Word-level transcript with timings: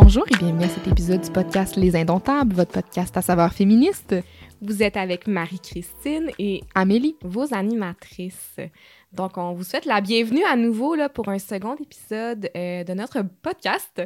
Bonjour 0.00 0.24
et 0.28 0.36
bienvenue 0.36 0.64
à 0.64 0.68
cet 0.68 0.86
épisode 0.86 1.22
du 1.22 1.30
podcast 1.32 1.74
Les 1.74 1.96
Indomptables, 1.96 2.54
votre 2.54 2.70
podcast 2.70 3.16
à 3.16 3.20
savoir 3.20 3.52
féministe. 3.52 4.14
Vous 4.62 4.80
êtes 4.80 4.96
avec 4.96 5.26
Marie-Christine 5.26 6.30
et 6.38 6.62
Amélie, 6.76 7.16
vos 7.24 7.52
animatrices. 7.52 8.58
Donc, 9.12 9.36
on 9.38 9.54
vous 9.54 9.64
souhaite 9.64 9.86
la 9.86 10.00
bienvenue 10.00 10.44
à 10.44 10.54
nouveau 10.54 10.94
là, 10.94 11.08
pour 11.08 11.28
un 11.28 11.40
second 11.40 11.74
épisode 11.74 12.48
euh, 12.56 12.84
de 12.84 12.94
notre 12.94 13.22
podcast. 13.42 14.00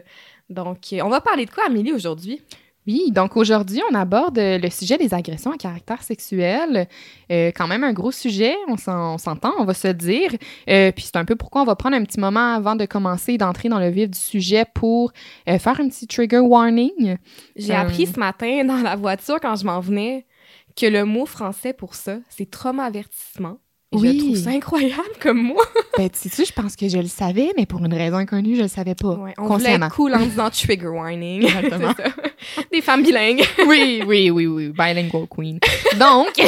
Donc, 0.49 0.79
euh, 0.95 1.01
on 1.05 1.11
va 1.11 1.21
parler 1.21 1.45
de 1.45 1.51
quoi, 1.51 1.65
Amélie, 1.67 1.93
aujourd'hui? 1.93 2.41
Oui, 2.87 3.13
donc 3.13 3.37
aujourd'hui, 3.37 3.81
on 3.91 3.95
aborde 3.95 4.39
euh, 4.39 4.59
le 4.59 4.69
sujet 4.69 4.99
des 4.99 5.15
agressions 5.15 5.53
à 5.53 5.57
caractère 5.57 6.03
sexuel. 6.03 6.89
Euh, 7.31 7.53
quand 7.55 7.69
même 7.69 7.85
un 7.85 7.93
gros 7.93 8.11
sujet, 8.11 8.57
on 8.67 8.77
s'entend, 8.77 9.53
on 9.59 9.65
va 9.65 9.75
se 9.75 9.89
dire. 9.89 10.33
Euh, 10.69 10.91
puis 10.91 11.05
c'est 11.05 11.17
un 11.17 11.25
peu 11.25 11.37
pourquoi 11.37 11.63
on 11.63 11.65
va 11.65 11.77
prendre 11.77 11.97
un 11.97 12.05
petit 12.05 12.19
moment 12.19 12.55
avant 12.55 12.75
de 12.75 12.85
commencer, 12.85 13.39
d'entrer 13.39 13.69
dans 13.69 13.79
le 13.79 13.89
vif 13.89 14.11
du 14.11 14.19
sujet 14.19 14.65
pour 14.75 15.13
faire 15.47 15.81
un 15.81 15.89
petit 15.89 16.09
trigger 16.09 16.41
warning. 16.41 17.17
J'ai 17.55 17.75
appris 17.75 18.07
ce 18.07 18.19
matin 18.19 18.65
dans 18.65 18.83
la 18.83 18.97
voiture 18.97 19.39
quand 19.41 19.55
je 19.55 19.65
m'en 19.65 19.81
venais 19.81 20.27
que 20.77 20.87
le 20.87 21.05
mot 21.05 21.27
français 21.27 21.73
pour 21.73 21.95
ça, 21.95 22.19
c'est 22.29 22.51
trauma 22.51 22.91
Oui. 23.93 24.19
Je 24.19 24.25
trouve 24.25 24.37
ça 24.37 24.51
incroyable 24.51 25.03
comme 25.21 25.43
moi. 25.43 25.65
ben, 25.99 26.09
tu 26.09 26.29
sais, 26.29 26.45
je 26.45 26.53
pense 26.53 26.77
que 26.77 26.89
je 26.89 26.99
le 26.99 27.07
savais, 27.07 27.51
mais 27.57 27.67
pour 27.67 27.85
une 27.85 27.93
raison 27.93 28.17
inconnue, 28.17 28.57
je 28.57 28.63
le 28.63 28.69
savais 28.69 28.95
pas. 28.95 29.15
Ouais, 29.15 29.35
on 29.39 29.47
voulait 29.47 29.73
être 29.73 29.89
cool 29.91 30.15
en 30.15 30.25
disant 30.25 30.51
trigger 30.51 30.87
warning. 30.87 31.45
Exactement. 31.45 31.95
Des 32.73 32.81
femmes 32.81 33.03
bilingues. 33.03 33.45
oui, 33.67 34.03
oui, 34.07 34.31
oui, 34.31 34.47
oui. 34.47 34.69
Bilingual 34.71 35.27
queen. 35.29 35.59
Donc, 35.99 36.41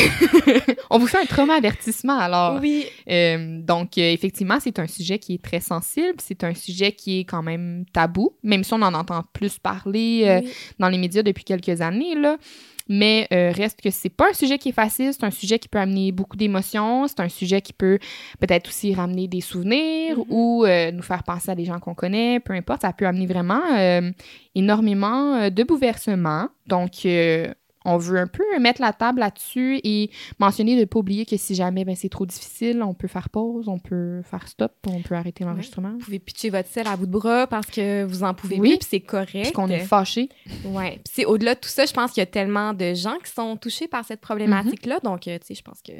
on 0.90 0.98
vous 0.98 1.06
fait 1.06 1.18
un 1.18 1.26
trauma 1.26 1.54
avertissement, 1.54 2.18
alors. 2.18 2.58
Oui. 2.60 2.86
Euh, 3.10 3.60
donc, 3.60 3.98
euh, 3.98 4.12
effectivement, 4.12 4.58
c'est 4.60 4.78
un 4.78 4.86
sujet 4.86 5.18
qui 5.18 5.34
est 5.34 5.42
très 5.42 5.60
sensible. 5.60 6.14
C'est 6.18 6.44
un 6.44 6.54
sujet 6.54 6.92
qui 6.92 7.20
est 7.20 7.24
quand 7.24 7.42
même 7.42 7.84
tabou, 7.92 8.36
même 8.42 8.64
si 8.64 8.72
on 8.72 8.82
en 8.82 8.94
entend 8.94 9.22
plus 9.32 9.58
parler 9.58 10.22
euh, 10.24 10.40
dans 10.78 10.88
les 10.88 10.98
médias 10.98 11.22
depuis 11.22 11.44
quelques 11.44 11.80
années, 11.80 12.14
là. 12.14 12.38
Mais 12.88 13.26
euh, 13.32 13.50
reste 13.50 13.80
que 13.80 13.90
c'est 13.90 14.10
pas 14.10 14.30
un 14.30 14.32
sujet 14.34 14.58
qui 14.58 14.68
est 14.68 14.72
facile, 14.72 15.12
c'est 15.12 15.24
un 15.24 15.30
sujet 15.30 15.58
qui 15.58 15.68
peut 15.68 15.78
amener 15.78 16.12
beaucoup 16.12 16.36
d'émotions, 16.36 17.06
c'est 17.08 17.20
un 17.20 17.28
sujet 17.28 17.62
qui 17.62 17.72
peut 17.72 17.98
peut-être 18.40 18.68
aussi 18.68 18.94
ramener 18.94 19.26
des 19.26 19.40
souvenirs 19.40 20.18
mm-hmm. 20.18 20.26
ou 20.28 20.64
euh, 20.64 20.90
nous 20.90 21.02
faire 21.02 21.22
penser 21.22 21.50
à 21.50 21.54
des 21.54 21.64
gens 21.64 21.80
qu'on 21.80 21.94
connaît, 21.94 22.40
peu 22.40 22.52
importe, 22.52 22.82
ça 22.82 22.92
peut 22.92 23.06
amener 23.06 23.26
vraiment 23.26 23.62
euh, 23.74 24.10
énormément 24.54 25.48
de 25.50 25.62
bouleversements. 25.62 26.48
Donc, 26.66 27.06
on 27.84 27.96
veut 27.96 28.18
un 28.18 28.26
peu 28.26 28.44
mettre 28.58 28.80
la 28.80 28.92
table 28.92 29.20
là-dessus 29.20 29.80
et 29.84 30.10
mentionner 30.38 30.74
de 30.74 30.80
ne 30.80 30.84
pas 30.84 30.98
oublier 30.98 31.26
que 31.26 31.36
si 31.36 31.54
jamais 31.54 31.84
ben, 31.84 31.94
c'est 31.94 32.08
trop 32.08 32.26
difficile, 32.26 32.82
on 32.82 32.94
peut 32.94 33.08
faire 33.08 33.28
pause, 33.28 33.68
on 33.68 33.78
peut 33.78 34.22
faire 34.22 34.48
stop, 34.48 34.72
on 34.86 35.02
peut 35.02 35.14
arrêter 35.14 35.44
l'enregistrement. 35.44 35.92
Vous 35.92 36.04
pouvez 36.04 36.18
pitcher 36.18 36.50
votre 36.50 36.68
sel 36.68 36.86
à 36.86 36.96
bout 36.96 37.06
de 37.06 37.12
bras 37.12 37.46
parce 37.46 37.66
que 37.66 38.04
vous 38.04 38.22
en 38.22 38.34
pouvez 38.34 38.58
oui. 38.58 38.78
puis 38.78 38.88
c'est 38.90 39.00
correct. 39.00 39.42
Puis 39.42 39.52
qu'on 39.52 39.68
est 39.68 39.80
fâché. 39.80 40.28
Ouais. 40.64 41.00
Puis 41.04 41.12
c'est 41.14 41.24
au-delà 41.24 41.54
de 41.54 41.60
tout 41.60 41.68
ça, 41.68 41.86
je 41.86 41.92
pense 41.92 42.12
qu'il 42.12 42.20
y 42.20 42.22
a 42.22 42.26
tellement 42.26 42.72
de 42.72 42.94
gens 42.94 43.18
qui 43.24 43.30
sont 43.30 43.56
touchés 43.56 43.88
par 43.88 44.04
cette 44.04 44.20
problématique-là. 44.20 45.00
Donc, 45.00 45.28
euh, 45.28 45.38
tu 45.38 45.46
sais, 45.48 45.54
je 45.54 45.62
pense 45.62 45.82
que 45.82 45.92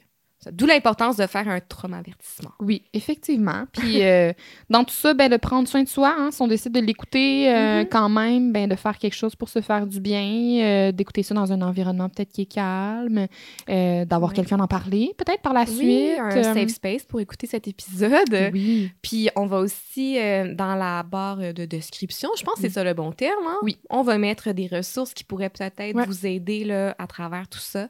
D'où 0.53 0.67
l'importance 0.67 1.17
de 1.17 1.27
faire 1.27 1.48
un 1.48 1.61
trauma-avertissement. 1.61 2.53
Oui, 2.61 2.83
effectivement. 2.92 3.64
Puis 3.73 4.03
euh, 4.03 4.33
dans 4.70 4.84
tout 4.84 4.95
ça, 4.95 5.14
ben, 5.14 5.31
de 5.31 5.36
prendre 5.36 5.69
soin 5.69 5.83
de 5.83 5.89
soi, 5.89 6.14
hein, 6.17 6.31
si 6.31 6.42
on 6.42 6.48
décide 6.48 6.73
de 6.73 6.81
l'écouter 6.81 7.53
euh, 7.53 7.83
mm-hmm. 7.83 7.89
quand 7.89 8.09
même, 8.09 8.53
ben, 8.53 8.69
de 8.69 8.77
faire 8.77 8.98
quelque 8.98 9.14
chose 9.14 9.34
pour 9.36 9.48
se 9.48 9.61
faire 9.61 9.86
du 9.86 10.01
bien, 10.01 10.62
euh, 10.62 10.92
d'écouter 10.92 11.23
ça 11.23 11.34
dans 11.34 11.53
un 11.53 11.62
environnement 11.62 12.09
peut-être 12.09 12.33
qui 12.33 12.42
est 12.42 12.53
calme, 12.53 13.27
d'avoir 13.69 14.33
quelqu'un 14.33 14.56
d'en 14.56 14.67
parler, 14.67 15.14
peut-être 15.17 15.42
par 15.42 15.53
la 15.53 15.64
oui, 15.64 15.77
suite. 15.77 16.19
un 16.19 16.55
safe 16.55 16.69
space 16.69 17.05
pour 17.05 17.20
écouter 17.20 17.47
cet 17.47 17.69
épisode. 17.69 18.51
Oui. 18.53 18.91
Puis 19.03 19.29
on 19.36 19.47
va 19.47 19.58
aussi, 19.58 20.14
dans 20.55 20.75
la 20.75 21.03
barre 21.03 21.53
de 21.53 21.64
description, 21.64 22.31
je 22.36 22.45
pense 22.45 22.55
que 22.55 22.62
c'est 22.62 22.70
ça 22.70 22.84
le 22.84 22.95
bon 22.95 23.12
terme, 23.12 23.47
hein? 23.47 23.58
Oui. 23.62 23.79
On 23.91 24.03
va 24.03 24.19
mettre 24.19 24.53
des 24.53 24.67
ressources 24.67 25.14
qui 25.14 25.24
pourraient 25.24 25.51
peut-être 25.51 26.07
vous 26.07 26.27
aider 26.27 26.64
là, 26.64 26.95
à 26.98 27.07
travers 27.07 27.48
tout 27.48 27.58
ça. 27.58 27.89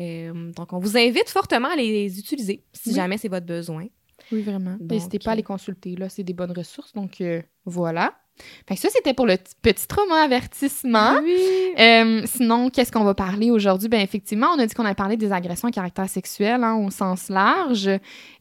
Euh, 0.00 0.52
donc, 0.52 0.72
on 0.72 0.78
vous 0.78 0.96
invite 0.96 1.28
fortement 1.28 1.68
à 1.68 1.76
les 1.76 2.18
utiliser 2.18 2.64
si 2.72 2.94
jamais 2.94 3.18
c'est 3.18 3.28
votre 3.28 3.46
besoin. 3.46 3.86
Oui, 4.30 4.42
vraiment. 4.42 4.76
N'hésitez 4.80 5.18
pas 5.18 5.32
à 5.32 5.34
les 5.34 5.42
consulter. 5.42 5.96
Là, 5.96 6.08
c'est 6.08 6.22
des 6.22 6.32
bonnes 6.32 6.52
ressources. 6.52 6.92
Donc, 6.92 7.20
euh, 7.20 7.42
voilà. 7.64 8.14
Fait 8.68 8.74
que 8.74 8.80
ça, 8.80 8.88
c'était 8.90 9.14
pour 9.14 9.26
le 9.26 9.36
petit 9.62 9.86
trauma 9.86 10.22
avertissement. 10.22 11.18
Oui. 11.22 11.34
Euh, 11.78 12.22
sinon, 12.26 12.70
qu'est-ce 12.70 12.92
qu'on 12.92 13.04
va 13.04 13.14
parler 13.14 13.50
aujourd'hui? 13.50 13.88
Bien, 13.88 14.00
effectivement, 14.00 14.48
on 14.56 14.58
a 14.58 14.66
dit 14.66 14.74
qu'on 14.74 14.84
a 14.84 14.94
parlé 14.94 15.16
des 15.16 15.32
agressions 15.32 15.68
à 15.68 15.70
caractère 15.70 16.08
sexuel 16.08 16.62
hein, 16.64 16.76
au 16.76 16.90
sens 16.90 17.28
large. 17.28 17.88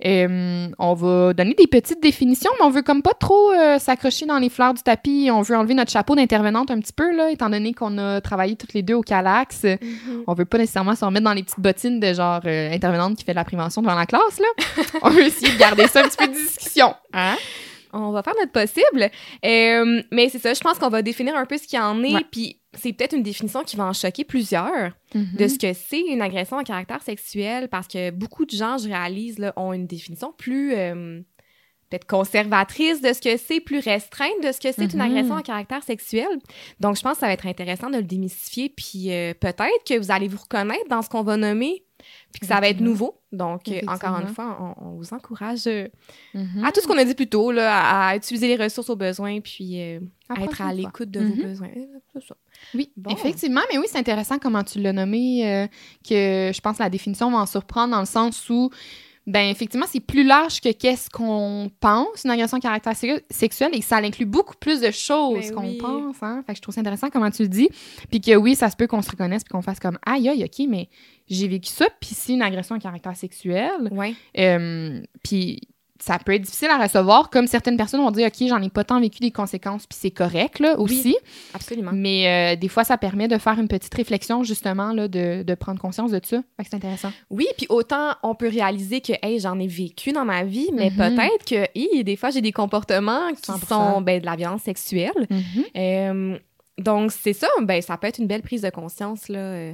Euh, 0.06 0.68
on 0.78 0.94
va 0.94 1.34
donner 1.34 1.54
des 1.54 1.68
petites 1.68 2.02
définitions, 2.02 2.52
mais 2.60 2.66
on 2.66 2.70
veut 2.70 2.82
comme 2.82 3.02
pas 3.02 3.14
trop 3.14 3.52
euh, 3.52 3.80
s'accrocher 3.80 4.26
dans 4.26 4.38
les 4.38 4.50
fleurs 4.50 4.74
du 4.74 4.84
tapis. 4.84 5.30
On 5.32 5.42
veut 5.42 5.56
enlever 5.56 5.74
notre 5.74 5.92
chapeau 5.92 6.16
d'intervenante 6.16 6.72
un 6.72 6.80
petit 6.80 6.94
peu, 6.94 7.16
là, 7.16 7.32
étant 7.32 7.50
donné 7.50 7.74
qu'on 7.74 7.98
a 7.98 8.22
travaillé 8.22 8.56
toutes 8.56 8.74
les 8.74 8.84
deux 8.84 8.96
au 8.96 9.02
Calax. 9.02 9.64
Mm-hmm. 9.64 10.24
On 10.28 10.34
veut 10.34 10.46
pas 10.46 10.58
nécessairement 10.58 10.96
se 10.96 11.06
remettre 11.06 11.26
dans 11.26 11.34
les 11.34 11.44
petites 11.44 11.60
bottines 11.60 12.00
de 12.00 12.14
genre 12.14 12.42
intervenante 12.46 13.18
qui 13.18 13.24
fait 13.24 13.34
de 13.34 13.38
la 13.38 13.46
prévention 13.46 13.82
devant 13.82 13.96
la 13.96 14.06
classe, 14.06 14.40
là. 14.40 14.84
on 15.02 15.10
veut 15.10 15.24
essayer 15.24 15.54
de 15.54 15.58
garder 15.58 15.88
ça 15.88 16.02
un 16.02 16.04
petit 16.04 16.18
peu 16.18 16.28
de 16.28 16.34
discussion. 16.34 16.94
Hein? 17.14 17.36
On 17.94 18.12
va 18.12 18.24
faire 18.24 18.34
notre 18.40 18.52
possible. 18.52 19.10
Euh, 19.46 20.04
mais 20.12 20.30
c'est 20.30 20.40
ça, 20.40 20.54
je 20.54 20.62
pense 20.62 20.78
qu'on 20.78 20.90
va 20.90 21.02
définir 21.02 21.36
un 21.36 21.46
peu 21.46 21.58
ce 21.58 21.68
qu'il 21.68 21.80
y 21.80 21.82
en 21.82 22.04
est, 22.04 22.26
puis 22.32 22.62
c'est 22.74 22.94
peut-être 22.94 23.16
une 23.16 23.24
définition 23.24 23.64
qui 23.64 23.76
va 23.76 23.86
en 23.86 23.94
choquer 23.94 24.24
plusieurs 24.24 24.92
mm-hmm. 25.14 25.38
de 25.38 25.48
ce 25.48 25.58
que 25.58 25.74
c'est 25.74 26.02
une 26.02 26.22
agression 26.22 26.58
à 26.58 26.64
caractère 26.64 27.02
sexuel, 27.02 27.68
parce 27.68 27.88
que 27.88 28.12
beaucoup 28.12 28.46
de 28.46 28.52
gens, 28.52 28.78
je 28.78 28.88
réalise, 28.88 29.40
là, 29.40 29.54
ont 29.58 29.74
une 29.74 29.88
définition 29.88 30.34
plus 30.38 30.74
euh, 30.74 31.22
peut-être 31.90 32.08
conservatrice 32.08 33.02
de 33.02 33.12
ce 33.12 33.20
que 33.20 33.36
c'est, 33.38 33.60
plus 33.60 33.80
restreinte 33.80 34.42
de 34.44 34.52
ce 34.52 34.60
que 34.60 34.72
c'est 34.72 34.94
une 34.94 35.00
mm-hmm. 35.00 35.02
agression 35.02 35.36
à 35.36 35.42
caractère 35.42 35.84
sexuel. 35.84 36.30
Donc, 36.80 36.96
je 36.96 37.02
pense 37.02 37.14
que 37.14 37.20
ça 37.20 37.28
va 37.28 37.34
être 37.34 37.48
intéressant 37.48 37.90
de 37.90 37.98
le 37.98 38.04
démystifier, 38.04 38.70
puis 38.70 39.12
euh, 39.12 39.34
peut-être 39.34 39.84
que 39.86 39.98
vous 39.98 40.12
allez 40.12 40.30
vous 40.30 40.40
reconnaître 40.40 40.88
dans 40.90 41.02
ce 41.02 41.10
qu'on 41.10 41.24
va 41.24 41.36
nommer 41.36 41.84
puis 42.32 42.42
que 42.42 42.46
ça 42.46 42.60
va 42.60 42.70
être 42.70 42.80
nouveau. 42.80 43.22
Donc, 43.32 43.68
euh, 43.70 43.80
encore 43.88 44.20
une 44.20 44.28
fois, 44.28 44.76
on, 44.78 44.92
vous 44.92 45.14
encourage 45.14 45.68
euh, 45.68 45.88
mm-hmm. 46.36 46.66
à 46.66 46.72
tout 46.72 46.82
ce 46.82 46.88
qu'on 46.88 46.98
a 46.98 47.06
dit 47.06 47.16
plus 47.16 47.28
tôt, 47.28 47.52
là, 47.52 48.08
à, 48.08 48.16
utiliser 48.16 48.48
les 48.48 48.62
ressources 48.62 48.90
aux 48.90 48.96
besoins, 48.96 49.40
puis 49.40 49.82
euh, 49.82 50.00
à 50.30 50.44
être 50.44 50.62
à 50.62 50.74
l'écoute 50.74 51.10
de 51.10 51.22
vos 51.22 51.36
mm-hmm. 51.36 51.44
besoins. 51.44 51.70
Ça. 52.28 52.36
Oui, 52.74 52.92
effectivement, 53.10 53.62
mais 53.72 53.78
oui, 53.78 53.86
c'est 53.88 54.00
intéressant 54.00 54.38
comment 54.38 54.64
tu 54.64 54.80
l'as 54.80 54.94
nommé, 54.94 55.70
que 56.08 56.52
je 56.54 56.62
pense 56.62 56.78
que 56.78 56.84
la 56.84 56.90
définition 56.90 57.32
va 57.32 57.38
en 57.38 57.46
surprendre 57.46 57.92
dans 57.92 58.02
le 58.02 58.06
sens 58.06 58.50
où 58.50 58.70
ben 59.28 59.50
effectivement, 59.50 59.86
c'est 59.88 60.00
plus 60.00 60.24
large 60.24 60.62
que 60.62 60.72
qu'est-ce 60.72 61.10
qu'on 61.10 61.70
pense, 61.80 62.24
une 62.26 62.32
agression 62.32 62.58
de 62.58 62.64
caractère 62.64 62.96
sexuel, 63.30 63.70
et 63.74 63.82
ça 63.82 63.98
inclut 63.98 64.26
beaucoup 64.26 64.56
plus 64.60 64.82
de 64.82 64.92
choses 64.92 65.50
ben 65.50 65.56
qu'on 65.56 65.74
pense. 65.76 66.24
Hein? 66.24 66.44
Fait 66.46 66.54
que 66.54 66.58
je 66.58 66.62
trouve 66.62 66.74
ça 66.74 66.82
intéressant 66.82 67.10
comment 67.10 67.30
tu 67.30 67.44
le 67.44 67.48
dis. 67.50 67.70
Puis 68.10 68.20
que 68.20 68.36
oui, 68.36 68.56
ça 68.56 68.70
se 68.70 68.76
peut 68.76 68.88
qu'on 68.88 69.02
se 69.02 69.12
reconnaisse 69.12 69.44
puis 69.44 69.52
qu'on 69.52 69.62
fasse 69.62 69.80
comme 69.80 70.00
aïe, 70.06 70.28
aïe, 70.30 70.44
ok, 70.44 70.66
mais 70.68 70.90
j'ai 71.30 71.48
vécu 71.48 71.70
ça, 71.70 71.86
puis 72.00 72.12
c'est 72.14 72.34
une 72.34 72.42
agression 72.42 72.76
de 72.76 72.82
caractère 72.82 73.16
sexuel. 73.16 73.90
Ouais. 73.92 74.16
Euh, 74.38 75.02
puis 75.24 75.62
ça 76.02 76.18
peut 76.20 76.34
être 76.34 76.42
difficile 76.42 76.70
à 76.70 76.82
recevoir, 76.82 77.30
comme 77.30 77.48
certaines 77.48 77.78
personnes 77.78 78.02
vont 78.02 78.12
dire, 78.12 78.28
OK, 78.28 78.48
j'en 78.48 78.62
ai 78.62 78.70
pas 78.70 78.84
tant 78.84 79.00
vécu 79.00 79.20
des 79.20 79.32
conséquences, 79.32 79.86
puis 79.86 79.98
c'est 80.00 80.12
correct, 80.12 80.60
là, 80.60 80.80
aussi. 80.80 81.16
absolument. 81.54 81.92
Mais 81.94 82.56
euh, 82.56 82.60
des 82.60 82.68
fois, 82.68 82.84
ça 82.84 82.98
permet 82.98 83.28
de 83.28 83.38
faire 83.38 83.60
une 83.60 83.68
petite 83.68 83.94
réflexion, 83.94 84.44
justement, 84.44 84.94
là, 84.94 85.08
de, 85.08 85.44
de 85.44 85.56
prendre 85.56 85.80
conscience 85.80 86.12
de 86.12 86.20
ça. 86.24 86.42
C'est 86.64 86.74
intéressant. 86.74 87.12
Oui, 87.30 87.48
puis 87.58 87.68
autant 87.70 88.16
on 88.24 88.36
peut 88.36 88.50
réaliser 88.50 89.02
que, 89.02 89.14
hey, 89.22 89.40
j'en 89.40 89.60
ai 89.60 89.68
vécu 89.68 90.12
dans 90.12 90.26
ma 90.26 90.44
vie, 90.44 90.70
mais 90.74 90.90
mm-hmm. 90.90 91.16
peut-être 91.16 91.46
que, 91.46 91.70
hey, 91.76 92.04
des 92.04 92.16
fois, 92.16 92.32
j'ai 92.32 92.42
des 92.42 92.52
comportements 92.52 93.32
qui 93.34 93.52
sont, 93.68 94.02
ben, 94.02 94.20
de 94.20 94.26
la 94.26 94.36
violence 94.36 94.64
sexuelle. 94.64 95.28
Mm-hmm. 95.30 95.66
Euh, 95.78 96.38
donc, 96.78 97.12
c'est 97.12 97.34
ça, 97.34 97.48
ben, 97.62 97.82
ça 97.82 97.98
peut 97.98 98.08
être 98.08 98.20
une 98.20 98.28
belle 98.28 98.42
prise 98.42 98.62
de 98.62 98.70
conscience, 98.70 99.30
là. 99.30 99.40
Euh, 99.40 99.74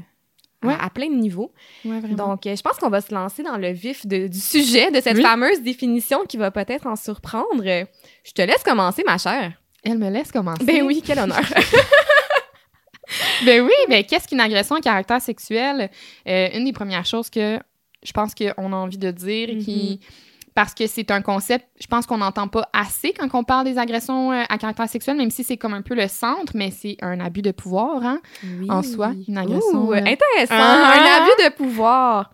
à, 0.69 0.89
plein 0.89 1.09
de 1.09 1.15
niveaux. 1.15 1.51
Donc, 1.83 2.45
euh, 2.45 2.55
je 2.55 2.61
pense 2.61 2.77
qu'on 2.77 2.89
va 2.89 3.01
se 3.01 3.13
lancer 3.13 3.43
dans 3.43 3.57
le 3.57 3.71
vif 3.71 4.05
du 4.05 4.39
sujet 4.39 4.91
de 4.91 5.01
cette 5.01 5.21
fameuse 5.21 5.61
définition 5.61 6.25
qui 6.25 6.37
va 6.37 6.51
peut-être 6.51 6.87
en 6.87 6.95
surprendre. 6.95 7.63
Je 7.63 8.31
te 8.33 8.41
laisse 8.41 8.63
commencer, 8.63 9.03
ma 9.05 9.17
chère. 9.17 9.53
Elle 9.83 9.97
me 9.97 10.09
laisse 10.09 10.31
commencer. 10.31 10.63
Ben 10.63 10.83
oui, 10.83 11.01
quel 11.05 11.19
honneur. 11.19 11.39
ben 13.45 13.61
oui, 13.61 13.73
ben 13.87 14.03
qu'est-ce 14.03 14.27
qu'une 14.27 14.41
agression 14.41 14.75
à 14.75 14.81
caractère 14.81 15.21
sexuel? 15.21 15.89
Euh, 16.27 16.49
une 16.53 16.65
des 16.65 16.73
premières 16.73 17.05
choses 17.05 17.29
que 17.29 17.59
je 18.03 18.11
pense 18.11 18.35
qu'on 18.35 18.73
a 18.73 18.75
envie 18.75 18.97
de 18.97 19.11
dire, 19.11 19.49
qui 19.63 20.01
mm-hmm 20.01 20.27
parce 20.57 20.73
que 20.73 20.87
c'est 20.87 21.11
un 21.11 21.21
concept, 21.21 21.67
je 21.79 21.85
pense 21.85 22.07
qu'on 22.07 22.17
n'entend 22.17 22.47
pas 22.47 22.67
assez 22.73 23.13
quand 23.13 23.29
on 23.35 23.43
parle 23.43 23.65
des 23.65 23.77
agressions 23.77 24.31
euh, 24.31 24.41
à 24.49 24.57
caractère 24.57 24.89
sexuel, 24.89 25.15
même 25.15 25.29
si 25.29 25.43
c'est 25.43 25.55
comme 25.55 25.75
un 25.75 25.83
peu 25.83 25.93
le 25.93 26.07
centre, 26.07 26.53
mais 26.55 26.71
c'est 26.71 26.97
un 27.03 27.19
abus 27.19 27.43
de 27.43 27.51
pouvoir, 27.51 28.03
hein, 28.03 28.19
en 28.67 28.81
soi, 28.81 29.11
une 29.27 29.37
agression. 29.37 29.93
Euh, 29.93 29.97
intéressant, 29.97 30.55
ah! 30.57 30.95
un 30.95 31.21
abus 31.21 31.43
de 31.43 31.55
pouvoir. 31.55 32.33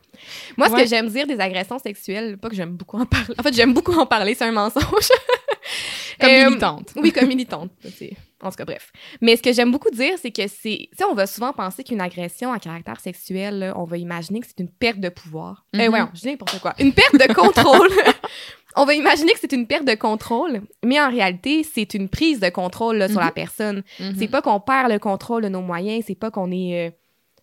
Moi, 0.56 0.70
ce 0.70 0.75
que 0.75 0.88
j'aime 0.88 1.10
dire 1.10 1.28
des 1.28 1.38
agressions 1.38 1.80
sexuelles, 1.80 2.38
pas 2.38 2.48
que 2.48 2.56
j'aime 2.56 2.78
beaucoup 2.78 2.98
en 2.98 3.06
parler, 3.06 3.36
en 3.38 3.44
fait, 3.44 3.54
j'aime 3.54 3.74
beaucoup 3.74 3.92
en 3.92 4.06
parler, 4.06 4.36
c'est 4.36 4.46
un 4.46 4.54
mensonge. 4.54 5.10
comme 6.18 6.30
euh, 6.30 6.46
militante. 6.46 6.94
Oui, 6.96 7.12
comme 7.12 7.28
militante. 7.28 7.72
En 8.44 8.50
tout 8.50 8.57
cas, 8.57 8.66
bref. 8.66 8.92
Mais 9.22 9.36
ce 9.38 9.42
que 9.42 9.54
j'aime 9.54 9.72
beaucoup 9.72 9.90
dire, 9.90 10.13
c'est 10.22 10.31
que 10.31 10.48
c'est. 10.48 10.88
Tu 10.92 10.98
sais, 10.98 11.06
on 11.10 11.16
va 11.16 11.25
souvent 11.28 11.54
penser 11.54 11.84
qu'une 11.84 12.01
agression 12.01 12.51
à 12.51 12.60
caractère 12.60 13.00
sexuel, 13.00 13.74
on 13.75 13.86
va 13.86 13.98
imaginer 13.98 14.40
que 14.42 14.48
c'est 14.48 14.60
une 14.60 14.69
perte 14.69 15.00
de 15.00 15.10
pouvoir. 15.10 15.54
Mm 15.74 15.80
-hmm. 15.80 15.88
euh, 15.88 15.92
ouais, 15.94 16.06
je 16.16 16.19
dis 16.22 16.28
n'importe 16.28 16.60
quoi. 16.63 16.74
Une 16.80 16.94
perte 16.94 17.18
de 17.28 17.34
contrôle. 17.34 17.90
on 18.75 18.86
va 18.86 18.94
imaginer 18.94 19.31
que 19.34 19.40
c'est 19.44 19.54
une 19.60 19.68
perte 19.68 19.86
de 19.86 19.95
contrôle, 19.95 20.54
mais 20.84 21.00
en 21.06 21.10
réalité, 21.18 21.63
c'est 21.74 21.94
une 22.00 22.10
prise 22.18 22.40
de 22.40 22.50
contrôle 22.50 22.98
là, 22.98 23.07
sur 23.07 23.19
la 23.28 23.31
Mhm. 23.34 23.42
personne. 23.44 23.78
Mhm. 24.00 24.16
C'est 24.19 24.28
pas 24.36 24.42
qu'on 24.46 24.60
perd 24.72 24.92
le 24.92 25.00
contrôle 25.00 25.42
de 25.44 25.50
nos 25.50 25.62
moyens, 25.72 26.04
c'est 26.07 26.19
pas 26.24 26.31
qu'on 26.31 26.51
est... 26.51 26.72
euh, 26.88 26.92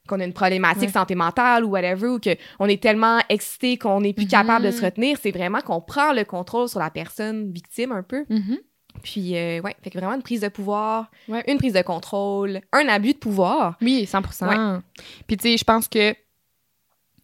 qu'on 0.08 0.20
a 0.20 0.24
une 0.24 0.38
problématique 0.42 0.88
Ouais. 0.90 0.98
santé 1.00 1.14
mentale 1.14 1.60
ou 1.64 1.70
whatever, 1.74 2.08
ou 2.16 2.18
qu'on 2.26 2.68
est 2.74 2.82
tellement 2.82 3.18
excité 3.36 3.68
qu'on 3.82 4.00
n'est 4.04 4.12
plus 4.20 4.26
capable 4.38 4.64
de 4.68 4.72
se 4.72 4.82
retenir. 4.86 5.12
C'est 5.22 5.30
vraiment 5.38 5.60
qu'on 5.66 5.80
prend 5.92 6.10
le 6.20 6.24
contrôle 6.24 6.68
sur 6.72 6.80
la 6.86 6.90
personne 6.90 7.38
victime 7.58 7.92
un 8.00 8.02
peu. 8.12 8.24
Mhm. 8.28 8.58
Puis, 9.02 9.36
euh, 9.36 9.60
ouais, 9.60 9.74
fait 9.82 9.90
que 9.90 9.98
vraiment 9.98 10.14
une 10.14 10.22
prise 10.22 10.40
de 10.40 10.48
pouvoir, 10.48 11.10
Ouais. 11.28 11.44
une 11.48 11.58
prise 11.58 11.72
de 11.72 11.82
contrôle, 11.82 12.60
un 12.72 12.88
abus 12.88 13.12
de 13.14 13.18
pouvoir. 13.18 13.76
Oui, 13.80 14.04
100% 14.06 14.80
Puis, 15.26 15.36
tu 15.36 15.50
sais, 15.50 15.56
je 15.56 15.64
pense 15.64 15.88
que 15.88 16.14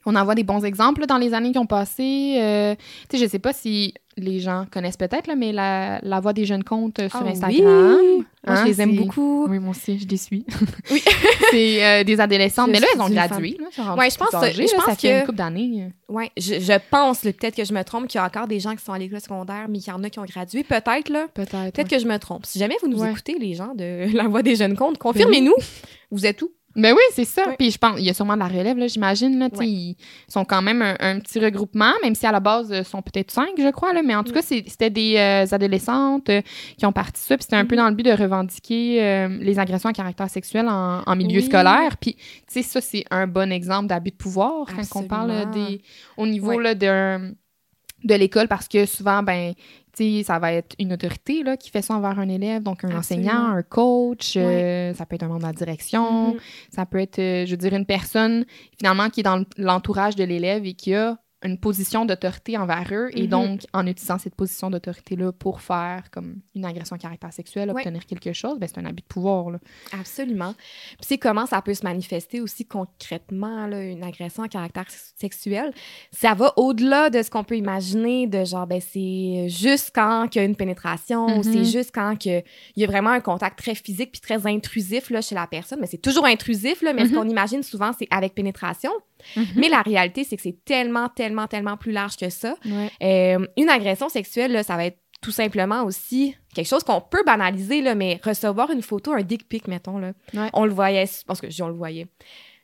on 0.09 0.15
en 0.15 0.25
voit 0.25 0.35
des 0.37 0.45
bons 0.45 0.65
exemples 0.65 1.01
là, 1.01 1.07
dans 1.07 1.19
les 1.19 1.35
années 1.35 1.51
qui 1.53 1.59
ont 1.59 1.67
passé. 1.67 2.37
Euh, 2.41 2.75
tu 3.09 3.17
sais, 3.19 3.25
je 3.25 3.29
sais 3.29 3.41
pas 3.41 3.53
si 3.53 3.93
les 4.17 4.41
gens 4.41 4.67
connaissent 4.71 4.97
peut-être, 4.97 5.27
là, 5.27 5.35
mais 5.37 5.53
la, 5.53 6.01
la 6.03 6.21
voix 6.21 6.33
des 6.33 6.45
jeunes 6.45 6.65
comptes 6.65 6.99
euh, 7.01 7.09
sur 7.09 7.21
Ah 7.23 7.29
Instagram. 7.29 7.97
oui! 8.01 8.25
Moi, 8.47 8.57
je 8.57 8.65
les 8.65 8.81
aime 8.81 8.97
beaucoup. 8.97 9.47
Oui, 9.49 9.59
moi 9.59 9.71
aussi, 9.71 9.99
je 9.99 10.07
les 10.07 10.17
suis. 10.17 10.47
Oui. 10.91 11.03
c'est 11.51 11.85
euh, 11.85 12.05
des 12.05 12.19
adolescentes. 12.21 12.69
Je 12.69 12.73
mais 12.73 12.81
là, 12.81 12.87
elles 12.95 13.01
ont 13.01 13.09
gradué. 13.11 13.59
Ouais, 13.99 14.09
je 14.11 14.17
pense 14.17 14.35
âgées, 14.35 14.67
je 14.67 14.73
là, 14.73 14.77
pense 14.77 14.85
ça 14.87 14.95
fait 14.97 15.09
que- 15.09 15.21
une 15.21 15.27
couple 15.27 15.39
d'années. 15.39 15.93
Ouais, 16.09 16.31
je, 16.37 16.61
je 16.61 16.79
pense, 16.91 17.21
peut-être 17.23 17.57
que 17.57 17.65
je 17.65 17.73
me 17.75 17.83
trompe, 17.83 18.07
qu'il 18.07 18.19
y 18.19 18.23
a 18.23 18.27
encore 18.27 18.47
des 18.47 18.61
gens 18.61 18.75
qui 18.75 18.85
sont 18.85 18.93
à 18.93 18.99
l'école 18.99 19.21
secondaire, 19.21 19.67
mais 19.69 19.79
qu'il 19.79 19.93
y 19.93 19.97
en 19.97 20.03
a 20.05 20.09
qui 20.11 20.19
ont 20.19 20.25
gradué. 20.25 20.63
Peut-être, 20.65 21.09
là. 21.11 21.27
Peut-être. 21.35 21.73
Peut-être 21.73 21.89
que 21.91 21.99
je 21.99 22.07
me 22.07 22.19
trompe. 22.19 22.47
Si 22.47 22.59
jamais 22.59 22.77
vous 22.83 22.89
nous 22.89 23.01
Ouais. 23.03 23.11
écoutez, 23.11 23.37
les 23.39 23.55
gens 23.55 23.75
de 23.75 24.07
la 24.17 24.29
voix 24.29 24.43
des 24.43 24.55
jeunes 24.57 24.77
comptes, 24.77 24.99
confirmez-nous. 24.99 25.55
Vous 26.11 26.25
êtes 26.25 26.41
où? 26.43 26.51
Ben 26.77 26.93
oui, 26.93 27.01
c'est 27.15 27.25
ça. 27.25 27.43
Puis 27.59 27.71
je 27.71 27.79
pense, 27.79 27.95
il 27.99 28.05
y 28.05 28.11
a 28.11 28.15
sûrement 28.15 28.35
de 28.35 28.41
la 28.41 28.49
relève, 28.49 28.77
là, 28.77 28.87
j'imagine. 28.87 29.39
Là, 29.39 29.49
Ouais. 29.57 29.67
Ils 29.67 29.97
sont 30.29 30.45
quand 30.45 30.61
même 30.63 30.83
un, 30.83 30.95
un 31.01 31.19
petit 31.21 31.39
regroupement, 31.41 31.93
même 32.03 32.15
si 32.15 32.27
à 32.27 32.33
la 32.33 32.41
base, 32.41 32.71
ils 32.71 32.85
sont 32.85 33.01
peut-être 33.03 33.31
cinq, 33.31 33.49
je 33.57 33.71
crois. 33.71 33.93
Là, 33.95 34.03
mais 34.03 34.15
en 34.15 34.23
tout 34.23 34.33
Mm. 34.33 34.35
cas, 34.35 34.43
c'était 34.43 34.91
des 34.91 35.17
euh, 35.17 35.47
adolescentes 35.51 36.29
euh, 36.29 36.43
qui 36.77 36.85
ont 36.87 36.93
parti 36.93 37.21
ça. 37.21 37.37
Puis 37.37 37.45
c'était 37.45 37.57
un 37.57 37.65
peu 37.65 37.75
Mhm. 37.77 37.83
dans 37.83 37.89
le 37.89 37.95
but 37.95 38.03
de 38.05 38.13
revendiquer 38.13 39.03
euh, 39.03 39.29
les 39.41 39.59
agressions 39.59 39.89
à 39.89 39.93
caractère 39.93 40.29
sexuel 40.29 40.69
en, 40.69 41.03
en 41.07 41.17
milieu 41.17 41.41
Oui. 41.41 41.47
scolaire. 41.47 41.97
Puis, 41.99 42.15
tu 42.15 42.23
sais, 42.49 42.63
ça, 42.63 42.81
c'est 42.81 43.05
un 43.11 43.27
bon 43.27 43.51
exemple 43.51 43.87
d'abus 43.87 44.11
de 44.11 44.17
pouvoir 44.17 44.67
quand 44.67 45.01
on 45.01 45.05
parle 45.05 45.31
euh, 45.31 45.45
des, 45.47 45.81
au 46.19 46.27
niveau 46.27 46.59
là, 46.61 46.75
de, 46.75 47.35
de 48.05 48.15
l'école, 48.15 48.49
parce 48.49 48.69
que 48.69 48.85
souvent, 48.87 49.23
ben, 49.23 49.55
sais, 49.97 50.23
ça 50.25 50.39
va 50.39 50.53
être 50.53 50.75
une 50.79 50.93
autorité 50.93 51.43
là, 51.43 51.57
qui 51.57 51.71
fait 51.71 51.83
ça 51.83 51.95
envers 51.95 52.19
un 52.19 52.29
élève, 52.29 52.63
donc 52.63 52.85
un 52.85 52.89
Absolument. 52.97 53.29
enseignant, 53.31 53.47
un 53.57 53.63
coach, 53.63 54.35
euh, 54.37 54.93
ça 54.95 55.07
peut 55.07 55.15
être 55.17 55.23
un 55.25 55.29
membre 55.29 55.41
de 55.43 55.47
la 55.47 55.53
direction, 55.53 56.35
Mhm. 56.35 56.41
ça 56.71 56.87
peut 56.87 56.99
être, 56.99 57.19
euh, 57.19 57.47
je 57.47 57.51
veux 57.53 57.57
dire, 57.57 57.75
une 57.75 57.87
personne 57.87 58.45
finalement 58.79 59.09
qui 59.11 59.21
est 59.21 59.23
dans 59.25 59.43
l'entourage 59.57 60.17
de 60.17 60.25
l'élève 60.25 60.65
et 60.67 60.75
qui 60.75 60.95
a 60.95 61.17
une 61.43 61.59
position 61.59 62.07
d'autorité 62.07 62.57
envers 62.57 62.89
eux 62.93 63.09
et 63.13 63.23
Mhm. 63.25 63.29
donc 63.29 63.61
en 63.75 63.87
utilisant 63.87 64.19
cette 64.19 64.35
position 64.35 64.71
d'autorité-là 64.71 65.33
pour 65.33 65.61
faire 65.61 66.11
comme 66.11 66.37
une 66.55 66.65
agression 66.65 66.97
à 66.97 66.99
caractère 66.99 67.33
sexuel, 67.33 67.71
Ouais. 67.71 67.83
obtenir 67.83 68.07
quelque 68.07 68.33
chose, 68.33 68.59
ben, 68.59 68.67
c'est 68.67 68.79
un 68.81 68.87
abus 68.87 69.03
de 69.03 69.07
pouvoir. 69.07 69.51
Là. 69.51 69.59
Absolument. 69.93 70.55
Puis 70.55 70.97
c'est 71.03 71.19
comment 71.19 71.45
ça 71.45 71.61
peut 71.61 71.75
se 71.75 71.85
manifester 71.85 72.41
aussi 72.41 72.65
concrètement, 72.67 73.67
là, 73.67 73.83
une 73.83 74.03
agression 74.03 74.43
à 74.45 74.49
caractère 74.49 74.87
sexuel. 74.91 75.73
Ça 76.11 76.33
va 76.35 76.53
au-delà 76.57 77.11
de 77.11 77.23
ce 77.23 77.31
qu'on 77.31 77.45
peut 77.45 77.57
imaginer, 77.57 78.27
de 78.27 78.45
genre, 78.45 78.67
ben 78.67 78.81
c'est 78.81 79.49
juste 79.49 79.91
quand 79.95 80.35
il 80.35 80.39
y 80.39 80.41
a 80.41 80.45
une 80.45 80.57
pénétration, 80.57 81.27
ou 81.27 81.39
Mhm. 81.39 81.43
c'est 81.43 81.65
juste 81.65 81.91
quand 81.95 82.17
que 82.19 82.39
il 82.41 82.81
y 82.83 82.85
a 82.85 82.87
vraiment 82.87 83.11
un 83.11 83.21
contact 83.21 83.59
très 83.59 83.75
physique 83.75 84.11
puis 84.13 84.21
très 84.23 84.47
intrusif 84.47 85.11
là, 85.11 85.21
chez 85.21 85.35
la 85.35 85.47
personne. 85.47 85.81
Mais 85.81 85.87
c'est 85.87 85.99
toujours 86.01 86.25
intrusif, 86.27 86.81
là, 86.83 86.95
mais 86.95 87.05
ce 87.07 87.11
Mhm. 87.13 87.17
qu'on 87.19 87.29
imagine 87.29 87.63
souvent, 87.63 87.91
c'est 87.99 88.09
avec 88.11 88.35
pénétration. 88.35 88.91
Mais 89.57 89.69
la 89.69 89.81
réalité, 89.83 90.25
c'est 90.25 90.37
que 90.37 90.43
c'est 90.43 90.59
tellement, 90.65 91.09
tellement, 91.09 91.26
tellement 91.49 91.77
plus 91.77 91.93
large 91.93 92.17
que 92.17 92.29
ça. 92.31 92.55
Ouais. 92.65 92.91
Euh, 93.03 93.47
une 93.57 93.69
agression 93.69 94.09
sexuelle, 94.09 94.53
là, 94.53 94.63
ça 94.63 94.77
va 94.77 94.87
être 94.87 94.99
tout 95.23 95.31
simplement 95.31 95.83
aussi 95.85 96.37
quelque 96.55 96.69
chose 96.69 96.85
qu'on 96.85 97.01
peut 97.01 97.23
banaliser, 97.25 97.81
là, 97.81 97.95
mais 97.95 98.21
recevoir 98.23 98.71
une 98.71 98.83
photo, 98.83 99.13
un 99.13 99.23
dick 99.23 99.49
pic, 99.49 99.67
mettons, 99.67 99.99
là, 99.99 100.13
Ouais. 100.35 100.51
on 100.53 100.65
le 100.67 100.73
voyait, 100.73 101.07
parce 101.27 101.41
que 101.41 101.47
on 101.63 101.69
le 101.69 101.75
voyait. 101.75 102.07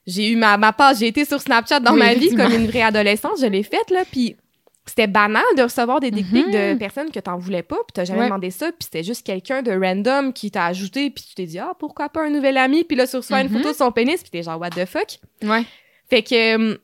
J'ai 0.06 0.30
eu 0.30 0.36
ma, 0.36 0.56
ma 0.58 0.72
page, 0.72 0.98
j'ai 0.98 1.06
été 1.08 1.24
sur 1.24 1.40
Snapchat 1.40 1.80
dans 1.80 1.92
Oui, 1.94 1.98
ma 2.00 2.14
vie 2.14 2.34
comme 2.34 2.52
une 2.52 2.66
vraie 2.66 2.82
adolescente, 2.82 3.38
je 3.40 3.46
l'ai 3.46 3.62
faite, 3.62 3.90
là, 3.90 4.04
puis 4.10 4.36
c'était 4.84 5.06
banal 5.06 5.44
de 5.56 5.62
recevoir 5.62 6.00
des 6.00 6.10
dick 6.10 6.26
pics 6.30 6.50
de 6.50 6.72
Mhm. 6.72 6.78
personnes 6.78 7.10
que 7.10 7.20
t'en 7.20 7.38
voulais 7.38 7.62
pas, 7.62 7.76
puis 7.76 7.92
t'as 7.94 8.04
jamais 8.04 8.20
Ouais. 8.20 8.26
demandé 8.26 8.50
ça, 8.50 8.66
puis 8.72 8.78
c'était 8.80 9.04
juste 9.04 9.24
quelqu'un 9.24 9.62
de 9.62 9.70
random 9.72 10.32
qui 10.32 10.50
t'a 10.50 10.66
ajouté, 10.66 11.08
puis 11.10 11.24
tu 11.28 11.34
t'es 11.36 11.46
dit 11.46 11.58
«Ah, 11.60 11.72
pourquoi 11.78 12.08
pas 12.08 12.24
un 12.24 12.30
nouvel 12.30 12.56
ami?» 12.58 12.82
Puis 12.88 12.96
là, 12.96 13.06
tu 13.06 13.16
reçois 13.16 13.40
une 13.42 13.48
Mhm. 13.48 13.58
photo 13.58 13.70
de 13.70 13.76
son 13.76 13.92
pénis, 13.92 14.20
puis 14.20 14.30
t'es 14.30 14.42
genre 14.42 14.58
«What 14.60 14.70
the 14.70 14.84
fuck?» 14.86 15.20
Ouais. 15.42 15.62
Fait 16.10 16.22
que 16.24 16.56
euh, 16.72 16.76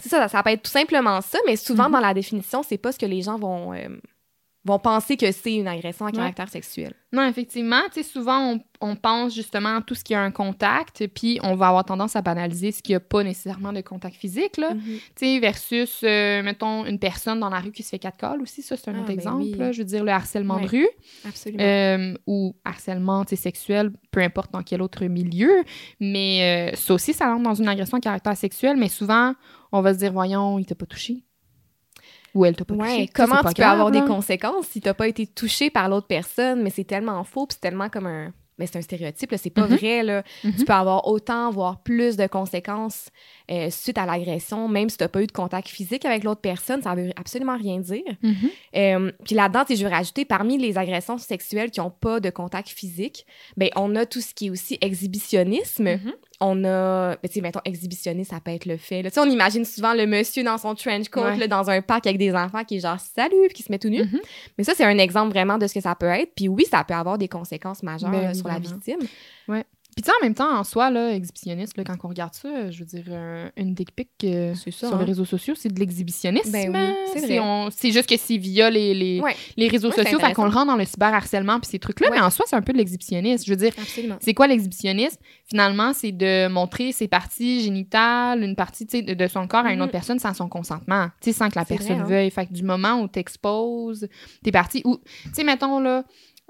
c'est 0.00 0.08
ça, 0.08 0.28
ça 0.28 0.42
peut 0.42 0.50
être 0.50 0.62
tout 0.62 0.70
simplement 0.70 1.20
ça, 1.20 1.38
mais 1.46 1.56
souvent 1.56 1.86
Mhm. 1.86 1.92
dans 1.92 2.00
la 2.00 2.14
définition, 2.14 2.62
c'est 2.62 2.78
pas 2.78 2.92
ce 2.92 2.98
que 2.98 3.06
les 3.06 3.22
gens 3.22 3.38
vont, 3.38 3.72
euh, 3.74 3.88
vont 4.64 4.78
penser 4.78 5.16
que 5.16 5.32
c'est 5.32 5.56
une 5.56 5.66
agression 5.66 6.06
à 6.06 6.10
Ouais. 6.10 6.14
caractère 6.16 6.48
sexuel. 6.48 6.94
Non, 7.12 7.26
effectivement, 7.28 7.80
tu 7.92 7.94
sais, 7.94 8.08
souvent, 8.08 8.52
on, 8.54 8.60
on 8.80 8.94
pense 8.96 9.34
justement 9.34 9.78
à 9.78 9.82
tout 9.82 9.94
ce 9.96 10.04
qui 10.04 10.14
a 10.14 10.22
un 10.22 10.30
contact, 10.30 11.04
puis 11.08 11.40
on 11.42 11.56
va 11.56 11.66
avoir 11.68 11.84
tendance 11.84 12.14
à 12.14 12.22
banaliser 12.22 12.70
ce 12.70 12.80
qui 12.80 12.92
n'a 12.92 13.00
pas 13.00 13.24
nécessairement 13.24 13.72
de 13.72 13.80
contact 13.80 14.14
physique, 14.14 14.56
là. 14.58 14.72
Mhm. 14.72 14.80
Tu 14.80 15.00
sais, 15.16 15.38
versus, 15.40 16.00
euh, 16.04 16.42
mettons, 16.44 16.86
une 16.86 17.00
personne 17.00 17.40
dans 17.40 17.48
la 17.50 17.58
rue 17.58 17.72
qui 17.72 17.82
se 17.82 17.88
fait 17.90 17.98
quatre 17.98 18.16
calls 18.16 18.40
aussi, 18.40 18.62
ça, 18.62 18.76
c'est 18.76 18.88
un 18.88 18.94
Ah, 18.94 18.98
autre 18.98 19.08
ben 19.08 19.14
exemple, 19.14 19.42
oui. 19.42 19.54
là. 19.58 19.72
Je 19.72 19.78
veux 19.78 19.84
dire, 19.84 20.04
le 20.04 20.12
harcèlement 20.12 20.60
de 20.60 20.68
rue, 20.68 20.88
Absolument. 21.26 21.62
euh, 21.64 22.14
ou 22.28 22.54
harcèlement, 22.64 23.24
tu 23.24 23.30
sais, 23.36 23.42
sexuel, 23.42 23.90
peu 24.12 24.20
importe 24.20 24.52
dans 24.52 24.62
quel 24.62 24.80
autre 24.80 25.04
milieu, 25.06 25.64
mais 26.00 26.72
ça 26.76 26.94
aussi, 26.94 27.12
ça 27.12 27.26
rentre 27.26 27.42
dans 27.42 27.54
une 27.54 27.68
agression 27.68 27.98
à 27.98 28.00
caractère 28.00 28.36
sexuel, 28.36 28.76
mais 28.76 28.88
souvent, 28.88 29.34
on 29.72 29.80
va 29.80 29.94
se 29.94 29.98
dire, 29.98 30.12
voyons, 30.12 30.58
il 30.58 30.66
t'a 30.66 30.74
pas 30.74 30.86
touché. 30.86 31.24
Ou 32.34 32.44
elle 32.46 32.56
t'a 32.56 32.64
pas 32.64 32.74
touché. 32.74 32.86
Ouais, 33.00 33.06
Tu 33.06 33.12
comment 33.12 33.42
pas 33.42 33.52
tu 33.52 33.60
peux 33.60 33.66
avoir 33.68 33.90
là. 33.90 34.00
des 34.00 34.06
conséquences 34.06 34.66
si 34.68 34.80
t'as 34.80 34.94
pas 34.94 35.06
été 35.08 35.26
touché 35.26 35.68
par 35.70 35.88
l'autre 35.88 36.06
personne, 36.06 36.62
mais 36.62 36.70
c'est 36.70 36.84
tellement 36.84 37.22
faux, 37.24 37.46
puis 37.46 37.54
c'est 37.54 37.68
tellement 37.68 37.88
comme 37.90 38.06
un... 38.06 38.32
Mais 38.58 38.66
c'est 38.66 38.76
un 38.76 38.82
stéréotype, 38.82 39.30
là, 39.30 39.38
c'est 39.38 39.48
pas 39.50 39.66
Mhm. 39.66 39.76
vrai, 39.76 40.02
là. 40.02 40.22
Mhm. 40.44 40.54
Tu 40.56 40.64
peux 40.66 40.72
avoir 40.74 41.08
autant, 41.08 41.50
voire 41.50 41.82
plus 41.82 42.16
de 42.18 42.26
conséquences 42.26 43.08
euh, 43.50 43.70
suite 43.70 43.96
à 43.96 44.04
l'agression, 44.04 44.68
même 44.68 44.90
si 44.90 44.98
t'as 44.98 45.08
pas 45.08 45.22
eu 45.22 45.26
de 45.26 45.32
contact 45.32 45.68
physique 45.68 46.04
avec 46.04 46.22
l'autre 46.22 46.42
personne, 46.42 46.82
ça 46.82 46.94
veut 46.94 47.10
absolument 47.16 47.56
rien 47.56 47.80
dire. 47.80 48.02
Mhm. 48.22 48.34
Euh, 48.76 49.12
puis 49.24 49.34
là-dedans, 49.34 49.64
tu 49.66 49.74
je 49.74 49.84
veux 49.84 49.90
rajouter, 49.90 50.24
parmi 50.26 50.58
les 50.58 50.76
agressions 50.76 51.16
sexuelles 51.18 51.70
qui 51.70 51.80
n'ont 51.80 51.90
pas 51.90 52.20
de 52.20 52.28
contact 52.28 52.68
physique, 52.68 53.26
ben, 53.56 53.70
on 53.74 53.96
a 53.96 54.04
tout 54.06 54.20
ce 54.20 54.34
qui 54.34 54.46
est 54.46 54.50
aussi 54.50 54.76
exhibitionnisme. 54.82 55.98
On 56.44 56.64
a, 56.64 57.10
ben, 57.10 57.28
tu 57.28 57.34
sais, 57.34 57.40
mettons, 57.40 57.60
exhibitionniste, 57.64 58.32
ça 58.32 58.40
peut 58.40 58.50
être 58.50 58.66
le 58.66 58.76
fait. 58.76 59.04
Tu 59.04 59.10
sais, 59.10 59.20
on 59.20 59.26
imagine 59.30 59.64
souvent 59.64 59.94
le 59.94 60.06
monsieur 60.06 60.42
dans 60.42 60.58
son 60.58 60.74
trench 60.74 61.08
coat, 61.08 61.22
Ouais. 61.22 61.36
là, 61.36 61.46
dans 61.46 61.70
un 61.70 61.80
parc 61.82 62.06
avec 62.08 62.18
des 62.18 62.34
enfants 62.34 62.64
qui 62.64 62.78
est 62.78 62.80
genre 62.80 62.98
«salut», 63.14 63.36
puis 63.46 63.54
qui 63.54 63.62
se 63.62 63.70
met 63.70 63.78
tout 63.78 63.88
nu. 63.90 64.02
Mhm. 64.02 64.20
Mais 64.58 64.64
ça, 64.64 64.72
c'est 64.76 64.84
un 64.84 64.98
exemple 64.98 65.30
vraiment 65.30 65.56
de 65.56 65.68
ce 65.68 65.74
que 65.74 65.80
ça 65.80 65.94
peut 65.94 66.06
être. 66.06 66.32
Puis 66.34 66.48
oui, 66.48 66.64
ça 66.68 66.82
peut 66.82 66.94
avoir 66.94 67.16
des 67.16 67.28
conséquences 67.28 67.84
majeures 67.84 68.10
Ben, 68.10 68.22
là, 68.22 68.34
sur 68.34 68.48
la 68.48 68.58
victime. 68.58 68.98
Puis 69.94 70.02
tu 70.02 70.10
sais, 70.10 70.16
en 70.20 70.24
même 70.24 70.34
temps, 70.34 70.50
en 70.58 70.64
soi, 70.64 70.90
là, 70.90 71.10
exhibitionniste, 71.14 71.76
là, 71.76 71.84
quand 71.84 71.96
on 72.04 72.08
regarde 72.08 72.32
ça, 72.32 72.70
je 72.70 72.78
veux 72.78 72.86
dire, 72.86 73.04
euh, 73.08 73.50
une 73.58 73.74
dick 73.74 73.94
pic 73.94 74.08
euh, 74.24 74.54
ça, 74.54 74.70
sur 74.70 74.88
les 74.96 75.02
hein. 75.02 75.06
réseaux 75.06 75.26
sociaux, 75.26 75.54
c'est 75.54 75.68
de 75.68 75.78
l'exhibitionnisme. 75.78 76.50
Ben 76.50 76.70
oui, 76.74 77.20
c'est 77.20 77.38
on- 77.40 77.68
juste 77.70 78.08
que 78.08 78.16
c'est 78.16 78.38
via 78.38 78.70
les, 78.70 78.94
les, 78.94 79.20
Ouais, 79.20 79.36
les 79.58 79.68
réseaux 79.68 79.90
Ouais, 79.90 79.96
sociaux, 80.02 80.18
fait 80.18 80.32
qu'on 80.32 80.44
le 80.46 80.50
rend 80.50 80.64
dans 80.64 80.76
le 80.76 80.84
cyberharcèlement 80.86 81.60
puis 81.60 81.68
ces 81.70 81.78
trucs-là, 81.78 82.08
Ouais. 82.10 82.16
mais 82.16 82.22
en 82.22 82.30
soi, 82.30 82.46
c'est 82.48 82.56
un 82.56 82.62
peu 82.62 82.72
de 82.72 82.78
l'exhibitionnisme. 82.78 83.44
Je 83.46 83.50
veux 83.50 83.56
dire, 83.56 83.72
c'est 84.20 84.32
quoi 84.34 84.46
l'exhibitionnisme? 84.46 85.18
Finalement, 85.44 85.92
c'est 85.92 86.12
de 86.12 86.48
montrer 86.48 86.92
ses 86.92 87.06
parties 87.08 87.60
génitales, 87.60 88.42
une 88.42 88.56
partie 88.56 88.86
de, 88.86 89.12
de 89.12 89.26
son 89.26 89.46
corps 89.46 89.66
à 89.66 89.72
une 89.72 89.76
Mhm. 89.76 89.82
autre 89.82 89.92
personne 89.92 90.18
sans 90.18 90.32
son 90.32 90.48
consentement, 90.48 91.08
tu 91.20 91.32
sais, 91.32 91.36
sans 91.38 91.50
que 91.50 91.58
la 91.58 91.66
personne 91.66 91.96
vrai, 91.96 92.02
hein. 92.04 92.08
veuille. 92.08 92.30
Fait 92.30 92.46
que 92.46 92.52
du 92.54 92.62
moment 92.62 93.00
où 93.02 93.08
t'exposes 93.08 94.08
tes 94.42 94.52
parties, 94.52 94.80
ou, 94.86 94.96
tu 95.24 95.30
sais, 95.34 95.44
mettons 95.44 95.80
là, 95.80 96.04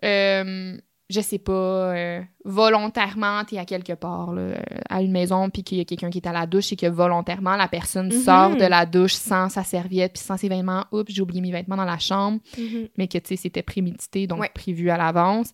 euh, 0.04 0.76
je 1.12 1.21
sais 1.21 1.38
pas, 1.38 1.52
euh, 1.52 2.21
volontairement, 2.45 3.45
t'es 3.45 3.59
à 3.59 3.64
quelque 3.64 3.92
part, 3.92 4.33
là, 4.33 4.54
à 4.88 5.02
une 5.02 5.12
maison, 5.12 5.50
puis 5.50 5.62
qu'il 5.62 5.78
y 5.78 5.81
a 5.81 5.85
quelqu'un 5.85 6.11
qui 6.11 6.19
est 6.19 6.26
à 6.26 6.33
la 6.33 6.47
douche 6.47 6.73
et 6.73 6.76
que 6.76 6.87
volontairement, 6.87 7.57
la 7.57 7.69
personne 7.69 8.07
Mhm. 8.07 8.23
sort 8.23 8.57
de 8.57 8.64
la 8.64 8.87
douche 8.87 9.14
sans 9.14 9.49
sa 9.49 9.62
serviette, 9.64 10.14
puis 10.14 10.23
sans 10.23 10.37
ses 10.37 10.49
vêtements. 10.49 10.85
Oups, 10.92 11.12
j'ai 11.12 11.23
oublié 11.23 11.40
mes 11.40 11.52
vêtements 11.52 11.76
dans 11.76 11.85
la 11.85 11.99
chambre 11.99 12.40
Mhm. 12.59 12.88
mais 12.97 13.09
que 13.09 13.19
tu 13.19 13.28
sais 13.28 13.37
c'était 13.37 13.62
prémédité 13.62 14.26
donc 14.26 14.40
Ouais. 14.40 14.50
prévu 14.54 14.90
à 14.90 14.97
l'avance 14.97 15.50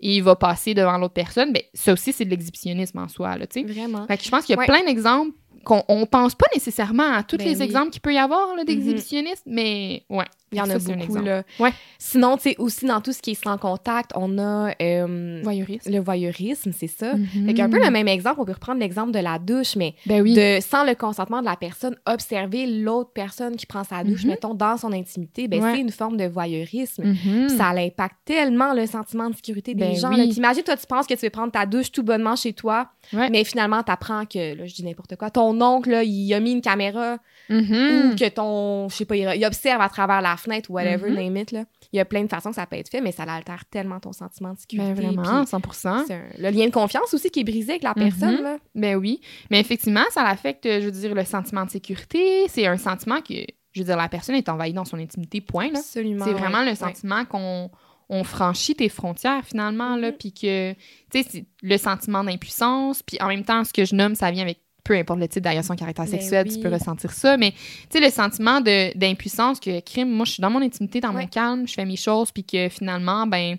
et 0.00 0.16
il 0.16 0.22
va 0.22 0.36
passer 0.36 0.74
devant 0.74 0.96
l'autre 0.98 1.14
personne 1.14 1.52
ben 1.52 1.62
ça 1.74 1.92
aussi 1.92 2.12
c'est 2.12 2.24
de 2.24 2.30
l'exhibitionnisme 2.30 2.98
en 2.98 3.08
soi 3.08 3.36
là 3.36 3.46
tu 3.46 3.60
sais 3.60 3.66
Vraiment. 3.66 4.06
fait 4.06 4.16
que 4.18 4.24
je 4.24 4.30
pense 4.30 4.44
qu'il 4.44 4.54
y 4.54 4.56
a 4.56 4.60
Ouais. 4.60 4.66
plein 4.66 4.84
d'exemples 4.84 5.32
qu'on 5.64 5.82
on 5.88 6.06
pense 6.06 6.34
pas 6.34 6.46
nécessairement 6.54 7.12
à 7.14 7.22
tous 7.22 7.36
Ben 7.36 7.44
les 7.46 7.50
oui. 7.52 7.56
Mhm. 7.56 7.62
exemples 7.62 7.90
qu'il 7.90 8.00
peut 8.00 8.14
y 8.14 8.18
avoir 8.18 8.54
là, 8.56 8.64
d'exhibitionnisme 8.64 9.42
mais 9.46 10.04
ouais 10.10 10.24
Il 10.52 10.58
y 10.58 10.60
en 10.60 10.64
Ça, 10.66 10.72
a 10.72 10.76
un 10.76 10.96
beaucoup, 10.96 11.16
là. 11.16 11.42
Ouais. 11.60 11.72
Sinon, 11.98 12.36
tu 12.36 12.44
sais, 12.50 12.56
aussi 12.58 12.86
dans 12.86 13.00
tout 13.00 13.12
ce 13.12 13.20
qui 13.20 13.32
est 13.32 13.42
sans 13.44 13.58
contact, 13.58 14.12
on 14.14 14.38
a 14.38 14.70
euh, 14.80 15.40
voyeurisme 15.42 15.90
le 15.90 15.98
voyeurisme, 16.00 16.72
c'est 16.72 16.86
ça. 16.86 17.14
Mhm. 17.14 17.46
Fait 17.46 17.54
qu'un 17.54 17.68
peu 17.68 17.82
le 17.82 17.90
même 17.90 18.08
exemple, 18.08 18.40
on 18.40 18.44
peut 18.44 18.52
reprendre 18.52 18.80
l'exemple 18.80 19.10
de 19.12 19.18
la 19.18 19.38
douche, 19.38 19.76
mais 19.76 19.94
ben 20.06 20.22
oui 20.22 20.34
de, 20.34 20.58
sans 20.60 20.84
le 20.84 20.94
consentement 20.94 21.40
de 21.40 21.44
la 21.46 21.56
personne, 21.56 21.96
observer 22.06 22.66
l'autre 22.66 23.10
personne 23.12 23.56
qui 23.56 23.66
prend 23.66 23.84
sa 23.84 24.04
douche, 24.04 24.24
Mhm. 24.24 24.30
mettons, 24.30 24.54
dans 24.54 24.76
son 24.76 24.92
intimité, 24.92 25.48
ben 25.48 25.62
Ouais. 25.62 25.74
c'est 25.74 25.80
une 25.80 25.90
forme 25.90 26.16
de 26.16 26.24
voyeurisme. 26.26 27.04
Mhm. 27.04 27.46
Puis 27.48 27.56
Ça 27.56 27.68
impacte 27.68 28.16
tellement 28.24 28.72
le 28.72 28.86
sentiment 28.86 29.28
de 29.30 29.34
sécurité 29.36 29.74
des 29.74 29.84
Ben 29.84 29.96
gens. 29.96 30.10
oui. 30.14 30.28
T'imagines, 30.30 30.62
toi, 30.62 30.76
tu 30.76 30.86
penses 30.86 31.06
que 31.06 31.14
tu 31.14 31.26
veux 31.26 31.30
prendre 31.30 31.52
ta 31.52 31.66
douche 31.66 31.90
tout 31.92 32.02
bonnement 32.02 32.36
chez 32.36 32.52
toi, 32.52 32.88
Ouais. 33.12 33.28
mais 33.30 33.44
finalement, 33.44 33.82
t'apprends 33.82 34.24
que, 34.24 34.54
là, 34.56 34.66
je 34.66 34.74
dis 34.74 34.84
n'importe 34.84 35.16
quoi, 35.16 35.30
ton 35.30 35.60
oncle, 35.60 35.90
là, 35.90 36.02
il 36.04 36.32
a 36.32 36.40
mis 36.40 36.52
une 36.52 36.60
caméra 36.62 37.18
Mhm. 37.50 38.12
ou 38.12 38.16
que 38.16 38.28
ton, 38.28 38.88
je 38.88 38.94
sais 38.96 39.04
pas, 39.04 39.16
il, 39.16 39.28
il 39.36 39.44
observe 39.44 39.80
à 39.80 39.88
travers 39.88 40.20
la 40.20 40.36
fenêtre, 40.38 40.70
whatever, 40.70 41.10
Mhm. 41.10 41.16
name 41.16 41.36
it, 41.36 41.52
là. 41.52 41.64
Il 41.92 41.96
y 41.96 42.00
a 42.00 42.04
plein 42.04 42.22
de 42.22 42.28
façons 42.28 42.50
que 42.50 42.54
ça 42.56 42.66
peut 42.66 42.76
être 42.76 42.88
fait, 42.88 43.00
mais 43.00 43.12
ça 43.12 43.24
altère 43.24 43.64
tellement 43.66 44.00
ton 44.00 44.12
sentiment 44.12 44.54
de 44.54 44.58
sécurité. 44.58 44.92
Ben 44.94 45.12
vraiment, 45.12 45.44
puis 45.44 45.50
100 45.72 46.04
c'est 46.06 46.14
un- 46.14 46.22
le 46.38 46.50
lien 46.50 46.66
de 46.66 46.72
confiance 46.72 47.12
aussi 47.14 47.30
qui 47.30 47.40
est 47.40 47.44
brisé 47.44 47.72
avec 47.72 47.82
la 47.82 47.94
Mhm. 47.96 48.02
personne, 48.08 48.42
là. 48.42 48.58
Ben 48.74 48.96
oui. 48.96 49.20
Mais 49.50 49.60
effectivement, 49.60 50.04
ça 50.10 50.22
affecte, 50.24 50.64
je 50.66 50.84
veux 50.84 50.90
dire, 50.90 51.14
le 51.14 51.24
sentiment 51.24 51.64
de 51.64 51.70
sécurité. 51.70 52.46
C'est 52.48 52.66
un 52.66 52.76
sentiment 52.78 53.20
que, 53.20 53.34
je 53.72 53.80
veux 53.80 53.84
dire, 53.86 53.96
la 53.96 54.08
personne 54.08 54.34
est 54.34 54.48
envahie 54.48 54.72
dans 54.72 54.84
son 54.84 54.98
intimité, 54.98 55.40
point. 55.40 55.70
Là. 55.70 55.78
Absolument. 55.80 56.24
C'est 56.24 56.32
vraiment 56.32 56.58
ouais. 56.58 56.64
le 56.64 56.70
Ouais. 56.70 56.76
sentiment 56.76 57.24
qu'on 57.24 57.70
on 58.10 58.24
franchit 58.24 58.74
tes 58.74 58.88
frontières, 58.88 59.44
finalement, 59.44 59.94
là, 59.96 60.12
Mhm. 60.12 60.16
puis 60.16 60.32
que, 60.32 60.72
tu 60.72 60.78
sais, 61.12 61.26
c'est 61.30 61.44
le 61.62 61.76
sentiment 61.76 62.24
d'impuissance, 62.24 63.02
puis 63.02 63.18
en 63.20 63.28
même 63.28 63.44
temps, 63.44 63.64
ce 63.64 63.72
que 63.74 63.84
je 63.84 63.94
nomme, 63.94 64.14
ça 64.14 64.30
vient 64.30 64.42
avec 64.44 64.60
peu 64.88 64.96
importe 64.96 65.20
le 65.20 65.28
type 65.28 65.42
d'agression 65.44 65.76
caractère 65.76 66.06
Ben 66.06 66.10
sexuel, 66.12 66.48
tu 66.50 66.58
peux 66.60 66.70
ressentir 66.72 67.12
ça, 67.12 67.36
mais, 67.36 67.50
tu 67.52 67.58
sais, 67.90 68.00
le 68.00 68.08
sentiment 68.10 68.62
d'impuissance 68.62 69.60
que, 69.60 69.80
crime, 69.80 70.10
moi, 70.10 70.24
je 70.24 70.32
suis 70.32 70.40
dans 70.40 70.48
mon 70.50 70.62
intimité, 70.62 71.00
dans 71.00 71.12
mon 71.12 71.26
calme, 71.26 71.68
je 71.68 71.74
fais 71.74 71.84
mes 71.84 71.96
choses, 71.96 72.32
puis 72.32 72.42
que, 72.42 72.70
finalement, 72.70 73.26
ben, 73.26 73.56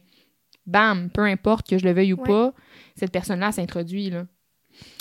bam, 0.65 1.09
peu 1.13 1.21
importe 1.21 1.69
que 1.69 1.77
je 1.77 1.85
le 1.85 1.93
veuille 1.93 2.13
ou 2.13 2.19
Ouais. 2.21 2.27
pas, 2.27 2.53
cette 2.95 3.11
personne-là 3.11 3.51
s'introduit, 3.51 4.09
là. 4.09 4.25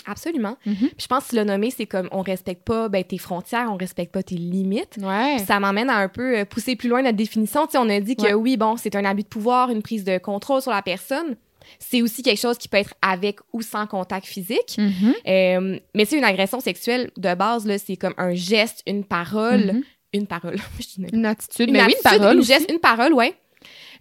Absolument. 0.07 0.57
Mhm. 0.67 0.75
Puis 0.77 0.91
je 1.03 1.07
pense 1.07 1.29
que 1.29 1.37
le 1.37 1.45
nommer, 1.45 1.71
c'est 1.71 1.87
comme 1.87 2.09
on 2.13 2.21
respecte 2.23 2.65
pas 2.65 2.89
ben, 2.89 3.05
tes 3.05 3.19
frontières, 3.19 3.69
on 3.73 3.77
respecte 3.77 4.13
pas 4.13 4.23
tes 4.23 4.35
limites. 4.35 4.99
Ouais. 5.01 5.37
Puis 5.37 5.47
ça 5.47 5.61
m'amène 5.61 5.89
à 5.89 5.99
un 5.99 6.09
peu 6.09 6.39
euh, 6.39 6.45
pousser 6.45 6.75
plus 6.77 6.89
loin 6.89 7.01
notre 7.03 7.17
définition. 7.17 7.67
Tu 7.67 7.73
sais, 7.73 7.79
on 7.79 7.89
a 7.89 8.01
dit 8.01 8.17
que 8.17 8.23
Ouais. 8.23 8.35
oui, 8.35 8.57
bon, 8.57 8.77
c'est 8.77 8.97
un 8.97 9.05
abus 9.05 9.23
de 9.23 9.29
pouvoir, 9.29 9.71
une 9.71 9.83
prise 9.83 10.05
de 10.05 10.19
contrôle 10.19 10.63
sur 10.63 10.73
la 10.73 10.83
personne. 10.83 11.37
C'est 11.79 12.03
aussi 12.03 12.23
quelque 12.23 12.41
chose 12.41 12.59
qui 12.59 12.69
peut 12.69 12.77
être 12.79 12.95
avec 13.03 13.39
ou 13.53 13.63
sans 13.63 13.87
contact 13.87 14.27
physique. 14.27 14.77
Mhm. 14.79 15.15
Euh, 15.27 15.79
mais 15.95 16.05
c'est 16.05 16.19
une 16.19 16.25
agression 16.25 16.61
sexuelle 16.61 17.11
de 17.17 17.35
base, 17.35 17.67
là, 17.67 17.79
c'est 17.79 17.97
comme 17.97 18.15
un 18.19 18.35
geste, 18.35 18.83
une 18.87 19.05
parole, 19.05 19.67
Mhm. 19.73 19.83
une 20.15 20.27
parole. 20.27 20.57
Une 21.13 21.27
attitude, 21.27 21.69
une 21.69 21.75
mais 21.75 21.81
oui, 21.85 21.93
une 22.01 22.07
attitude, 22.07 22.21
parole 22.21 22.35
une 22.35 22.41
aussi. 22.41 22.49
geste, 22.53 22.71
une 22.71 22.79
parole, 22.79 23.13
ouais, 23.13 23.35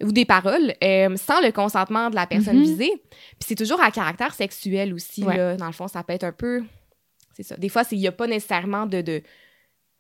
ou 0.02 0.12
des 0.12 0.26
paroles, 0.26 0.74
euh, 0.84 1.16
sans 1.18 1.42
le 1.42 1.52
consentement 1.52 2.10
de 2.10 2.16
la 2.16 2.26
personne 2.28 2.58
Mhm. 2.58 2.64
visée. 2.64 2.94
Puis 3.12 3.48
c'est 3.48 3.56
toujours 3.56 3.82
à 3.82 3.92
caractère 3.92 4.34
sexuel 4.34 4.94
aussi, 4.94 5.24
Ouais. 5.24 5.36
là. 5.38 5.56
Dans 5.58 5.66
le 5.68 5.72
fond, 5.74 5.88
ça 5.88 6.04
peut 6.04 6.14
être 6.14 6.24
un 6.24 6.32
peu... 6.32 6.64
C'est 7.36 7.44
ça. 7.44 7.56
Des 7.58 7.70
fois, 7.70 7.84
il 7.92 8.00
n'y 8.00 8.08
a 8.08 8.12
pas 8.12 8.28
nécessairement 8.28 8.86
de... 8.86 9.02
de 9.02 9.22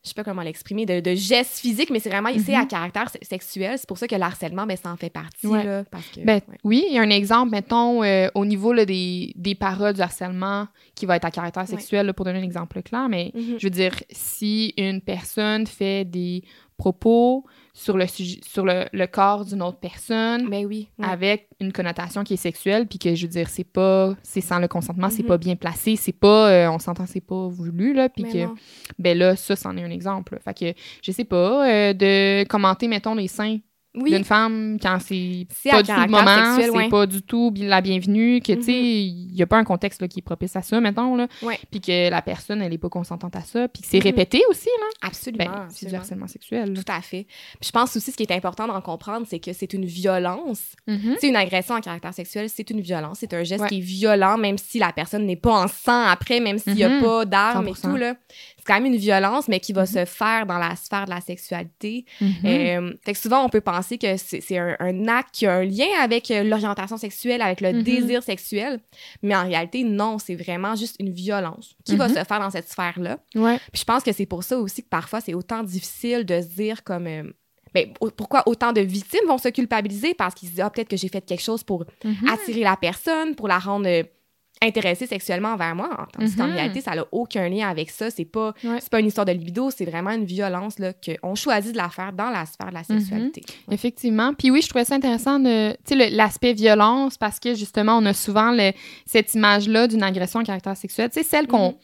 je 0.03 0.09
sais 0.09 0.13
pas 0.15 0.23
comment 0.23 0.41
l'exprimer, 0.41 0.85
de, 0.85 0.99
de 1.01 1.15
gestes 1.15 1.59
physiques, 1.59 1.89
mais 1.89 1.99
c'est 1.99 2.09
vraiment 2.09 2.29
ici 2.29 2.51
Mhm. 2.51 2.61
à 2.61 2.65
caractère 2.65 3.09
se- 3.09 3.17
sexuel. 3.21 3.77
C'est 3.77 3.87
pour 3.87 3.97
ça 3.97 4.07
que 4.07 4.15
l'harcèlement, 4.15 4.65
ben, 4.65 4.77
ça 4.77 4.89
en 4.91 4.95
fait 4.95 5.09
partie, 5.09 5.47
Ouais. 5.47 5.63
là, 5.63 5.83
parce 5.91 6.07
que... 6.07 6.21
Ben, 6.21 6.35
ouais. 6.47 6.57
Oui, 6.63 6.85
il 6.87 6.95
y 6.95 6.97
a 6.99 7.01
un 7.01 7.09
exemple, 7.09 7.51
mettons, 7.51 8.03
euh, 8.03 8.29
au 8.35 8.45
niveau 8.45 8.71
là, 8.71 8.85
des, 8.85 9.33
des 9.35 9.55
paroles 9.55 9.93
du 9.93 10.01
harcèlement 10.01 10.67
qui 10.95 11.05
va 11.05 11.17
être 11.17 11.25
à 11.25 11.31
caractère 11.31 11.63
Ouais. 11.63 11.67
sexuel, 11.69 12.05
là, 12.05 12.13
pour 12.13 12.23
donner 12.25 12.39
un 12.39 12.43
exemple 12.43 12.81
clair, 12.83 13.09
mais 13.09 13.31
Mhm. 13.35 13.55
je 13.59 13.65
veux 13.65 13.71
dire, 13.71 13.93
si 14.11 14.73
une 14.77 15.01
personne 15.01 15.67
fait 15.67 16.05
des 16.05 16.43
propos 16.77 17.43
sur 17.79 17.95
le, 17.95 18.07
sujet, 18.07 18.39
sur 18.43 18.65
le, 18.65 18.85
le 18.91 19.05
corps 19.05 19.45
d'une 19.45 19.61
autre 19.61 19.77
personne 19.77 20.49
Ben 20.49 20.65
oui. 20.65 20.89
avec 20.99 21.47
une 21.59 21.71
connotation 21.71 22.23
qui 22.23 22.33
est 22.33 22.37
sexuelle, 22.37 22.87
puis 22.87 22.97
que, 22.97 23.13
je 23.13 23.27
veux 23.27 23.31
dire, 23.31 23.49
c'est 23.49 23.63
pas, 23.63 24.15
c'est 24.23 24.41
sans 24.41 24.57
le 24.57 24.67
consentement, 24.67 25.11
c'est 25.11 25.21
Mhm. 25.21 25.27
pas 25.27 25.37
bien 25.37 25.55
placé, 25.55 25.95
c'est 25.95 26.11
pas, 26.11 26.49
euh, 26.49 26.71
on 26.71 26.79
s'entend, 26.79 27.05
c'est 27.05 27.21
pas 27.21 27.47
voulu, 27.47 27.93
là, 27.93 28.09
puis 28.09 28.23
Mais 28.23 28.31
que, 28.31 28.37
non. 28.45 28.55
ben 28.97 29.15
là, 29.15 29.35
ça, 29.35 29.55
c'en 29.55 29.77
est 29.77 29.83
un 29.83 29.91
exemple. 29.91 30.33
là. 30.33 30.39
Fait 30.43 30.73
que, 30.73 30.79
je 31.03 31.11
sais 31.11 31.23
pas, 31.23 31.69
euh, 31.69 31.93
de 31.93 32.45
commenter, 32.45 32.87
mettons, 32.87 33.13
les 33.13 33.27
seins 33.27 33.59
Oui. 33.97 34.11
d'une 34.11 34.23
femme 34.23 34.77
quand 34.81 34.99
c'est 35.01 35.45
pas 35.65 35.77
à 35.77 35.83
du 35.83 35.91
tout 35.91 35.99
le 35.99 36.07
moment, 36.07 36.55
c'est 36.55 36.69
ouais. 36.69 36.89
pas 36.89 37.05
du 37.07 37.21
tout 37.21 37.53
la 37.57 37.81
bienvenue, 37.81 38.39
que 38.41 38.53
tu 38.53 38.63
sais, 38.63 38.73
il 38.73 39.35
y 39.35 39.41
a 39.41 39.47
pas 39.47 39.57
un 39.57 39.63
contexte 39.63 40.01
là, 40.01 40.07
qui 40.07 40.19
est 40.19 40.21
propice 40.21 40.55
à 40.55 40.61
ça, 40.61 40.79
mettons, 40.79 41.15
là, 41.15 41.27
puis 41.71 41.81
que 41.81 42.09
la 42.09 42.21
personne, 42.21 42.61
elle 42.61 42.73
est 42.73 42.77
pas 42.77 42.89
consentante 42.89 43.35
à 43.35 43.41
ça, 43.41 43.67
puis 43.67 43.81
que 43.81 43.87
c'est 43.87 43.97
Mhm. 43.97 44.03
répété 44.03 44.41
aussi, 44.49 44.69
là. 44.79 45.07
Absolument. 45.07 45.45
Ben, 45.45 45.67
c'est 45.69 45.87
du 45.87 45.95
harcèlement 45.95 46.27
sexuel. 46.27 46.73
là. 46.73 46.81
Tout 46.83 46.91
à 46.91 47.01
fait. 47.01 47.25
Puis 47.59 47.67
je 47.67 47.71
pense 47.71 47.95
aussi, 47.95 48.11
ce 48.11 48.17
qui 48.17 48.23
est 48.23 48.31
important 48.31 48.67
d'en 48.67 48.79
comprendre, 48.81 49.25
c'est 49.29 49.39
que 49.39 49.51
c'est 49.53 49.73
une 49.73 49.85
violence. 49.85 50.61
Mhm. 50.87 51.15
C'est 51.19 51.27
une 51.29 51.35
agression 51.35 51.75
en 51.75 51.81
caractère 51.81 52.13
sexuel, 52.13 52.49
c'est 52.49 52.69
une 52.69 52.81
violence. 52.81 53.17
C'est 53.19 53.33
un 53.33 53.43
geste 53.43 53.63
Ouais. 53.63 53.69
qui 53.69 53.77
est 53.79 53.81
violent, 53.81 54.37
même 54.37 54.57
si 54.57 54.79
la 54.79 54.91
personne 54.91 55.25
n'est 55.25 55.35
pas 55.35 55.63
en 55.63 55.67
sang 55.67 56.03
après, 56.03 56.39
même 56.39 56.57
s'il 56.59 56.73
n'y 56.75 56.83
a 56.83 56.99
pas 57.01 57.25
d'armes 57.25 57.67
et 57.67 57.71
100%. 57.73 57.89
tout. 57.89 57.95
là. 57.97 58.15
C'est 58.67 58.73
quand 58.73 58.81
même 58.81 58.91
une 58.91 58.99
violence, 58.99 59.47
mais 59.47 59.61
qui 59.61 59.71
va 59.71 59.83
Mhm. 59.83 59.87
se 59.87 60.05
faire 60.05 60.45
dans 60.45 60.57
la 60.57 60.75
sphère 60.75 61.05
de 61.05 61.09
la 61.11 61.21
sexualité. 61.21 62.03
Euh, 62.45 62.93
fait 63.05 63.13
que 63.13 63.17
souvent, 63.19 63.43
on 63.45 63.49
peut 63.49 63.61
penser 63.61 63.97
que 63.97 64.17
c'est 64.17 64.57
un, 64.57 64.75
un 64.79 65.07
acte 65.07 65.29
qui 65.33 65.45
a 65.45 65.53
un 65.53 65.63
lien 65.63 65.87
avec 66.01 66.29
euh, 66.31 66.43
l'orientation 66.43 66.97
sexuelle, 66.97 67.41
avec 67.41 67.61
le 67.61 67.71
Mhm. 67.73 67.83
désir 67.83 68.23
sexuel. 68.23 68.81
Mais 69.23 69.35
en 69.35 69.43
réalité, 69.47 69.83
non, 69.85 70.19
c'est 70.19 70.35
vraiment 70.35 70.75
juste 70.75 70.97
une 70.99 71.11
violence 71.11 71.75
qui 71.85 71.95
va 71.95 72.09
Mhm. 72.09 72.15
se 72.15 72.23
faire 72.25 72.39
dans 72.41 72.49
cette 72.49 72.69
sphère-là. 72.69 73.19
Ouais. 73.35 73.57
Puis 73.71 73.79
je 73.79 73.85
pense 73.85 74.03
que 74.03 74.11
c'est 74.11 74.25
pour 74.25 74.43
ça 74.43 74.57
aussi 74.57 74.83
que 74.83 74.89
parfois 74.89 75.21
c'est 75.21 75.33
autant 75.33 75.63
difficile 75.63 76.25
de 76.25 76.41
se 76.41 76.47
dire 76.47 76.83
comme. 76.83 77.07
euh, 77.07 77.23
ben, 77.73 77.89
pourquoi 78.15 78.43
autant 78.47 78.71
de 78.73 78.81
victimes 78.81 79.27
vont 79.27 79.37
se 79.37 79.49
culpabiliser? 79.49 80.13
Parce 80.13 80.33
qu'ils 80.33 80.47
se 80.47 80.53
disent, 80.53 80.63
ah, 80.63 80.69
peut-être 80.69 80.87
que 80.89 80.97
j'ai 80.97 81.09
fait 81.09 81.21
quelque 81.21 81.43
chose 81.43 81.63
pour 81.63 81.85
attirer 82.27 82.61
la 82.61 82.75
personne, 82.77 83.35
pour 83.35 83.47
la 83.47 83.59
rendre 83.59 83.87
intéressée 84.61 85.05
sexuellement 85.07 85.49
envers 85.53 85.75
moi. 85.75 86.07
Tandis 86.13 86.35
qu'en 86.35 86.47
Mhm. 86.47 86.53
réalité, 86.53 86.81
ça 86.81 86.95
n'a 86.95 87.05
aucun 87.11 87.47
lien 87.49 87.69
avec 87.69 87.89
ça. 87.89 88.09
C'est 88.09 88.25
pas, 88.25 88.53
Ouais. 88.63 88.77
c'est 88.79 88.89
pas 88.89 88.99
une 88.99 89.07
histoire 89.07 89.25
de 89.25 89.31
libido, 89.31 89.69
c'est 89.69 89.85
vraiment 89.85 90.11
une 90.11 90.25
violence 90.25 90.79
là, 90.79 90.93
qu'on 90.93 91.35
choisit 91.35 91.71
de 91.73 91.77
la 91.77 91.89
faire 91.89 92.13
dans 92.13 92.29
la 92.29 92.45
sphère 92.45 92.69
de 92.69 92.73
la 92.73 92.79
Mhm. 92.81 92.99
sexualité. 92.99 93.43
Ouais. 93.67 93.75
Effectivement. 93.75 94.33
Puis 94.33 94.49
oui, 94.51 94.61
je 94.61 94.69
trouvais 94.69 94.85
ça 94.85 94.95
intéressant 94.95 95.39
de, 95.39 95.75
l'aspect 96.15 96.53
violence 96.53 97.17
parce 97.17 97.39
que 97.39 97.53
justement, 97.55 97.97
on 97.97 98.05
a 98.05 98.13
souvent 98.13 98.51
le- 98.51 98.71
cette 99.05 99.33
image-là 99.33 99.87
d'une 99.87 100.03
agression 100.03 100.39
à 100.39 100.43
caractère 100.43 100.75
sexuel. 100.77 101.09
Sais, 101.11 101.23
celle 101.23 101.47
qu'on. 101.47 101.69
Mhm. 101.69 101.75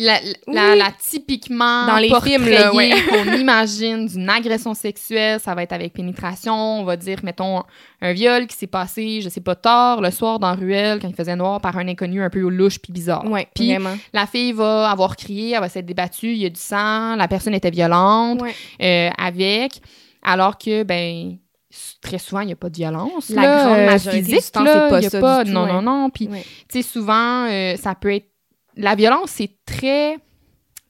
La, 0.00 0.20
la, 0.46 0.72
Oui. 0.72 0.78
la 0.78 0.90
typiquement 1.10 1.86
Dans 1.86 1.96
les 1.96 2.08
films, 2.22 2.44
ouais. 2.74 2.90
qu'on 3.10 3.32
imagine 3.34 4.06
d'une 4.06 4.28
agression 4.30 4.72
sexuelle, 4.74 5.40
ça 5.40 5.54
va 5.54 5.62
être 5.64 5.72
avec 5.72 5.92
pénétration, 5.92 6.54
on 6.80 6.84
va 6.84 6.96
dire, 6.96 7.18
mettons, 7.24 7.62
un 8.00 8.12
viol 8.12 8.46
qui 8.46 8.56
s'est 8.56 8.66
passé, 8.68 9.20
je 9.20 9.28
sais 9.28 9.40
pas, 9.40 9.54
tard, 9.56 10.00
le 10.00 10.10
soir 10.10 10.38
dans 10.38 10.54
ruelle, 10.54 11.00
quand 11.00 11.08
il 11.08 11.14
faisait 11.14 11.34
noir, 11.36 11.60
par 11.60 11.76
un 11.78 11.88
inconnu 11.88 12.22
un 12.22 12.30
peu 12.30 12.40
louche 12.48 12.78
puis 12.78 12.92
bizarre. 12.92 13.24
Ouais, 13.30 13.48
Puis. 13.54 13.74
La 14.12 14.26
fille 14.26 14.52
va 14.52 14.88
avoir 14.90 15.16
crié, 15.16 15.54
elle 15.54 15.60
va 15.60 15.68
s'être 15.68 15.86
débattue, 15.86 16.28
il 16.32 16.38
y 16.38 16.46
a 16.46 16.50
du 16.50 16.60
sang, 16.60 17.16
la 17.16 17.26
personne 17.28 17.54
était 17.54 17.70
violente 17.70 18.40
Ouais. 18.40 18.54
euh, 18.82 19.10
avec, 19.18 19.80
alors 20.22 20.58
que, 20.58 20.82
ben, 20.84 21.36
très 22.00 22.18
souvent, 22.18 22.40
il 22.42 22.46
n'y 22.46 22.52
a 22.52 22.56
pas 22.56 22.70
de 22.70 22.76
violence. 22.76 23.30
La 23.30 23.42
là, 23.42 23.64
grande 23.64 23.86
majorité 23.86 24.22
physique, 24.22 24.44
du 24.44 24.50
temps, 24.52 24.64
c'est 24.66 24.72
pas 24.90 24.98
il 25.00 25.02
y 25.02 25.06
a 25.06 25.10
ça 25.10 25.20
pas, 25.20 25.44
du 25.44 25.50
tout, 25.50 25.54
Non, 25.58 25.64
ouais. 25.64 25.72
non, 25.72 25.82
non. 25.82 26.10
Puis, 26.10 26.28
Ouais. 26.28 26.44
tu 26.68 26.82
sais, 26.82 26.88
souvent, 26.88 27.46
euh, 27.48 27.76
ça 27.76 27.94
peut 27.94 28.14
être. 28.14 28.26
La 28.78 28.94
violence, 28.94 29.30
c'est 29.30 29.50
très 29.66 30.16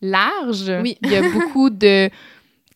large. 0.00 0.70
Oui. 0.82 0.96
Il 1.02 1.10
y 1.10 1.16
a 1.16 1.22
beaucoup 1.30 1.70
de 1.70 2.08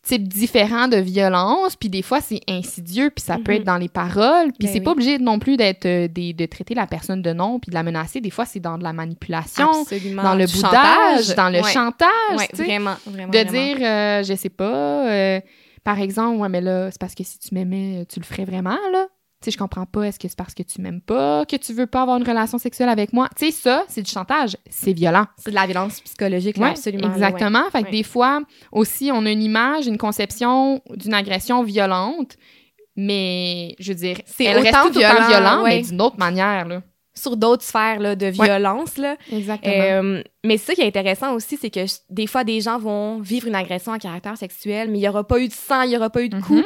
types 0.01 0.27
différents 0.27 0.89
de 0.89 0.97
violence, 0.97 1.77
puis 1.77 1.87
des 1.87 2.01
fois, 2.01 2.19
c'est 2.19 2.41
insidieux, 2.49 3.09
puis 3.09 3.23
ça 3.23 3.37
peut 3.37 3.53
Mhm. 3.53 3.57
être 3.59 3.63
dans 3.63 3.77
les 3.77 3.87
paroles, 3.87 4.47
puis 4.51 4.67
Ben 4.67 4.73
c'est 4.73 4.79
oui. 4.79 4.83
pas 4.83 4.91
obligé 4.91 5.17
non 5.17 5.39
plus 5.39 5.55
d'être 5.55 5.85
euh, 5.85 6.09
de 6.09 6.45
traiter 6.45 6.73
la 6.73 6.87
personne 6.87 7.21
de 7.21 7.31
nom, 7.31 7.57
puis 7.59 7.69
de 7.69 7.75
la 7.75 7.83
menacer. 7.83 8.19
Des 8.19 8.29
fois, 8.29 8.43
c'est 8.45 8.59
dans 8.59 8.77
de 8.77 8.83
la 8.83 8.91
manipulation, 8.91 9.69
Absolument. 9.83 10.23
dans 10.23 10.35
le 10.35 10.45
Du 10.45 10.53
boudage, 10.55 11.33
dans 11.37 11.49
le 11.49 11.61
Ouais. 11.61 11.71
chantage, 11.71 12.09
Ouais, 12.35 12.49
vraiment, 12.53 12.95
vraiment. 13.05 13.31
de 13.31 13.37
vraiment. 13.37 13.51
dire, 13.51 13.77
euh, 13.81 14.23
je 14.23 14.33
sais 14.35 14.49
pas, 14.49 15.07
euh, 15.09 15.39
par 15.85 15.97
exemple, 16.01 16.37
ouais, 16.41 16.49
mais 16.49 16.59
là, 16.59 16.91
c'est 16.91 16.99
parce 16.99 17.15
que 17.15 17.23
si 17.23 17.39
tu 17.39 17.53
m'aimais, 17.55 18.05
tu 18.11 18.19
le 18.19 18.25
ferais 18.25 18.43
vraiment, 18.43 18.77
là. 18.91 19.07
Sais, 19.43 19.51
je 19.51 19.57
comprends 19.57 19.85
pas, 19.85 20.03
est-ce 20.03 20.17
que 20.19 20.27
c'est 20.29 20.37
parce 20.37 20.53
que 20.53 20.63
tu 20.63 20.79
m'aimes 20.81 21.01
pas, 21.01 21.45
que 21.45 21.55
tu 21.57 21.73
veux 21.73 21.85
pas 21.87 22.03
avoir 22.03 22.17
une 22.17 22.25
relation 22.27 22.57
sexuelle 22.57 22.87
avec 22.89 23.11
moi? 23.11 23.27
Tu 23.37 23.47
sais, 23.47 23.51
ça, 23.51 23.83
c'est 23.89 24.01
du 24.01 24.09
chantage, 24.09 24.55
c'est 24.69 24.93
violent. 24.93 25.25
C'est 25.37 25.49
de 25.49 25.55
la 25.55 25.65
violence 25.65 25.99
psychologique, 26.01 26.55
là, 26.57 26.67
Ouais, 26.67 26.71
absolument. 26.71 27.07
là, 27.09 27.09
ouais. 27.09 27.13
Exactement. 27.15 27.63
Fait 27.71 27.81
que 27.81 27.85
Ouais. 27.87 27.91
des 27.91 28.03
fois, 28.03 28.41
aussi, 28.71 29.11
on 29.13 29.25
a 29.25 29.31
une 29.31 29.41
image, 29.43 29.85
une 29.87 29.97
conception 29.97 30.81
d'une 30.95 31.13
agression 31.13 31.61
violente, 31.63 32.37
mais 32.95 33.75
je 33.79 33.91
veux 33.91 33.97
dire, 33.97 34.17
C'est 34.25 34.45
elle 34.45 34.59
reste 34.59 34.75
autant 34.75 34.87
tout 34.91 34.99
violent, 34.99 35.63
ouais. 35.63 35.77
mais 35.77 35.81
d'une 35.81 36.01
autre 36.01 36.17
manière, 36.17 36.67
là. 36.67 36.81
Sur 37.15 37.37
d'autres 37.37 37.63
sphères 37.63 37.99
là, 37.99 38.15
de 38.15 38.25
violence, 38.25 38.97
là. 38.97 39.17
Exactement. 39.31 39.73
Euh, 39.77 40.23
mais 40.43 40.57
ça 40.57 40.73
qui 40.73 40.81
est 40.81 40.87
intéressant 40.87 41.33
aussi, 41.35 41.57
c'est 41.57 41.69
que 41.69 41.81
des 42.09 42.25
fois, 42.25 42.43
des 42.43 42.59
gens 42.59 42.79
vont 42.79 43.19
vivre 43.19 43.47
une 43.47 43.53
agression 43.55 43.91
à 43.91 43.99
caractère 43.99 44.35
sexuel, 44.35 44.89
mais 44.89 44.97
il 44.97 45.01
n'y 45.01 45.07
aura 45.07 45.23
pas 45.27 45.39
eu 45.39 45.47
de 45.47 45.53
sang, 45.53 45.81
il 45.83 45.89
n'y 45.89 45.97
aura 45.97 46.09
pas 46.09 46.23
eu 46.23 46.29
de 46.29 46.39
coup. 46.39 46.55
Mhm. 46.55 46.63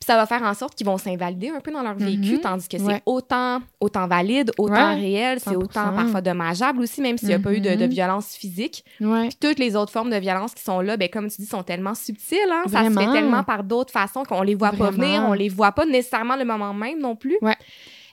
Puis 0.00 0.06
ça 0.06 0.16
va 0.16 0.26
faire 0.26 0.42
en 0.42 0.52
sorte 0.54 0.74
qu'ils 0.74 0.86
vont 0.86 0.98
s'invalider 0.98 1.48
un 1.48 1.60
peu 1.60 1.70
dans 1.72 1.82
leur 1.82 1.94
vécu, 1.94 2.34
Mhm. 2.34 2.40
tandis 2.40 2.68
que 2.68 2.76
c'est 2.78 2.84
Ouais. 2.84 3.02
autant, 3.06 3.60
autant 3.80 4.06
valide, 4.06 4.50
autant 4.58 4.74
Ouais, 4.74 4.94
réel, 4.94 5.38
c'est 5.40 5.50
100%. 5.50 5.62
autant 5.62 5.94
parfois 5.94 6.20
dommageable 6.20 6.80
aussi, 6.80 7.00
même 7.00 7.16
s'il 7.16 7.28
n'y 7.28 7.34
a 7.34 7.38
pas 7.38 7.52
eu 7.54 7.60
de, 7.60 7.74
de 7.74 7.84
Mhm. 7.84 7.90
violence 7.90 8.34
physique. 8.34 8.84
Ouais. 9.00 9.28
Puis 9.28 9.36
toutes 9.40 9.58
les 9.58 9.76
autres 9.76 9.92
formes 9.92 10.10
de 10.10 10.16
violence 10.16 10.52
qui 10.54 10.62
sont 10.62 10.80
là, 10.80 10.96
ben, 10.96 11.08
comme 11.08 11.28
tu 11.30 11.40
dis, 11.40 11.46
sont 11.46 11.62
tellement 11.62 11.94
subtiles. 11.94 12.38
Hein? 12.50 12.64
Ça 12.68 12.84
se 12.84 12.90
fait 12.90 13.12
tellement 13.12 13.44
par 13.44 13.64
d'autres 13.64 13.92
façons 13.92 14.24
qu'on 14.24 14.42
les 14.42 14.54
voit 14.54 14.72
pas 14.72 14.90
venir, 14.90 15.22
on 15.26 15.32
les 15.32 15.48
voit 15.48 15.72
pas 15.72 15.86
nécessairement 15.86 16.36
le 16.36 16.44
moment 16.44 16.74
même 16.74 17.00
non 17.00 17.16
plus. 17.16 17.38
Ouais. 17.40 17.56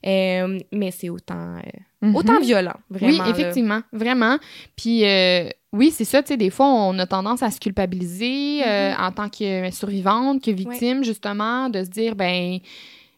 Euh, 0.05 0.59
mais 0.71 0.91
c'est 0.91 1.09
autant, 1.09 1.57
euh, 1.57 1.61
Mhm. 2.01 2.15
autant 2.15 2.39
violent, 2.39 2.73
vraiment. 2.89 3.11
Oui, 3.11 3.17
là. 3.19 3.29
effectivement, 3.29 3.81
vraiment. 3.93 4.37
Puis 4.75 5.05
euh, 5.05 5.49
oui, 5.71 5.91
c'est 5.91 6.03
ça, 6.05 6.21
tu 6.23 6.29
sais, 6.29 6.37
des 6.37 6.49
fois, 6.49 6.65
on 6.67 6.97
a 6.99 7.05
tendance 7.05 7.43
à 7.43 7.51
se 7.51 7.59
culpabiliser 7.59 8.61
euh, 8.65 8.91
Mhm. 8.93 9.03
en 9.03 9.11
tant 9.11 9.29
que 9.29 9.69
survivante, 9.71 10.43
que 10.43 10.51
victime, 10.51 11.03
justement, 11.03 11.69
de 11.69 11.83
se 11.83 11.89
dire, 11.89 12.15
ben, 12.15 12.57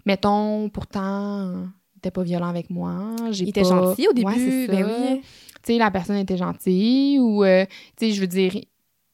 mettons, 0.06 0.70
pourtant, 0.70 1.64
il 1.96 1.98
était 2.00 2.12
pas 2.12 2.24
violent 2.24 2.50
avec 2.50 2.70
moi. 2.70 3.16
j'ai 3.32 3.46
Il 3.46 3.50
était 3.50 3.62
pas- 3.62 3.68
gentil 3.70 4.08
au 4.08 4.14
début, 4.14 4.28
Ouais, 4.28 4.68
ben 4.68 4.86
oui. 4.86 5.22
Tu 5.66 5.72
sais, 5.74 5.78
la 5.78 5.90
personne 5.92 6.18
était 6.18 6.36
gentille 6.36 7.20
ou, 7.20 7.44
euh, 7.46 7.66
tu 7.98 8.08
sais, 8.08 8.12
je 8.12 8.20
veux 8.20 8.28
dire, 8.28 8.54
ils 8.56 8.68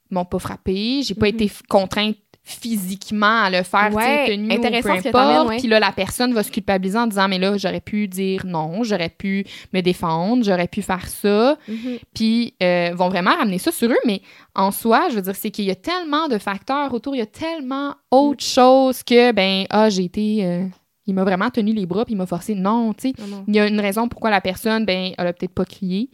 m'ont 0.10 0.26
pas 0.26 0.40
frappé, 0.40 1.04
j'ai 1.04 1.14
pas 1.14 1.28
Mhm. 1.28 1.36
été 1.36 1.52
contrainte 1.68 2.16
physiquement 2.50 3.44
à 3.44 3.50
le 3.50 3.64
faire, 3.64 3.94
Ouais, 3.94 4.26
tu 4.26 4.32
sais, 4.32 4.38
tenu 4.38 4.52
intéressant 4.52 4.98
ou 4.98 5.02
peu 5.02 5.18
importe. 5.18 5.60
Puis 5.60 5.68
là, 5.68 5.80
la 5.80 5.92
personne 5.92 6.34
va 6.34 6.44
se 6.44 6.52
culpabiliser 6.52 6.98
en 6.98 7.08
disant, 7.08 7.28
mais 7.28 7.40
là, 7.40 7.58
j'aurais 7.58 7.82
pu 7.82 8.08
dire 8.08 8.46
non, 8.46 8.84
j'aurais 8.84 9.10
pu 9.10 9.46
me 9.74 9.82
défendre, 9.82 10.44
j'aurais 10.44 10.68
pu 10.68 10.82
faire 10.82 11.08
ça. 11.08 11.58
Mhm. 11.68 12.00
Puis 12.14 12.54
euh, 12.62 12.92
vont 12.96 13.10
vraiment 13.10 13.36
ramener 13.36 13.58
ça 13.58 13.72
sur 13.72 13.90
eux, 13.90 14.00
mais 14.06 14.22
en 14.56 14.72
soi, 14.72 15.08
je 15.10 15.16
veux 15.16 15.22
dire, 15.22 15.36
c'est 15.36 15.52
qu'il 15.52 15.66
y 15.66 15.72
a 15.72 15.76
tellement 15.76 16.28
de 16.28 16.38
facteurs 16.38 16.94
autour, 16.94 17.16
il 17.16 17.20
y 17.20 17.22
a 17.22 17.26
tellement 17.26 17.96
autre 18.12 18.44
chose 18.44 19.04
que, 19.04 19.32
ben, 19.32 19.66
ah, 19.70 19.90
j'ai 19.90 20.04
été... 20.04 20.46
euh, 20.46 20.66
il 21.06 21.16
m'a 21.16 21.24
vraiment 21.24 21.50
tenu 21.50 21.74
les 21.74 21.88
bras, 21.88 22.06
puis 22.06 22.14
il 22.14 22.18
m'a 22.18 22.28
forcé. 22.28 22.54
Non, 22.54 22.94
tu 22.94 23.10
sais, 23.10 23.14
non. 23.28 23.44
il 23.48 23.56
y 23.56 23.60
a 23.60 23.68
une 23.68 23.80
raison 23.80 24.08
pourquoi 24.08 24.30
la 24.30 24.42
personne, 24.42 24.86
ben, 24.86 25.12
elle 25.18 25.28
a 25.28 25.34
peut-être 25.34 25.54
pas 25.54 25.66
crié. 25.66 26.10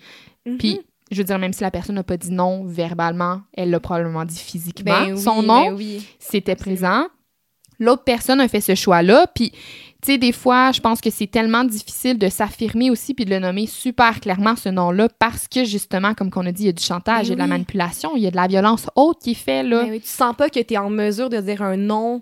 Mhm. 0.46 0.58
Puis, 0.58 0.80
je 1.12 1.18
veux 1.18 1.24
dire, 1.24 1.38
même 1.40 1.54
si 1.54 1.62
la 1.62 1.72
personne 1.72 1.96
n'a 1.96 2.04
pas 2.04 2.18
dit 2.18 2.32
non 2.32 2.66
verbalement, 2.66 3.42
elle 3.54 3.70
l'a 3.70 3.80
probablement 3.80 4.26
dit 4.26 4.40
physiquement. 4.40 5.06
Ben 5.06 5.14
oui, 5.14 5.22
Son 5.22 5.44
nom, 5.44 5.70
ben 5.70 5.76
oui. 5.76 6.08
c'était 6.20 6.56
présent. 6.56 7.06
L'autre 7.80 8.04
personne 8.04 8.40
a 8.40 8.48
fait 8.48 8.62
ce 8.62 8.74
choix-là. 8.74 9.28
Puis, 9.36 9.52
tu 9.52 10.14
sais, 10.14 10.18
des 10.18 10.32
fois, 10.32 10.72
je 10.72 10.80
pense 10.80 11.02
que 11.02 11.10
c'est 11.10 11.28
tellement 11.28 11.64
difficile 11.64 12.18
de 12.18 12.30
s'affirmer 12.30 12.90
aussi 12.90 13.14
puis 13.14 13.26
de 13.26 13.30
le 13.30 13.40
nommer 13.40 13.68
super 13.68 14.20
clairement, 14.22 14.56
ce 14.56 14.70
nom-là, 14.70 15.10
parce 15.20 15.48
que 15.48 15.66
justement, 15.66 16.14
comme 16.14 16.32
qu'on 16.32 16.46
a 16.46 16.52
dit, 16.52 16.64
il 16.64 16.68
y 16.68 16.70
a 16.70 16.74
du 16.74 16.84
chantage, 16.84 17.28
il 17.28 17.30
y 17.30 17.32
a 17.34 17.36
de 17.36 17.40
la 17.40 17.46
Ben 17.46 17.54
manipulation, 17.54 18.16
il 18.16 18.24
y 18.24 18.28
a 18.28 18.32
de 18.32 18.36
la 18.36 18.48
violence 18.48 18.88
haute 18.96 19.20
qui 19.22 19.32
est 19.32 19.34
faite, 19.34 19.66
là. 19.66 19.86
Oui, 19.90 20.00
tu 20.00 20.08
sens 20.08 20.36
pas 20.36 20.50
que 20.50 20.60
tu 20.60 20.74
es 20.74 20.78
en 20.78 20.90
mesure 20.90 21.30
de 21.30 21.38
dire 21.42 21.62
un 21.62 21.76
nom, 21.78 22.22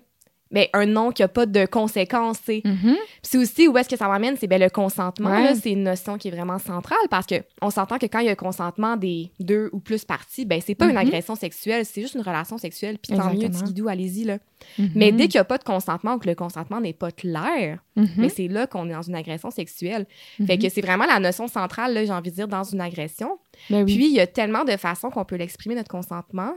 mais 0.53 0.69
un 0.71 0.85
nom 0.85 1.11
qui 1.11 1.21
a 1.23 1.27
pas 1.27 1.45
de 1.45 1.65
conséquences. 1.65 2.39
Mhm. 2.47 2.63
Puis 2.63 2.95
c'est 3.23 3.37
aussi 3.37 3.67
où 3.67 3.77
est-ce 3.77 3.89
que 3.89 3.97
ça 3.97 4.07
m'amène, 4.07 4.37
c'est 4.39 4.47
ben, 4.47 4.61
le 4.61 4.69
consentement. 4.69 5.29
Ouais. 5.31 5.55
C'est 5.55 5.71
une 5.71 5.83
notion 5.83 6.17
qui 6.17 6.29
est 6.29 6.31
vraiment 6.31 6.59
centrale 6.59 6.97
parce 7.09 7.25
que 7.25 7.35
on 7.61 7.69
s'entend 7.69 7.97
que 7.97 8.05
quand 8.05 8.19
il 8.19 8.27
y 8.27 8.29
a 8.29 8.35
consentement 8.35 8.95
des 8.95 9.31
deux 9.41 9.69
ou 9.73 9.79
plus 9.79 10.05
parties, 10.05 10.45
ben 10.45 10.61
c'est 10.65 10.75
pas 10.75 10.85
une 10.85 10.91
Mhm. 10.91 10.97
agression 11.07 11.35
sexuelle, 11.35 11.85
c'est 11.85 12.01
juste 12.01 12.15
une 12.15 12.21
relation 12.21 12.57
sexuelle. 12.57 12.97
Puis 12.99 13.17
tant 13.17 13.33
mieux, 13.33 13.47
guidou, 13.49 13.87
allez-y. 13.89 14.23
Là. 14.23 14.37
Mhm. 14.77 14.91
Mais 14.95 15.11
dès 15.11 15.27
qu'il 15.27 15.37
n'y 15.39 15.41
a 15.41 15.45
pas 15.45 15.57
de 15.57 15.63
consentement 15.65 16.13
ou 16.13 16.19
que 16.19 16.29
le 16.29 16.35
consentement 16.35 16.79
n'est 16.79 16.93
pas 16.93 17.11
clair, 17.11 17.79
mais 18.17 18.29
c'est 18.29 18.47
là 18.47 18.67
qu'on 18.67 18.87
est 18.89 18.93
dans 18.93 19.01
une 19.01 19.15
agression 19.15 19.51
sexuelle. 19.51 20.05
Fait 20.45 20.57
que 20.57 20.69
c'est 20.69 20.81
vraiment 20.81 21.05
la 21.05 21.19
notion 21.19 21.47
centrale, 21.47 21.93
là, 21.93 22.05
j'ai 22.05 22.11
envie 22.13 22.29
de 22.31 22.35
dire, 22.35 22.47
dans 22.47 22.63
une 22.63 22.79
agression. 22.81 23.39
Ben 23.69 23.83
oui. 23.83 23.95
Puis, 23.95 24.05
il 24.07 24.13
y 24.13 24.19
a 24.19 24.27
tellement 24.27 24.63
de 24.63 24.75
façons 24.77 25.09
qu'on 25.09 25.25
peut 25.25 25.35
l'exprimer, 25.35 25.75
notre 25.75 25.89
consentement. 25.89 26.53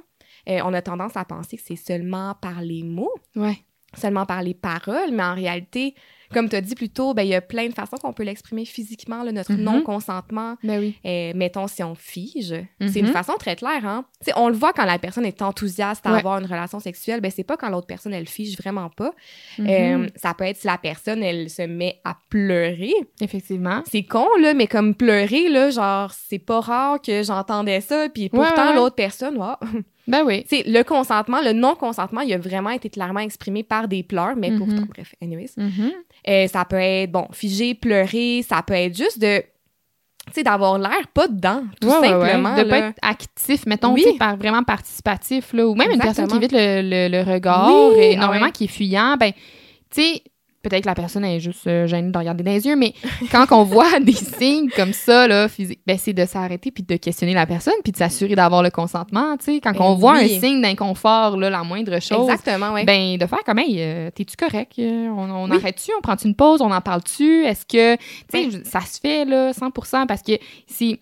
Euh, 0.49 0.61
on 0.65 0.73
a 0.75 0.83
tendance 0.83 1.17
à 1.17 1.25
penser 1.25 1.57
que 1.57 1.63
c'est 1.67 1.77
seulement 1.77 2.35
par 2.41 2.61
les 2.61 2.83
mots, 2.83 3.13
Ouais. 3.35 3.59
Seulement 3.95 4.27
par 4.27 4.43
les 4.43 4.55
paroles, 4.55 5.11
mais 5.13 5.23
en 5.23 5.35
réalité, 5.35 5.95
comme 6.35 6.49
tu 6.49 6.57
as 6.57 6.61
dit 6.61 6.75
plus 6.75 6.89
tôt, 6.91 7.15
ben, 7.15 7.23
il 7.23 7.29
y 7.29 7.35
a 7.37 7.41
plein 7.41 7.69
de 7.69 7.73
façons 7.73 7.97
qu'on 7.99 8.13
peut 8.13 8.25
l'exprimer 8.25 8.65
physiquement, 8.65 9.23
là, 9.23 9.31
notre 9.31 9.53
Mhm. 9.53 9.61
non-consentement. 9.63 10.57
Ben 10.65 10.81
oui. 10.81 10.97
Euh, 11.07 11.33
mettons, 11.37 11.69
si 11.69 11.85
on 11.85 11.95
fige, 11.95 12.53
c'est 12.81 12.99
une 12.99 13.07
façon 13.13 13.35
très 13.39 13.55
claire. 13.55 13.87
Hein? 13.87 14.05
On 14.35 14.49
le 14.49 14.55
voit 14.57 14.73
quand 14.73 14.85
la 14.85 14.99
personne 14.99 15.25
est 15.25 15.41
enthousiaste 15.41 16.05
à 16.05 16.11
Ouais. 16.13 16.19
avoir 16.19 16.39
une 16.41 16.47
relation 16.47 16.81
sexuelle, 16.81 17.21
ben, 17.21 17.31
c'est 17.31 17.45
pas 17.45 17.57
quand 17.57 17.69
l'autre 17.71 17.87
personne, 17.87 18.13
elle 18.13 18.27
fige 18.29 18.59
vraiment 18.59 18.91
pas. 18.91 19.13
Mhm. 19.59 19.67
Euh, 19.69 20.09
ça 20.17 20.35
peut 20.35 20.45
être 20.45 20.57
si 20.57 20.67
la 20.67 20.79
personne, 20.79 21.23
elle 21.23 21.49
se 21.49 21.63
met 21.63 22.01
à 22.05 22.17
pleurer. 22.29 22.93
Effectivement. 23.21 23.83
C'est 23.89 24.03
con, 24.03 24.27
là, 24.41 24.53
mais 24.53 24.67
comme 24.67 24.97
pleurer, 24.97 25.49
là, 25.49 25.71
genre, 25.71 26.11
c'est 26.13 26.41
pas 26.41 26.61
rare 26.61 27.01
que 27.01 27.23
j'entendais 27.23 27.81
ça, 27.81 28.09
puis 28.13 28.31
pourtant, 28.31 28.63
ouais, 28.65 28.69
ouais. 28.71 28.75
l'autre 28.75 28.97
personne. 28.97 29.39
Ben 30.09 30.23
oui. 30.25 30.45
Tu 30.49 30.57
sais, 30.59 30.65
le 30.67 30.83
consentement, 30.85 31.41
le 31.43 31.53
non-consentement, 31.53 32.21
il 32.21 32.33
a 32.33 32.39
vraiment 32.39 32.71
été 32.71 32.89
clairement 32.91 33.21
exprimé 33.21 33.63
par 33.63 33.89
des 33.89 34.03
pleurs, 34.03 34.37
mais 34.37 34.51
Mhm. 34.51 34.59
pourtant, 34.59 34.83
bref, 34.89 35.15
anyways. 35.23 35.51
Mhm. 35.57 35.93
Euh, 36.29 36.47
ça 36.49 36.65
peut 36.65 36.77
être, 36.81 37.11
bon, 37.11 37.27
figé, 37.33 37.75
pleurer, 37.75 38.45
ça 38.49 38.63
peut 38.63 38.75
être 38.75 38.97
juste 38.97 39.19
de, 39.21 39.41
tu 40.29 40.33
sais, 40.33 40.43
d'avoir 40.43 40.79
l'air 40.79 41.07
pas 41.15 41.29
dedans, 41.29 41.63
tout 41.81 41.89
Ouais, 41.89 41.99
ouais, 41.99 42.15
ouais. 42.15 42.27
simplement. 42.33 42.57
De 42.57 42.65
pas 42.65 42.79
être 42.79 42.99
actif, 43.03 43.67
mettons, 43.67 43.93
Oui. 43.95 44.05
par 44.19 44.37
vraiment 44.37 44.63
participatif, 44.63 45.53
là, 45.53 45.67
ou 45.67 45.75
même 45.75 45.91
une 45.91 45.99
personne 46.01 46.27
qui 46.29 46.37
évite 46.37 46.53
le, 46.53 46.83
le- 46.83 47.09
le 47.09 47.23
regard 47.33 47.69
Oui, 47.73 47.99
et 47.99 48.13
énormément, 48.13 48.47
ouais. 48.47 48.53
qui 48.53 48.65
est 48.65 48.69
fuyant, 48.69 49.17
ben, 49.17 49.33
tu 49.91 50.03
sais, 50.03 50.23
peut-être 50.69 50.83
que 50.85 50.89
la 50.89 50.95
personne 50.95 51.25
est 51.25 51.41
juste 51.41 51.67
euh, 51.67 51.87
gênée 51.87 52.11
de 52.11 52.19
regarder 52.19 52.43
dans 52.43 52.51
les 52.51 52.67
yeux, 52.67 52.77
mais 52.77 52.95
quand 53.31 53.47
on 53.53 53.63
voit 53.65 54.01
des 54.01 54.13
signes 54.13 54.69
comme 54.75 54.93
ça, 54.93 55.27
là, 55.29 55.49
physique, 55.49 55.81
ben, 55.87 55.97
c'est 55.99 56.13
de 56.13 56.25
s'arrêter 56.25 56.71
puis 56.71 56.83
de 56.83 56.97
questionner 56.97 57.35
la 57.35 57.47
personne 57.47 57.75
puis 57.83 57.93
de 57.93 57.97
s'assurer 57.97 58.35
d'avoir 58.35 58.63
le 58.63 58.71
consentement, 58.71 59.37
tu 59.37 59.45
sais. 59.45 59.61
Quand 59.61 59.73
Ben 59.73 59.81
on 59.83 59.95
voit 59.95 60.15
oui. 60.19 60.37
un 60.37 60.41
signe 60.41 60.61
d'inconfort, 60.63 61.37
là, 61.37 61.51
la 61.51 61.63
moindre 61.63 62.01
chose, 62.01 62.29
Exactement, 62.29 62.73
ouais. 62.73 62.85
ben, 62.85 63.17
de 63.17 63.27
faire 63.27 63.43
comme, 63.45 63.59
hey, 63.59 63.77
euh, 63.79 64.11
t'es-tu 64.11 64.37
correct? 64.37 64.73
Euh, 64.79 65.09
On, 65.09 65.31
on 65.31 65.51
Oui. 65.51 65.57
arrête-tu? 65.57 65.91
On 65.99 66.01
prend 66.01 66.17
une 66.25 66.35
pause? 66.35 66.61
On 66.63 66.71
en 66.71 66.81
parle-tu? 66.81 67.45
Est-ce 67.45 67.65
que, 67.67 67.97
tu 67.97 68.03
sais, 68.33 68.51
je- 68.51 68.69
ça 68.69 68.81
se 68.81 68.99
fait, 69.01 69.25
là, 69.25 69.53
100% 69.53 70.07
parce 70.07 70.23
que 70.23 70.33
c'est- 70.67 70.99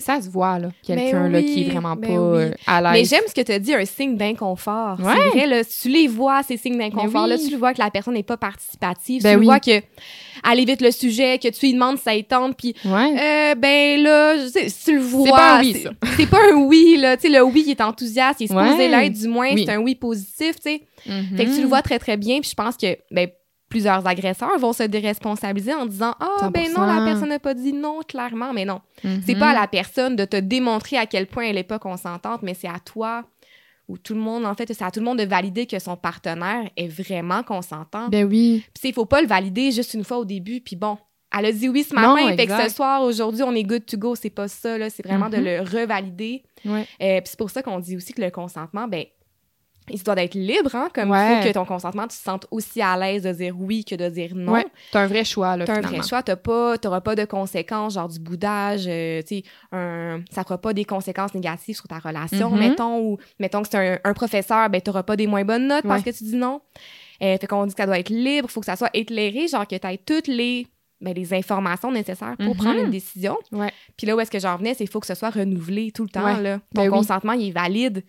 ça 0.00 0.20
se 0.20 0.28
voit, 0.28 0.58
là, 0.58 0.68
quelqu'un, 0.82 1.28
là, 1.28 1.42
qui 1.42 1.62
est 1.62 1.70
vraiment 1.70 1.96
pas 1.96 2.08
oui. 2.08 2.14
euh, 2.16 2.50
à 2.66 2.80
l'aise. 2.80 2.92
Mais 2.92 3.04
j'aime 3.04 3.24
ce 3.28 3.34
que 3.34 3.40
tu 3.40 3.52
as 3.52 3.58
dit, 3.58 3.72
un 3.74 3.84
signe 3.84 4.16
d'inconfort. 4.16 4.98
Ouais. 5.00 5.12
C'est 5.32 5.38
vrai, 5.38 5.46
là, 5.46 5.62
tu 5.64 5.88
les 5.88 6.08
vois, 6.08 6.42
ces 6.42 6.56
signes 6.56 6.78
d'inconfort. 6.78 7.26
Là, 7.26 7.38
tu 7.38 7.50
le 7.50 7.56
vois 7.56 7.72
que 7.72 7.78
la 7.80 7.90
personne 7.90 8.14
n'est 8.14 8.22
pas 8.22 8.36
participative. 8.36 9.22
Ben 9.22 9.34
tu 9.34 9.40
le 9.40 9.44
vois 9.46 9.60
que 9.60 9.80
elle 10.50 10.58
évite 10.60 10.80
le 10.80 10.90
sujet, 10.90 11.38
que 11.38 11.48
tu 11.48 11.66
lui 11.66 11.74
demandes 11.74 11.98
si 11.98 12.04
ça 12.04 12.14
y 12.14 12.24
tente, 12.24 12.56
puis 12.56 12.74
Ouais. 12.84 13.14
euh, 13.20 13.54
ben 13.54 14.02
là, 14.02 14.34
tu 14.84 14.94
le 14.94 15.00
vois. 15.00 15.30
pas 15.36 15.56
un 15.58 15.60
oui, 15.60 15.76
c'est-. 15.82 15.90
C'est 16.16 16.26
pas 16.30 16.38
un 16.52 16.56
oui, 16.56 16.96
là. 16.98 17.16
Tu 17.16 17.22
sais, 17.22 17.28
le 17.38 17.42
oui, 17.42 17.62
il 17.66 17.70
est 17.70 17.80
enthousiaste, 17.80 18.40
il 18.40 18.44
est 18.44 18.48
supposé 18.48 18.70
Ouais. 18.76 18.88
l'être, 18.88 19.12
du 19.12 19.28
moins, 19.28 19.48
c'est 19.56 19.70
un 19.70 19.78
oui 19.80 19.94
positif, 19.94 20.56
tu 20.56 20.62
sais. 20.62 20.82
Mhm. 21.06 21.36
Fait 21.36 21.44
que 21.46 21.54
tu 21.54 21.62
le 21.62 21.66
vois 21.68 21.82
très, 21.82 21.98
très 21.98 22.16
bien, 22.16 22.40
puis 22.40 22.50
je 22.50 22.54
pense 22.54 22.76
que, 22.76 22.96
ben, 23.10 23.28
plusieurs 23.70 24.06
agresseurs 24.06 24.58
vont 24.58 24.74
se 24.74 24.82
déresponsabiliser 24.82 25.72
en 25.72 25.86
disant 25.86 26.14
Ah, 26.20 26.50
ben 26.52 26.70
non, 26.76 26.82
la 26.82 26.98
100%. 26.98 27.04
personne 27.06 27.28
n'a 27.30 27.38
pas 27.38 27.54
dit 27.54 27.72
non, 27.72 28.00
clairement, 28.06 28.52
mais 28.52 28.66
non. 28.66 28.82
Mhm. 29.02 29.22
C'est 29.24 29.36
pas 29.36 29.50
à 29.50 29.54
la 29.54 29.66
personne 29.66 30.14
de 30.16 30.26
te 30.26 30.36
démontrer 30.36 30.98
à 30.98 31.06
quel 31.06 31.26
point 31.26 31.44
elle 31.44 31.56
est 31.56 31.62
pas 31.62 31.78
consentante, 31.78 32.42
mais 32.42 32.52
c'est 32.52 32.68
à 32.68 32.78
toi 32.84 33.24
ou 33.88 33.96
tout 33.98 34.14
le 34.14 34.20
monde, 34.20 34.44
en 34.46 34.54
fait, 34.54 34.72
c'est 34.72 34.84
à 34.84 34.90
tout 34.92 35.00
le 35.00 35.06
monde 35.06 35.18
de 35.18 35.24
valider 35.24 35.66
que 35.66 35.78
son 35.80 35.96
partenaire 35.96 36.68
est 36.76 36.86
vraiment 36.86 37.42
consentant. 37.42 38.08
Ben 38.08 38.24
oui. 38.24 38.62
Puis 38.78 38.90
il 38.90 38.92
faut 38.94 39.06
pas 39.06 39.20
le 39.22 39.26
valider 39.26 39.72
juste 39.72 39.94
une 39.94 40.04
fois 40.04 40.18
au 40.18 40.24
début, 40.24 40.60
puis 40.60 40.76
bon. 40.76 40.98
Elle 41.36 41.46
a 41.46 41.52
dit 41.52 41.68
oui 41.68 41.84
ce 41.84 41.94
Non, 41.94 42.14
matin, 42.14 42.36
fait 42.36 42.46
que 42.48 42.62
ce 42.68 42.74
soir, 42.74 43.02
aujourd'hui, 43.02 43.42
on 43.44 43.52
est 43.54 43.62
good 43.62 43.86
to 43.86 43.96
go. 43.96 44.14
C'est 44.16 44.30
pas 44.30 44.48
ça, 44.48 44.76
là. 44.78 44.90
C'est 44.90 45.04
vraiment 45.06 45.28
de 45.28 45.36
Mhm. 45.36 45.44
le 45.44 45.60
revalider. 45.60 46.42
Ouais. 46.64 46.86
Euh, 47.02 47.20
puis 47.20 47.26
c'est 47.30 47.38
pour 47.38 47.50
ça 47.50 47.62
qu'on 47.62 47.78
dit 47.78 47.96
aussi 47.96 48.12
que 48.12 48.20
le 48.20 48.30
consentement, 48.32 48.88
ben, 48.88 49.04
doit 50.04 50.14
d'être 50.14 50.34
libre, 50.34 50.74
hein. 50.74 50.88
Comme 50.94 51.08
il 51.08 51.12
Ouais. 51.12 51.42
faut 51.42 51.48
que 51.48 51.52
ton 51.54 51.64
consentement, 51.64 52.02
tu 52.04 52.16
te 52.16 52.22
sentes 52.22 52.46
aussi 52.50 52.80
à 52.80 52.96
l'aise 52.96 53.22
de 53.24 53.32
dire 53.32 53.54
oui 53.58 53.84
que 53.84 53.94
de 53.94 54.08
dire 54.08 54.32
non. 54.34 54.52
Ouais. 54.52 54.66
T'as 54.92 55.00
un 55.02 55.06
vrai 55.06 55.24
choix, 55.24 55.56
là, 55.56 55.64
T'as 55.64 55.76
un 55.76 55.80
vrai 55.80 56.02
choix, 56.02 56.22
t'as 56.22 56.36
pas, 56.36 56.78
t'auras 56.78 57.00
pas 57.00 57.14
de 57.16 57.24
conséquences, 57.24 57.94
genre 57.94 58.08
du 58.08 58.20
boudage, 58.20 58.84
euh, 58.86 59.20
tu 59.22 59.36
sais, 59.38 59.44
ça 60.30 60.42
fera 60.44 60.58
pas 60.58 60.72
des 60.72 60.84
conséquences 60.84 61.34
négatives 61.34 61.74
sur 61.76 61.88
ta 61.88 61.98
relation, 61.98 62.50
Mhm. 62.50 62.58
mettons, 62.58 62.98
ou 63.00 63.18
mettons 63.38 63.62
que 63.62 63.68
c'est 63.70 63.78
un, 63.78 63.98
un 64.04 64.14
professeur, 64.14 64.68
ben 64.70 64.80
t'auras 64.80 65.02
pas 65.02 65.16
des 65.16 65.26
moins 65.26 65.44
bonnes 65.44 65.66
notes 65.66 65.84
parce 65.86 66.02
que 66.02 66.10
tu 66.10 66.24
dis 66.24 66.36
non. 66.36 66.60
Euh, 67.22 67.36
fait 67.38 67.46
qu'on 67.46 67.66
dit 67.66 67.74
que 67.74 67.80
ça 67.82 67.86
doit 67.86 67.98
être 67.98 68.08
libre, 68.10 68.48
faut 68.50 68.60
que 68.60 68.66
ça 68.66 68.76
soit 68.76 68.90
éclairé, 68.94 69.46
genre 69.48 69.66
que 69.66 69.76
t'aies 69.76 69.98
toutes 69.98 70.26
les, 70.26 70.66
ben, 71.02 71.12
les 71.14 71.34
informations 71.34 71.90
nécessaires 71.92 72.36
pour 72.38 72.54
Mhm. 72.54 72.56
prendre 72.56 72.80
une 72.84 72.90
décision. 72.90 73.36
Ouais. 73.52 73.70
Puis 73.98 74.06
là 74.06 74.16
où 74.16 74.20
est-ce 74.20 74.30
que 74.30 74.38
j'en 74.38 74.56
venais, 74.56 74.70
c'est 74.70 74.84
qu'il 74.84 74.90
faut 74.90 75.00
que 75.00 75.06
ce 75.06 75.14
soit 75.14 75.30
renouvelé 75.30 75.92
tout 75.92 76.02
le 76.04 76.08
temps, 76.08 76.36
là. 76.38 76.58
Ton 76.74 76.82
Ben 76.82 76.82
oui. 76.84 76.88
consentement, 76.90 77.32
il 77.32 77.48
est 77.48 77.52
valide 77.52 78.04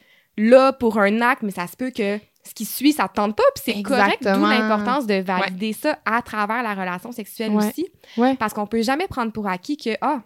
là 0.49 0.73
pour 0.73 0.97
un 0.99 1.21
acte, 1.21 1.43
mais 1.43 1.51
ça 1.51 1.67
se 1.67 1.75
peut 1.75 1.91
que 1.91 2.19
ce 2.43 2.53
qui 2.55 2.65
suit, 2.65 2.91
ça 2.91 3.07
te 3.07 3.13
tente 3.13 3.35
pas, 3.35 3.43
puis 3.55 3.63
c'est 3.73 3.83
correct, 3.83 4.23
d'où 4.23 4.43
l'importance 4.45 5.05
de 5.05 5.15
valider 5.21 5.73
ça 5.73 5.99
à 6.05 6.21
travers 6.23 6.63
la 6.63 6.73
relation 6.73 7.11
sexuelle 7.11 7.51
Ouais. 7.51 7.67
aussi. 7.67 7.87
Ouais. 8.17 8.35
Parce 8.35 8.53
qu'on 8.53 8.65
peut 8.65 8.81
jamais 8.81 9.07
prendre 9.07 9.31
pour 9.31 9.47
acquis 9.47 9.77
que, 9.77 9.91
ah, 10.01 10.21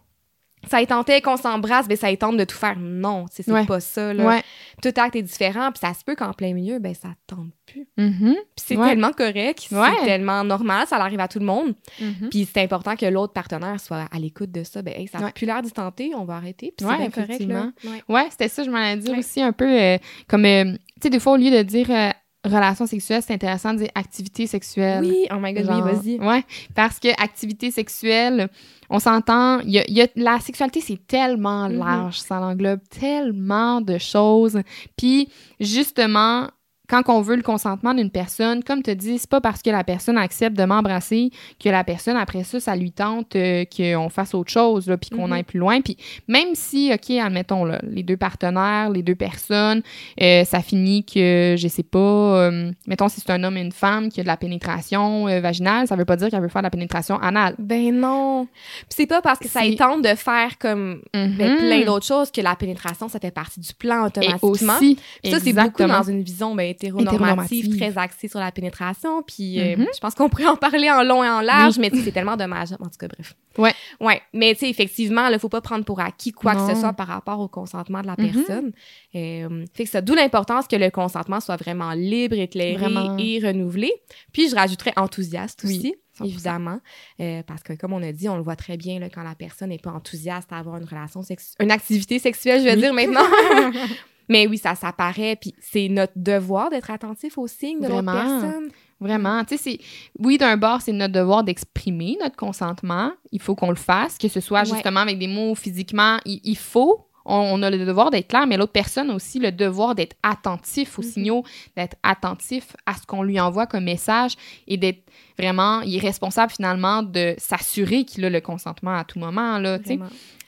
ça 0.69 0.81
y 0.81 0.87
tentait 0.87 1.21
qu'on 1.21 1.37
s'embrasse, 1.37 1.87
ben 1.87 1.97
ça 1.97 2.11
y 2.11 2.17
tente 2.17 2.37
de 2.37 2.43
tout 2.43 2.55
faire. 2.57 2.75
Non, 2.77 3.25
c'est 3.31 3.49
Ouais. 3.49 3.65
pas 3.65 3.79
ça, 3.79 4.13
là. 4.13 4.25
Ouais. 4.25 4.43
Tout 4.81 4.91
acte 4.97 5.15
est 5.15 5.21
différent, 5.21 5.71
puis 5.71 5.79
ça 5.79 5.93
se 5.93 6.03
peut 6.03 6.15
qu'en 6.15 6.33
plein 6.33 6.53
milieu, 6.53 6.79
ben 6.79 6.93
ça 6.93 7.09
te 7.27 7.35
tente 7.35 7.47
plus. 7.65 7.87
Mhm. 7.97 8.33
Puis 8.33 8.65
c'est 8.65 8.77
Ouais. 8.77 8.89
tellement 8.89 9.11
correct, 9.11 9.65
c'est 9.69 10.05
tellement 10.05 10.43
normal, 10.43 10.85
ça 10.87 10.97
arrive 10.97 11.19
à 11.19 11.27
tout 11.27 11.39
le 11.39 11.45
monde. 11.45 11.73
Mhm. 12.01 12.29
Puis 12.29 12.47
c'est 12.51 12.61
important 12.61 12.95
que 12.95 13.05
l'autre 13.05 13.33
partenaire 13.33 13.79
soit 13.79 14.05
à 14.11 14.19
l'écoute 14.19 14.51
de 14.51 14.63
ça. 14.63 14.81
Ben, 14.81 14.93
hey, 14.97 15.07
ça 15.07 15.19
a 15.19 15.31
plus 15.31 15.45
l'air 15.45 15.61
d'y 15.61 15.71
tenter, 15.71 16.11
on 16.15 16.25
va 16.25 16.35
arrêter. 16.35 16.73
Puis 16.77 16.85
c'est 16.87 16.97
bien 16.97 17.09
correct, 17.09 17.39
là. 17.47 17.71
Ouais. 18.09 18.27
C'était 18.29 18.47
ça, 18.49 18.63
je 18.63 18.69
m'en 18.69 18.95
dire 18.97 19.11
Ouais. 19.13 19.19
aussi 19.19 19.41
un 19.41 19.51
peu 19.53 19.65
euh, 19.69 19.97
comme, 20.27 20.45
euh, 20.45 20.63
tu 20.73 20.79
sais, 21.03 21.09
des 21.09 21.19
fois, 21.19 21.33
au 21.33 21.37
lieu 21.37 21.51
de 21.51 21.61
dire 21.63 21.87
euh, 21.89 22.09
relation 22.45 22.85
sexuelle, 22.85 23.21
c'est 23.25 23.33
intéressant 23.33 23.73
de 23.73 23.79
dire 23.79 23.89
activité 23.95 24.47
sexuelle. 24.47 25.03
Oui, 25.05 25.25
oh 25.31 25.35
my 25.39 25.53
god, 25.53 25.63
oui, 25.63 25.75
Genre, 25.75 25.83
vas-y. 25.83 26.19
Ouais, 26.19 26.43
parce 26.73 26.99
que 26.99 27.09
activité 27.21 27.71
sexuelle, 27.71 28.49
on 28.89 28.99
s'entend, 28.99 29.59
il 29.61 29.71
y 29.71 29.79
a, 29.79 29.83
y 29.89 30.01
a- 30.01 30.07
la 30.15 30.39
sexualité, 30.39 30.81
c'est 30.81 31.05
tellement 31.07 31.67
Mhm. 31.69 31.77
large, 31.79 32.19
ça 32.19 32.39
englobe 32.41 32.81
tellement 32.89 33.81
de 33.81 33.97
choses. 33.97 34.59
Puis, 34.97 35.29
justement, 35.59 36.47
quand 36.87 37.01
on 37.07 37.21
veut 37.21 37.35
le 37.35 37.41
consentement 37.41 37.93
d'une 37.93 38.09
personne, 38.09 38.63
comme 38.63 38.81
tu 38.83 38.95
dis, 38.95 39.17
c'est 39.17 39.29
pas 39.29 39.41
parce 39.41 39.61
que 39.61 39.69
la 39.69 39.83
personne 39.83 40.17
accepte 40.17 40.57
de 40.57 40.63
m'embrasser 40.65 41.31
que 41.63 41.69
la 41.69 41.83
personne, 41.83 42.17
après 42.17 42.43
ça, 42.43 42.59
ça 42.59 42.75
lui 42.75 42.91
tente 42.91 43.35
euh, 43.35 43.63
qu'on 43.75 44.09
fasse 44.09 44.33
autre 44.33 44.51
chose, 44.51 44.91
puis 45.01 45.09
qu'on 45.09 45.27
Mhm. 45.27 45.33
aille 45.33 45.43
plus 45.43 45.59
loin. 45.59 45.81
Puis 45.81 45.97
même 46.27 46.49
si, 46.53 46.91
OK, 46.93 47.09
admettons, 47.17 47.65
là, 47.65 47.79
les 47.83 48.03
deux 48.03 48.17
partenaires, 48.17 48.89
les 48.89 49.03
deux 49.03 49.15
personnes, 49.15 49.81
euh, 50.21 50.43
ça 50.45 50.61
finit 50.61 51.03
que, 51.03 51.55
je 51.57 51.67
sais 51.67 51.83
pas, 51.83 51.99
euh, 51.99 52.71
mettons, 52.87 53.09
si 53.09 53.21
c'est 53.21 53.31
un 53.31 53.43
homme 53.43 53.57
et 53.57 53.61
une 53.61 53.71
femme 53.71 54.09
qui 54.09 54.19
a 54.19 54.23
de 54.23 54.27
la 54.27 54.37
pénétration 54.37 55.25
vaginale, 55.41 55.87
ça 55.87 55.95
veut 55.95 56.05
pas 56.05 56.15
dire 56.15 56.29
qu'elle 56.29 56.41
veut 56.41 56.47
faire 56.49 56.61
de 56.61 56.67
la 56.67 56.71
pénétration 56.71 57.17
anale. 57.19 57.55
Ben 57.59 57.91
non. 57.99 58.47
Puis 58.53 58.89
c'est 58.89 59.05
pas 59.07 59.21
parce 59.21 59.39
que 59.39 59.47
ça 59.47 59.61
tente 59.77 60.03
de 60.03 60.15
faire 60.15 60.57
comme 60.59 61.01
ben, 61.13 61.31
Mhm. 61.51 61.57
plein 61.57 61.81
d'autres 61.85 62.05
choses 62.05 62.31
que 62.31 62.41
la 62.41 62.55
pénétration, 62.55 63.07
ça 63.09 63.19
fait 63.19 63.31
partie 63.31 63.59
du 63.59 63.73
plan 63.73 64.03
Et 64.03 64.07
automatiquement. 64.07 64.75
aussi, 64.77 64.95
Puis 65.23 65.31
ça, 65.31 65.39
c'est 65.39 65.53
beaucoup 65.53 65.67
exactement. 65.67 65.97
dans 65.99 66.03
une 66.03 66.21
vision, 66.23 66.55
ben, 66.55 66.74
hétéronormative, 66.75 67.77
très 67.77 67.97
axée 67.97 68.27
sur 68.27 68.39
la 68.39 68.51
pénétration. 68.51 69.23
Puis 69.23 69.59
euh, 69.59 69.75
mm-hmm. 69.75 69.87
je 69.93 69.99
pense 69.99 70.15
qu'on 70.15 70.29
pourrait 70.29 70.47
en 70.47 70.55
parler 70.57 70.89
en 70.89 71.03
long 71.03 71.23
et 71.23 71.29
en 71.29 71.41
large, 71.41 71.77
mais 71.79 71.89
c'est 71.93 72.11
tellement 72.11 72.37
dommage. 72.37 72.73
En 72.73 72.85
tout 72.85 72.97
cas, 72.99 73.07
bref. 73.07 73.35
Ouais. 73.57 73.73
Ouais. 73.99 74.21
Mais 74.33 74.53
tu 74.53 74.61
sais, 74.61 74.69
effectivement, 74.69 75.27
il 75.27 75.33
ne 75.33 75.37
faut 75.37 75.49
pas 75.49 75.61
prendre 75.61 75.85
pour 75.85 75.99
acquis 75.99 76.31
quoi 76.31 76.55
que 76.55 76.73
ce 76.73 76.79
soit 76.79 76.93
par 76.93 77.07
rapport 77.07 77.39
au 77.39 77.47
consentement 77.47 78.01
de 78.01 78.07
la 78.07 78.15
mm-hmm. 78.15 78.31
personne. 78.33 78.71
Euh, 79.15 79.65
fait 79.73 79.85
que 79.85 79.89
ça, 79.89 80.01
d'où 80.01 80.13
l'importance 80.13 80.67
que 80.67 80.75
le 80.75 80.89
consentement 80.89 81.39
soit 81.39 81.57
vraiment 81.57 81.93
libre, 81.93 82.35
éclairé 82.35 82.93
et 83.19 83.39
renouvelé. 83.39 83.91
Puis 84.31 84.49
je 84.49 84.55
rajouterais 84.55 84.93
enthousiaste 84.95 85.63
aussi. 85.65 85.95
Évidemment, 86.23 86.79
euh, 87.19 87.43
parce 87.43 87.61
que 87.61 87.73
comme 87.73 87.91
on 87.91 88.01
a 88.01 88.13
dit, 88.13 88.29
on 88.29 88.37
le 88.37 88.43
voit 88.43 88.55
très 88.55 88.77
bien 88.77 88.99
là, 88.99 89.09
quand 89.09 89.23
la 89.23 89.35
personne 89.35 89.69
n'est 89.69 89.79
pas 89.79 89.91
enthousiaste 89.91 90.51
à 90.51 90.57
avoir 90.57 90.77
une 90.77 90.85
relation 90.85 91.21
sexuelle, 91.21 91.65
une 91.65 91.71
activité 91.71 92.19
sexuelle, 92.19 92.63
je 92.63 92.69
veux 92.69 92.77
dire 92.77 92.93
maintenant. 92.93 93.19
Mais 94.29 94.47
oui, 94.47 94.57
ça 94.57 94.75
s'apparaît, 94.75 95.35
puis 95.35 95.53
c'est 95.59 95.87
notre 95.89 96.13
devoir 96.15 96.69
d'être 96.69 96.91
attentif 96.91 97.37
aux 97.37 97.47
signes 97.47 97.79
de 97.79 97.87
l'autre 97.87 98.11
personne. 98.11 98.69
Vraiment. 98.99 99.43
Tu 99.43 99.57
sais. 99.57 99.79
Oui, 100.19 100.37
d'un 100.37 100.57
bord, 100.57 100.81
c'est 100.81 100.93
notre 100.93 101.13
devoir 101.13 101.43
d'exprimer 101.43 102.17
notre 102.21 102.35
consentement. 102.35 103.11
Il 103.31 103.41
faut 103.41 103.55
qu'on 103.55 103.69
le 103.69 103.75
fasse, 103.75 104.17
que 104.17 104.27
ce 104.27 104.39
soit 104.39 104.63
justement 104.63 105.01
avec 105.01 105.19
des 105.19 105.27
mots 105.27 105.53
physiquement. 105.55 106.17
Il, 106.25 106.57
faut. 106.57 107.05
On, 107.25 107.61
a 107.61 107.69
le 107.69 107.85
devoir 107.85 108.09
d'être 108.09 108.27
clair, 108.27 108.47
mais 108.47 108.55
l'autre 108.55 108.71
personne 108.71 109.09
a 109.09 109.15
aussi 109.15 109.39
le 109.39 109.51
devoir 109.51 109.95
d'être 109.95 110.15
attentif 110.23 110.97
aux 110.97 111.01
mm-hmm. 111.01 111.11
signaux, 111.11 111.43
d'être 111.75 111.97
attentif 112.03 112.75
à 112.85 112.93
ce 112.93 113.05
qu'on 113.05 113.23
lui 113.23 113.39
envoie 113.39 113.65
comme 113.65 113.83
message 113.83 114.35
et 114.67 114.77
d'être 114.77 115.01
vraiment, 115.37 115.81
il 115.81 115.95
est 115.95 115.99
responsable 115.99 116.51
finalement 116.51 117.03
de 117.03 117.33
s'assurer 117.37 118.05
qu'il 118.05 118.23
a 118.25 118.29
le 118.29 118.41
consentement 118.41 118.95
à 118.95 119.03
tout 119.03 119.19
moment, 119.19 119.57
là. 119.57 119.79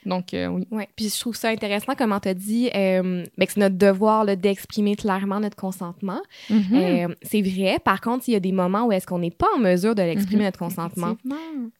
Donc, 0.08 0.32
euh, 0.32 0.46
oui. 0.46 0.66
Ouais. 0.70 0.88
Puis 0.96 1.10
je 1.14 1.20
trouve 1.20 1.36
ça 1.36 1.50
intéressant, 1.50 1.92
comment 1.96 2.18
tu 2.18 2.28
as 2.28 2.34
dit, 2.34 2.70
euh, 2.74 3.24
ben, 3.36 3.46
que 3.46 3.52
c'est 3.52 3.60
notre 3.60 3.76
devoir 3.76 4.24
d'exprimer 4.24 4.96
clairement 4.96 5.38
notre 5.38 5.56
consentement. 5.56 6.20
Mm-hmm. 6.50 7.08
Euh, 7.10 7.14
c'est 7.22 7.42
vrai. 7.42 7.78
Par 7.84 8.00
contre, 8.00 8.24
il 8.26 8.32
y 8.32 8.36
a 8.36 8.40
des 8.40 8.52
moments 8.52 8.86
où 8.86 8.92
est-ce 8.92 9.06
qu'on 9.06 9.18
n'est 9.18 9.30
pas 9.30 9.48
en 9.54 9.58
mesure 9.58 9.94
de 9.94 10.02
l'exprimer, 10.02 10.42
mm-hmm. 10.42 10.46
notre 10.46 10.58
consentement. 10.58 11.16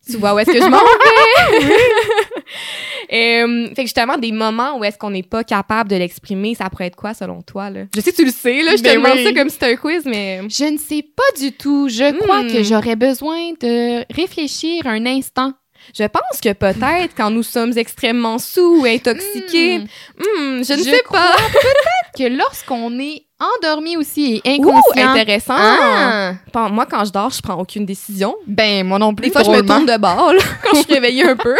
Tu 0.08 0.18
vois 0.18 0.34
où 0.34 0.38
est-ce 0.38 0.50
que 0.50 0.60
je 0.60 0.68
m'en 0.68 0.78
vais? 1.58 1.68
euh, 3.16 3.68
fait 3.68 3.74
que 3.74 3.82
justement, 3.82 4.18
des 4.18 4.32
moments 4.32 4.78
où 4.78 4.84
est-ce 4.84 4.98
qu'on 4.98 5.10
n'est 5.10 5.22
pas 5.22 5.42
capable 5.42 5.88
de 5.88 5.96
l'exprimer, 5.96 6.54
ça 6.54 6.68
pourrait 6.68 6.86
être 6.86 6.96
quoi 6.96 7.14
selon 7.14 7.40
toi? 7.40 7.70
Là? 7.70 7.84
Je 7.94 8.00
sais 8.02 8.10
que 8.10 8.16
tu 8.16 8.26
le 8.26 8.30
sais, 8.30 8.62
là, 8.62 8.72
je 8.72 8.82
te 8.82 8.88
ben 8.88 9.02
demande 9.02 9.18
ça 9.18 9.32
comme 9.32 9.48
si 9.48 9.54
c'était 9.54 9.72
un 9.72 9.76
quiz, 9.76 10.04
mais... 10.04 10.42
Je 10.50 10.70
ne 10.70 10.76
sais 10.76 11.02
pas 11.02 11.40
du 11.40 11.52
tout. 11.52 11.88
Je 11.88 12.12
crois 12.20 12.42
que 12.42 12.60
hmm. 12.60 12.64
j'aurais 12.64 12.96
besoin 12.96 13.52
de 13.60 14.04
réfléchir 14.12 14.86
un 14.86 15.06
instant 15.06 15.54
je 15.96 16.04
pense 16.04 16.40
que 16.42 16.52
peut-être 16.52 17.14
quand 17.16 17.30
nous 17.30 17.42
sommes 17.42 17.76
extrêmement 17.76 18.38
sous 18.38 18.80
ou 18.80 18.84
intoxiqués, 18.84 19.78
hmm. 19.78 19.86
Hmm, 20.18 20.64
je 20.64 20.74
ne 20.74 20.82
sais 20.82 21.02
pas. 21.10 21.32
que 22.16 22.24
lorsqu'on 22.24 22.98
est 22.98 23.24
endormi 23.40 23.96
aussi 23.96 24.40
et 24.44 24.54
inconscient. 24.54 25.10
intéressant. 25.10 25.54
Ah. 25.56 26.32
Moi, 26.70 26.86
quand 26.86 27.04
je 27.04 27.12
dors, 27.12 27.30
je 27.30 27.40
prends 27.40 27.54
aucune 27.54 27.86
décision. 27.86 28.34
Ben, 28.46 28.84
moi 28.84 28.98
non 28.98 29.14
plus. 29.14 29.26
Des 29.28 29.32
fois, 29.32 29.44
je 29.44 29.50
me 29.50 29.64
tourne 29.64 29.86
de 29.86 29.96
bord 29.96 30.32
quand 30.64 30.76
je 30.76 30.82
suis 30.82 30.92
réveillée 30.92 31.24
un 31.24 31.36
peu. 31.36 31.54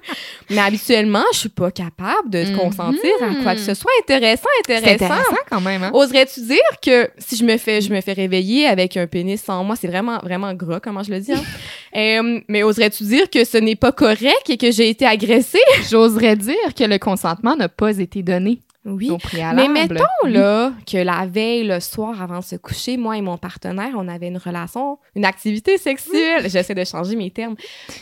Mais 0.50 0.58
habituellement, 0.58 1.24
je 1.32 1.38
suis 1.38 1.48
pas 1.48 1.70
capable 1.70 2.28
de 2.28 2.44
se 2.44 2.52
consentir 2.52 3.10
à 3.22 3.42
quoi 3.42 3.54
que 3.54 3.60
ce 3.60 3.72
soit. 3.72 3.90
Intéressant, 4.02 4.48
intéressant. 4.60 5.04
intéressant 5.04 5.36
quand 5.50 5.60
même. 5.62 5.82
Hein? 5.84 5.90
Oserais-tu 5.94 6.40
dire 6.42 6.58
que 6.84 7.08
si 7.16 7.36
je 7.36 7.44
me 7.44 7.56
fais, 7.56 7.80
je 7.80 7.92
me 7.92 8.00
fais 8.02 8.12
réveiller 8.12 8.66
avec 8.66 8.96
un 8.98 9.06
pénis 9.06 9.42
sans 9.42 9.64
moi, 9.64 9.76
c'est 9.76 9.88
vraiment, 9.88 10.18
vraiment 10.18 10.52
gras, 10.52 10.80
comment 10.80 11.02
je 11.02 11.10
le 11.10 11.20
dis. 11.20 11.32
Hein? 11.32 11.42
Euh, 11.94 12.40
mais 12.48 12.62
oserais-tu 12.62 13.04
dire 13.04 13.28
que 13.28 13.44
ce 13.44 13.58
n'est 13.58 13.76
pas 13.76 13.92
correct 13.92 14.48
et 14.48 14.56
que 14.56 14.70
j'ai 14.70 14.88
été 14.88 15.04
agressée? 15.04 15.60
J'oserais 15.90 16.36
dire 16.36 16.72
que 16.74 16.84
le 16.84 16.96
consentement 16.96 17.54
n'a 17.54 17.68
pas 17.68 17.98
été 17.98 18.22
donné. 18.22 18.60
Oui. 18.84 19.10
Mais 19.54 19.68
mettons 19.68 20.26
là 20.26 20.72
que 20.90 20.96
la 20.96 21.26
veille, 21.26 21.64
le 21.64 21.78
soir, 21.78 22.20
avant 22.20 22.40
de 22.40 22.44
se 22.44 22.56
coucher, 22.56 22.96
moi 22.96 23.16
et 23.16 23.20
mon 23.20 23.38
partenaire, 23.38 23.92
on 23.96 24.08
avait 24.08 24.28
une 24.28 24.38
relation, 24.38 24.98
une 25.14 25.24
activité 25.24 25.78
sexuelle. 25.78 26.50
J'essaie 26.50 26.74
de 26.74 26.84
changer 26.84 27.14
mes 27.14 27.30
termes. 27.30 27.54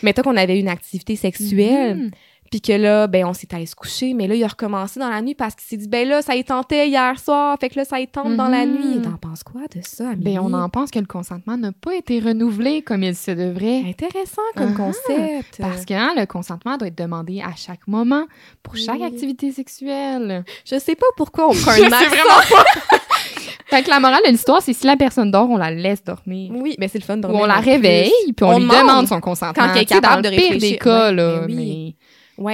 Mettons 0.03 0.23
qu'on 0.23 0.37
avait 0.37 0.59
une 0.59 0.69
activité 0.69 1.17
sexuelle. 1.17 1.99
Mm-hmm. 1.99 2.11
Puis 2.51 2.61
que 2.61 2.73
là, 2.73 3.07
ben, 3.07 3.25
on 3.27 3.33
s'est 3.33 3.55
allé 3.55 3.67
se 3.67 3.77
coucher, 3.77 4.13
mais 4.13 4.27
là, 4.27 4.35
il 4.35 4.43
a 4.43 4.49
recommencé 4.49 4.99
dans 4.99 5.09
la 5.09 5.23
nuit 5.23 5.37
parce 5.37 5.55
qu'il 5.55 5.69
s'est 5.69 5.77
dit, 5.77 5.87
ben 5.87 6.07
là, 6.09 6.21
ça 6.21 6.35
y 6.35 6.43
tentait 6.43 6.89
hier 6.89 7.17
soir, 7.21 7.57
fait 7.61 7.69
que 7.69 7.77
là, 7.79 7.85
ça 7.85 8.01
y 8.01 8.09
tente 8.09 8.37
dans 8.37 8.49
la 8.49 8.67
nuit. 8.67 8.99
Mm-hmm. 8.99 9.03
T'en 9.03 9.17
penses 9.17 9.45
quoi 9.45 9.63
de 9.73 9.81
ça, 9.83 10.09
Amélie? 10.09 10.35
Ben, 10.35 10.41
on 10.41 10.53
en 10.53 10.69
pense 10.69 10.91
que 10.91 10.99
le 10.99 11.07
consentement 11.07 11.57
n'a 11.57 11.71
pas 11.71 11.95
été 11.95 12.19
renouvelé 12.19 12.83
comme 12.83 13.05
il 13.05 13.15
se 13.15 13.31
devrait. 13.31 13.85
Intéressant 13.87 14.43
comme 14.57 14.75
concept. 14.75 15.59
Parce 15.61 15.85
que 15.85 15.95
hein, 15.95 16.13
le 16.17 16.27
consentement 16.27 16.77
doit 16.77 16.89
être 16.89 16.99
demandé 16.99 17.41
à 17.41 17.55
chaque 17.55 17.87
moment 17.87 18.25
pour 18.65 18.77
chaque 18.77 19.01
activité 19.01 19.53
sexuelle. 19.53 20.45
Je 20.65 20.79
sais 20.81 20.97
pas 20.97 21.07
pourquoi 21.17 21.49
on 21.49 21.53
prend 21.55 21.71
un 21.71 21.77
vraiment 21.77 22.41
pas. 22.51 22.65
Fait 23.67 23.85
que 23.85 23.91
la 23.91 24.01
morale 24.01 24.23
de 24.27 24.33
l'histoire, 24.33 24.61
c'est 24.61 24.73
si 24.73 24.85
la 24.85 24.97
personne 24.97 25.31
dort, 25.31 25.49
on 25.49 25.57
la 25.57 25.71
laisse 25.71 26.03
dormir. 26.03 26.51
Oui, 26.53 26.75
mais 26.81 26.89
c'est 26.89 26.99
le 26.99 27.05
fun 27.05 27.17
de 27.17 27.23
dormir. 27.23 27.41
Ou 27.41 27.45
on 27.45 27.47
la 27.47 27.61
réveille, 27.61 28.11
puis 28.37 28.45
on, 28.45 28.59
lui 28.59 28.67
demande 28.67 29.07
son 29.07 29.21
consentement. 29.21 29.65
Quand 29.65 29.73
elle 29.73 29.83
est 29.83 29.85
capable 29.85 30.23
de 30.23 30.29
réfléchir. 30.29 30.59
des 30.59 30.77
cas, 30.77 31.13
là. 31.13 31.43
mais... 31.47 31.55
Oui, 31.55 31.97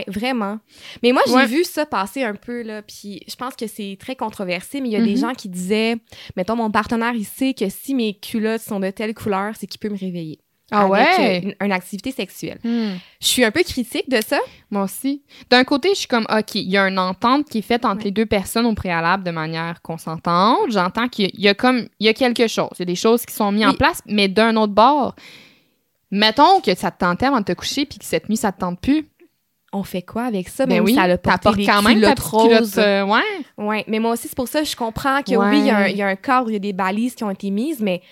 vraiment. 0.08 0.58
Mais 1.02 1.12
moi, 1.12 1.22
j'ai 1.26 1.46
vu 1.46 1.64
ça 1.64 1.86
passer 1.86 2.24
un 2.24 2.34
peu, 2.34 2.62
là, 2.62 2.82
puis 2.82 3.22
je 3.28 3.36
pense 3.36 3.54
que 3.54 3.66
c'est 3.66 3.96
très 3.98 4.16
controversé, 4.16 4.80
mais 4.80 4.88
il 4.88 4.92
y 4.92 4.96
a 4.96 5.02
des 5.02 5.14
mhm. 5.14 5.20
gens 5.20 5.34
qui 5.34 5.48
disaient, 5.48 5.96
mettons, 6.36 6.56
mon 6.56 6.70
partenaire, 6.70 7.14
il 7.14 7.24
sait 7.24 7.54
que 7.54 7.68
si 7.68 7.94
mes 7.94 8.14
culottes 8.14 8.62
sont 8.62 8.80
de 8.80 8.90
telle 8.90 9.14
couleur, 9.14 9.54
c'est 9.58 9.66
qu'il 9.66 9.80
peut 9.80 9.88
me 9.88 9.98
réveiller. 9.98 10.40
Ah 10.72 10.88
ouais? 10.88 11.56
Une, 11.60 11.72
activité 11.72 12.10
sexuelle. 12.10 12.58
Hmm. 12.64 12.96
Je 13.20 13.26
suis 13.26 13.44
un 13.44 13.52
peu 13.52 13.62
critique 13.62 14.10
de 14.10 14.20
ça. 14.20 14.38
Moi 14.70 14.82
aussi. 14.82 15.22
D'un 15.48 15.62
côté, 15.62 15.90
je 15.90 16.00
suis 16.00 16.08
comme, 16.08 16.26
OK, 16.28 16.56
il 16.56 16.68
y 16.68 16.76
a 16.76 16.88
une 16.88 16.98
entente 16.98 17.48
qui 17.48 17.58
est 17.58 17.62
faite 17.62 17.84
entre 17.84 18.02
les 18.04 18.10
deux 18.10 18.26
personnes 18.26 18.66
au 18.66 18.74
préalable 18.74 19.22
de 19.22 19.30
manière 19.30 19.80
consentante. 19.82 20.58
J'entends 20.70 21.08
qu'il 21.08 21.30
y, 21.38 21.46
a 21.46 21.54
comme, 21.54 21.86
il 22.00 22.06
y 22.06 22.08
a 22.08 22.14
quelque 22.14 22.48
chose. 22.48 22.70
Il 22.74 22.80
y 22.80 22.82
a 22.82 22.86
des 22.86 22.96
choses 22.96 23.24
qui 23.24 23.32
sont 23.32 23.52
mises 23.52 23.66
en 23.66 23.74
place, 23.74 24.02
mais 24.06 24.26
d'un 24.26 24.56
autre 24.56 24.72
bord, 24.72 25.14
mettons 26.10 26.60
que 26.60 26.74
ça 26.74 26.90
te 26.90 26.98
tentait 26.98 27.26
avant 27.26 27.40
de 27.40 27.44
te 27.44 27.52
coucher 27.52 27.86
puis 27.86 28.00
que 28.00 28.04
cette 28.04 28.28
nuit, 28.28 28.36
ça 28.36 28.50
te 28.50 28.58
tente 28.58 28.80
plus 28.80 29.06
on 29.76 29.82
fait 29.82 30.02
quoi 30.02 30.24
avec 30.24 30.48
ça? 30.48 30.66
Ben 30.66 30.74
mais 30.74 30.80
oui, 30.80 30.94
ça 30.94 31.02
a 31.02 31.16
quand 31.16 31.82
même 31.82 32.00
ta 32.00 32.14
rose. 32.14 32.74
Euh, 32.78 33.04
ouais. 33.04 33.20
ouais. 33.58 33.84
Mais 33.88 33.98
moi 33.98 34.12
aussi, 34.12 34.28
c'est 34.28 34.36
pour 34.36 34.48
ça 34.48 34.60
que 34.60 34.66
je 34.66 34.76
comprends 34.76 35.22
que 35.22 35.36
oui, 35.36 35.60
il 35.60 35.96
y, 35.96 36.02
a 36.02 36.06
un 36.06 36.16
cadre, 36.16 36.50
il 36.50 36.54
y 36.54 36.56
a 36.56 36.60
des 36.60 36.72
balises 36.72 37.14
qui 37.14 37.24
ont 37.24 37.30
été 37.30 37.50
mises, 37.50 37.80
mais 37.80 38.02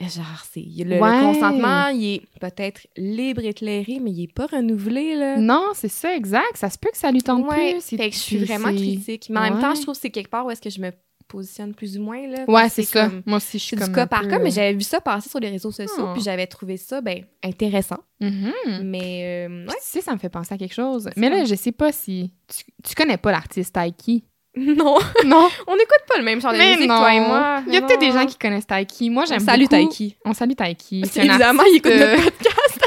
genre, 0.00 0.44
c'est 0.50 0.64
le, 0.78 0.98
consentement, 0.98 1.88
il 1.88 2.14
est 2.14 2.22
peut-être 2.40 2.86
libre, 2.96 3.44
éclairé, 3.44 3.98
mais 4.00 4.10
il 4.10 4.24
est 4.24 4.32
pas 4.32 4.46
renouvelé, 4.46 5.14
là. 5.14 5.36
Non, 5.36 5.68
c'est 5.74 5.88
ça, 5.88 6.14
exact. 6.14 6.56
Ça 6.56 6.70
se 6.70 6.78
peut 6.78 6.90
que 6.90 6.98
ça 6.98 7.10
lui 7.10 7.22
tente 7.22 7.46
plus. 7.46 7.80
Fait 7.80 8.10
que 8.10 8.14
je 8.14 8.20
suis 8.20 8.38
vraiment 8.38 8.72
critique. 8.72 9.28
Mais 9.30 9.40
en 9.40 9.42
même 9.42 9.60
temps, 9.60 9.74
je 9.74 9.82
trouve 9.82 9.94
que 9.94 10.00
c'est 10.00 10.10
quelque 10.10 10.30
part 10.30 10.46
où 10.46 10.50
est-ce 10.50 10.62
que 10.62 10.70
je 10.70 10.80
me 10.80 10.90
positionne 11.30 11.74
plus 11.74 11.96
ou 11.96 12.02
moins. 12.02 12.26
Là, 12.26 12.44
ouais, 12.46 12.68
c'est 12.68 12.82
ça. 12.82 13.10
Moi 13.24 13.36
aussi, 13.36 13.58
je 13.58 13.64
suis 13.64 13.76
comme. 13.76 13.88
du 13.88 13.92
cas 13.94 14.06
par 14.06 14.26
cas, 14.28 14.38
mais 14.38 14.50
euh, 14.50 14.54
j'avais 14.54 14.74
vu 14.74 14.82
ça 14.82 15.00
passer 15.00 15.30
sur 15.30 15.38
les 15.38 15.48
réseaux 15.48 15.70
sociaux, 15.70 16.06
ah. 16.08 16.12
puis 16.12 16.22
j'avais 16.22 16.46
trouvé 16.46 16.76
ça 16.76 17.00
ben, 17.00 17.24
intéressant. 17.42 18.00
Mm-hmm. 18.20 18.82
Mais. 18.82 19.46
Euh, 19.48 19.66
tu 19.68 19.74
sais, 19.80 20.00
ça 20.00 20.12
me 20.12 20.18
fait 20.18 20.28
penser 20.28 20.54
à 20.54 20.58
quelque 20.58 20.74
chose. 20.74 21.08
Mais 21.16 21.30
là, 21.30 21.44
je 21.44 21.54
sais 21.54 21.72
pas 21.72 21.92
si. 21.92 22.32
Tu, 22.48 22.64
tu 22.82 22.94
connais 22.94 23.16
pas 23.16 23.32
l'artiste 23.32 23.74
Taiki? 23.74 24.24
Non. 24.56 24.98
Non? 25.24 25.48
On 25.68 25.76
n'écoute 25.76 26.02
pas 26.08 26.18
le 26.18 26.24
même 26.24 26.40
genre 26.40 26.52
de 26.52 26.58
musique, 26.58 26.86
toi 26.88 27.14
et 27.14 27.20
moi. 27.20 27.62
Il 27.68 27.72
y 27.72 27.76
a 27.76 27.82
peut-être 27.82 28.00
des 28.00 28.10
gens 28.10 28.26
qui 28.26 28.36
connaissent 28.36 28.66
Taiki. 28.66 29.08
Moi, 29.08 29.24
j'aime 29.24 29.38
beaucoup. 29.38 29.50
Salut 29.50 29.68
Taiki. 29.68 30.16
On 30.24 30.34
salue 30.34 30.54
Taiki. 30.54 31.04
Évidemment, 31.16 31.62
il 31.68 31.76
écoute 31.76 31.92
notre 31.92 32.24
podcast. 32.24 32.86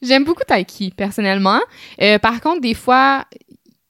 J'aime 0.01 0.23
beaucoup 0.23 0.43
Taiki, 0.47 0.91
personnellement. 0.91 1.60
Euh, 2.01 2.19
par 2.19 2.39
contre, 2.41 2.62
des 2.62 2.75
fois, 2.75 3.25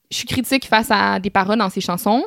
je 0.09 0.17
suis 0.17 0.27
critique 0.27 0.65
face 0.65 0.87
à 0.89 1.19
des 1.19 1.29
paroles 1.29 1.57
dans 1.57 1.69
ses 1.69 1.81
chansons. 1.81 2.23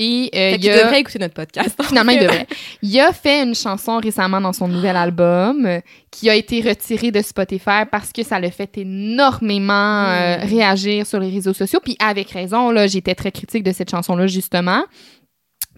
Et 0.00 0.30
euh, 0.32 0.56
il 0.56 0.60
devrait 0.60 1.00
écouter 1.00 1.18
notre 1.18 1.34
podcast. 1.34 1.76
Finalement, 1.82 2.12
il 2.12 2.20
devrait. 2.20 2.46
Il 2.82 3.00
a 3.00 3.12
fait 3.12 3.42
une 3.42 3.56
chanson 3.56 3.98
récemment 3.98 4.40
dans 4.40 4.52
son 4.52 4.68
nouvel 4.68 4.94
album 4.94 5.66
euh, 5.66 5.80
qui 6.12 6.30
a 6.30 6.36
été 6.36 6.60
retirée 6.60 7.10
de 7.10 7.20
Spotify 7.20 7.84
parce 7.90 8.12
que 8.12 8.22
ça 8.22 8.38
l'a 8.38 8.52
fait 8.52 8.78
énormément 8.78 10.04
euh, 10.04 10.36
hmm. 10.36 10.48
réagir 10.48 11.04
sur 11.04 11.18
les 11.18 11.30
réseaux 11.30 11.52
sociaux. 11.52 11.80
Puis 11.82 11.96
avec 11.98 12.30
raison, 12.30 12.70
là, 12.70 12.86
j'étais 12.86 13.16
très 13.16 13.32
critique 13.32 13.64
de 13.64 13.72
cette 13.72 13.90
chanson-là, 13.90 14.28
justement. 14.28 14.84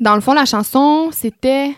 Dans 0.00 0.14
le 0.14 0.20
fond, 0.20 0.34
la 0.34 0.44
chanson, 0.44 1.08
c'était... 1.12 1.70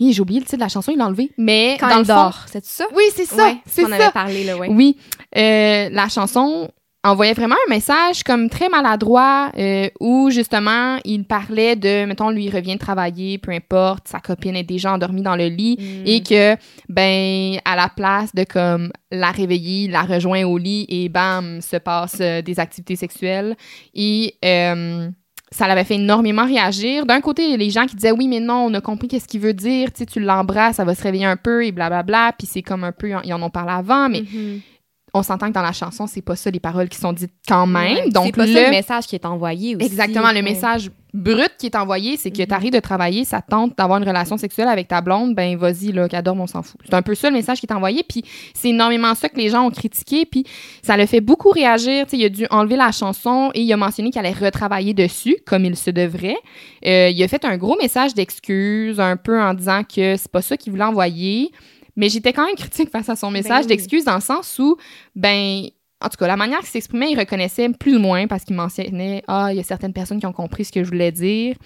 J'ai 0.00 0.20
oublié 0.20 0.38
le 0.38 0.46
titre 0.46 0.58
de 0.58 0.62
la 0.62 0.68
chanson, 0.68 0.92
il 0.92 0.98
l'a 0.98 1.06
enlevé. 1.06 1.32
Mais 1.38 1.76
Quand 1.80 1.88
dans 1.88 1.98
le 1.98 2.04
dort, 2.04 2.44
c'est 2.46 2.64
ça? 2.64 2.84
Oui, 2.94 3.02
c'est 3.12 3.24
ça. 3.26 3.52
c'est 3.66 3.82
ça. 3.82 3.88
On 3.88 3.90
avait 3.90 4.12
parlé, 4.12 4.44
là, 4.44 4.56
ouais. 4.56 4.68
Oui. 4.70 4.96
la 5.34 6.08
chanson, 6.08 6.70
envoyait 7.04 7.32
vraiment 7.32 7.54
un 7.66 7.70
message 7.70 8.24
comme 8.24 8.50
très 8.50 8.68
maladroit 8.68 9.52
euh, 9.56 9.88
où 10.00 10.30
justement 10.30 10.98
il 11.04 11.24
parlait 11.24 11.76
de 11.76 12.04
mettons 12.06 12.30
lui 12.30 12.46
il 12.46 12.54
revient 12.54 12.74
de 12.74 12.80
travailler 12.80 13.38
peu 13.38 13.52
importe 13.52 14.08
sa 14.08 14.18
copine 14.18 14.56
est 14.56 14.64
déjà 14.64 14.92
endormie 14.92 15.22
dans 15.22 15.36
le 15.36 15.46
lit 15.46 15.76
mm. 15.78 16.06
et 16.06 16.22
que 16.22 16.56
ben 16.88 17.60
à 17.64 17.76
la 17.76 17.88
place 17.88 18.34
de 18.34 18.42
comme 18.42 18.90
la 19.12 19.30
réveiller 19.30 19.88
la 19.88 20.02
rejoint 20.02 20.44
au 20.44 20.58
lit 20.58 20.86
et 20.88 21.08
bam 21.08 21.60
se 21.60 21.76
passe 21.76 22.16
euh, 22.20 22.42
des 22.42 22.58
activités 22.58 22.96
sexuelles 22.96 23.56
et 23.94 24.34
euh, 24.44 25.08
ça 25.50 25.66
l'avait 25.66 25.84
fait 25.84 25.94
énormément 25.94 26.44
réagir. 26.44 27.06
D'un 27.06 27.22
côté, 27.22 27.56
les 27.56 27.70
gens 27.70 27.86
qui 27.86 27.96
disaient 27.96 28.10
oui, 28.10 28.28
mais 28.28 28.38
non, 28.38 28.66
on 28.66 28.74
a 28.74 28.82
compris 28.82 29.08
qu'est-ce 29.08 29.26
qu'il 29.26 29.40
veut 29.40 29.54
dire, 29.54 29.90
tu 29.90 30.00
sais, 30.00 30.04
tu 30.04 30.20
l'embrasses, 30.20 30.76
ça 30.76 30.84
va 30.84 30.94
se 30.94 31.02
réveiller 31.02 31.24
un 31.24 31.38
peu 31.38 31.64
et 31.64 31.72
blablabla. 31.72 32.34
Puis 32.38 32.46
c'est 32.46 32.60
comme 32.60 32.84
un 32.84 32.92
peu, 32.92 33.08
ils 33.24 33.32
en 33.32 33.40
ont 33.40 33.48
parlé 33.48 33.72
avant, 33.72 34.10
mais 34.10 34.20
mm-hmm 34.20 34.60
on 35.14 35.22
s'entend 35.22 35.48
que 35.48 35.54
dans 35.54 35.62
la 35.62 35.72
chanson, 35.72 36.06
c'est 36.06 36.22
pas 36.22 36.36
ça 36.36 36.50
les 36.50 36.60
paroles 36.60 36.88
qui 36.88 36.98
sont 36.98 37.12
dites 37.12 37.32
quand 37.48 37.66
même. 37.66 38.10
Donc 38.10 38.26
c'est 38.26 38.32
pas 38.36 38.46
ça 38.46 38.64
le 38.64 38.70
message 38.70 39.06
qui 39.06 39.14
est 39.14 39.24
envoyé 39.24 39.76
aussi. 39.76 39.86
Exactement, 39.86 40.32
le 40.32 40.42
message 40.42 40.90
brut 41.14 41.50
qui 41.58 41.64
est 41.66 41.74
envoyé, 41.74 42.18
c'est 42.18 42.30
que 42.30 42.42
Mhm. 42.42 42.46
t'arrives 42.46 42.72
de 42.72 42.80
travailler, 42.80 43.24
ça 43.24 43.40
te 43.40 43.48
tente 43.50 43.76
d'avoir 43.78 43.98
une 43.98 44.06
relation 44.06 44.36
sexuelle 44.36 44.68
avec 44.68 44.88
ta 44.88 45.00
blonde, 45.00 45.34
ben 45.34 45.56
vas-y, 45.56 45.90
là, 45.90 46.06
qu'elle 46.06 46.22
dorme, 46.22 46.42
on 46.42 46.46
s'en 46.46 46.62
fout. 46.62 46.78
C'est 46.84 46.92
un 46.94 47.00
peu 47.00 47.14
ça 47.14 47.30
le 47.30 47.36
message 47.36 47.60
qui 47.60 47.66
est 47.66 47.72
envoyé, 47.72 48.04
puis 48.06 48.22
c'est 48.52 48.68
énormément 48.68 49.14
ça 49.14 49.30
que 49.30 49.36
les 49.38 49.48
gens 49.48 49.66
ont 49.66 49.70
critiqué, 49.70 50.26
puis 50.26 50.44
ça 50.82 50.98
le 50.98 51.06
fait 51.06 51.22
beaucoup 51.22 51.48
réagir. 51.48 52.04
Tu 52.04 52.10
sais, 52.10 52.16
il 52.18 52.24
a 52.26 52.28
dû 52.28 52.46
enlever 52.50 52.76
la 52.76 52.92
chanson 52.92 53.50
et 53.54 53.62
il 53.62 53.72
a 53.72 53.78
mentionné 53.78 54.10
qu'il 54.10 54.18
allait 54.18 54.32
retravailler 54.32 54.92
dessus, 54.92 55.38
comme 55.46 55.64
il 55.64 55.76
se 55.76 55.90
devrait. 55.90 56.36
Euh, 56.86 57.08
il 57.08 57.22
a 57.22 57.26
fait 57.28 57.44
un 57.46 57.56
gros 57.56 57.76
message 57.80 58.12
d'excuse, 58.14 59.00
un 59.00 59.16
peu 59.16 59.40
en 59.40 59.54
disant 59.54 59.82
que 59.84 60.16
c'est 60.16 60.30
pas 60.30 60.42
ça 60.42 60.58
qu'il 60.58 60.72
voulait 60.72 60.84
envoyer. 60.84 61.50
Mais 61.98 62.08
j'étais 62.08 62.32
quand 62.32 62.46
même 62.46 62.54
critique 62.54 62.90
face 62.90 63.08
à 63.08 63.16
son 63.16 63.30
message 63.30 63.62
oui. 63.62 63.66
d'excuse 63.66 64.04
dans 64.04 64.14
le 64.14 64.20
sens 64.20 64.56
où, 64.60 64.76
ben, 65.16 65.64
en 66.00 66.08
tout 66.08 66.16
cas, 66.16 66.28
la 66.28 66.36
manière 66.36 66.60
qu'il 66.60 66.68
s'exprimait, 66.68 67.10
il 67.10 67.18
reconnaissait 67.18 67.68
plus 67.70 67.96
ou 67.96 67.98
moins 67.98 68.28
parce 68.28 68.44
qu'il 68.44 68.54
mentionnait 68.54 69.24
Ah, 69.26 69.48
il 69.50 69.56
y 69.56 69.60
a 69.60 69.64
certaines 69.64 69.92
personnes 69.92 70.20
qui 70.20 70.26
ont 70.26 70.32
compris 70.32 70.64
ce 70.64 70.70
que 70.70 70.84
je 70.84 70.88
voulais 70.88 71.10
dire. 71.10 71.56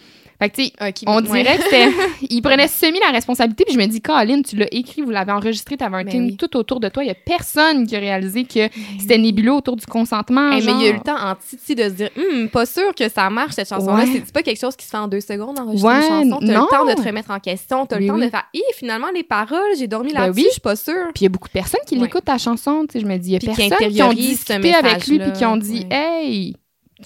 Fait 0.42 0.50
que, 0.50 0.56
tu 0.56 0.64
sais, 0.64 1.04
on 1.06 1.16
ouais. 1.24 1.42
dirait 1.42 1.56
que 1.56 1.62
c'était. 1.64 1.88
il 2.30 2.42
prenait 2.42 2.66
semi 2.66 2.98
la 2.98 3.12
responsabilité, 3.12 3.64
puis 3.64 3.74
je 3.74 3.78
me 3.78 3.86
dis, 3.86 4.00
Caroline, 4.00 4.42
tu 4.42 4.56
l'as 4.56 4.66
écrit, 4.74 5.02
vous 5.02 5.10
l'avez 5.10 5.30
enregistré, 5.30 5.76
tu 5.76 5.84
avais 5.84 5.98
un 5.98 6.04
Ben 6.04 6.10
team 6.10 6.24
oui. 6.26 6.36
tout 6.36 6.56
autour 6.56 6.80
de 6.80 6.88
toi. 6.88 7.04
Il 7.04 7.08
y 7.08 7.10
a 7.10 7.14
personne 7.14 7.86
qui 7.86 7.94
a 7.94 8.00
réalisé 8.00 8.42
que 8.44 8.68
c'était 8.98 9.18
nébuleux 9.18 9.52
autour 9.52 9.76
du 9.76 9.86
consentement. 9.86 10.50
Hey, 10.50 10.64
mais 10.66 10.72
il 10.72 10.80
y 10.82 10.86
a 10.86 10.88
eu 10.90 10.94
le 10.94 11.00
temps 11.00 11.16
en 11.16 11.34
titi 11.36 11.74
de 11.76 11.84
se 11.84 11.88
dire 11.90 12.10
Hum, 12.16 12.48
pas 12.48 12.66
sûr 12.66 12.92
que 12.94 13.08
ça 13.08 13.30
marche 13.30 13.52
cette 13.54 13.68
chanson-là. 13.68 14.02
Ouais. 14.04 14.06
C'est- 14.12 14.32
pas 14.32 14.42
quelque 14.42 14.60
chose 14.60 14.74
qui 14.74 14.84
se 14.84 14.90
fait 14.90 14.96
en 14.96 15.06
deux 15.08 15.20
secondes 15.20 15.58
enregistrer 15.60 15.88
Ouais, 15.90 16.22
une 16.24 16.30
chanson? 16.30 16.38
T'as 16.46 16.60
le 16.60 16.68
temps 16.68 16.84
de 16.86 16.94
te 16.94 17.06
remettre 17.06 17.30
en 17.30 17.38
question. 17.38 17.86
T'as 17.86 17.96
Oui, 17.98 18.02
le 18.04 18.08
temps 18.08 18.14
oui. 18.18 18.24
de 18.26 18.30
faire 18.30 18.44
Hé, 18.54 18.60
finalement, 18.76 19.08
les 19.14 19.22
paroles, 19.22 19.60
j'ai 19.78 19.86
dormi 19.86 20.12
Ben 20.12 20.22
là-dessus, 20.22 20.40
oui. 20.40 20.44
je 20.48 20.52
suis 20.52 20.60
pas 20.60 20.74
sûre. 20.76 21.10
Puis 21.14 21.20
il 21.20 21.24
y 21.24 21.26
a 21.26 21.28
beaucoup 21.28 21.48
de 21.48 21.52
personnes 21.52 21.80
qui 21.86 21.94
l'écoutent 21.96 22.24
ta 22.24 22.38
chanson. 22.38 22.84
Tu 22.88 22.94
sais, 22.94 23.00
je 23.00 23.06
me 23.06 23.16
dis, 23.18 23.28
il 23.30 23.32
y 23.34 23.36
a 23.36 23.38
Puis 23.38 23.48
qui 23.92 24.02
ont 24.02 24.12
discuté 24.12 24.74
avec 24.74 25.06
lui, 25.06 25.18
puis 25.20 25.32
qui 25.32 25.44
ont 25.44 25.56
dit, 25.56 25.86
hey, 25.90 26.56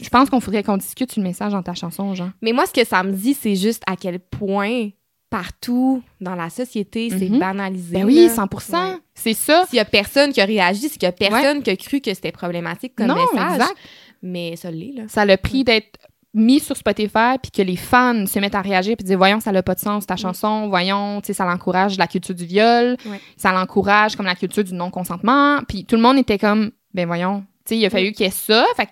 je 0.01 0.09
pense 0.09 0.29
qu'on 0.31 0.41
faudrait 0.41 0.63
qu'on 0.63 0.77
discute 0.77 1.17
le 1.17 1.23
message 1.23 1.53
dans 1.53 1.63
ta 1.63 1.75
chanson, 1.75 2.15
genre. 2.15 2.31
Mais 2.43 2.53
moi, 2.53 2.67
ce 2.67 2.73
que 2.73 2.85
ça 2.87 3.03
me 3.03 3.13
dit, 3.13 3.35
c'est 3.35 3.57
juste 3.57 3.83
à 3.87 3.97
quel 3.97 4.19
point 4.21 4.91
partout 5.31 6.03
dans 6.21 6.35
la 6.37 6.51
société, 6.51 7.11
c'est 7.11 7.29
Mhm. 7.29 7.39
banalisé. 7.41 7.95
Ben 7.99 8.05
oui, 8.05 8.27
là. 8.27 8.29
100 8.29 8.45
Ouais. 8.73 8.97
C'est 9.15 9.35
ça. 9.35 9.65
S'il 9.69 9.77
y 9.77 9.81
a 9.81 9.85
personne 9.85 10.33
qui 10.33 10.41
a 10.41 10.45
réagi, 10.45 10.83
c'est 10.83 10.99
qu'il 10.99 11.03
y 11.03 11.07
a 11.07 11.13
personne 11.13 11.63
qui 11.63 11.71
a 11.71 11.77
cru 11.77 12.01
que 12.01 12.15
c'était 12.15 12.31
problématique 12.33 12.95
comme 12.97 13.09
non, 13.09 13.17
message. 13.17 13.55
exact. 13.55 13.75
Mais 14.23 14.55
ça 14.57 14.71
l'est, 14.71 14.93
là. 14.95 15.03
Ça 15.09 15.25
l'a 15.25 15.37
pris 15.37 15.65
d'être 15.65 15.99
mis 16.33 16.61
sur 16.61 16.77
Spotify 16.77 17.39
puis 17.43 17.51
que 17.51 17.63
les 17.63 17.77
fans 17.77 18.27
se 18.27 18.39
mettent 18.39 18.55
à 18.55 18.61
réagir 18.61 18.95
puis 18.97 19.05
dire 19.07 19.17
voyons 19.17 19.41
ça 19.41 19.53
n'a 19.53 19.63
pas 19.63 19.75
de 19.75 19.81
sens 19.81 20.05
ta 20.07 20.17
chanson 20.17 20.69
voyons 20.69 21.23
tu 21.23 21.29
sais 21.29 21.33
ça 21.33 21.47
l'encourage 21.47 21.97
la 21.97 22.07
culture 22.07 22.35
du 22.35 22.45
viol 22.45 22.99
ça 23.39 23.53
l'encourage 23.53 24.17
comme 24.17 24.27
la 24.27 24.35
culture 24.35 24.63
du 24.63 24.75
non 24.75 24.91
consentement 24.91 25.61
puis 25.67 25.87
tout 25.87 25.97
le 25.97 26.03
monde 26.03 26.19
était 26.19 26.37
comme 26.37 26.73
ben 26.93 27.07
voyons 27.07 27.41
tu 27.65 27.71
sais 27.71 27.79
il 27.79 27.87
a 27.87 27.89
fallu 27.91 28.13
qu'il 28.13 28.27
y 28.27 28.29
ait 28.29 28.33
ça 28.33 28.67
fait 28.77 28.85
que 28.85 28.91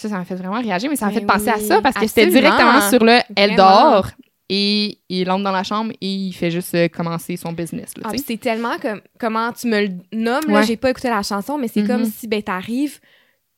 ça 0.00 0.08
ça 0.08 0.16
m'a 0.18 0.24
fait 0.24 0.34
vraiment 0.36 0.60
réagir 0.60 0.88
mais 0.90 0.96
ça 0.96 1.06
m'a 1.06 1.12
Ben 1.12 1.20
fait 1.20 1.26
penser 1.26 1.48
à 1.48 1.58
ça 1.58 1.80
parce 1.82 1.96
que 1.96 2.06
c'était 2.06 2.26
directement 2.26 2.80
sur 2.88 3.02
le 3.04 3.18
elle 3.36 3.54
Vraiment. 3.54 3.90
dort 3.92 4.06
et 4.50 4.98
il 5.10 5.30
entre 5.30 5.44
dans 5.44 5.52
la 5.52 5.62
chambre 5.64 5.92
et 6.00 6.06
il 6.08 6.32
fait 6.32 6.50
juste 6.50 6.74
euh, 6.74 6.88
commencer 6.88 7.36
son 7.36 7.52
business 7.52 7.90
là, 7.96 8.04
Ah, 8.10 8.16
c'est 8.26 8.38
tellement 8.38 8.78
comme 8.80 9.00
comment 9.18 9.52
tu 9.52 9.66
me 9.66 9.82
le 9.82 9.88
nommes 10.12 10.44
là, 10.48 10.62
j'ai 10.62 10.76
pas 10.76 10.90
écouté 10.90 11.08
la 11.08 11.22
chanson, 11.22 11.58
mais 11.58 11.68
c'est 11.68 11.84
comme 11.86 12.04
si 12.06 12.26
ben 12.28 12.42
t'arrives, 12.42 12.98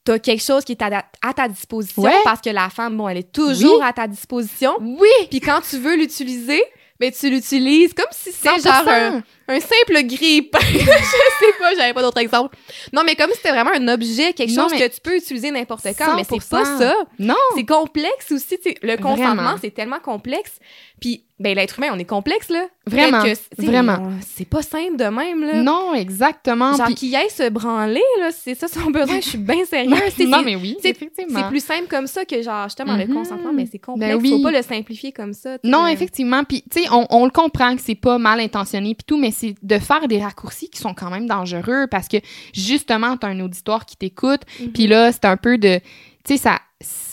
t'as 0.04 0.18
quelque 0.18 0.42
chose 0.42 0.64
qui 0.64 0.72
est 0.72 0.82
à, 0.82 1.04
à 1.22 1.32
ta 1.34 1.46
disposition 1.46 2.02
Ouais. 2.02 2.10
parce 2.24 2.40
que 2.40 2.50
la 2.50 2.70
femme, 2.70 2.96
bon, 2.96 3.06
elle 3.08 3.18
est 3.18 3.30
toujours 3.32 3.78
Oui. 3.78 3.86
à 3.86 3.92
ta 3.92 4.08
disposition. 4.08 4.72
oui 4.80 5.08
Puis 5.30 5.40
quand 5.40 5.60
tu 5.68 5.76
veux 5.78 5.96
l'utiliser, 5.96 6.60
ben 7.00 7.10
tu 7.10 7.30
l'utilises 7.30 7.94
comme 7.94 8.06
si 8.12 8.30
c'était 8.30 8.60
genre 8.60 8.84
100%. 8.84 8.88
un, 8.90 9.22
un 9.48 9.60
simple 9.60 10.02
grippe. 10.04 10.54
je 10.60 10.78
sais 10.78 11.52
pas, 11.58 11.74
j'avais 11.74 11.94
pas 11.94 12.02
d'autre 12.02 12.18
exemple. 12.18 12.56
Non, 12.92 13.02
mais 13.04 13.16
comme 13.16 13.30
si 13.30 13.36
c'était 13.38 13.50
vraiment 13.52 13.72
un 13.74 13.88
objet, 13.88 14.32
quelque 14.34 14.50
Non, 14.54 14.64
chose 14.64 14.72
mais 14.78 14.88
que 14.88 14.94
tu 14.94 15.00
peux 15.00 15.16
utiliser 15.16 15.50
n'importe 15.50 15.86
quand, 15.96 16.14
mais 16.14 16.24
c'est 16.24 16.36
100%. 16.36 16.48
pas 16.50 16.64
ça. 16.78 16.94
non 17.18 17.34
C'est 17.56 17.64
complexe 17.66 18.30
aussi, 18.30 18.58
le 18.82 18.96
consentement, 18.96 19.56
c'est 19.60 19.70
tellement 19.72 19.98
complexe. 20.00 20.52
Puis 21.00 21.24
ben 21.40 21.56
l'être 21.56 21.78
humain, 21.78 21.88
on 21.92 21.98
est 21.98 22.04
complexe 22.04 22.48
là. 22.50 22.66
Vraiment, 22.86 23.22
que, 23.22 23.30
vraiment. 23.62 24.10
C'est 24.26 24.48
pas 24.48 24.62
simple 24.62 24.96
de 24.96 25.04
même 25.04 25.42
là. 25.44 25.62
non 25.62 25.94
exactement 25.94 26.74
Genre 26.76 26.86
Puis- 26.86 26.94
qu'il 26.96 27.16
aille 27.16 27.30
se 27.30 27.48
branler, 27.48 28.02
là, 28.20 28.30
c'est 28.32 28.54
ça 28.54 28.68
son 28.68 28.90
besoin. 28.90 29.20
Je 29.20 29.28
suis 29.28 29.38
bien 29.38 29.64
sérieuse. 29.64 29.96
Non 30.20 30.42
mais 30.44 30.56
oui 30.56 30.76
c'est- 30.80 30.90
effectivement 30.90 31.40
c'est 31.40 31.48
plus 31.48 31.64
simple 31.64 31.86
comme 31.88 32.06
ça 32.06 32.24
que 32.24 32.40
genre 32.42 32.64
justement 32.64 32.96
le 32.96 33.06
Mhm. 33.06 33.14
consentement, 33.14 33.52
mais 33.52 33.66
c'est 33.70 33.78
complexe. 33.78 34.14
Ben 34.14 34.20
oui. 34.22 34.30
Faut 34.30 34.42
pas 34.42 34.50
le 34.52 34.62
simplifier 34.62 35.12
comme 35.12 35.32
ça. 35.32 35.56
Non, 35.64 35.86
effectivement. 35.86 36.44
Puis, 36.44 36.62
tu 36.70 36.82
sais, 36.82 36.88
on, 36.92 37.06
on 37.10 37.24
le 37.24 37.30
comprend 37.30 37.74
que 37.74 37.82
c'est 37.82 37.94
pas 37.94 38.18
mal 38.18 38.38
intentionné 38.40 38.94
puis 38.94 39.04
tout, 39.06 39.18
mais 39.18 39.30
c'est 39.30 39.54
de 39.62 39.78
faire 39.78 40.06
des 40.08 40.22
raccourcis 40.22 40.68
qui 40.68 40.78
sont 40.78 40.94
quand 40.94 41.10
même 41.10 41.26
dangereux 41.26 41.86
parce 41.90 42.06
que, 42.08 42.18
justement, 42.52 43.16
t'as 43.16 43.28
un 43.28 43.40
auditoire 43.40 43.86
qui 43.86 43.96
t'écoute, 43.96 44.42
Mhm. 44.60 44.72
puis 44.72 44.86
là, 44.86 45.10
c'est 45.12 45.24
un 45.24 45.36
peu 45.36 45.58
de... 45.58 45.78
Tu 46.24 46.36
sais, 46.36 46.36
ça, 46.36 46.58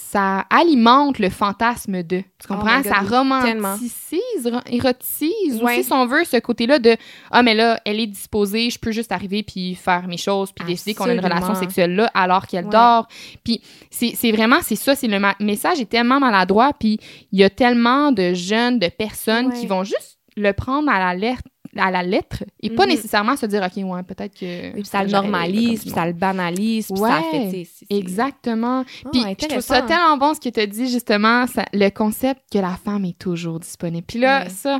ça 0.09 0.45
alimente 0.49 1.19
le 1.19 1.29
fantasme 1.29 2.01
de... 2.01 2.21
Tu 2.39 2.47
comprends? 2.47 2.79
Oh 2.79 2.81
God, 2.81 2.85
ça 2.93 2.99
romanticise, 3.17 4.45
ro- 4.45 4.59
érotise 4.67 5.61
Ouais. 5.61 5.73
aussi, 5.79 5.83
si 5.83 5.93
on 5.93 6.05
veut, 6.05 6.23
ce 6.23 6.37
côté-là 6.37 6.79
de 6.79 6.95
«Ah, 7.31 7.43
mais 7.43 7.53
là, 7.53 7.79
elle 7.85 7.99
est 7.99 8.07
disposée, 8.07 8.69
je 8.69 8.79
peux 8.79 8.91
juste 8.91 9.11
arriver 9.11 9.43
puis 9.43 9.75
faire 9.75 10.07
mes 10.07 10.17
choses 10.17 10.51
puis 10.53 10.65
décider 10.65 10.93
qu'on 10.93 11.05
a 11.09 11.13
une 11.13 11.19
relation 11.19 11.55
sexuelle 11.55 11.95
là 11.95 12.09
alors 12.13 12.47
qu'elle 12.47 12.65
Ouais. 12.65 12.71
dort.» 12.71 13.07
Puis 13.43 13.61
c'est 13.91 14.31
vraiment, 14.31 14.57
c'est 14.61 14.75
ça, 14.75 14.95
c'est 14.95 15.07
le 15.07 15.19
message 15.39 15.79
est 15.81 15.89
tellement 15.89 16.19
maladroit 16.19 16.71
puis 16.79 16.99
il 17.31 17.39
y 17.39 17.43
a 17.43 17.49
tellement 17.49 18.11
de 18.11 18.33
jeunes, 18.33 18.79
de 18.79 18.87
personnes 18.87 19.47
Ouais. 19.47 19.59
qui 19.59 19.67
vont 19.67 19.83
juste 19.83 20.19
le 20.37 20.53
prendre 20.53 20.89
à 20.89 20.99
la 20.99 21.15
lettre, 21.15 21.41
à 21.75 21.91
la 21.91 22.03
lettre 22.03 22.43
et 22.61 22.69
pas 22.69 22.83
Mhm. 22.85 22.91
nécessairement 22.91 23.35
se 23.35 23.45
dire, 23.45 23.61
OK, 23.63 23.83
ouais, 23.83 24.03
peut-être 24.03 24.33
que... 24.39 24.73
Puis 24.73 24.85
ça 24.85 25.03
le 25.03 25.09
normalise, 25.11 25.81
puis 25.81 25.89
ça 25.89 26.05
le 26.05 26.13
banalise, 26.13 26.87
puis 26.87 26.97
ça 26.97 27.03
Ouais, 27.03 27.21
fait. 27.31 27.45
tu 27.45 27.51
sais, 27.51 27.63
c'est- 27.79 27.85
c'est- 27.89 27.97
Exactement. 27.97 28.83
Ah, 29.05 29.09
Puis 29.11 29.21
je 29.41 29.47
trouve 29.47 29.59
ça 29.61 29.81
tellement 29.81 30.17
bon 30.17 30.33
ce 30.33 30.39
que 30.39 30.49
tu 30.49 30.59
as 30.59 30.65
dit, 30.67 30.89
justement, 30.89 31.45
ça- 31.47 31.65
le 31.73 31.89
concept 31.89 32.41
que 32.51 32.59
la 32.59 32.75
femme 32.83 33.05
est 33.05 33.17
toujours 33.17 33.59
disponible. 33.59 34.05
Puis 34.07 34.19
là, 34.19 34.43
Ouais. 34.43 34.49
ça, 34.49 34.79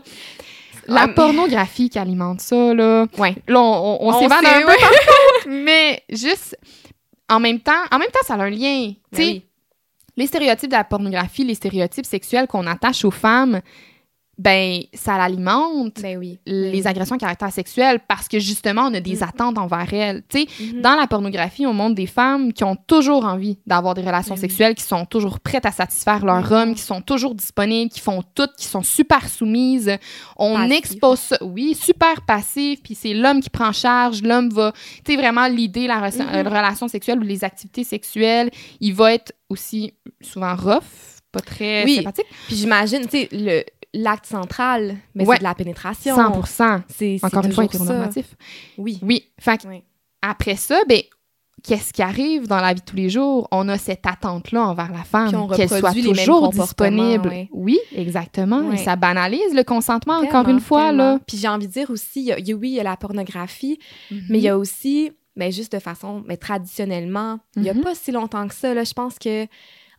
la 0.88 1.02
Ah, 1.04 1.08
pornographie 1.10 1.89
qui 1.89 2.00
alimente 2.00 2.39
ça, 2.41 2.73
là, 2.73 3.06
Ouais. 3.17 3.36
là, 3.47 3.60
on, 3.60 3.97
on, 4.02 4.08
on 4.15 4.19
s'évade 4.19 4.45
un 4.45 4.62
peu, 4.62 4.65
contre, 4.67 5.47
mais 5.47 6.02
juste, 6.10 6.58
en 7.30 7.39
même 7.39 7.60
temps, 7.60 7.73
en 7.91 8.00
même 8.00 8.10
temps, 8.10 8.19
ça 8.26 8.36
a 8.36 8.43
un 8.43 8.50
lien. 8.50 8.91
Tu 8.91 8.95
Ben 9.12 9.17
sais, 9.17 9.23
oui. 9.26 9.43
les 10.15 10.28
stéréotypes 10.28 10.69
de 10.71 10.76
la 10.76 10.84
pornographie, 10.86 11.43
les 11.43 11.56
stéréotypes 11.56 12.06
sexuels 12.06 12.47
qu'on 12.47 12.65
attache 12.67 13.04
aux 13.04 13.12
femmes, 13.12 13.60
ben, 14.38 14.82
ça 14.93 15.17
l'alimente. 15.17 16.02
Ben 16.02 16.17
oui. 16.17 16.38
Les 16.45 16.86
agressions 16.86 17.15
à 17.15 17.19
caractère 17.19 17.52
sexuel 17.52 18.00
parce 18.08 18.28
que 18.28 18.39
justement, 18.39 18.84
on 18.84 18.93
a 18.93 19.00
des 19.00 19.15
Mm. 19.17 19.23
attentes 19.23 19.58
envers 19.58 19.91
elles. 19.93 20.23
Tu 20.30 20.41
sais, 20.41 20.47
Mhm. 20.73 20.82
dans 20.82 20.95
la 20.95 21.08
pornographie, 21.08 21.65
on 21.65 21.73
montre 21.73 21.95
des 21.95 22.06
femmes 22.06 22.54
qui 22.54 22.63
ont 22.63 22.76
toujours 22.76 23.26
envie 23.26 23.58
d'avoir 23.65 23.93
des 23.95 24.02
relations 24.02 24.36
Ben 24.36 24.41
sexuelles, 24.41 24.76
qui 24.76 24.84
sont 24.84 25.06
toujours 25.06 25.39
prêtes 25.39 25.65
à 25.65 25.71
satisfaire 25.71 26.23
leur 26.26 26.52
homme, 26.52 26.76
qui 26.76 26.82
sont 26.82 27.02
toujours 27.02 27.34
disponibles, 27.34 27.91
qui 27.91 28.00
font 28.00 28.21
tout, 28.36 28.47
qui 28.58 28.65
sont 28.65 28.84
super 28.84 29.28
soumises. 29.28 29.97
On 30.36 30.54
Passif. 30.56 30.78
expose 30.78 31.19
ça, 31.19 31.38
oui, 31.41 31.73
super 31.73 32.21
passif, 32.26 32.82
puis 32.84 32.93
c'est 32.95 33.13
l'homme 33.13 33.39
qui 33.41 33.50
prend 33.50 33.71
charge, 33.71 34.21
l'homme 34.21 34.50
va, 34.50 34.71
tu 35.04 35.13
sais, 35.13 35.17
vraiment 35.17 35.47
l'idée, 35.47 35.88
la, 35.88 35.97
Mhm. 36.00 36.12
euh, 36.34 36.43
relation 36.43 36.88
sexuelle 36.88 37.19
ou 37.19 37.23
les 37.23 37.43
activités 37.43 37.84
sexuelles, 37.84 38.52
il 38.80 38.93
va 38.93 39.13
être 39.13 39.34
aussi 39.50 39.93
souvent 40.21 40.56
rough, 40.56 40.84
pas 41.32 41.39
très 41.39 41.84
Oui. 41.86 41.95
sympathique. 41.97 42.26
Puis 42.47 42.56
j'imagine, 42.56 43.02
tu 43.08 43.10
sais, 43.10 43.30
le 43.32 43.63
l'acte 43.93 44.26
central, 44.26 44.97
mais 45.15 45.26
Ouais. 45.26 45.36
c'est 45.36 45.39
de 45.39 45.43
la 45.43 45.56
pénétration. 45.56 46.15
100 46.15 46.82
C'est 46.88 47.17
c'est 47.19 47.26
Encore 47.26 47.45
une 47.45 47.54
fois, 47.54 47.65
hétéronormatif. 47.65 48.36
Oui. 48.78 49.00
Oui, 49.02 49.23
fait 49.39 49.62
que 49.62 49.67
Oui. 49.67 49.84
après 50.21 50.56
ça, 50.56 50.80
ben, 50.88 51.02
qu'est-ce 51.63 51.91
qui 51.93 52.02
arrive 52.04 52.47
dans 52.47 52.60
la 52.60 52.73
vie 52.73 52.82
de 52.82 52.86
tous 52.86 52.95
les 52.95 53.10
jours? 53.10 53.47
On 53.52 53.67
a 53.69 53.78
cette 53.78 54.06
attente-là 54.06 54.62
envers 54.67 54.91
la 54.91 55.04
femme, 55.04 55.50
qu'elle 55.56 55.67
soit 55.69 55.91
toujours 55.93 56.50
disponible. 56.52 57.30
ouais. 57.30 57.50
Oui, 57.52 57.80
exactement. 57.95 58.60
Ouais. 58.62 58.76
Et 58.76 58.78
ça 58.78 58.95
banalise 58.95 59.54
le 59.54 59.63
consentement, 59.63 60.17
encore 60.17 60.47
une 60.50 60.60
fois. 60.60 60.88
tellement. 60.88 61.13
Là. 61.13 61.19
Puis 61.28 61.38
j'ai 61.38 61.47
envie 61.47 61.67
de 61.67 61.71
dire 61.73 61.89
aussi, 61.89 62.21
y 62.23 62.32
a- 62.32 62.39
y 62.39 62.52
a- 62.52 62.56
oui, 62.56 62.69
il 62.69 62.76
y 62.76 62.80
a 62.80 62.84
la 62.84 62.97
pornographie, 62.97 63.80
Mhm. 64.12 64.21
mais 64.30 64.38
il 64.38 64.43
y 64.43 64.50
a 64.50 64.58
aussi, 64.58 65.12
mais 65.36 65.52
juste 65.52 65.71
de 65.73 65.80
façon, 65.80 66.23
mais 66.28 66.38
traditionnellement, 66.38 67.39
il 67.56 67.63
y 67.63 67.69
a 67.69 67.73
Mhm. 67.73 67.82
pas 67.82 67.95
si 67.95 68.12
longtemps 68.12 68.47
que 68.47 68.54
ça, 68.54 68.73
là, 68.73 68.84
je 68.84 68.93
pense 68.93 69.17
que 69.17 69.47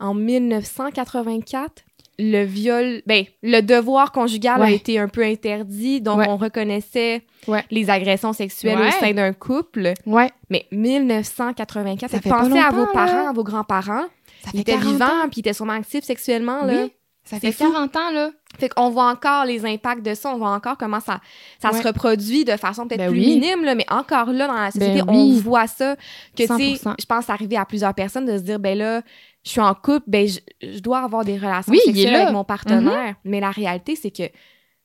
en 0.00 0.14
1984, 0.14 1.82
le 2.18 2.42
viol, 2.44 3.02
ben, 3.06 3.24
le 3.42 3.60
devoir 3.60 4.10
conjugal 4.12 4.60
a 4.62 4.70
été 4.70 4.98
un 4.98 5.08
peu 5.08 5.22
interdit, 5.22 6.00
donc 6.00 6.18
Ouais. 6.18 6.26
on 6.28 6.36
reconnaissait 6.36 7.22
Ouais. 7.46 7.64
les 7.70 7.90
agressions 7.90 8.32
sexuelles 8.32 8.78
Ouais. 8.78 8.88
au 8.88 9.00
sein 9.00 9.12
d'un 9.12 9.32
couple. 9.32 9.94
Ouais, 10.04 10.30
Mais 10.50 10.66
1984, 10.72 12.10
Ça 12.10 12.20
fait 12.20 12.28
pas 12.28 12.40
pensez 12.40 12.58
à 12.58 12.70
vos 12.70 12.86
parents, 12.86 13.12
là. 13.24 13.28
à 13.28 13.32
vos 13.32 13.44
grands-parents. 13.44 14.04
ça 14.44 14.50
Ils 14.52 14.58
fait 14.58 14.58
étaient 14.60 14.72
40 14.72 14.92
vivants, 14.92 15.04
ans. 15.06 15.28
puis 15.30 15.36
ils 15.36 15.40
étaient 15.40 15.52
sûrement 15.52 15.72
actifs 15.74 16.04
sexuellement, 16.04 16.64
là. 16.64 16.82
Oui, 16.84 16.92
ça 17.24 17.38
fait 17.40 17.52
fou. 17.52 17.64
40 17.70 17.96
ans, 17.96 18.10
là. 18.12 18.30
Fait 18.58 18.68
qu'on 18.68 18.88
voit 18.90 19.08
encore 19.10 19.44
les 19.44 19.64
impacts 19.66 20.02
de 20.04 20.14
ça, 20.14 20.30
on 20.32 20.38
voit 20.38 20.50
encore 20.50 20.76
comment 20.78 21.00
ça, 21.00 21.20
ça 21.60 21.70
Ouais. 21.70 21.80
se 21.82 21.86
reproduit 21.86 22.44
de 22.44 22.56
façon 22.56 22.86
peut-être 22.88 22.98
Ben 23.00 23.10
plus 23.10 23.20
oui. 23.20 23.38
minime, 23.38 23.64
là, 23.64 23.74
mais 23.74 23.84
encore 23.90 24.32
là, 24.32 24.46
dans 24.46 24.54
la 24.54 24.70
société, 24.70 25.02
Ben 25.02 25.04
on 25.08 25.24
oui. 25.34 25.40
voit 25.40 25.66
ça. 25.66 25.96
Que, 26.36 26.42
tu 26.42 26.46
sais, 26.46 26.54
100%. 26.76 26.94
je 26.98 27.04
pense 27.06 27.28
arriver 27.30 27.56
à 27.56 27.64
plusieurs 27.64 27.94
personnes 27.94 28.24
de 28.26 28.36
se 28.38 28.42
dire, 28.42 28.58
ben 28.58 28.76
là, 28.78 29.02
je 29.48 29.52
suis 29.52 29.60
en 29.62 29.72
couple, 29.72 30.04
ben 30.06 30.28
je, 30.28 30.40
je 30.62 30.78
dois 30.80 30.98
avoir 30.98 31.24
des 31.24 31.38
relations 31.38 31.72
Oui, 31.72 31.80
sexuelles. 31.82 32.12
Mm-hmm. 32.12 32.20
avec 32.20 32.32
mon 32.34 32.44
partenaire. 32.44 33.14
Mais 33.24 33.40
la 33.40 33.50
réalité, 33.50 33.96
c'est 33.96 34.10
que 34.10 34.24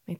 mais 0.07 0.17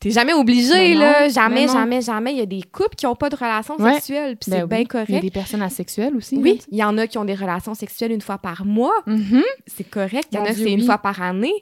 t'es 0.00 0.10
jamais 0.10 0.32
obligé, 0.32 0.94
Ben 0.94 0.98
là. 0.98 1.28
Jamais, 1.28 1.66
ben 1.66 1.72
jamais, 1.72 2.00
jamais. 2.00 2.32
Il 2.32 2.38
y 2.38 2.42
a 2.42 2.46
des 2.46 2.62
couples 2.62 2.94
qui 2.96 3.04
n'ont 3.06 3.14
pas 3.14 3.28
de 3.28 3.36
relations 3.36 3.76
Ouais. 3.78 3.94
sexuelles, 3.94 4.36
puis 4.36 4.50
Ben 4.50 4.56
c'est 4.58 4.62
oui. 4.62 4.68
bien 4.68 4.78
Il 4.78 4.82
y 4.82 4.84
a 4.84 5.04
correct. 5.06 5.20
des 5.22 5.30
personnes 5.30 5.62
asexuelles 5.62 6.16
aussi. 6.16 6.36
Oui, 6.38 6.60
il 6.70 6.78
y 6.78 6.84
en 6.84 6.96
a 6.96 7.06
qui 7.06 7.18
ont 7.18 7.24
des 7.26 7.34
relations 7.34 7.74
sexuelles 7.74 8.12
une 8.12 8.22
fois 8.22 8.38
par 8.38 8.64
mois. 8.64 8.94
Mhm. 9.06 9.42
C'est 9.66 9.84
correct. 9.88 10.28
Il 10.32 10.36
y 10.36 10.38
en 10.38 10.42
Mon 10.44 10.48
a, 10.48 10.52
Dieu, 10.54 10.64
c'est 10.64 10.72
une 10.72 10.82
fois 10.84 10.98
par 10.98 11.20
année. 11.20 11.52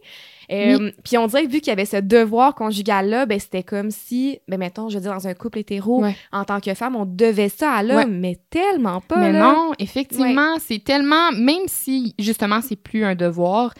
Euh, 0.52 0.90
Puis 1.04 1.16
on 1.16 1.28
dirait 1.28 1.44
que 1.46 1.50
vu 1.52 1.60
qu'il 1.60 1.68
y 1.68 1.72
avait 1.72 1.84
ce 1.84 1.96
devoir 1.98 2.56
conjugal-là, 2.56 3.24
ben 3.26 3.38
c'était 3.38 3.62
comme 3.62 3.90
si, 3.92 4.40
ben 4.48 4.58
mettons, 4.58 4.88
je 4.88 4.96
veux 4.96 5.00
dire, 5.02 5.12
dans 5.12 5.28
un 5.28 5.34
couple 5.34 5.58
hétéro, 5.60 6.02
Ouais. 6.02 6.16
en 6.32 6.44
tant 6.44 6.58
que 6.60 6.74
femme, 6.74 6.96
on 6.96 7.04
devait 7.04 7.48
ça 7.48 7.70
à 7.72 7.82
l'homme, 7.84 7.96
Ouais. 7.98 8.06
mais 8.06 8.38
tellement 8.50 9.00
pas, 9.00 9.18
Mais 9.18 9.32
là. 9.32 9.40
non, 9.52 9.72
effectivement, 9.78 10.56
c'est 10.58 10.82
tellement, 10.82 11.30
même 11.32 11.66
si 11.68 12.14
justement 12.18 12.60
c'est 12.62 12.74
plus 12.74 13.04
un 13.04 13.14
devoir, 13.14 13.74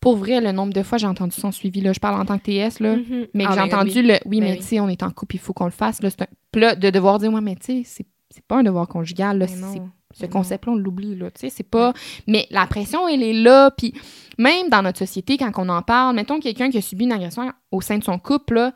pour 0.00 0.16
vrai, 0.16 0.40
le 0.40 0.52
nombre 0.52 0.72
de 0.72 0.82
fois 0.82 0.98
j'ai 0.98 1.06
entendu 1.06 1.34
son 1.40 1.50
suivi, 1.52 1.80
là, 1.80 1.92
je 1.92 2.00
parle 2.00 2.20
en 2.20 2.24
tant 2.24 2.38
que 2.38 2.44
TS, 2.44 2.80
là, 2.80 2.96
Mhm. 2.96 3.26
mais 3.34 3.44
Ah, 3.46 3.50
j'ai 3.52 3.56
ben, 3.56 3.64
entendu 3.66 3.90
oui. 4.00 4.02
le 4.02 4.14
oui, 4.26 4.40
Ben 4.40 4.46
mais 4.46 4.52
oui. 4.52 4.58
tu 4.58 4.64
sais, 4.64 4.80
on 4.80 4.88
est 4.88 5.02
en 5.02 5.10
couple, 5.10 5.36
il 5.36 5.38
faut 5.40 5.52
qu'on 5.52 5.64
le 5.64 5.70
fasse. 5.70 6.02
Là, 6.02 6.10
c'est 6.10 6.22
un... 6.22 6.26
Puis 6.52 6.60
là, 6.60 6.74
de 6.74 6.90
devoir 6.90 7.18
dire, 7.18 7.32
ouais, 7.32 7.40
mais 7.40 7.56
tu 7.56 7.82
sais, 7.82 7.82
c'est- 7.84 8.06
pas 8.48 8.58
un 8.58 8.62
devoir 8.62 8.86
conjugal, 8.86 9.38
là, 9.38 9.46
Ben 9.46 9.90
ce 10.14 10.26
concept-là, 10.26 10.72
on 10.72 10.76
l'oublie, 10.76 11.14
là, 11.16 11.30
tu 11.30 11.40
sais, 11.40 11.48
c'est 11.50 11.68
pas... 11.68 11.92
Mais 12.26 12.46
la 12.50 12.66
pression, 12.66 13.08
elle 13.08 13.22
est 13.22 13.32
là, 13.32 13.70
puis 13.70 13.92
même 14.38 14.68
dans 14.68 14.82
notre 14.82 14.98
société, 14.98 15.36
quand 15.38 15.50
on 15.56 15.68
en 15.70 15.80
parle, 15.82 16.14
mettons 16.16 16.38
quelqu'un 16.38 16.70
qui 16.70 16.78
a 16.78 16.82
subi 16.82 17.04
une 17.04 17.12
agression 17.12 17.50
au 17.72 17.80
sein 17.80 17.98
de 17.98 18.04
son 18.04 18.18
couple, 18.18 18.54
là, 18.54 18.72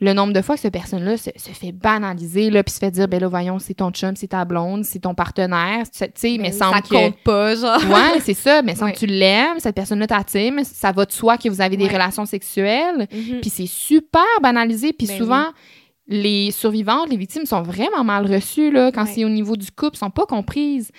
le 0.00 0.12
nombre 0.14 0.32
de 0.32 0.40
fois 0.40 0.54
que 0.54 0.62
cette 0.62 0.72
personne-là 0.72 1.16
se, 1.18 1.30
se 1.36 1.50
fait 1.50 1.72
banaliser, 1.72 2.48
là, 2.50 2.62
puis 2.64 2.72
se 2.72 2.78
fait 2.78 2.90
dire, 2.90 3.06
ben 3.06 3.20
là, 3.20 3.28
voyons, 3.28 3.58
c'est 3.58 3.74
ton 3.74 3.90
chum, 3.90 4.16
c'est 4.16 4.28
ta 4.28 4.44
blonde, 4.44 4.84
c'est 4.84 5.00
ton 5.00 5.14
partenaire, 5.14 5.82
tu 5.90 5.98
sais, 5.98 6.10
mais 6.38 6.38
Ben 6.38 6.52
oui, 6.52 6.58
semble 6.58 6.74
ça 6.76 6.80
que... 6.82 6.88
compte 6.88 7.16
pas, 7.22 7.54
genre. 7.54 7.78
Ouais, 7.90 8.20
c'est 8.20 8.34
ça, 8.34 8.62
mais 8.62 8.74
sans 8.74 8.86
Ouais. 8.86 8.92
que 8.92 8.98
tu 8.98 9.06
l'aimes, 9.06 9.58
cette 9.58 9.74
personne-là 9.74 10.06
t'attire, 10.06 10.52
mais 10.52 10.64
ça 10.64 10.90
va 10.92 11.04
de 11.04 11.12
soi 11.12 11.36
que 11.36 11.48
vous 11.50 11.60
avez 11.60 11.76
des 11.76 11.84
Ouais. 11.84 11.92
relations 11.92 12.24
sexuelles, 12.24 13.06
Mhm. 13.12 13.40
puis 13.42 13.50
c'est 13.50 13.66
super 13.66 14.22
banalisé, 14.42 14.92
puis 14.92 15.06
Ben 15.06 15.18
souvent, 15.18 15.44
les 16.08 16.50
survivantes, 16.50 17.08
les 17.10 17.16
victimes 17.16 17.44
sont 17.46 17.62
vraiment 17.62 18.02
mal 18.02 18.26
reçues, 18.26 18.70
là, 18.70 18.90
quand 18.92 19.04
Ouais. 19.04 19.12
c'est 19.14 19.24
au 19.24 19.28
niveau 19.28 19.56
du 19.56 19.70
couple, 19.70 19.96
sont 19.96 20.10
pas 20.10 20.24
comprises. 20.26 20.90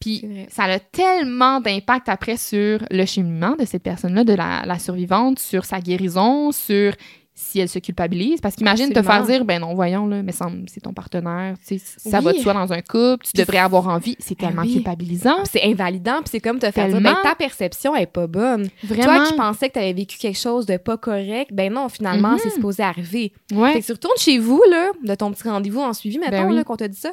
Puis 0.00 0.22
ça 0.50 0.64
a 0.64 0.78
tellement 0.78 1.60
d'impact 1.60 2.08
après 2.10 2.36
sur 2.36 2.80
le 2.90 3.06
cheminement 3.06 3.56
de 3.58 3.64
cette 3.64 3.82
personne-là, 3.82 4.24
de 4.24 4.34
la, 4.34 4.62
la 4.66 4.78
survivante, 4.78 5.38
sur 5.38 5.64
sa 5.64 5.80
guérison, 5.80 6.52
sur 6.52 6.92
si 7.36 7.58
elle 7.58 7.68
se 7.68 7.78
culpabilise. 7.80 8.40
Parce 8.40 8.54
qu'imagine 8.54 8.92
te 8.92 9.02
faire 9.02 9.24
dire, 9.24 9.44
ben 9.44 9.60
non, 9.60 9.74
voyons, 9.74 10.06
là, 10.06 10.22
mais 10.22 10.32
c'est 10.68 10.80
ton 10.80 10.92
partenaire, 10.92 11.54
tu 11.66 11.78
sais, 11.78 11.84
ça 12.10 12.18
Oui. 12.20 12.24
va 12.26 12.32
de 12.32 12.38
soi 12.38 12.52
dans 12.54 12.72
un 12.72 12.80
couple, 12.80 13.26
tu 13.26 13.32
devrais 13.34 13.58
avoir 13.58 13.88
envie. 13.88 14.16
C'est 14.20 14.38
Ben 14.38 14.46
tellement 14.48 14.62
oui. 14.62 14.74
culpabilisant. 14.74 15.36
Puis 15.38 15.50
c'est 15.52 15.64
invalidant, 15.64 16.18
puis 16.20 16.28
c'est 16.30 16.40
comme 16.40 16.58
te 16.60 16.70
faire 16.70 16.88
dire, 16.88 17.00
ben, 17.00 17.16
ta 17.22 17.34
perception 17.34 17.96
est 17.96 18.06
pas 18.06 18.26
bonne. 18.28 18.68
Vraiment. 18.84 19.16
Toi 19.16 19.26
qui 19.26 19.34
pensais 19.34 19.68
que 19.68 19.72
tu 19.74 19.78
avais 19.80 19.92
vécu 19.92 20.16
quelque 20.18 20.38
chose 20.38 20.64
de 20.66 20.76
pas 20.76 20.96
correct, 20.96 21.50
ben 21.52 21.72
non, 21.72 21.88
finalement, 21.88 22.32
Mhm. 22.32 22.38
c'est 22.42 22.50
supposé 22.50 22.82
arriver. 22.84 23.32
Ouais. 23.52 23.72
Fait 23.72 23.80
que 23.80 23.86
tu 23.86 23.92
retournes 23.92 24.16
chez 24.18 24.38
vous, 24.38 24.62
là, 24.70 24.90
de 25.02 25.14
ton 25.16 25.32
petit 25.32 25.48
rendez-vous 25.48 25.80
en 25.80 25.92
suivi, 25.92 26.18
mettons, 26.18 26.30
Ben 26.30 26.48
oui. 26.48 26.54
là, 26.54 26.64
qu'on 26.64 26.76
t'a 26.76 26.88
dit 26.88 26.96
ça. 26.98 27.12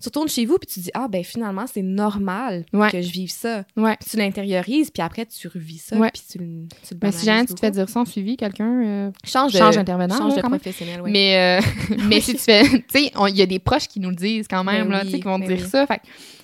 Tu 0.00 0.08
retournes 0.08 0.28
chez 0.28 0.46
vous, 0.46 0.56
puis 0.58 0.66
tu 0.66 0.80
dis, 0.80 0.90
ah, 0.94 1.08
ben 1.08 1.22
finalement, 1.22 1.66
c'est 1.72 1.82
normal 1.82 2.64
Ouais. 2.72 2.90
que 2.90 3.02
je 3.02 3.10
vive 3.12 3.30
ça. 3.30 3.64
Ouais. 3.76 3.96
Puis 4.00 4.10
tu 4.10 4.16
l'intériorises, 4.16 4.90
puis 4.90 5.02
après, 5.02 5.26
tu 5.26 5.46
revis 5.48 5.78
ça, 5.78 5.96
Ouais. 5.96 6.10
puis 6.12 6.22
tu, 6.30 6.38
le- 6.38 6.66
tu 6.86 6.94
le 6.94 7.00
Mais 7.02 7.12
si 7.12 7.26
jamais 7.26 7.44
tu 7.46 7.54
te 7.54 7.60
fais 7.60 7.70
dire 7.70 7.88
ça 7.88 8.00
en 8.00 8.04
suivi, 8.06 8.36
quelqu'un 8.36 8.82
euh, 8.82 9.10
change 9.24 9.52
de, 9.52 9.58
change 9.58 9.76
d'intervenant, 9.76 10.16
change 10.16 10.36
là, 10.36 10.42
de 10.42 10.48
même. 10.48 10.58
professionnel. 10.58 11.02
Mais, 11.04 11.60
euh, 11.60 11.96
mais 12.08 12.20
si 12.20 12.32
tu 12.32 12.38
fais. 12.40 12.62
Tu 12.90 12.98
sais, 13.04 13.12
il 13.28 13.36
y 13.36 13.42
a 13.42 13.46
des 13.46 13.58
proches 13.58 13.86
qui 13.88 14.00
nous 14.00 14.10
le 14.10 14.16
disent 14.16 14.46
quand 14.48 14.64
même, 14.64 14.84
Ben 14.88 14.92
là, 14.92 14.98
oui, 15.02 15.06
tu 15.06 15.12
sais, 15.12 15.18
qui 15.18 15.24
vont 15.24 15.38
te 15.38 15.46
ben 15.46 15.56
dire 15.56 15.64
oui. 15.64 15.70
Ça. 15.70 15.86
Fait 15.86 16.00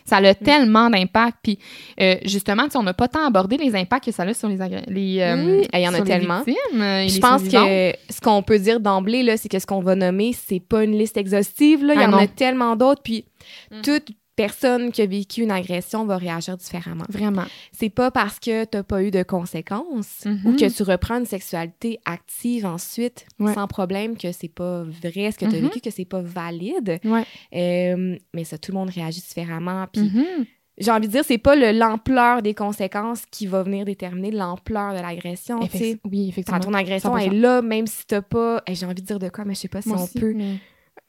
ça 0.07 0.17
a 0.17 0.35
tellement 0.35 0.89
d'impact. 0.89 1.37
Puis, 1.43 1.59
euh, 2.01 2.15
justement, 2.25 2.65
tu 2.65 2.71
sais, 2.71 2.79
on 2.79 2.83
n'a 2.83 2.95
pas 2.95 3.09
tant 3.09 3.27
abordé 3.27 3.57
les 3.59 3.75
impacts 3.77 4.07
que 4.07 4.13
ça 4.13 4.23
a 4.23 4.33
sur 4.33 4.49
les. 4.49 4.57
les 4.89 5.21
euh, 5.21 5.63
il 5.75 5.81
y 5.81 5.89
en 5.89 5.93
a 5.95 6.01
tellement. 6.01 6.43
euh, 6.75 7.09
je 7.09 7.19
pense 7.19 7.43
que 7.43 7.93
ce 8.13 8.21
qu'on 8.23 8.43
peut 8.43 8.59
dire 8.59 8.81
d'emblée, 8.81 9.23
là, 9.23 9.37
c'est 9.37 9.49
que 9.49 9.59
ce 9.59 9.67
qu'on 9.67 9.81
va 9.81 9.95
nommer, 9.95 10.33
c'est 10.33 10.61
pas 10.61 10.85
une 10.85 10.97
liste 10.97 11.17
exhaustive. 11.17 11.85
Là. 11.85 11.95
Il 11.95 12.01
y 12.01 12.05
Ah 12.05 12.09
en 12.09 12.13
a 12.19 12.27
tellement 12.27 12.77
d'autres. 12.77 13.03
Puis 13.03 13.25
Mm. 13.71 13.81
toute 13.83 14.09
personne 14.37 14.93
qui 14.93 15.01
a 15.03 15.07
vécu 15.07 15.43
une 15.43 15.51
agression 15.51 16.05
va 16.05 16.19
réagir 16.19 16.57
différemment. 16.57 17.05
Vraiment. 17.09 17.45
C'est 17.73 17.89
pas 17.91 18.11
parce 18.11 18.39
que 18.39 18.65
t'as 18.65 18.83
pas 18.83 19.03
eu 19.03 19.11
de 19.11 19.23
conséquences 19.23 20.25
Mhm. 20.27 20.41
ou 20.45 20.57
que 20.57 20.69
tu 20.71 20.83
reprends 20.83 21.17
une 21.19 21.27
sexualité 21.27 21.99
active 22.05 22.67
ensuite 22.67 23.27
Ouais. 23.41 23.55
sans 23.55 23.67
problème 23.67 24.17
que 24.17 24.31
c'est 24.33 24.49
pas 24.53 24.83
vrai 24.85 25.33
ce 25.33 25.39
que 25.39 25.47
tu 25.47 25.57
as 25.57 25.59
Mhm. 25.59 25.69
vécu, 25.69 25.81
que 25.81 25.91
c'est 25.91 26.05
pas 26.05 26.21
valide. 26.21 27.01
Ouais. 27.05 27.25
Euh, 27.55 28.17
mais 28.35 28.45
ça, 28.45 28.59
tout 28.59 28.73
le 28.73 28.79
monde 28.79 28.91
réagit 28.91 29.21
différemment. 29.23 29.87
Puis 29.93 30.03
Mhm. 30.03 30.45
j'ai 30.79 30.91
envie 30.91 31.07
de 31.07 31.13
dire, 31.13 31.25
c'est 31.25 31.39
pas 31.39 31.57
le- 31.57 31.73
l'ampleur 31.73 32.43
des 32.43 32.53
conséquences 32.53 33.23
qui 33.31 33.47
va 33.47 33.63
venir 33.63 33.87
déterminer 33.87 34.31
l'ampleur 34.31 34.93
de 34.95 35.01
l'agression. 35.01 35.61
Effect- 35.63 36.01
Oui, 36.05 36.25
Quand 36.25 36.29
effectivement. 36.29 36.61
ton 36.61 36.75
agression 36.75 37.11
100%. 37.17 37.33
est 37.33 37.35
là, 37.35 37.63
même 37.63 37.87
si 37.87 38.07
t'as 38.07 38.21
pas. 38.23 38.63
Eh, 38.67 38.75
J'ai 38.75 38.85
envie 38.85 39.01
de 39.01 39.07
dire 39.07 39.19
de 39.19 39.31
quoi, 39.31 39.45
mais 39.47 39.55
je 39.55 39.61
sais 39.61 39.69
pas 39.69 39.81
si 39.81 39.89
Moi 39.89 39.99
on 39.99 40.05
aussi, 40.05 40.21
peut. 40.21 40.35
mais- 40.35 40.59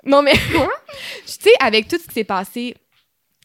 Non, 0.06 0.22
mais. 0.22 0.32
tu 1.26 1.34
sais, 1.40 1.50
avec 1.60 1.88
tout 1.90 1.98
ce 1.98 2.08
qui 2.08 2.14
s'est 2.14 2.24
passé 2.24 2.76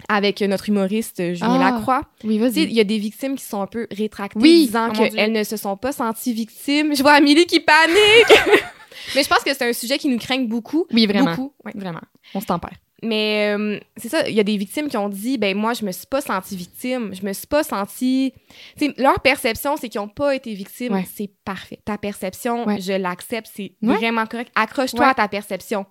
avec 0.08 0.40
notre 0.42 0.68
humoriste 0.68 1.18
Julien 1.34 1.58
Ah, 1.60 1.70
Lacroix, 1.72 2.02
Oui, 2.24 2.38
vas-y. 2.38 2.62
il 2.64 2.72
y 2.72 2.80
a 2.80 2.84
des 2.84 2.98
victimes 2.98 3.36
qui 3.36 3.44
sont 3.44 3.60
un 3.62 3.66
peu 3.66 3.86
rétractées, 3.90 4.38
Oui, 4.40 4.66
disant 4.66 4.88
oh 4.90 4.92
qu'elles 5.10 5.32
ne 5.32 5.44
se 5.44 5.56
sont 5.56 5.76
pas 5.76 5.92
senties 5.92 6.32
victimes. 6.32 6.94
Je 6.94 7.02
vois 7.02 7.12
Amélie 7.12 7.46
qui 7.46 7.60
panique! 7.60 7.96
mais 9.14 9.22
je 9.22 9.28
pense 9.28 9.40
que 9.44 9.52
c'est 9.54 9.68
un 9.68 9.72
sujet 9.72 9.98
qui 9.98 10.08
nous 10.08 10.18
craint 10.18 10.38
beaucoup. 10.44 10.86
Oui, 10.92 11.06
vraiment. 11.06 11.30
Beaucoup. 11.34 11.52
ouais. 11.64 11.72
Vraiment. 11.74 12.00
On 12.34 12.40
se 12.40 12.46
tempère. 12.46 12.72
Mais 13.04 13.52
euh, 13.58 13.80
c'est 13.96 14.08
ça, 14.08 14.28
il 14.28 14.34
y 14.36 14.38
a 14.38 14.44
des 14.44 14.56
victimes 14.56 14.86
qui 14.86 14.96
ont 14.96 15.08
dit 15.08 15.36
ben 15.36 15.56
moi 15.56 15.72
je 15.74 15.84
me 15.84 15.90
suis 15.90 16.06
pas 16.06 16.20
sentie 16.20 16.54
victime, 16.56 17.12
je 17.12 17.26
me 17.26 17.32
suis 17.32 17.48
pas 17.48 17.64
sentie 17.64 18.32
Tu 18.78 18.86
sais, 18.86 18.94
leur 18.96 19.18
perception 19.18 19.76
c'est 19.76 19.88
qu'ils 19.88 20.00
ont 20.00 20.06
pas 20.06 20.36
été 20.36 20.54
victimes, 20.54 20.92
Ouais. 20.94 21.04
c'est 21.12 21.28
parfait. 21.44 21.80
Ta 21.84 21.98
perception, 21.98 22.64
Ouais. 22.64 22.80
je 22.80 22.92
l'accepte, 22.92 23.50
c'est 23.52 23.72
Ouais. 23.82 23.96
vraiment 23.96 24.24
correct. 24.26 24.52
Accroche-toi 24.54 25.00
Ouais. 25.00 25.10
à 25.10 25.14
ta 25.14 25.26
perception. 25.26 25.84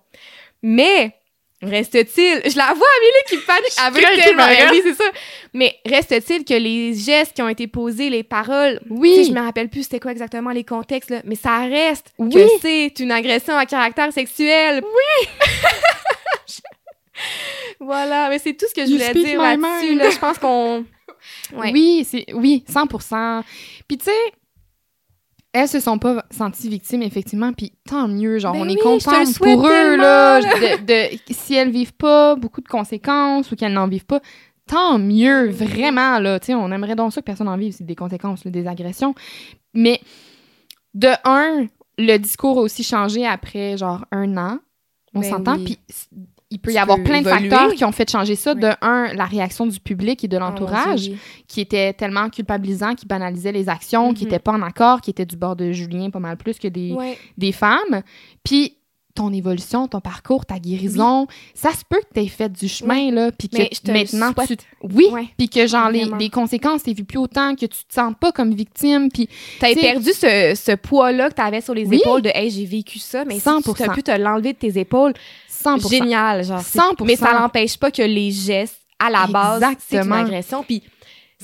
Mais 0.62 1.14
reste-t-il, 1.62 2.50
je 2.50 2.56
la 2.56 2.72
vois 2.74 2.86
Amélie 2.98 3.24
qui 3.28 3.36
panique, 3.38 3.72
elle 3.78 3.92
veut 3.92 4.22
tellement- 4.22 4.70
oui, 4.72 4.82
c'est 4.84 4.94
ça. 4.94 5.10
Mais 5.54 5.76
reste-t-il 5.86 6.44
que 6.44 6.54
les 6.54 6.94
gestes 6.94 7.34
qui 7.34 7.42
ont 7.42 7.48
été 7.48 7.66
posés, 7.66 8.10
les 8.10 8.22
paroles, 8.24 8.80
Oui. 8.90 9.14
tu 9.16 9.24
sais, 9.24 9.30
je 9.30 9.34
me 9.34 9.40
rappelle 9.40 9.68
plus 9.68 9.84
c'était 9.84 10.00
quoi 10.00 10.10
exactement 10.12 10.50
les 10.50 10.64
contextes 10.64 11.10
là, 11.10 11.20
mais 11.24 11.36
ça 11.36 11.58
reste 11.60 12.12
Oui. 12.18 12.32
que 12.34 12.40
c'est 12.60 12.92
une 12.98 13.12
agression 13.12 13.56
à 13.56 13.64
caractère 13.66 14.12
sexuel. 14.12 14.82
Oui. 14.84 15.28
Voilà, 17.80 18.28
mais 18.30 18.38
c'est 18.38 18.54
tout 18.54 18.66
ce 18.68 18.74
que 18.74 18.84
je 18.84 18.90
You 18.90 18.98
voulais 18.98 19.12
dire 19.12 19.40
là-dessus. 19.40 19.94
Là. 19.94 20.10
Je 20.10 20.18
pense 20.18 20.38
qu'on. 20.38 20.84
Ouais. 21.54 21.70
Oui, 21.72 22.04
c'est 22.10 22.24
oui, 22.34 22.64
100 22.68 22.86
Puis 23.86 23.96
tu 23.98 24.06
sais, 24.06 24.10
elles 25.52 25.68
se 25.68 25.80
sont 25.80 25.98
pas 25.98 26.24
senties 26.30 26.68
victimes 26.68 27.02
effectivement, 27.02 27.52
puis 27.52 27.72
tant 27.88 28.08
mieux, 28.08 28.38
genre 28.38 28.54
Ben 28.54 28.60
on 28.60 28.66
oui, 28.66 28.72
est 28.72 28.82
content 28.82 29.22
pour 29.38 29.66
eux 29.66 29.96
là, 29.96 30.40
de, 30.40 30.84
de- 31.10 31.18
si 31.30 31.54
elles 31.54 31.70
vivent 31.70 31.92
pas 31.94 32.34
beaucoup 32.36 32.60
de 32.62 32.68
conséquences 32.68 33.50
ou 33.52 33.56
qu'elles 33.56 33.72
n'en 33.74 33.86
vivent 33.88 34.06
pas, 34.06 34.20
tant 34.66 34.98
mieux 34.98 35.50
vraiment 35.50 36.18
là, 36.18 36.40
tu 36.40 36.46
sais, 36.46 36.54
on 36.54 36.70
aimerait 36.72 36.96
donc 36.96 37.12
ça 37.12 37.20
que 37.20 37.26
personne 37.26 37.46
n'en 37.48 37.56
vive, 37.56 37.72
c'est 37.76 37.84
des 37.84 37.96
conséquences 37.96 38.44
là, 38.44 38.50
des 38.50 38.66
agressions. 38.66 39.14
Mais 39.74 40.00
de 40.94 41.08
un, 41.24 41.66
le 41.98 42.16
discours 42.18 42.58
a 42.58 42.62
aussi 42.62 42.82
changé 42.82 43.26
après 43.26 43.76
genre 43.76 44.04
un 44.10 44.36
an. 44.36 44.58
On 45.14 45.20
Ben 45.20 45.28
s'entend, 45.30 45.56
oui. 45.56 45.64
puis 45.64 45.78
il 46.52 46.58
peut 46.58 46.70
y 46.70 46.74
Tu 46.74 46.80
avoir 46.80 46.98
plein 47.02 47.20
de 47.22 47.26
évoluer. 47.28 47.48
facteurs 47.50 47.74
qui 47.74 47.84
ont 47.84 47.92
fait 47.92 48.10
changer 48.10 48.36
ça. 48.36 48.54
De 48.54 48.68
un, 48.82 49.12
la 49.14 49.24
réaction 49.24 49.66
du 49.66 49.80
public 49.80 50.22
et 50.22 50.28
de 50.28 50.36
Oh, 50.36 50.40
l'entourage 50.40 51.10
qui 51.48 51.60
était 51.60 51.92
tellement 51.92 52.28
culpabilisant, 52.30 52.94
qui 52.94 53.06
banalisait 53.06 53.52
les 53.52 53.68
actions, 53.68 54.14
qui 54.14 54.24
Mhm. 54.24 54.30
n'était 54.30 54.38
pas 54.42 54.52
en 54.52 54.62
accord, 54.62 55.00
qui 55.00 55.10
était 55.10 55.26
du 55.26 55.36
bord 55.36 55.56
de 55.56 55.72
Julien 55.72 56.10
pas 56.10 56.20
mal 56.20 56.36
plus 56.36 56.58
que 56.58 56.68
des, 56.68 56.94
des 57.38 57.52
femmes. 57.52 58.02
Puis 58.44 58.76
ton 59.14 59.30
évolution, 59.30 59.88
ton 59.88 60.00
parcours, 60.00 60.46
ta 60.46 60.58
guérison, 60.58 61.26
ça 61.52 61.70
se 61.72 61.82
peut 61.86 61.98
que 62.00 62.14
tu 62.14 62.20
aies 62.24 62.28
fait 62.28 62.50
du 62.50 62.66
chemin, 62.66 63.10
là, 63.10 63.30
puis 63.30 63.46
que 63.50 63.58
Mais 63.58 63.68
maintenant 63.92 64.32
tu... 64.46 64.56
Oui, 64.82 65.06
puis 65.36 65.50
que 65.50 65.66
genre 65.66 65.90
les, 65.90 66.06
les 66.18 66.30
conséquences, 66.30 66.82
t'es 66.84 66.94
vu 66.94 67.04
plus 67.04 67.18
autant, 67.18 67.54
que 67.54 67.66
tu 67.66 67.84
te 67.84 67.92
sens 67.92 68.14
pas 68.18 68.32
comme 68.32 68.54
victime, 68.54 69.10
puis 69.12 69.28
T'as 69.60 69.72
T'sais- 69.72 69.80
perdu 69.82 70.12
ce, 70.14 70.54
ce 70.56 70.74
poids-là 70.76 71.28
que 71.28 71.34
t'avais 71.34 71.60
sur 71.60 71.74
les 71.74 71.92
épaules 71.92 72.22
de 72.22 72.30
Hey, 72.34 72.48
j'ai 72.50 72.64
vécu 72.64 72.98
ça, 72.98 73.26
mais 73.26 73.34
si 73.34 73.42
tu 73.42 73.50
100%. 73.50 73.90
as 73.90 73.92
pu 73.94 74.02
te 74.02 74.10
l'enlever 74.18 74.54
de 74.54 74.58
tes 74.58 74.80
épaules, 74.80 75.12
100%. 75.62 75.88
génial. 75.88 76.44
Genre, 76.44 76.60
c'est- 76.60 76.78
100%. 76.78 77.04
Mais 77.06 77.16
ça 77.16 77.32
n'empêche 77.32 77.76
pas 77.76 77.90
que 77.90 78.02
les 78.02 78.30
gestes, 78.30 78.80
à 78.98 79.10
la 79.10 79.26
base, 79.26 79.64
c'est 79.88 79.98
une 79.98 80.12
agression. 80.12 80.62
Puis 80.62 80.82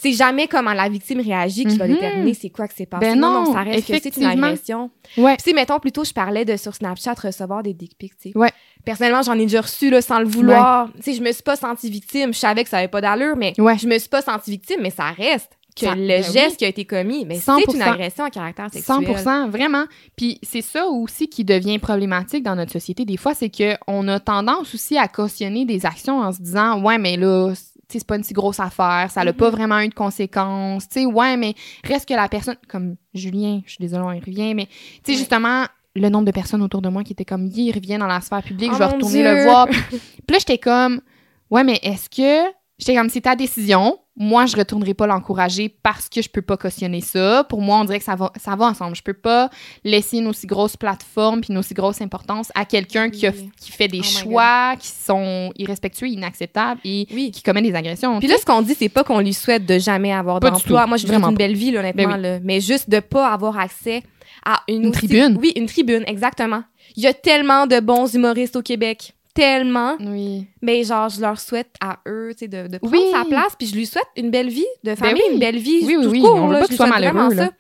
c'est 0.01 0.13
jamais 0.13 0.47
comment 0.47 0.73
la 0.75 0.89
victime 0.89 1.21
réagit 1.21 1.65
qui 1.65 1.77
va 1.77 1.87
Mhm. 1.89 1.95
déterminer 1.95 2.35
c'est 2.35 2.51
quoi 2.51 2.69
que 2.69 2.75
c'est 2.77 2.87
passé. 2.87 3.01
Ben 3.07 3.19
non, 3.19 3.33
non, 3.33 3.45
non, 3.47 3.53
ça 3.53 3.63
reste 3.63 3.89
que 3.89 3.99
c'est 4.01 4.17
une 4.17 4.27
agression. 4.27 4.91
Ouais. 5.17 5.37
Puis, 5.43 5.55
mettons, 5.55 5.81
plutôt, 5.81 6.05
je 6.05 6.13
parlais 6.13 6.45
de 6.45 6.57
sur 6.57 6.73
Snapchat 6.75 7.15
recevoir 7.15 7.63
des 7.65 7.75
dick 7.75 7.99
pics, 7.99 8.13
tu 8.17 8.31
sais. 8.31 8.39
Ouais. 8.39 8.51
Personnellement, 8.85 9.23
j'en 9.23 9.35
ai 9.35 9.43
déjà 9.45 9.61
reçu, 9.61 9.91
là, 9.91 10.01
sans 10.01 10.21
le 10.21 10.27
vouloir. 10.27 10.89
Tu 10.97 11.03
sais, 11.03 11.13
je 11.15 11.21
me 11.23 11.33
suis 11.33 11.43
pas 11.43 11.57
sentie 11.57 11.91
victime. 11.91 12.33
Je 12.33 12.39
savais 12.39 12.63
que 12.63 12.71
ça 12.71 12.79
avait 12.79 12.87
pas 12.89 13.01
d'allure, 13.01 13.37
mais 13.37 13.53
Ouais. 13.59 13.77
je 13.77 13.89
me 13.89 13.99
suis 13.99 14.09
pas 14.09 14.23
sentie 14.23 14.53
victime, 14.53 14.79
mais 14.83 14.91
ça 14.91 15.11
reste 15.11 15.58
que 15.79 15.87
Ça- 15.87 15.95
le 15.95 16.07
ben 16.07 16.23
geste 16.23 16.51
oui. 16.53 16.57
qui 16.59 16.65
a 16.65 16.69
été 16.69 16.85
commis, 16.85 17.25
mais 17.25 17.37
c'est 17.37 17.51
100%. 17.53 17.75
une 17.75 17.83
agression 17.83 18.25
à 18.25 18.31
caractère 18.31 18.71
sexuel. 18.73 19.19
100 19.19 19.49
vraiment. 19.51 19.85
Puis 20.17 20.39
c'est 20.43 20.63
ça 20.63 20.87
aussi 20.87 21.29
qui 21.29 21.45
devient 21.45 21.79
problématique 21.79 22.43
dans 22.43 22.55
notre 22.57 22.73
société. 22.73 23.05
Des 23.05 23.17
fois, 23.17 23.35
c'est 23.35 23.51
qu'on 23.51 24.09
a 24.09 24.21
tendance 24.21 24.75
aussi 24.75 24.99
à 24.99 25.09
cautionner 25.09 25.65
des 25.65 25.87
actions 25.87 26.21
en 26.21 26.33
se 26.33 26.41
disant 26.43 26.83
Ouais, 26.83 26.99
mais 26.99 27.17
là, 27.17 27.55
c- 27.55 27.63
tu 27.89 27.95
sais, 27.95 27.99
c'est 28.01 28.07
pas 28.07 28.17
une 28.17 28.25
si 28.25 28.35
grosse 28.35 28.61
affaire, 28.61 29.09
ça 29.11 29.25
n'a 29.25 29.33
pas 29.33 29.49
vraiment 29.51 29.79
eu 29.81 29.89
de 29.89 29.95
conséquences. 29.95 30.89
Tu 30.89 31.01
sais, 31.01 31.07
ouais, 31.07 31.37
mais 31.37 31.55
reste 31.85 32.07
que 32.09 32.15
la 32.15 32.29
personne, 32.29 32.57
comme 32.69 32.97
Julien, 33.15 33.61
je 33.65 33.71
suis 33.73 33.79
désolée, 33.83 34.03
on 34.05 34.13
y 34.13 34.21
revient, 34.21 34.55
mais 34.55 34.67
tu 35.05 35.13
sais, 35.13 35.19
justement, 35.19 35.65
le 35.97 36.09
nombre 36.11 36.27
de 36.27 36.31
personnes 36.33 36.63
autour 36.63 36.83
de 36.83 36.89
moi 36.91 37.03
qui 37.03 37.13
étaient 37.15 37.25
comme, 37.25 37.47
il 37.47 37.73
revient 37.73 37.97
dans 37.99 38.07
la 38.07 38.21
sphère 38.21 38.43
publique, 38.43 38.71
Oh 38.73 38.75
je 38.75 38.79
vais 38.81 38.87
mon 38.89 38.93
retourner 38.97 39.23
Dieu. 39.23 39.35
le 39.35 39.43
voir. 39.45 39.67
Puis, 39.69 39.81
puis 39.91 39.99
là, 40.31 40.39
j'étais 40.39 40.59
comme, 40.59 41.01
ouais, 41.51 41.65
mais 41.65 41.79
est-ce 41.83 42.09
que. 42.11 42.53
J'étais 42.79 42.95
comme, 42.95 43.09
c'est 43.09 43.23
ta 43.23 43.35
décision. 43.35 43.99
Moi, 44.21 44.47
je 44.47 44.57
retournerai 44.57 44.95
pas 44.95 45.07
l'encourager 45.07 45.69
parce 45.83 46.09
que 46.09 46.21
je 46.21 46.29
peux 46.29 46.43
pas 46.43 46.57
cautionner 46.57 47.01
ça. 47.01 47.45
Pour 47.45 47.63
moi, 47.63 47.79
on 47.79 47.85
dirait 47.85 48.01
que 48.01 48.05
ça 48.05 48.17
va, 48.17 48.33
ça 48.37 48.57
va 48.57 48.67
ensemble. 48.67 48.97
Je 48.97 49.03
peux 49.03 49.13
pas 49.15 49.49
laisser 49.85 50.19
une 50.19 50.27
aussi 50.27 50.47
grosse 50.47 50.77
plateforme 50.77 51.41
puis 51.41 51.53
une 51.53 51.59
aussi 51.59 51.73
grosse 51.73 52.01
importance 52.01 52.51
à 52.57 52.65
quelqu'un 52.65 53.11
qui, 53.11 53.29
Oui. 53.29 53.51
qui 53.61 53.71
fait 53.71 53.87
des 53.89 54.01
Oh 54.01 54.03
choix 54.03 54.75
qui 54.79 54.89
sont 54.89 55.53
irrespectueux, 55.57 56.09
inacceptables 56.09 56.81
et 56.85 57.07
Oui. 57.15 57.31
qui 57.31 57.43
commet 57.43 57.63
des 57.63 57.75
agressions. 57.75 58.19
Puis 58.19 58.27
là, 58.29 58.37
ce 58.39 58.45
qu'on 58.45 58.63
dit, 58.63 58.75
c'est 58.77 58.89
pas 58.89 59.05
qu'on 59.05 59.21
lui 59.21 59.33
souhaite 59.35 59.65
de 59.65 59.79
jamais 59.79 60.13
avoir 60.13 60.41
d'emploi. 60.41 60.87
Moi, 60.87 60.97
je 60.97 61.07
Vraiment 61.07 61.31
une 61.31 61.37
belle 61.37 61.55
vie, 61.57 61.71
là, 61.71 61.81
honnêtement, 61.81 62.09
Ben 62.09 62.17
oui. 62.17 62.23
là. 62.23 62.39
mais 62.43 62.61
juste 62.61 62.91
de 62.91 63.01
pas 63.01 63.29
avoir 63.33 63.59
accès 63.59 64.03
à 64.45 64.63
une, 64.69 64.83
Une 64.83 64.89
aussi- 64.89 65.07
tribune. 65.07 65.39
Oui, 65.41 65.53
une 65.57 65.67
tribune, 65.67 66.03
exactement. 66.07 66.63
Il 66.97 67.03
y 67.03 67.07
a 67.07 67.15
tellement 67.15 67.67
de 67.67 67.81
bons 67.81 68.13
humoristes 68.15 68.57
au 68.57 68.63
Québec. 68.63 69.15
Tellement. 69.39 69.97
Oui. 70.01 70.47
Mais 70.63 70.83
genre, 70.85 71.09
je 71.09 71.21
leur 71.21 71.39
souhaite 71.39 71.75
à 71.81 71.99
eux, 72.09 72.31
tu 72.33 72.41
sais, 72.41 72.49
de, 72.49 72.67
de 72.67 72.79
prendre 72.79 72.93
Oui. 72.93 73.11
sa 73.13 73.25
place, 73.25 73.55
puis 73.57 73.69
je 73.69 73.75
lui 73.77 73.87
souhaite 73.87 74.07
une 74.17 74.31
belle 74.31 74.49
vie 74.49 74.67
de 74.85 74.95
famille, 74.97 75.23
oui. 75.29 75.35
une 75.35 75.39
belle 75.39 75.59
vie 75.59 75.81
Oui, 75.85 75.97
oui, 75.97 76.05
tout 76.05 76.11
oui. 76.11 76.21
court, 76.21 76.35
On 76.35 76.49
veut 76.49 76.55
là, 76.55 76.61
pas 76.61 76.67
souhaite 76.67 76.79
vraiment 76.89 77.13
malheureux, 77.13 77.35
là. 77.35 77.45
ça. 77.47 77.53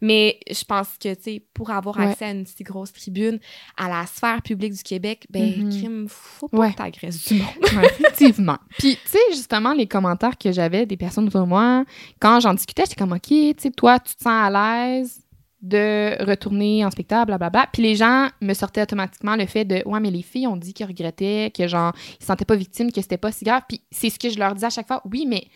Mais 0.00 0.38
je 0.50 0.64
pense 0.64 0.88
que, 0.98 1.12
tu 1.14 1.22
sais, 1.22 1.42
pour 1.52 1.70
avoir 1.70 1.96
Ouais. 1.98 2.06
accès 2.06 2.24
à 2.24 2.30
une 2.30 2.46
si 2.46 2.62
grosse 2.62 2.92
tribune, 2.92 3.38
à 3.76 3.88
la 3.88 4.06
sphère 4.06 4.40
publique 4.42 4.72
du 4.74 4.82
Québec, 4.82 5.26
ben, 5.30 5.42
Mhm. 5.64 5.70
crime, 5.70 6.06
faut 6.08 6.48
pas 6.48 6.56
Ouais. 6.58 6.72
que 6.72 6.76
t'agresses 6.78 7.28
du 7.28 7.34
monde. 7.34 7.46
Ouais, 7.76 7.84
effectivement. 8.00 8.56
Puis, 8.78 8.96
tu 9.04 9.10
sais, 9.10 9.18
justement, 9.30 9.72
les 9.74 9.86
commentaires 9.86 10.38
que 10.38 10.52
j'avais 10.52 10.86
des 10.86 10.96
personnes 10.96 11.26
autour 11.26 11.42
de 11.42 11.46
moi, 11.46 11.84
quand 12.20 12.40
j'en 12.40 12.54
discutais, 12.54 12.84
j'étais 12.84 12.96
comme, 12.96 13.12
OK, 13.12 13.20
tu 13.28 13.54
sais, 13.58 13.70
toi, 13.70 13.98
tu 13.98 14.14
te 14.14 14.22
sens 14.22 14.32
à 14.32 14.50
l'aise 14.50 15.20
de 15.62 16.22
retourner 16.24 16.84
en 16.84 16.90
spectacle, 16.90 17.26
blablabla. 17.26 17.66
Puis 17.72 17.82
les 17.82 17.94
gens 17.96 18.28
me 18.40 18.54
sortaient 18.54 18.82
automatiquement 18.82 19.36
le 19.36 19.46
fait 19.46 19.64
de, 19.64 19.82
ouais, 19.86 20.00
mais 20.00 20.10
les 20.10 20.22
filles 20.22 20.46
ont 20.46 20.56
dit 20.56 20.72
qu'ils 20.74 20.86
regrettaient, 20.86 21.50
que 21.56 21.66
genre, 21.66 21.92
ils 22.18 22.22
se 22.22 22.26
sentaient 22.26 22.44
pas 22.44 22.56
victimes, 22.56 22.92
que 22.92 23.00
c'était 23.00 23.16
pas 23.16 23.32
si 23.32 23.44
grave. 23.44 23.62
Puis 23.68 23.80
c'est 23.90 24.10
ce 24.10 24.18
que 24.18 24.28
je 24.30 24.38
leur 24.38 24.54
disais 24.54 24.66
à 24.66 24.70
chaque 24.70 24.86
fois. 24.86 25.02
Oui, 25.10 25.24
mais, 25.26 25.46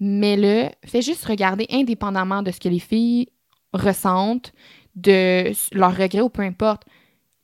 mais 0.00 0.36
le, 0.36 0.68
fais 0.84 1.02
juste 1.02 1.24
regarder 1.24 1.66
indépendamment 1.70 2.42
de 2.42 2.50
ce 2.50 2.60
que 2.60 2.68
les 2.68 2.78
filles 2.80 3.28
ressentent, 3.72 4.52
de 4.96 5.52
leur 5.72 5.96
regret 5.96 6.20
ou 6.20 6.28
peu 6.28 6.42
importe. 6.42 6.82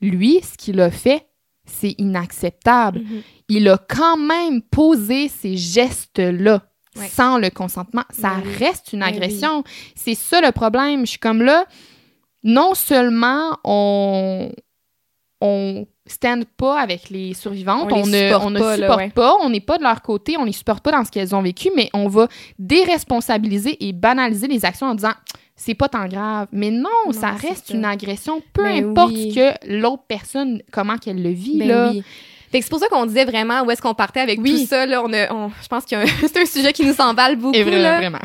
Lui, 0.01 0.41
ce 0.43 0.57
qu'il 0.57 0.81
a 0.81 0.91
fait, 0.91 1.27
c'est 1.65 1.95
inacceptable 1.99 3.01
Mhm. 3.01 3.23
il 3.49 3.69
a 3.69 3.79
quand 3.79 4.17
même 4.17 4.63
posé 4.63 5.29
ces 5.29 5.57
gestes-là 5.57 6.63
Ouais. 6.97 7.07
sans 7.09 7.39
le 7.39 7.51
consentement. 7.51 8.03
Ça 8.11 8.35
Ben 8.43 8.51
reste 8.59 8.93
une 8.93 9.01
Ben 9.01 9.07
agression. 9.15 9.63
C'est 9.95 10.17
ça 10.17 10.41
le 10.41 10.51
problème. 10.51 11.03
Je 11.07 11.11
suis 11.11 11.19
comme 11.21 11.41
là, 11.43 11.65
non 12.43 12.75
seulement 12.75 13.57
on 13.65 14.51
on 15.43 15.87
stand 16.07 16.45
pas 16.57 16.79
avec 16.81 17.09
les 17.09 17.33
survivantes, 17.33 17.91
On 17.93 18.07
ne, 18.07 18.13
supporte 18.27 18.45
on 18.45 18.51
ne 18.51 18.59
pas, 18.59 18.77
là, 18.77 18.83
supporte 18.83 18.99
ouais. 18.99 19.09
pas, 19.11 19.37
on 19.41 19.49
n'est 19.49 19.61
pas 19.61 19.79
de 19.79 19.83
leur 19.85 20.03
côté, 20.03 20.37
on 20.37 20.45
les 20.45 20.53
supporte 20.53 20.85
pas 20.85 20.91
dans 20.93 21.03
ce 21.05 21.11
qu'elles 21.11 21.35
ont 21.35 21.41
vécu, 21.41 21.71
mais 21.75 21.89
on 21.95 22.09
va 22.09 22.29
déresponsabiliser 22.59 23.77
et 23.89 23.93
banaliser 23.93 24.49
les 24.49 24.65
actions 24.65 24.87
en 24.89 24.95
disant 24.95 25.13
c'est 25.57 25.75
pas 25.75 25.89
tant 25.89 26.07
grave. 26.09 26.49
Mais 26.53 26.71
non, 26.71 26.89
Non, 27.07 27.13
ça 27.13 27.31
reste 27.33 27.69
ça. 27.69 27.75
une 27.75 27.85
agression, 27.85 28.43
peu 28.53 28.65
Ben 28.65 28.91
importe 28.91 29.13
oui. 29.13 29.35
que 29.35 29.53
l'autre 29.67 30.03
personne, 30.09 30.63
comment 30.73 30.97
qu'elle 30.97 31.23
le 31.23 31.31
vit. 31.31 31.59
Ben 31.59 31.69
là. 31.69 31.91
oui. 31.91 32.03
Fait 32.51 32.59
que 32.59 32.65
c'est 32.65 32.71
pour 32.71 32.81
ça 32.81 32.89
qu'on 32.89 33.07
disait 33.07 33.25
vraiment 33.27 33.63
où 33.63 33.71
est-ce 33.71 33.81
qu'on 33.83 33.95
partait 33.95 34.21
avec 34.21 34.41
Oui. 34.41 34.63
tout 34.63 34.67
ça. 34.67 34.85
Là, 34.87 35.03
on 35.05 35.13
a, 35.13 35.33
on- 35.33 35.51
je 35.63 35.69
pense 35.69 35.85
que 35.85 35.97
c'est 36.27 36.37
un 36.39 36.47
sujet 36.47 36.73
qui 36.73 36.85
nous 36.85 36.99
emballe 37.01 37.37
beaucoup. 37.37 37.55
Et 37.55 37.63
vraiment, 37.63 37.83
là. 37.83 37.97
vraiment. 37.99 38.19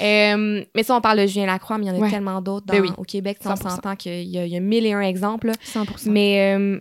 Euh, 0.00 0.64
mais 0.74 0.82
ça, 0.82 0.96
on 0.96 1.00
parle 1.00 1.20
de 1.20 1.26
Julien 1.26 1.46
Lacroix, 1.46 1.78
mais 1.78 1.86
il 1.86 1.88
y 1.88 1.90
en 1.92 1.96
a 1.96 1.98
Ouais. 1.98 2.10
tellement 2.10 2.40
d'autres 2.40 2.66
Ben 2.66 2.80
oui. 2.80 2.90
au 2.96 3.02
Québec. 3.02 3.38
si 3.40 3.46
On 3.48 3.54
100%. 3.54 3.70
s'entend 3.70 3.96
qu'il 3.96 4.12
y, 4.22 4.38
y 4.38 4.56
a 4.56 4.60
mille 4.60 4.86
et 4.86 4.92
un 4.92 5.00
exemples. 5.00 5.48
là. 5.48 5.52
100%. 5.64 6.10
Mais 6.10 6.54
euh, 6.56 6.80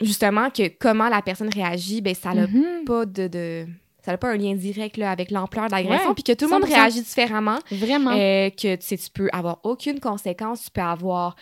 justement, 0.00 0.50
que 0.50 0.68
comment 0.78 1.08
la 1.08 1.22
personne 1.22 1.50
réagit, 1.52 2.00
ben, 2.00 2.14
ça 2.14 2.32
n'a 2.34 2.46
Mhm. 2.46 2.84
pas 2.86 3.06
de, 3.06 3.28
de- 3.28 3.66
ça 4.04 4.12
n'a 4.12 4.18
pas 4.18 4.30
un 4.30 4.36
lien 4.36 4.54
direct 4.54 4.96
là, 4.96 5.10
avec 5.10 5.30
l'ampleur 5.30 5.66
de 5.66 5.72
l'agression. 5.72 6.14
Puis 6.14 6.22
que 6.24 6.32
tout 6.32 6.46
le 6.46 6.50
monde 6.52 6.62
100%. 6.62 6.74
réagit 6.74 7.02
différemment. 7.02 7.58
Vraiment. 7.70 8.12
Euh, 8.12 8.48
que 8.50 8.76
tu 8.76 8.86
sais, 8.86 8.96
tu 8.96 9.10
peux 9.10 9.28
avoir 9.32 9.58
aucune 9.64 10.00
conséquence, 10.00 10.64
tu 10.64 10.70
peux 10.70 10.80
avoir 10.80 11.36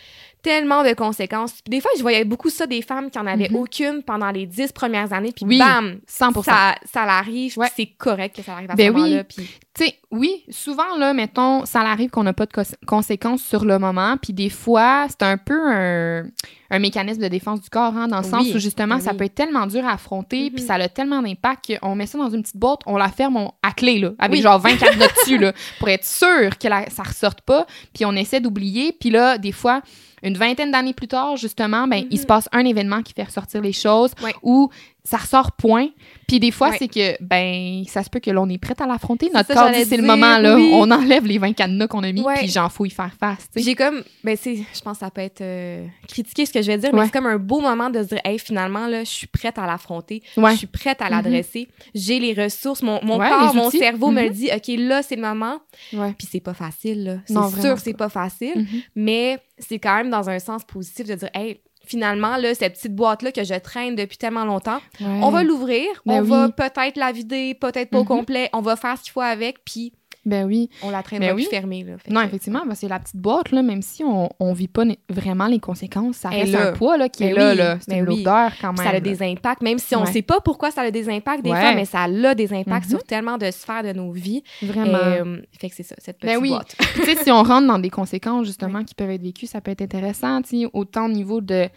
tellement 0.46 0.84
de 0.84 0.92
conséquences. 0.92 1.54
Puis 1.54 1.70
Des 1.70 1.80
fois, 1.80 1.90
je 1.96 2.02
voyais 2.02 2.24
beaucoup 2.24 2.50
ça 2.50 2.68
des 2.68 2.80
femmes 2.80 3.10
qui 3.10 3.18
en 3.18 3.26
avaient 3.26 3.48
Mhm. 3.48 3.56
aucune 3.56 4.02
pendant 4.04 4.30
les 4.30 4.46
dix 4.46 4.70
premières 4.70 5.12
années, 5.12 5.32
puis 5.34 5.44
Oui, 5.44 5.58
bam, 5.58 5.98
100 6.06 6.40
ça, 6.44 6.76
ça 6.84 7.04
l'arrive, 7.04 7.58
Ouais. 7.58 7.66
c'est 7.74 7.86
correct 7.98 8.36
que 8.36 8.42
ça 8.42 8.52
arrive 8.52 8.70
à 8.70 8.74
Ben 8.76 8.86
ce 8.86 8.92
oui. 8.92 9.00
moment-là. 9.02 9.24
Puis 9.24 9.48
Tu 9.78 9.84
sais, 9.84 9.94
oui, 10.10 10.42
souvent, 10.48 10.96
là, 10.98 11.12
mettons, 11.12 11.66
ça 11.66 11.80
arrive 11.80 12.08
qu'on 12.08 12.22
n'a 12.22 12.32
pas 12.32 12.46
de 12.46 12.52
cons- 12.52 12.62
conséquences 12.86 13.42
sur 13.42 13.64
le 13.66 13.78
moment, 13.78 14.16
puis 14.22 14.32
des 14.32 14.48
fois, 14.48 15.06
c'est 15.10 15.22
un 15.22 15.36
peu 15.36 15.58
un, 15.70 16.24
un 16.70 16.78
mécanisme 16.78 17.20
de 17.20 17.28
défense 17.28 17.60
du 17.60 17.68
corps, 17.68 17.94
hein, 17.94 18.08
dans 18.08 18.18
le 18.18 18.24
sens 18.24 18.42
Oui, 18.46 18.52
où, 18.54 18.58
justement, 18.58 18.94
ben 18.94 19.00
ça 19.02 19.10
oui. 19.10 19.18
peut 19.18 19.24
être 19.24 19.34
tellement 19.34 19.66
dur 19.66 19.84
à 19.84 19.92
affronter, 19.92 20.50
puis 20.50 20.62
Mhm. 20.62 20.66
ça 20.66 20.74
a 20.76 20.88
tellement 20.88 21.20
d'impact 21.20 21.78
qu'on 21.80 21.94
met 21.94 22.06
ça 22.06 22.16
dans 22.16 22.30
une 22.30 22.40
petite 22.42 22.56
boîte, 22.56 22.80
on 22.86 22.96
la 22.96 23.08
ferme 23.08 23.36
on- 23.36 23.52
à 23.62 23.72
clé, 23.72 23.98
là, 23.98 24.12
avec 24.18 24.36
Oui. 24.38 24.42
genre 24.42 24.58
24 24.58 24.96
notes 24.96 25.12
dessus, 25.20 25.36
là, 25.38 25.52
pour 25.78 25.88
être 25.90 26.06
sûr 26.06 26.56
que 26.58 26.68
la- 26.68 26.88
ça 26.88 27.02
ressorte 27.02 27.42
pas, 27.42 27.66
puis 27.92 28.06
on 28.06 28.12
essaie 28.16 28.40
d'oublier, 28.40 28.96
puis 28.98 29.10
là, 29.10 29.36
des 29.36 29.52
fois... 29.52 29.82
Une 30.22 30.36
vingtaine 30.36 30.70
d'années 30.70 30.94
plus 30.94 31.08
tard, 31.08 31.36
justement, 31.36 31.86
ben, 31.86 32.04
il 32.10 32.16
Mhm. 32.16 32.22
se 32.22 32.26
passe 32.26 32.48
un 32.52 32.64
événement 32.64 33.02
qui 33.02 33.12
fait 33.12 33.24
ressortir 33.24 33.60
les 33.60 33.72
choses 33.72 34.12
ou 34.42 34.70
ça 35.06 35.18
ressort 35.18 35.52
point. 35.52 35.88
Puis 36.26 36.40
des 36.40 36.50
fois, 36.50 36.70
Ouais. 36.70 36.76
c'est 36.78 36.88
que, 36.88 37.22
ben, 37.22 37.84
ça 37.86 38.02
se 38.02 38.10
peut 38.10 38.18
que 38.18 38.30
l'on 38.32 38.48
est 38.48 38.58
prête 38.58 38.80
à 38.80 38.86
l'affronter. 38.86 39.30
Notre 39.32 39.54
corps 39.54 39.70
dit, 39.70 39.84
c'est 39.84 39.96
le 39.96 40.02
moment, 40.02 40.38
là. 40.38 40.56
oui. 40.56 40.70
On 40.74 40.90
enlève 40.90 41.24
les 41.24 41.38
20 41.38 41.52
cadenas 41.52 41.86
qu'on 41.86 42.02
a 42.02 42.10
mis, 42.10 42.22
Ouais. 42.22 42.34
puis 42.38 42.48
j'en 42.48 42.68
faut 42.68 42.84
y 42.84 42.90
faire 42.90 43.12
face, 43.18 43.48
j'ai 43.54 43.74
comme, 43.76 44.02
ben 44.24 44.36
c'est, 44.36 44.56
je 44.56 44.80
pense 44.82 44.98
que 44.98 45.04
ça 45.04 45.10
peut 45.10 45.20
être 45.20 45.40
euh, 45.40 45.86
critiqué 46.08 46.44
ce 46.44 46.52
que 46.52 46.60
je 46.60 46.66
vais 46.66 46.78
dire, 46.78 46.92
mais 46.92 47.04
c'est 47.04 47.12
comme 47.12 47.26
un 47.26 47.38
beau 47.38 47.60
moment 47.60 47.88
de 47.88 48.02
se 48.02 48.08
dire, 48.08 48.20
hey, 48.24 48.38
finalement, 48.40 48.88
là, 48.88 49.04
je 49.04 49.10
suis 49.10 49.26
prête 49.28 49.58
à 49.58 49.66
l'affronter, 49.66 50.22
je 50.36 50.56
suis 50.56 50.66
prête 50.66 51.00
à 51.00 51.08
l'adresser, 51.08 51.68
j'ai 51.94 52.18
les 52.18 52.34
ressources, 52.34 52.82
mon, 52.82 52.98
corps, 52.98 53.54
mon 53.54 53.70
cerveau 53.70 54.10
me 54.10 54.20
Mhm. 54.22 54.26
le 54.26 54.30
dit, 54.34 54.48
OK, 54.54 54.76
là, 54.78 55.02
c'est 55.04 55.16
le 55.16 55.22
moment. 55.22 55.58
Puis 55.90 56.26
c'est 56.30 56.40
pas 56.40 56.54
facile, 56.54 57.04
là. 57.04 57.16
C'est 57.26 57.34
Non, 57.34 57.48
sûr 57.50 57.78
c'est 57.78 57.94
pas 57.94 58.08
facile, 58.08 58.52
Mhm. 58.56 58.80
mais 58.96 59.38
c'est 59.58 59.78
quand 59.78 59.96
même 59.96 60.10
dans 60.10 60.28
un 60.28 60.38
sens 60.40 60.64
positif 60.64 61.06
de 61.06 61.14
dire, 61.14 61.30
hey, 61.34 61.60
finalement, 61.86 62.36
là, 62.36 62.54
cette 62.54 62.74
petite 62.74 62.94
boîte-là 62.94 63.32
que 63.32 63.44
je 63.44 63.54
traîne 63.54 63.94
depuis 63.96 64.18
tellement 64.18 64.44
longtemps, 64.44 64.80
Ouais. 65.00 65.06
on 65.22 65.30
va 65.30 65.42
l'ouvrir, 65.42 65.86
Ben 66.04 66.20
on 66.20 66.22
va 66.22 66.48
peut-être 66.48 66.96
la 66.96 67.12
vider, 67.12 67.54
peut-être 67.54 67.90
pas 67.90 67.98
au 67.98 68.02
Mhm. 68.02 68.06
complet, 68.08 68.50
on 68.52 68.60
va 68.60 68.76
faire 68.76 68.96
ce 68.98 69.02
qu'il 69.04 69.12
faut 69.12 69.20
avec, 69.20 69.64
puis 69.64 69.92
Ben 70.26 70.44
oui. 70.44 70.68
on 70.82 70.90
la 70.90 71.02
traînera 71.02 71.30
Ben 71.30 71.36
oui. 71.36 71.46
fermée, 71.48 71.84
là. 71.84 71.94
Non, 72.10 72.20
que- 72.20 72.26
effectivement, 72.26 72.62
ben, 72.66 72.74
c'est 72.74 72.88
la 72.88 72.98
petite 72.98 73.16
boîte, 73.16 73.52
là, 73.52 73.62
même 73.62 73.80
si 73.80 74.04
on, 74.04 74.28
on 74.40 74.52
vit 74.52 74.68
pas 74.68 74.82
vraiment 75.08 75.46
les 75.46 75.60
conséquences, 75.60 76.16
ça 76.16 76.28
reste 76.28 76.52
là. 76.52 76.68
un 76.68 76.72
poids, 76.72 76.96
là, 76.98 77.08
qui 77.08 77.22
Ben 77.24 77.30
est 77.30 77.34
là, 77.34 77.50
oui, 77.52 77.56
là. 77.56 77.78
C'est 77.80 77.90
ben 77.92 77.98
une 78.04 78.08
oui. 78.10 78.22
lourdeur, 78.22 78.50
quand 78.60 78.74
Puis 78.74 78.82
même. 78.84 78.90
ça 78.92 78.96
a 78.98 79.00
des 79.00 79.22
impacts, 79.22 79.62
même 79.62 79.78
si 79.78 79.94
on 79.96 80.00
ne 80.00 80.06
Ouais. 80.06 80.12
sait 80.12 80.22
pas 80.22 80.40
pourquoi 80.40 80.70
ça 80.70 80.82
a 80.82 80.90
des 80.90 81.08
impacts 81.08 81.42
des 81.44 81.50
Ouais. 81.50 81.60
fois, 81.60 81.74
mais 81.74 81.84
ça 81.84 82.02
a 82.02 82.34
des 82.34 82.52
impacts 82.52 82.84
Mhm. 82.86 82.90
sur 82.90 83.02
tellement 83.04 83.38
de 83.38 83.50
sphères 83.50 83.82
de 83.84 83.92
nos 83.92 84.10
vies. 84.12 84.42
Vraiment. 84.62 84.98
Euh, 85.00 85.38
fait 85.58 85.70
que 85.70 85.74
c'est 85.76 85.82
ça, 85.84 85.94
cette 85.98 86.18
petite 86.18 86.34
Ben 86.34 86.40
oui. 86.42 86.48
boîte. 86.50 86.74
Puis, 86.78 87.02
tu 87.02 87.04
sais, 87.14 87.24
si 87.24 87.30
on 87.30 87.42
rentre 87.42 87.66
dans 87.68 87.78
des 87.78 87.90
conséquences, 87.90 88.46
justement, 88.46 88.82
qui 88.84 88.94
peuvent 88.94 89.10
être 89.10 89.22
vécues, 89.22 89.46
ça 89.46 89.60
peut 89.60 89.70
être 89.70 89.82
intéressant, 89.82 90.40
autant 90.72 91.06
au 91.06 91.08
niveau 91.10 91.40
de 91.40 91.68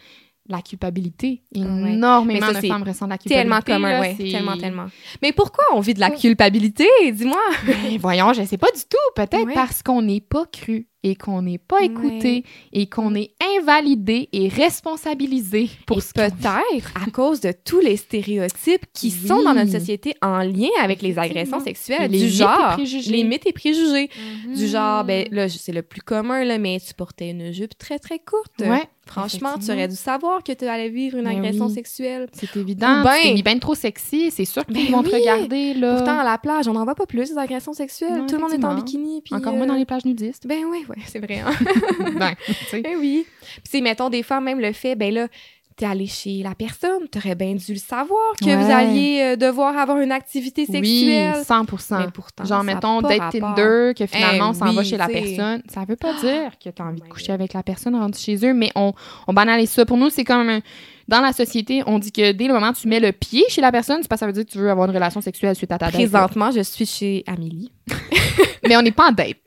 la 0.49 0.61
culpabilité. 0.61 1.43
Énormément 1.53 2.47
ça, 2.47 2.59
de 2.61 2.67
femmes 2.67 2.83
ressentent 2.83 3.09
la 3.09 3.17
culpabilité. 3.17 3.35
Tellement 3.35 3.61
commun, 3.61 4.01
oui. 4.01 4.31
Tellement, 4.31 4.57
tellement. 4.57 4.85
Mais 5.21 5.31
pourquoi 5.31 5.63
on 5.73 5.79
vit 5.79 5.93
de 5.93 5.99
la 5.99 6.09
culpabilité? 6.09 6.87
Dis-moi? 7.11 7.39
Ben, 7.65 7.97
voyons, 7.99 8.33
je 8.33 8.43
sais 8.43 8.57
pas 8.57 8.71
du 8.71 8.81
tout. 8.81 8.97
Peut-être 9.15 9.45
Ouais. 9.45 9.53
parce 9.53 9.83
qu'on 9.83 10.01
n'est 10.01 10.21
pas 10.21 10.45
cru 10.51 10.87
et 11.03 11.15
qu'on 11.15 11.41
n'est 11.43 11.57
pas 11.57 11.81
écouté 11.81 12.43
et 12.73 12.87
qu'on 12.87 13.15
est 13.15 13.31
invalidé 13.57 14.27
et 14.33 14.49
responsabilisé 14.49 15.69
pour 15.85 15.97
Et 15.99 16.01
ce 16.01 16.13
peut-être 16.13 16.91
à 16.95 17.09
cause 17.11 17.39
de 17.41 17.51
tous 17.51 17.79
les 17.79 17.97
stéréotypes 17.97 18.85
qui 18.93 19.07
Oui. 19.07 19.27
sont 19.27 19.41
dans 19.43 19.53
notre 19.53 19.71
société 19.71 20.13
en 20.21 20.39
lien 20.39 20.69
avec 20.81 21.01
les 21.01 21.17
agressions 21.17 21.59
sexuelles, 21.59 22.11
les 22.11 22.19
du 22.19 22.29
genre, 22.29 22.77
les 23.07 23.23
mythes 23.23 23.47
et 23.47 23.53
préjugés. 23.53 24.09
Du 24.55 24.67
genre, 24.67 25.03
ben 25.03 25.27
Mhm. 25.29 25.35
là, 25.35 25.49
c'est 25.49 25.71
le 25.71 25.81
plus 25.83 26.01
commun, 26.01 26.43
là, 26.43 26.57
mais 26.57 26.79
tu 26.85 26.93
portais 26.93 27.29
une 27.29 27.51
jupe 27.53 27.77
très, 27.77 27.99
très 27.99 28.19
courte. 28.19 28.51
Ouais, 28.59 28.83
Franchement, 29.07 29.53
tu 29.57 29.71
aurais 29.71 29.87
dû 29.87 29.95
savoir 29.95 30.43
que 30.43 30.51
tu 30.51 30.65
allais 30.65 30.89
vivre 30.89 31.17
une 31.17 31.23
Ben 31.23 31.37
agression 31.39 31.65
oui. 31.65 31.73
sexuelle. 31.73 32.27
C'est 32.31 32.55
évident. 32.57 33.01
Ben- 33.03 33.15
tu 33.23 33.33
mis 33.33 33.41
bien 33.41 33.57
trop 33.57 33.73
sexy. 33.73 34.29
C'est 34.29 34.45
sûr 34.45 34.63
qu'ils 34.67 34.75
Ben 34.85 34.91
vont 34.91 35.01
te 35.01 35.07
oui. 35.09 35.15
regarder, 35.21 35.73
là. 35.73 35.95
Pourtant, 35.95 36.19
à 36.19 36.23
la 36.23 36.37
plage, 36.37 36.67
on 36.67 36.73
n'en 36.73 36.83
voit 36.83 36.93
pas 36.93 37.07
plus 37.07 37.29
des 37.31 37.37
agressions 37.39 37.73
sexuelles. 37.73 38.25
Tout 38.27 38.35
le 38.35 38.41
monde 38.41 38.53
est 38.53 38.63
en 38.63 38.75
bikini. 38.75 39.21
Puis, 39.23 39.33
Encore 39.33 39.53
euh, 39.53 39.57
moins 39.57 39.65
dans 39.65 39.73
les 39.73 39.85
plages 39.85 40.05
nudistes. 40.05 40.45
Ben 40.45 40.59
oui, 40.69 40.85
ouais, 40.89 41.03
c'est 41.07 41.19
vrai. 41.19 41.39
hein. 41.39 41.51
ben, 42.19 42.33
ben 42.73 42.95
oui. 42.99 43.25
Puis, 43.41 43.61
c'est, 43.63 43.81
mettons, 43.81 44.09
des 44.09 44.23
fois, 44.23 44.41
même 44.41 44.59
le 44.59 44.71
fait, 44.73 44.95
ben 44.95 45.13
là, 45.13 45.27
t'es 45.75 45.85
allé 45.85 46.07
chez 46.07 46.43
la 46.43 46.55
personne, 46.55 47.07
t'aurais 47.09 47.35
bien 47.35 47.53
dû 47.55 47.71
le 47.71 47.79
savoir 47.79 48.19
que 48.41 48.45
Ouais. 48.45 48.55
vous 48.57 48.69
alliez 48.69 49.21
euh, 49.21 49.35
devoir 49.37 49.77
avoir 49.77 49.97
une 49.99 50.11
activité 50.11 50.65
Oui, 50.67 50.73
sexuelle. 50.75 51.43
100 51.45 51.97
Mais 51.99 52.11
pourtant, 52.13 52.43
Genre, 52.43 52.63
mettons, 52.65 53.01
date. 53.01 53.31
Tinder, 53.31 53.93
que 53.97 54.05
finalement, 54.05 54.47
Eh 54.47 54.49
on 54.49 54.53
s'en 54.53 54.73
va 54.73 54.81
oui, 54.81 54.85
chez 54.87 54.97
la 54.97 55.07
personne. 55.07 55.63
Ça 55.69 55.85
veut 55.87 55.95
pas 55.95 56.13
dire 56.19 56.51
que 56.63 56.69
tu 56.69 56.81
as 56.81 56.85
envie 56.85 56.97
Oh 56.97 57.03
de 57.03 57.03
my 57.05 57.09
coucher 57.09 57.27
God. 57.27 57.35
avec 57.35 57.53
la 57.53 57.63
personne 57.63 57.95
rendue 57.95 58.19
chez 58.19 58.45
eux, 58.45 58.53
mais 58.53 58.71
on, 58.75 58.91
on 59.27 59.33
banalise 59.33 59.69
ça. 59.69 59.85
Pour 59.85 59.95
nous, 59.95 60.09
c'est 60.09 60.25
comme 60.25 60.49
un- 60.49 60.61
dans 61.09 61.21
la 61.21 61.33
société, 61.33 61.81
on 61.87 61.97
dit 61.99 62.11
que 62.11 62.31
dès 62.31 62.47
le 62.47 62.53
moment 62.53 62.69
où 62.69 62.73
tu 62.73 62.87
mets 62.87 62.99
le 62.99 63.11
pied 63.11 63.43
chez 63.49 63.61
la 63.61 63.71
personne, 63.71 63.97
c'est 64.01 64.07
pas 64.07 64.15
ça 64.17 64.27
veut 64.27 64.31
dire 64.31 64.45
que 64.45 64.51
tu 64.51 64.59
veux 64.59 64.69
avoir 64.69 64.87
une 64.87 64.93
relation 64.93 65.21
sexuelle 65.21 65.55
suite 65.55 65.71
à 65.71 65.77
ta 65.79 65.87
date. 65.87 65.95
Présentement, 65.95 66.51
je 66.51 66.61
suis 66.61 66.85
chez 66.85 67.23
Amélie. 67.27 67.71
mais 68.67 68.77
on 68.77 68.81
n'est 68.83 68.91
pas 68.91 69.09
en 69.09 69.11
date. 69.11 69.37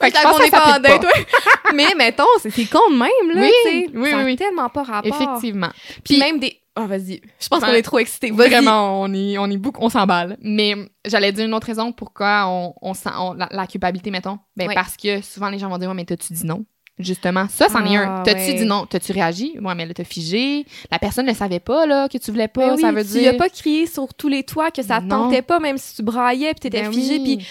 Que 0.00 0.06
n'est 0.06 0.50
pas 0.50 0.76
en 0.76 0.80
date, 0.80 1.02
pas. 1.02 1.08
mais 1.74 1.86
mettons, 1.96 2.24
c'est 2.40 2.50
con 2.66 2.78
de 2.90 2.96
même, 2.96 3.36
là. 3.36 3.42
Oui, 3.66 3.86
oui, 3.94 4.10
ça 4.10 4.24
oui. 4.24 4.36
tellement 4.36 4.68
pas 4.70 4.82
rapport. 4.82 5.14
Effectivement. 5.14 5.70
Puis 6.02 6.18
même 6.18 6.38
des. 6.38 6.56
Ah, 6.74 6.86
vas-y. 6.86 7.20
Je 7.38 7.48
pense 7.48 7.60
Ouais. 7.62 7.68
qu'on 7.68 7.74
est 7.74 7.82
trop 7.82 7.98
excités. 7.98 8.30
Vraiment, 8.30 9.02
on 9.02 9.12
est, 9.12 9.36
on 9.36 9.46
est 9.50 9.56
beaucoup, 9.58 9.82
on 9.84 9.88
s'emballe. 9.90 10.38
Mais 10.40 10.74
j'allais 11.04 11.32
dire 11.32 11.44
une 11.44 11.52
autre 11.52 11.66
raison 11.66 11.92
pourquoi 11.92 12.44
on, 12.46 12.72
on 12.80 12.94
sent 12.94 13.10
on- 13.18 13.34
la, 13.34 13.48
la 13.50 13.66
culpabilité, 13.66 14.10
mettons. 14.10 14.38
Ben, 14.56 14.68
Ouais. 14.68 14.74
parce 14.74 14.96
que 14.96 15.20
souvent 15.20 15.50
les 15.50 15.58
gens 15.58 15.68
vont 15.68 15.76
dire, 15.78 15.88
ouais, 15.90 15.94
mais 15.94 16.04
t'as-tu 16.06 16.32
dit 16.32 16.46
non? 16.46 16.64
Justement, 17.02 17.46
ça, 17.48 17.68
c'en 17.68 17.84
est 17.84 17.96
un. 17.96 18.16
Ah, 18.18 18.22
T'as-tu 18.24 18.40
ouais. 18.40 18.54
dit 18.54 18.64
non? 18.64 18.86
T'as-tu 18.86 19.12
réagi? 19.12 19.56
Ouais, 19.60 19.74
mais 19.74 19.86
là, 19.86 19.94
t'as 19.94 20.04
figé. 20.04 20.66
La 20.90 20.98
personne 20.98 21.26
ne 21.26 21.32
savait 21.34 21.60
pas, 21.60 21.86
là, 21.86 22.08
que 22.08 22.18
tu 22.18 22.30
voulais 22.30 22.48
pas. 22.48 22.68
Ben 22.68 22.74
oui, 22.76 22.80
ça 22.82 22.92
veut 22.92 23.04
tu 23.04 23.12
dire. 23.18 23.30
as 23.32 23.36
pas 23.36 23.48
crié 23.48 23.86
sur 23.86 24.12
tous 24.14 24.28
les 24.28 24.42
toits 24.42 24.70
que 24.70 24.82
ça 24.82 25.00
Non. 25.00 25.24
tentait 25.24 25.42
pas, 25.42 25.58
même 25.60 25.78
si 25.78 25.96
tu 25.96 26.02
braillais 26.02 26.52
puis 26.52 26.60
t'étais 26.60 26.82
Ben 26.82 26.92
figé. 26.92 27.18
oui. 27.18 27.22
Puis, 27.24 27.36
tu 27.38 27.44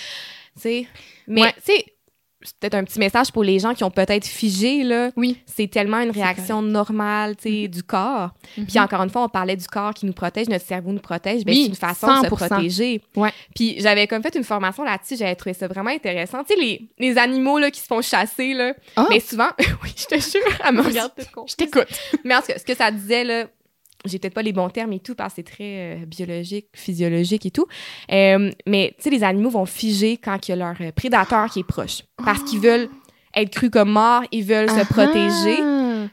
sais. 0.61 0.87
Mais, 1.27 1.41
Ouais. 1.43 1.53
tu 1.65 1.73
sais, 1.73 1.85
c'est 2.41 2.55
peut-être 2.57 2.75
un 2.75 2.83
petit 2.85 2.99
message 2.99 3.31
pour 3.31 3.43
les 3.43 3.59
gens 3.59 3.73
qui 3.73 3.83
ont 3.83 3.91
peut-être 3.91 4.25
figé, 4.25 4.83
là. 4.83 5.11
Oui. 5.17 5.37
C'est 5.45 5.67
tellement 5.69 5.99
une 5.99 6.11
réaction 6.11 6.61
normale, 6.61 7.35
tu 7.35 7.49
sais, 7.63 7.67
du 7.67 7.83
corps. 7.83 8.29
Mhm. 8.57 8.65
Puis 8.65 8.79
encore 8.79 9.01
une 9.03 9.09
fois, 9.09 9.23
on 9.23 9.29
parlait 9.29 9.57
du 9.57 9.67
corps 9.67 9.93
qui 9.93 10.05
nous 10.05 10.13
protège, 10.13 10.47
notre 10.47 10.65
cerveau 10.65 10.91
nous 10.91 10.99
protège. 10.99 11.43
Ben, 11.43 11.53
Oui, 11.53 11.63
c'est 11.63 11.69
une 11.69 11.75
façon 11.75 12.07
de 12.07 12.13
se 12.27 12.29
100%. 12.29 12.47
protéger. 12.47 13.01
Ouais. 13.15 13.31
Puis 13.55 13.75
j'avais 13.79 14.07
comme 14.07 14.23
fait 14.23 14.35
une 14.35 14.43
formation 14.45 14.83
là-dessus, 14.83 15.17
j'avais 15.17 15.35
trouvé 15.35 15.53
ça 15.53 15.67
vraiment 15.67 15.89
intéressant. 15.91 16.43
Tu 16.43 16.53
sais, 16.53 16.59
les, 16.59 16.87
les 16.97 17.17
animaux 17.17 17.57
là, 17.59 17.71
qui 17.71 17.81
se 17.81 17.87
font 17.87 18.01
chasser, 18.01 18.53
là. 18.53 18.73
Ah! 18.95 19.07
Mais 19.09 19.19
souvent, 19.19 19.49
oui, 19.83 19.93
je 19.95 20.05
te 20.05 20.15
jure, 20.15 20.41
elle 20.65 20.75
me 20.75 20.81
regarde. 20.81 21.11
Je 21.47 21.55
t'écoute. 21.55 21.87
Mais 22.23 22.35
en 22.35 22.39
tout 22.41 22.47
cas, 22.47 22.57
ce 22.59 22.63
que 22.63 22.75
ça 22.75 22.89
disait, 22.91 23.23
là, 23.25 23.45
j'ai 24.05 24.19
peut-être 24.19 24.33
pas 24.33 24.41
les 24.41 24.53
bons 24.53 24.69
termes 24.69 24.93
et 24.93 24.99
tout, 24.99 25.15
parce 25.15 25.33
que 25.33 25.35
c'est 25.37 25.43
très 25.51 25.95
euh, 26.01 26.05
biologique, 26.05 26.67
physiologique 26.73 27.45
et 27.45 27.51
tout. 27.51 27.65
Euh, 28.11 28.51
mais, 28.65 28.93
tu 28.97 29.03
sais, 29.03 29.09
les 29.09 29.23
animaux 29.23 29.49
vont 29.49 29.65
figer 29.65 30.17
quand 30.17 30.47
il 30.47 30.51
y 30.51 30.53
a 30.53 30.57
leur 30.57 30.75
euh, 30.81 30.91
prédateur 30.91 31.49
qui 31.49 31.59
est 31.59 31.63
proche. 31.63 32.03
Parce 32.23 32.41
qu'ils 32.43 32.59
veulent 32.59 32.89
être 33.35 33.49
crus 33.51 33.69
comme 33.69 33.91
morts, 33.91 34.23
ils 34.31 34.43
veulent 34.43 34.69
se 34.69 34.85
protéger. 34.85 35.61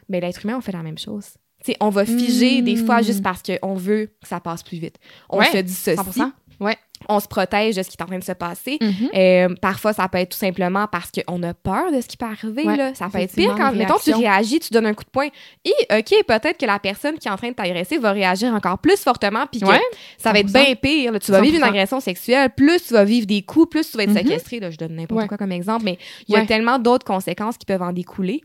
Mais 0.09 0.21
l'être 0.21 0.45
humain, 0.45 0.57
on 0.59 0.61
fait 0.61 0.73
la 0.73 0.83
même 0.83 0.99
chose. 0.99 1.27
Tu 1.65 1.73
sais, 1.73 1.77
on 1.81 1.89
va 1.91 2.05
figer 2.05 2.61
des 2.63 2.77
fois 2.77 3.01
Mm. 3.01 3.05
juste 3.05 3.23
parce 3.23 3.43
qu'on 3.43 3.75
veut 3.75 4.07
que 4.23 4.29
ça 4.29 4.41
passe 4.41 4.63
plus 4.63 4.79
vite. 4.79 4.97
On 5.31 5.39
Ouais, 5.39 5.47
se 5.51 5.59
dissocie, 5.59 5.97
100%. 5.99 6.31
Ouais. 6.61 6.77
On 7.09 7.21
se 7.21 7.29
protège 7.29 7.77
de 7.77 7.83
ce 7.83 7.89
qui 7.91 7.97
est 7.99 8.03
en 8.03 8.07
train 8.07 8.19
de 8.19 8.25
se 8.25 8.33
passer. 8.33 8.79
Mhm. 8.81 8.91
Euh, 9.15 9.55
parfois, 9.61 9.93
ça 9.93 10.09
peut 10.09 10.19
être 10.19 10.31
tout 10.31 10.39
simplement 10.39 10.87
parce 10.91 11.11
qu'on 11.11 11.43
a 11.43 11.55
peur 11.55 11.93
de 11.93 12.01
ce 12.01 12.07
qui 12.09 12.17
peut 12.17 12.27
arriver. 12.27 12.65
Ouais, 12.65 12.77
là. 12.77 12.95
Ça 12.95 13.09
peut 13.09 13.19
être 13.19 13.35
pire 13.35 13.55
quand, 13.57 13.73
mettons, 13.73 13.99
tu 14.03 14.13
réagis, 14.15 14.61
tu 14.61 14.73
donnes 14.73 14.87
un 14.87 14.95
coup 14.95 15.05
de 15.05 15.11
poing. 15.11 15.29
Et, 15.65 15.73
OK, 15.91 16.25
peut-être 16.27 16.59
que 16.59 16.67
la 16.67 16.79
personne 16.79 17.19
qui 17.19 17.29
est 17.29 17.31
en 17.31 17.37
train 17.37 17.51
de 17.51 17.55
t'agresser 17.55 17.99
va 17.99 18.13
réagir 18.13 18.53
encore 18.55 18.79
plus 18.79 18.97
fortement, 19.01 19.45
puis 19.51 19.63
Ouais, 19.65 19.81
ça 20.19 20.33
va 20.33 20.39
être 20.39 20.49
100%. 20.49 20.65
bien 20.65 20.75
pire. 20.75 21.13
là. 21.13 21.19
Tu 21.19 21.31
vas 21.33 21.41
vivre 21.41 21.55
une 21.57 21.61
100%. 21.63 21.69
agression 21.69 22.01
sexuelle, 22.01 22.51
plus 22.57 22.83
tu 22.87 22.95
vas 22.95 23.05
vivre 23.05 23.27
des 23.27 23.43
coups, 23.43 23.71
plus 23.71 23.91
tu 23.91 23.97
vas 23.97 24.05
être 24.05 24.11
Mhm. 24.11 24.17
séquestré. 24.19 24.61
Là, 24.61 24.71
je 24.71 24.77
donne 24.77 24.95
n'importe 24.97 25.21
Ouais. 25.23 25.29
quoi 25.29 25.37
comme 25.39 25.53
exemple, 25.53 25.85
mais 25.85 25.99
il 26.29 26.35
y 26.35 26.39
a 26.39 26.45
tellement 26.47 26.79
d'autres 26.79 27.05
conséquences 27.07 27.57
qui 27.59 27.67
peuvent 27.67 27.83
en 27.83 27.93
découler. 27.93 28.41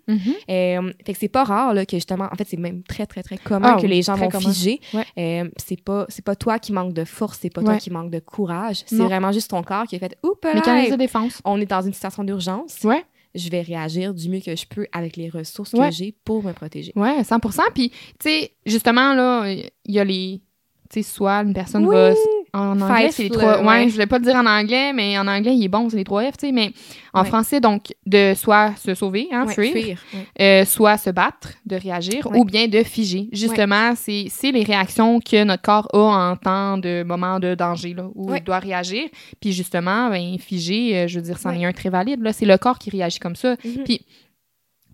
Euh, 0.49 0.91
fait 1.05 1.13
que 1.13 1.19
c'est 1.19 1.27
pas 1.29 1.43
rare 1.43 1.73
là, 1.73 1.85
que 1.85 1.95
justement, 1.97 2.27
en 2.31 2.35
fait, 2.35 2.47
c'est 2.49 2.57
même 2.57 2.83
très, 2.83 3.05
très, 3.05 3.23
très 3.23 3.37
commun 3.37 3.75
Ah 3.77 3.81
que 3.81 3.87
les 3.87 4.01
gens 4.01 4.15
vont 4.15 4.29
commun. 4.29 4.51
figer. 4.51 4.79
Euh, 5.17 5.49
c'est 5.57 5.81
pas, 5.81 6.05
c'est 6.09 6.23
pas 6.25 6.35
toi 6.35 6.59
qui 6.59 6.73
manque 6.73 6.93
de 6.93 7.03
force, 7.05 7.39
c'est 7.41 7.49
pas 7.53 7.61
toi 7.61 7.77
qui 7.77 7.89
manque 7.91 8.11
de 8.11 8.19
courage. 8.45 8.83
C'est 8.85 8.95
vraiment 8.97 9.31
juste 9.31 9.49
ton 9.51 9.61
corps 9.63 9.85
qui 9.85 9.95
a 9.95 9.99
fait 9.99 10.17
Oups, 10.23 10.37
Mécanisme 10.53 10.91
de 10.91 10.95
défense. 10.97 11.41
on 11.45 11.59
est 11.61 11.65
dans 11.65 11.81
une 11.81 11.93
situation 11.93 12.23
d'urgence. 12.23 12.79
Ouais. 12.83 13.03
Je 13.35 13.49
vais 13.49 13.61
réagir 13.61 14.13
du 14.13 14.27
mieux 14.29 14.41
que 14.41 14.55
je 14.55 14.65
peux 14.65 14.87
avec 14.91 15.15
les 15.15 15.29
ressources 15.29 15.73
Ouais. 15.73 15.89
que 15.89 15.95
j'ai 15.95 16.13
pour 16.25 16.43
me 16.43 16.51
protéger. 16.53 16.91
Ouais, 16.95 17.23
100% 17.23 17.61
Puis, 17.73 17.89
tu 17.89 17.95
sais, 18.29 18.51
justement, 18.65 19.13
là, 19.13 19.49
il 19.49 19.69
y 19.95 19.99
a 19.99 20.03
les. 20.03 20.41
Tu 20.89 21.01
sais, 21.01 21.09
soit 21.13 21.37
une 21.43 21.53
personne 21.53 21.85
Oui. 21.85 21.95
va. 21.95 22.13
En 22.53 22.81
anglais, 22.81 23.11
c'est 23.11 23.23
les 23.23 23.29
trois. 23.29 23.63
Ouais, 23.63 23.87
je 23.87 23.93
voulais 23.93 24.07
pas 24.07 24.17
le 24.19 24.25
dire 24.25 24.35
en 24.35 24.45
anglais, 24.45 24.91
mais 24.93 25.17
en 25.17 25.25
anglais, 25.27 25.55
il 25.55 25.63
est 25.63 25.67
bon, 25.69 25.89
c'est 25.89 25.95
les 25.97 26.03
trois 26.03 26.23
F, 26.29 26.37
tu 26.37 26.47
sais. 26.47 26.51
Mais 26.51 26.73
en 27.13 27.21
Ouais. 27.21 27.27
français, 27.27 27.61
donc, 27.61 27.93
de 28.05 28.33
soit 28.35 28.73
se 28.75 28.93
sauver, 28.93 29.29
hein, 29.31 29.45
Ouais, 29.45 29.53
fuir, 29.53 29.97
euh, 30.39 30.65
soit 30.65 30.97
se 30.97 31.09
battre, 31.09 31.49
de 31.65 31.75
réagir, 31.77 32.27
ou 32.35 32.43
bien 32.43 32.67
de 32.67 32.83
figer. 32.83 33.29
Justement, 33.31 33.93
c'est 33.95 34.25
c'est 34.29 34.51
les 34.51 34.63
réactions 34.63 35.19
que 35.21 35.43
notre 35.45 35.63
corps 35.63 35.87
a 35.93 36.31
en 36.31 36.35
temps 36.35 36.77
de 36.77 37.03
moment 37.03 37.39
de 37.39 37.55
danger, 37.55 37.93
là, 37.93 38.07
où 38.15 38.35
il 38.35 38.43
doit 38.43 38.59
réagir. 38.59 39.03
Puis 39.39 39.53
justement, 39.53 40.09
ben, 40.09 40.37
figer, 40.37 40.97
euh, 40.97 41.07
je 41.07 41.19
veux 41.19 41.23
dire, 41.25 41.37
c'en 41.37 41.51
est 41.51 41.63
un 41.65 41.71
très 41.73 41.89
valide. 41.89 42.21
là. 42.21 42.33
C'est 42.33 42.45
le 42.45 42.57
corps 42.57 42.79
qui 42.79 42.89
réagit 42.89 43.19
comme 43.19 43.35
ça. 43.37 43.55
Mhm. 43.63 43.83
Puis 43.85 44.05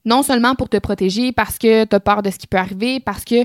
non 0.05 0.22
seulement 0.24 0.53
pour 0.55 0.70
te 0.70 0.78
protéger, 0.78 1.32
parce 1.32 1.58
que 1.58 1.86
tu 1.86 1.95
as 1.95 1.99
peur 1.99 2.22
de 2.22 2.30
ce 2.30 2.38
qui 2.38 2.47
peut 2.47 2.58
arriver, 2.58 2.99
parce 2.99 3.26
que 3.26 3.43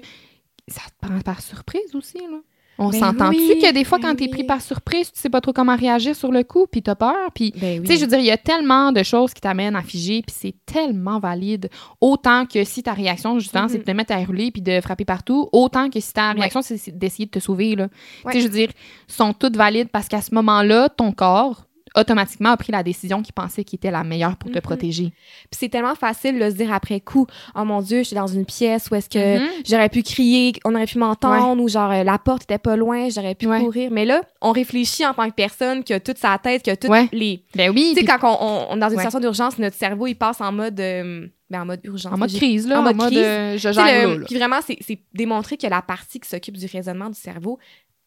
ça 0.68 0.82
te 0.82 1.06
prend 1.06 1.18
par 1.20 1.40
surprise 1.40 1.94
aussi, 1.94 2.18
là. 2.18 2.38
On 2.82 2.90
Ben 2.90 2.98
s'entend-tu 2.98 3.38
oui, 3.38 3.58
que 3.62 3.72
des 3.72 3.84
fois, 3.84 3.98
ben 3.98 4.08
quand 4.08 4.16
t'es 4.16 4.24
oui. 4.24 4.30
pris 4.30 4.44
par 4.44 4.60
surprise, 4.60 5.12
tu 5.12 5.20
sais 5.20 5.30
pas 5.30 5.40
trop 5.40 5.52
comment 5.52 5.76
réagir 5.76 6.14
sur 6.14 6.30
le 6.30 6.42
coup, 6.42 6.66
puis 6.70 6.82
t'as 6.82 6.94
peur, 6.94 7.14
puis... 7.34 7.52
Ben 7.60 7.80
oui. 7.80 7.86
Tu 7.86 7.92
sais, 7.92 7.96
je 7.96 8.02
veux 8.02 8.08
dire, 8.08 8.18
il 8.18 8.26
y 8.26 8.30
a 8.30 8.36
tellement 8.36 8.92
de 8.92 9.02
choses 9.02 9.32
qui 9.32 9.40
t'amènent 9.40 9.76
à 9.76 9.82
figer, 9.82 10.22
puis 10.26 10.34
c'est 10.38 10.54
tellement 10.66 11.18
valide. 11.18 11.70
Autant 12.00 12.44
que 12.46 12.64
si 12.64 12.82
ta 12.82 12.92
réaction, 12.92 13.38
justement, 13.38 13.68
c'est 13.68 13.78
de 13.78 13.84
te 13.84 13.90
mettre 13.92 14.12
à 14.12 14.20
hurler 14.20 14.50
puis 14.50 14.62
de 14.62 14.80
frapper 14.80 15.04
partout, 15.04 15.48
autant 15.52 15.88
que 15.88 16.00
si 16.00 16.12
ta 16.12 16.32
réaction, 16.32 16.60
c'est 16.60 16.76
c'est 16.76 16.96
d'essayer 16.96 17.26
de 17.26 17.30
te 17.30 17.38
sauver, 17.38 17.76
là. 17.76 17.88
Ouais. 18.24 18.32
Tu 18.32 18.38
sais, 18.38 18.40
je 18.40 18.48
veux 18.48 18.54
dire, 18.54 18.70
sont 19.06 19.32
toutes 19.32 19.56
valides 19.56 19.88
parce 19.88 20.08
qu'à 20.08 20.20
ce 20.20 20.34
moment-là, 20.34 20.88
ton 20.88 21.12
corps, 21.12 21.66
automatiquement, 21.96 22.50
a 22.50 22.56
pris 22.56 22.72
la 22.72 22.82
décision 22.82 23.22
qu'il 23.22 23.32
pensait 23.34 23.64
qui 23.64 23.76
était 23.76 23.90
la 23.90 24.04
meilleure 24.04 24.36
pour 24.36 24.50
te 24.50 24.56
Mhm. 24.56 24.62
protéger. 24.62 25.04
Puis 25.50 25.58
c'est 25.58 25.68
tellement 25.68 25.94
facile 25.94 26.38
de 26.38 26.50
se 26.50 26.54
dire 26.54 26.72
après 26.72 27.00
coup, 27.00 27.26
oh 27.54 27.64
mon 27.64 27.80
Dieu, 27.82 27.98
je 27.98 28.04
suis 28.04 28.16
dans 28.16 28.26
une 28.26 28.44
pièce 28.44 28.88
où 28.90 28.94
est-ce 28.94 29.08
que 29.08 29.38
Mhm. 29.38 29.48
j'aurais 29.66 29.88
pu 29.88 30.02
crier, 30.02 30.52
on 30.64 30.74
aurait 30.74 30.86
pu 30.86 30.98
m'entendre, 30.98 31.60
ou 31.62 31.68
genre 31.68 31.90
euh, 31.92 32.02
la 32.04 32.18
porte 32.18 32.44
était 32.44 32.58
pas 32.58 32.76
loin, 32.76 33.08
j'aurais 33.10 33.34
pu 33.34 33.46
Ouais. 33.46 33.60
courir. 33.60 33.90
Mais 33.90 34.04
là, 34.04 34.20
on 34.40 34.52
réfléchit 34.52 35.04
en 35.06 35.14
tant 35.14 35.28
que 35.28 35.34
personne 35.34 35.84
qui 35.84 35.92
a 35.92 36.00
toute 36.00 36.18
sa 36.18 36.38
tête, 36.38 36.62
qui 36.62 36.70
a 36.70 36.76
toutes 36.76 36.90
Ouais. 36.90 37.08
les. 37.12 37.44
Ben 37.54 37.70
oui, 37.70 37.88
Tu 37.90 38.00
sais, 38.00 38.04
puis 38.04 38.04
quand 38.06 38.18
on, 38.22 38.44
on- 38.46 38.66
on 38.70 38.76
est 38.76 38.80
dans 38.80 38.88
une 38.88 38.96
situation 38.96 39.20
d'urgence, 39.20 39.58
notre 39.58 39.76
cerveau, 39.76 40.06
il 40.06 40.14
passe 40.14 40.40
en 40.40 40.52
mode. 40.52 40.78
euh, 40.80 41.26
ben, 41.50 41.62
en 41.62 41.66
mode 41.66 41.80
urgence. 41.84 42.14
en 42.14 42.16
mode 42.16 42.32
crise, 42.32 42.66
là, 42.66 42.78
en 42.80 42.86
en 42.86 42.94
mode 42.94 43.08
crise. 43.10 43.18
euh, 43.18 43.58
je 43.58 43.72
gère 43.72 44.08
le-. 44.08 44.24
Puis 44.24 44.36
vraiment, 44.38 44.60
c'est 44.66 44.78
c'est 44.80 45.00
démontré 45.12 45.58
que 45.58 45.66
la 45.66 45.82
partie 45.82 46.18
qui 46.18 46.26
s'occupe 46.26 46.56
du 46.56 46.64
raisonnement 46.64 47.10
du 47.10 47.18
cerveau 47.20 47.58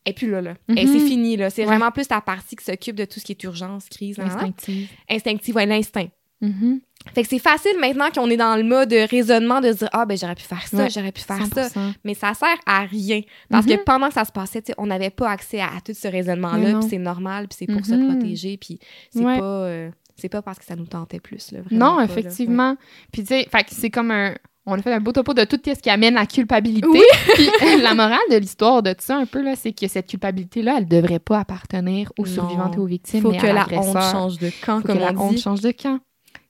est 0.05 0.13
plus 0.13 0.29
là. 0.29 0.41
là. 0.41 0.53
Mhm. 0.67 0.77
c'est 0.77 0.99
fini. 1.07 1.37
là. 1.37 1.49
C'est 1.49 1.61
Ouais. 1.63 1.67
vraiment 1.67 1.91
plus 1.91 2.07
la 2.09 2.21
partie 2.21 2.55
qui 2.55 2.63
s'occupe 2.63 2.95
de 2.95 3.05
tout 3.05 3.19
ce 3.19 3.25
qui 3.25 3.31
est 3.33 3.43
urgence, 3.43 3.87
crise, 3.89 4.17
nan, 4.17 4.27
nan. 4.27 4.35
Instinctive. 4.37 4.89
instinctive, 5.09 5.55
ouais, 5.55 5.65
l'instinct. 5.65 6.07
Mhm. 6.41 6.81
Fait 7.13 7.21
que 7.23 7.29
c'est 7.29 7.39
facile 7.39 7.77
maintenant 7.79 8.09
qu'on 8.13 8.29
est 8.29 8.37
dans 8.37 8.55
le 8.55 8.63
mode 8.63 8.91
raisonnement 8.91 9.61
de 9.61 9.71
se 9.71 9.77
dire 9.77 9.89
Ah, 9.93 10.05
ben 10.05 10.17
j'aurais 10.17 10.35
pu 10.35 10.43
faire 10.43 10.67
ça, 10.67 10.77
Ouais, 10.77 10.89
j'aurais 10.89 11.11
pu 11.11 11.21
faire 11.21 11.45
ça. 11.53 11.69
100%. 11.69 11.93
Mais 12.03 12.13
ça 12.13 12.33
sert 12.33 12.57
à 12.65 12.81
rien. 12.81 13.21
Parce 13.49 13.65
Mhm. 13.65 13.77
que 13.77 13.83
pendant 13.83 14.07
que 14.07 14.15
ça 14.15 14.25
se 14.25 14.31
passait, 14.31 14.63
on 14.77 14.87
n'avait 14.87 15.11
pas 15.11 15.29
accès 15.29 15.59
à, 15.59 15.67
à 15.67 15.81
tout 15.85 15.93
ce 15.93 16.07
raisonnement-là. 16.07 16.79
Puis 16.79 16.89
c'est 16.89 16.97
normal, 16.97 17.47
puis 17.47 17.57
c'est 17.59 17.67
pour 17.73 17.85
se 17.85 17.93
Mhm. 17.93 18.09
protéger. 18.09 18.57
Puis 18.57 18.79
c'est 19.11 19.23
Ouais. 19.23 19.39
pas. 19.39 19.43
euh, 19.45 19.89
c'est 20.17 20.29
pas 20.29 20.41
parce 20.41 20.57
que 20.59 20.65
ça 20.65 20.75
nous 20.75 20.85
tentait 20.87 21.19
plus. 21.19 21.51
Là, 21.51 21.61
vraiment 21.61 21.91
Non, 21.91 21.97
pas, 21.97 22.05
effectivement. 22.05 22.75
Puis 23.11 23.21
tu 23.23 23.27
sais, 23.27 23.47
c'est 23.69 23.89
comme 23.89 24.11
un... 24.11 24.35
On 24.67 24.73
a 24.73 24.81
fait 24.81 24.93
un 24.93 24.99
beau 24.99 25.11
topo 25.11 25.33
de 25.35 25.43
tout 25.43 25.59
ce 25.63 25.79
qui 25.79 25.89
amène 25.91 26.15
la 26.15 26.25
culpabilité. 26.25 26.87
Oui. 26.87 27.01
Puis 27.35 27.81
la 27.81 27.93
morale 27.93 28.17
de 28.31 28.37
l'histoire 28.37 28.81
de 28.81 28.91
tout 28.93 29.01
ça, 29.01 29.17
un 29.17 29.25
peu, 29.25 29.43
là, 29.43 29.55
c'est 29.55 29.73
que 29.73 29.87
cette 29.87 30.07
culpabilité-là, 30.07 30.75
elle 30.79 30.87
devrait 30.87 31.19
pas 31.19 31.39
appartenir 31.39 32.11
aux 32.17 32.25
Non. 32.25 32.31
survivantes 32.31 32.75
et 32.75 32.79
aux 32.79 32.85
victimes, 32.87 33.21
Faut 33.21 33.31
mais 33.31 33.37
que 33.37 33.45
à 33.47 33.53
la 33.53 33.67
honte 33.71 34.01
change 34.11 34.39
de 34.39 34.49
camp, 34.65 34.81
Faut 34.81 34.87
comme 34.87 34.95
que 34.97 35.01
la 35.01 35.13
on 35.13 35.17
honte 35.27 35.35
dit. 35.35 35.41
change 35.41 35.61
de 35.61 35.71
camp. 35.71 35.99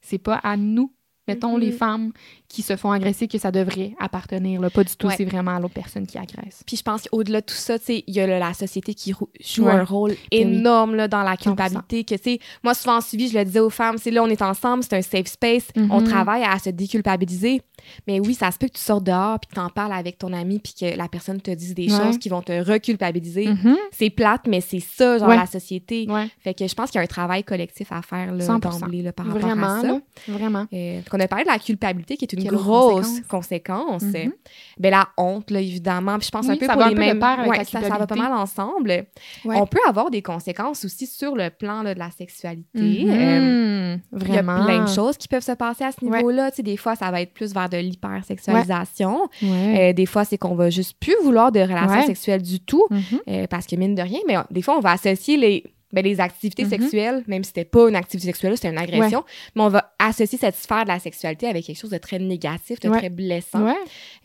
C'est 0.02 0.18
pas 0.18 0.36
à 0.36 0.56
nous, 0.56 0.94
mettons, 1.28 1.56
Mhm. 1.56 1.60
les 1.62 1.72
femmes 1.72 2.12
qui 2.56 2.62
se 2.62 2.76
font 2.78 2.92
agresser, 2.92 3.28
que 3.28 3.38
ça 3.38 3.52
devrait 3.52 3.92
appartenir. 4.00 4.62
Là. 4.62 4.70
Pas 4.70 4.84
du 4.86 4.96
tout, 4.96 5.08
Ouais. 5.08 5.16
c'est 5.18 5.26
vraiment 5.26 5.56
à 5.56 5.60
l'autre 5.60 5.74
personne 5.74 6.08
qui 6.08 6.18
agresse. 6.18 6.64
Puis 6.66 6.78
je 6.78 6.82
pense 6.84 7.04
qu'au-delà 7.04 7.42
de 7.42 7.46
tout 7.46 7.54
ça, 7.56 7.76
il 7.90 8.04
y 8.08 8.20
a 8.22 8.28
la 8.40 8.54
société 8.54 8.94
qui 8.94 9.12
joue 9.12 9.66
Ouais. 9.66 9.72
un 9.72 9.84
rôle 9.84 10.16
énorme 10.32 10.96
là, 10.96 11.08
dans 11.08 11.22
la 11.24 11.36
100%. 11.36 11.56
culpabilité. 11.56 12.04
Que, 12.06 12.16
moi, 12.64 12.74
souvent 12.74 12.98
en 12.98 13.02
suivi, 13.02 13.28
je 13.28 13.38
le 13.38 13.44
disais 13.46 13.60
aux 13.60 13.70
femmes, 13.70 13.98
c'est 13.98 14.12
là, 14.12 14.24
on 14.24 14.28
est 14.28 14.42
ensemble, 14.42 14.84
c'est 14.84 14.96
un 14.96 15.02
safe 15.02 15.28
space, 15.28 15.68
Mhm. 15.76 15.92
on 15.92 16.02
travaille 16.04 16.44
à 16.44 16.58
se 16.60 16.70
déculpabiliser. 16.70 17.62
Mais 18.08 18.20
oui, 18.20 18.34
ça 18.34 18.52
se 18.52 18.58
peut 18.58 18.68
que 18.68 18.74
tu 18.78 18.82
sortes 18.82 19.04
dehors 19.04 19.40
puis 19.40 19.50
que 19.50 19.56
tu 19.56 19.60
en 19.60 19.70
parles 19.70 19.92
avec 19.94 20.18
ton 20.18 20.32
ami 20.34 20.60
puis 20.60 20.74
que 20.80 20.98
la 20.98 21.08
personne 21.10 21.42
te 21.42 21.52
dise 21.52 21.74
des 21.76 21.92
Ouais. 21.94 22.04
choses 22.04 22.18
qui 22.18 22.30
vont 22.30 22.42
te 22.42 22.54
reculpabiliser. 22.54 23.48
Mhm. 23.48 23.76
C'est 23.92 24.10
plate, 24.10 24.48
mais 24.48 24.62
c'est 24.62 24.80
ça, 24.80 25.18
genre, 25.18 25.28
la 25.30 25.46
société. 25.46 26.08
Fait 26.40 26.54
que 26.54 26.66
je 26.68 26.74
pense 26.74 26.90
qu'il 26.92 27.00
y 27.00 27.02
a 27.02 27.04
un 27.04 27.08
travail 27.08 27.44
collectif 27.44 27.92
à 27.92 28.02
faire 28.02 28.34
là, 28.34 28.44
100%. 28.46 28.80
d'emblée 28.80 29.12
par 29.12 29.26
rapport 29.28 29.42
vraiment, 29.42 29.68
à 29.80 29.82
ça. 29.82 30.00
vraiment. 30.28 30.66
Euh, 30.74 31.02
qu'on 31.10 31.20
a 31.20 31.28
parlé 31.28 31.44
de 31.46 31.50
la 31.50 31.60
culpabilité 31.60 32.16
qui 32.18 32.26
est 32.26 32.34
une 32.34 32.45
Quelle 32.46 32.56
autre 32.56 32.64
grosse 32.64 33.22
conséquence? 33.28 34.04
Mhm. 34.04 34.34
Ben, 34.80 34.92
la 34.92 35.08
honte, 35.18 35.52
là, 35.52 35.60
évidemment. 35.60 36.18
Puis 36.18 36.28
je 36.28 36.32
pense 36.32 36.46
Oui, 36.46 36.54
un 36.54 36.58
peu 36.58 36.66
ça 36.66 36.74
pour 36.74 36.82
va 36.84 36.90
les 36.90 36.94
un 36.94 36.96
peu 36.96 37.02
de 37.02 37.08
mêmes... 37.08 37.20
pair 37.20 37.40
avec 37.40 37.52
Ouais, 37.52 37.58
la 37.58 37.64
ça, 37.66 37.82
ça 37.82 37.98
va 37.98 38.08
pas 38.08 38.16
mal 38.16 38.34
ensemble. 38.34 38.90
Ouais. 38.90 39.56
On 39.56 39.66
peut 39.66 39.80
avoir 39.88 40.10
des 40.10 40.22
conséquences 40.22 40.86
aussi 40.86 41.08
sur 41.08 41.36
le 41.36 41.50
plan 41.50 41.84
là, 41.84 41.94
de 41.94 42.00
la 42.00 42.12
sexualité. 42.12 43.06
Mhm. 43.06 43.10
Euh, 43.10 43.98
il 44.14 44.18
y 44.18 44.38
a 44.38 44.42
vraiment. 44.42 44.66
plein 44.66 44.84
de 44.84 44.90
choses 44.90 45.18
qui 45.18 45.28
peuvent 45.28 45.44
se 45.44 45.52
passer 45.54 45.84
à 45.84 45.92
ce 45.92 46.04
niveau-là. 46.04 46.52
Tu 46.52 46.58
sais, 46.58 46.64
des 46.64 46.78
fois, 46.78 46.96
ça 46.96 47.12
va 47.12 47.22
être 47.22 47.34
plus 47.34 47.54
vers 47.54 47.70
de 47.70 47.78
l'hypersexualisation. 47.78 49.30
Euh, 49.44 49.94
des 49.94 50.06
fois, 50.06 50.26
c'est 50.26 50.38
qu'on 50.38 50.56
va 50.56 50.70
juste 50.70 50.98
plus 51.00 51.16
vouloir 51.24 51.52
de 51.52 51.60
relations 51.60 52.06
sexuelles 52.06 52.42
du 52.42 52.60
tout. 52.60 52.86
Mhm. 52.90 53.02
euh, 53.30 53.48
parce 53.48 53.66
que 53.66 53.76
mine 53.76 53.96
de 53.96 54.02
rien, 54.02 54.20
mais 54.28 54.36
des 54.52 54.62
fois, 54.62 54.78
on 54.78 54.82
va 54.82 54.92
associer 54.92 55.38
les, 55.38 55.64
ben, 55.96 56.04
les 56.04 56.20
activités 56.20 56.64
Mhm. 56.66 56.70
sexuelles, 56.70 57.24
même 57.28 57.44
si 57.44 57.48
c'était 57.48 57.66
pas 57.66 57.90
une 57.90 57.96
activité 57.96 58.28
sexuelle, 58.28 58.56
c'était 58.56 58.70
une 58.70 58.78
agression, 58.78 59.24
mais 59.56 59.64
on 59.64 59.70
va 59.70 59.94
associer 59.98 60.38
cette 60.38 60.56
sphère 60.56 60.84
de 60.84 60.90
la 60.90 61.00
sexualité 61.00 61.48
avec 61.48 61.66
quelque 61.66 61.80
chose 61.80 61.90
de 61.90 61.98
très 61.98 62.20
négatif, 62.20 62.80
de 62.82 62.90
Ouais. 62.90 63.00
très 63.00 63.10
blessant. 63.10 63.64
Ouais. 63.66 63.74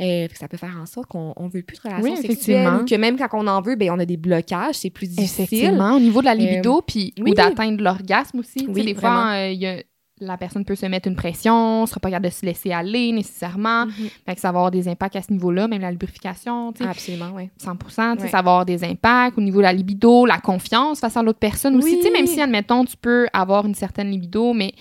Euh, 0.00 0.28
ça 0.34 0.48
peut 0.48 0.56
faire 0.58 0.76
en 0.82 0.86
sorte 0.86 1.06
qu'on 1.06 1.32
on 1.36 1.48
veut 1.48 1.62
plus 1.62 1.76
de 1.78 1.88
relations 1.88 2.14
Oui, 2.14 2.16
sexuelles 2.20 2.84
que 2.88 2.94
même 2.96 3.16
quand 3.16 3.28
on 3.32 3.46
en 3.46 3.62
veut, 3.62 3.76
ben, 3.76 3.90
on 3.92 3.98
a 3.98 4.04
des 4.04 4.16
blocages, 4.16 4.74
c'est 4.74 4.90
plus 4.90 5.06
difficile. 5.06 5.44
Effectivement, 5.44 5.94
au 5.94 6.00
niveau 6.00 6.20
de 6.20 6.26
la 6.26 6.34
libido, 6.34 6.82
puis 6.86 7.14
oui. 7.20 7.30
ou 7.30 7.34
d'atteindre 7.34 7.82
l'orgasme 7.82 8.40
aussi. 8.40 8.58
Tu 8.60 8.64
sais, 8.66 8.70
Oui, 8.70 8.84
des 8.84 8.94
fois, 8.94 9.32
euh, 9.34 9.50
il 9.50 9.60
y 9.60 9.66
a- 9.66 9.82
la 10.20 10.36
personne 10.36 10.64
peut 10.64 10.74
se 10.74 10.84
mettre 10.86 11.08
une 11.08 11.16
pression, 11.16 11.86
sera 11.86 11.98
pas 12.00 12.10
capable 12.10 12.26
de 12.26 12.30
se 12.30 12.44
laisser 12.44 12.72
aller 12.72 13.10
nécessairement. 13.12 13.86
Mhm. 13.86 13.92
Fait 14.26 14.34
que 14.34 14.40
ça 14.40 14.52
va 14.52 14.58
avoir 14.58 14.70
des 14.70 14.86
impacts 14.88 15.16
à 15.16 15.22
ce 15.22 15.32
niveau-là, 15.32 15.66
même 15.66 15.80
la 15.80 15.90
lubrification, 15.90 16.72
Absolument, 16.80 17.30
oui. 17.34 17.48
100 17.56 17.76
tu 17.76 17.86
sais, 17.90 18.02
Ouais. 18.02 18.28
ça 18.28 18.42
va 18.42 18.50
avoir 18.50 18.66
des 18.66 18.84
impacts 18.84 19.38
au 19.38 19.40
niveau 19.40 19.58
de 19.58 19.62
la 19.62 19.72
libido, 19.72 20.26
la 20.26 20.38
confiance 20.38 21.00
face 21.00 21.16
à 21.16 21.22
l'autre 21.22 21.38
personne 21.38 21.74
aussi. 21.76 21.92
Oui. 21.94 21.96
Tu 21.98 22.02
sais, 22.06 22.12
même 22.12 22.26
si, 22.26 22.40
admettons, 22.40 22.84
tu 22.84 22.96
peux 22.96 23.26
avoir 23.32 23.64
une 23.66 23.74
certaine 23.74 24.10
libido, 24.10 24.52
mais 24.52 24.72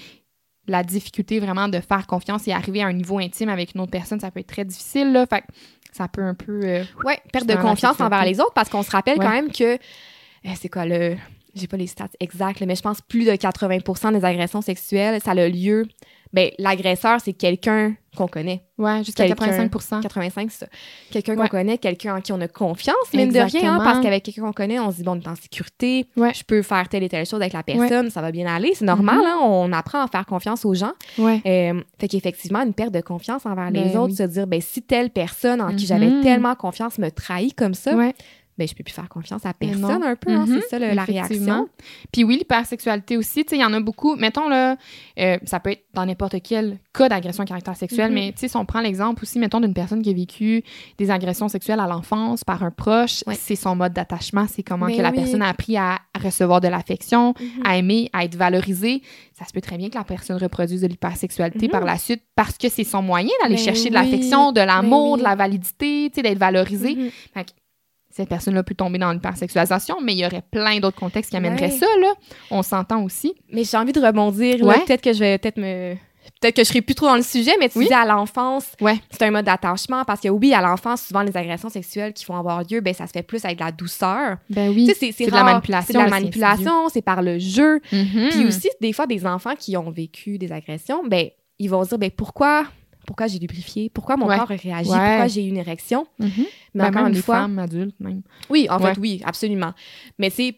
la 0.67 0.83
difficulté 0.83 1.39
vraiment 1.39 1.67
de 1.67 1.79
faire 1.79 2.05
confiance 2.05 2.47
et 2.47 2.51
arriver 2.51 2.81
à 2.83 2.87
un 2.87 2.93
niveau 2.93 3.17
intime 3.17 3.49
avec 3.49 3.73
une 3.75 3.81
autre 3.81 3.91
personne, 3.91 4.19
ça 4.19 4.29
peut 4.31 4.39
être 4.41 4.47
très 4.47 4.65
difficile, 4.65 5.11
là. 5.13 5.25
Fait 5.25 5.41
que 5.41 5.47
ça 5.91 6.07
peut 6.07 6.21
un 6.21 6.35
peu... 6.35 6.59
euh, 6.63 6.83
Ouais, 7.03 7.17
perte 7.33 7.47
Dans 7.47 7.55
de 7.55 7.61
confiance 7.61 7.99
envers 7.99 8.23
les 8.25 8.39
autres 8.39 8.53
parce 8.53 8.69
qu'on 8.69 8.83
se 8.83 8.91
rappelle 8.91 9.17
Ouais. 9.17 9.25
quand 9.25 9.31
même 9.31 9.51
que 9.51 9.73
euh, 9.75 10.49
c'est 10.55 10.69
quoi 10.69 10.85
le 10.85 11.15
j'ai 11.55 11.67
pas 11.67 11.77
les 11.77 11.87
stats 11.87 12.07
exacts, 12.19 12.59
là, 12.59 12.65
mais 12.65 12.75
je 12.75 12.81
pense 12.81 13.01
plus 13.01 13.25
de 13.25 13.31
80% 13.31 14.11
des 14.17 14.25
agressions 14.25 14.61
sexuelles, 14.61 15.19
ça 15.23 15.31
a 15.31 15.47
lieu 15.47 15.85
ben 16.31 16.51
l'agresseur 16.59 17.19
c'est 17.19 17.33
quelqu'un 17.33 17.95
qu'on 18.15 18.27
connaît. 18.27 18.61
ouais, 18.77 19.03
jusqu'à 19.03 19.25
Quelqu'un- 19.25 19.47
85% 19.67 20.01
85 20.01 20.51
c'est 20.51 20.59
ça. 20.65 20.67
Quelqu'un 21.09 21.35
qu'on 21.35 21.47
connaît, 21.47 21.79
quelqu'un 21.79 22.17
en 22.17 22.21
qui 22.21 22.31
on 22.31 22.39
a 22.41 22.47
confiance, 22.47 22.95
mine 23.15 23.29
de 23.31 23.39
rien, 23.39 23.75
hein, 23.75 23.81
parce 23.83 23.99
qu'avec 23.99 24.21
quelqu'un 24.23 24.43
qu'on 24.43 24.53
connaît, 24.53 24.79
on 24.79 24.91
se 24.91 24.97
dit 24.97 25.03
bon, 25.03 25.13
on 25.13 25.19
est 25.19 25.27
en 25.27 25.33
sécurité, 25.35 26.05
Ouais. 26.17 26.31
je 26.35 26.43
peux 26.43 26.61
faire 26.61 26.87
telle 26.87 27.01
et 27.01 27.09
telle 27.09 27.25
chose 27.25 27.41
avec 27.41 27.53
la 27.53 27.63
personne, 27.63 28.11
ça 28.11 28.21
va 28.21 28.31
bien 28.31 28.45
aller, 28.45 28.73
c'est 28.75 28.85
normal, 28.85 29.17
Mhm. 29.17 29.25
hein, 29.25 29.37
on 29.41 29.71
apprend 29.73 30.03
à 30.03 30.07
faire 30.07 30.25
confiance 30.27 30.65
aux 30.65 30.75
gens. 30.75 30.91
Ouais. 31.17 31.41
Euh, 31.47 31.81
fait 31.99 32.07
qu'effectivement, 32.07 32.61
une 32.61 32.73
perte 32.75 32.93
de 32.93 33.01
confiance 33.01 33.47
envers 33.47 33.71
les 33.71 33.81
Ben 33.85 33.97
autres, 33.97 34.11
oui. 34.11 34.15
se 34.15 34.23
dire, 34.23 34.45
ben, 34.45 34.61
si 34.61 34.83
telle 34.83 35.09
personne 35.09 35.61
en 35.61 35.69
qui 35.69 35.83
Mhm. 35.85 35.87
j'avais 35.87 36.21
tellement 36.21 36.53
confiance 36.53 36.99
me 36.99 37.09
trahit 37.09 37.55
comme 37.55 37.73
ça, 37.73 37.95
Ouais. 37.95 38.13
Ben, 38.59 38.67
je 38.67 38.75
peux 38.75 38.83
plus 38.83 38.93
faire 38.93 39.09
confiance 39.09 39.45
à 39.45 39.53
personne 39.53 40.03
un 40.03 40.15
peu, 40.15 40.31
hein, 40.31 40.45
Mhm, 40.45 40.59
c'est 40.61 40.67
ça 40.69 40.79
le- 40.79 40.93
la 40.93 41.03
réaction. 41.03 41.67
Puis 42.11 42.23
oui, 42.23 42.37
l'hypersexualité 42.37 43.17
aussi, 43.17 43.43
tu 43.45 43.49
sais, 43.51 43.55
il 43.55 43.61
y 43.61 43.65
en 43.65 43.73
a 43.73 43.79
beaucoup. 43.79 44.15
Mettons, 44.15 44.47
là, 44.49 44.75
euh, 45.17 45.37
ça 45.45 45.59
peut 45.59 45.71
être 45.71 45.85
dans 45.93 46.05
n'importe 46.05 46.35
quel 46.43 46.77
cas 46.93 47.09
d'agression 47.09 47.43
à 47.43 47.45
caractère 47.47 47.75
sexuel, 47.75 48.09
Mhm. 48.09 48.13
mais 48.13 48.31
tu 48.33 48.39
sais, 48.39 48.47
si 48.49 48.55
on 48.57 48.65
prend 48.65 48.81
l'exemple 48.81 49.23
aussi, 49.23 49.39
mettons, 49.39 49.59
d'une 49.61 49.73
personne 49.73 50.01
qui 50.03 50.09
a 50.09 50.13
vécu 50.13 50.61
des 50.97 51.09
agressions 51.09 51.47
sexuelles 51.47 51.79
à 51.79 51.87
l'enfance 51.87 52.43
par 52.43 52.63
un 52.63 52.71
proche, 52.71 53.23
c'est 53.33 53.55
son 53.55 53.75
mode 53.75 53.93
d'attachement, 53.93 54.45
c'est 54.47 54.61
comment 54.63 54.85
Mais 54.87 54.97
que 54.97 55.01
la 55.01 55.09
oui. 55.11 55.15
personne 55.15 55.41
a 55.41 55.47
appris 55.49 55.77
à 55.77 55.99
recevoir 56.21 56.61
de 56.61 56.67
l'affection, 56.67 57.33
Mhm. 57.39 57.47
à 57.65 57.77
aimer, 57.77 58.09
à 58.13 58.25
être 58.25 58.35
valorisée. 58.35 59.01
Ça 59.33 59.45
se 59.45 59.53
peut 59.53 59.61
très 59.61 59.77
bien 59.77 59.89
que 59.89 59.95
la 59.95 60.03
personne 60.03 60.37
reproduise 60.37 60.81
de 60.81 60.87
l'hypersexualité 60.87 61.69
par 61.69 61.85
la 61.85 61.97
suite 61.97 62.23
parce 62.35 62.57
que 62.57 62.67
c'est 62.67 62.83
son 62.83 63.01
moyen 63.01 63.29
d'aller 63.41 63.55
Ben 63.55 63.63
chercher 63.63 63.89
de 63.89 63.93
l'affection, 63.93 64.51
de 64.51 64.59
l'amour, 64.59 65.13
oui. 65.13 65.19
de 65.19 65.23
la 65.23 65.35
validité, 65.35 66.09
tu 66.09 66.15
sais, 66.15 66.21
d'être 66.21 66.37
valorisée 66.37 66.95
Mhm. 66.95 67.09
Cette 68.09 68.29
personne-là 68.29 68.63
peut 68.63 68.75
tomber 68.75 68.97
dans 68.97 69.11
l'hypersexualisation, 69.11 69.97
mais 70.01 70.13
il 70.13 70.19
y 70.19 70.25
aurait 70.25 70.43
plein 70.51 70.79
d'autres 70.79 70.97
contextes 70.99 71.31
qui 71.31 71.37
amèneraient 71.37 71.71
Ouais. 71.71 71.77
ça, 71.77 71.85
là. 72.01 72.13
On 72.51 72.63
s'entend 72.63 73.03
aussi. 73.03 73.35
Mais 73.51 73.63
j'ai 73.63 73.77
envie 73.77 73.91
de 73.93 73.99
rebondir. 74.01 74.61
Ouais. 74.65 74.79
peut-être 74.85 75.01
que 75.01 75.13
je 75.13 75.19
vais 75.19 75.37
peut-être 75.37 75.57
me... 75.57 75.95
Peut-être 76.41 76.55
que 76.57 76.63
je 76.63 76.67
serai 76.69 76.81
plus 76.81 76.95
trop 76.95 77.07
dans 77.07 77.15
le 77.15 77.23
sujet, 77.23 77.51
mais 77.59 77.69
tu 77.69 77.79
Oui. 77.79 77.85
disais 77.85 77.95
à 77.95 78.05
l'enfance, 78.05 78.67
Ouais. 78.79 78.97
c'est 79.09 79.23
un 79.23 79.31
mode 79.31 79.45
d'attachement 79.45 80.05
parce 80.05 80.21
que 80.21 80.29
oui, 80.29 80.53
à 80.53 80.61
l'enfance, 80.61 81.01
souvent 81.07 81.21
les 81.21 81.35
agressions 81.35 81.69
sexuelles 81.69 82.13
qui 82.13 82.23
vont 82.25 82.35
avoir 82.37 82.61
lieu, 82.69 82.81
ben 82.81 82.93
ça 82.93 83.07
se 83.07 83.11
fait 83.11 83.23
plus 83.23 83.43
avec 83.45 83.57
de 83.57 83.63
la 83.63 83.71
douceur. 83.71 84.37
Ben 84.49 84.69
oui. 84.69 84.85
Tu 84.87 84.93
sais, 84.93 85.11
c'est- 85.11 85.25
de 85.25 85.31
la 85.31 85.43
manipulation, 85.43 85.87
C'est 85.87 85.97
de 85.99 86.03
la 86.03 86.09
manipulation, 86.09 86.89
c'est 86.89 87.01
par 87.01 87.21
le 87.21 87.39
jeu. 87.39 87.81
Mhm. 87.91 88.29
Puis 88.31 88.45
aussi, 88.45 88.69
des 88.79 88.93
fois, 88.93 89.07
des 89.07 89.25
enfants 89.25 89.55
qui 89.57 89.75
ont 89.75 89.89
vécu 89.91 90.37
des 90.37 90.51
agressions, 90.51 91.01
ben, 91.05 91.27
ils 91.57 91.69
vont 91.69 91.83
se 91.83 91.89
dire, 91.89 91.97
ben, 91.97 92.11
pourquoi, 92.11 92.65
pourquoi 93.09 93.25
j'ai 93.25 93.39
lubrifié? 93.39 93.89
Pourquoi 93.89 94.17
mon 94.17 94.27
Ouais. 94.27 94.37
corps 94.37 94.51
a 94.51 94.55
réagi? 94.55 94.87
Ouais. 94.91 94.97
Pourquoi 94.97 95.27
j'ai 95.27 95.43
eu 95.43 95.49
une 95.49 95.57
érection? 95.57 96.05
Mhm. 96.19 96.29
Mais 96.75 96.83
Ben, 96.83 96.85
encore 96.89 97.01
même 97.01 97.07
une 97.07 97.15
les 97.15 97.21
fois, 97.23 97.37
femmes 97.39 97.57
adultes, 97.57 97.95
même. 97.99 98.21
oui, 98.51 98.67
en 98.69 98.77
fait, 98.77 98.99
oui, 98.99 99.19
absolument. 99.25 99.73
Mais 100.19 100.29
c'est 100.29 100.55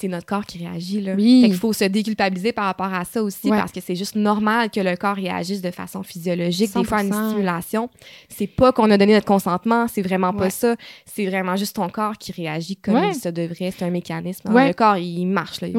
c'est 0.00 0.08
notre 0.08 0.26
corps 0.26 0.44
qui 0.46 0.58
réagit, 0.58 1.00
là. 1.00 1.14
Oui. 1.14 1.42
Fait 1.42 1.48
qu'il 1.48 1.56
faut 1.58 1.72
se 1.72 1.84
déculpabiliser 1.84 2.52
par 2.52 2.64
rapport 2.66 2.92
à 2.92 3.04
ça 3.04 3.22
aussi, 3.22 3.50
Ouais. 3.50 3.56
parce 3.58 3.72
que 3.72 3.80
c'est 3.80 3.94
juste 3.96 4.16
normal 4.16 4.70
que 4.70 4.80
le 4.80 4.96
corps 4.96 5.16
réagisse 5.16 5.60
de 5.62 5.70
façon 5.70 6.02
physiologique. 6.02 6.74
Des 6.74 6.84
fois, 6.84 6.98
à 6.98 7.02
une 7.02 7.10
100%. 7.12 7.28
stimulation, 7.30 7.90
c'est 8.28 8.46
pas 8.46 8.72
qu'on 8.72 8.90
a 8.90 8.98
donné 8.98 9.12
notre 9.14 9.26
consentement, 9.26 9.86
c'est 9.88 10.02
vraiment 10.02 10.32
pas 10.32 10.50
ça. 10.50 10.76
C'est 11.06 11.26
vraiment 11.26 11.56
juste 11.56 11.76
ton 11.76 11.88
corps 11.88 12.16
qui 12.18 12.32
réagit 12.32 12.76
comme 12.76 12.94
Ouais. 12.94 13.10
il 13.10 13.14
se 13.14 13.28
devrait. 13.28 13.70
C'est 13.76 13.84
un 13.84 13.90
mécanisme. 13.90 14.48
hein. 14.48 14.68
Le 14.68 14.72
corps, 14.74 14.96
il 14.96 15.26
marche, 15.26 15.60
là. 15.60 15.68
Il- 15.68 15.76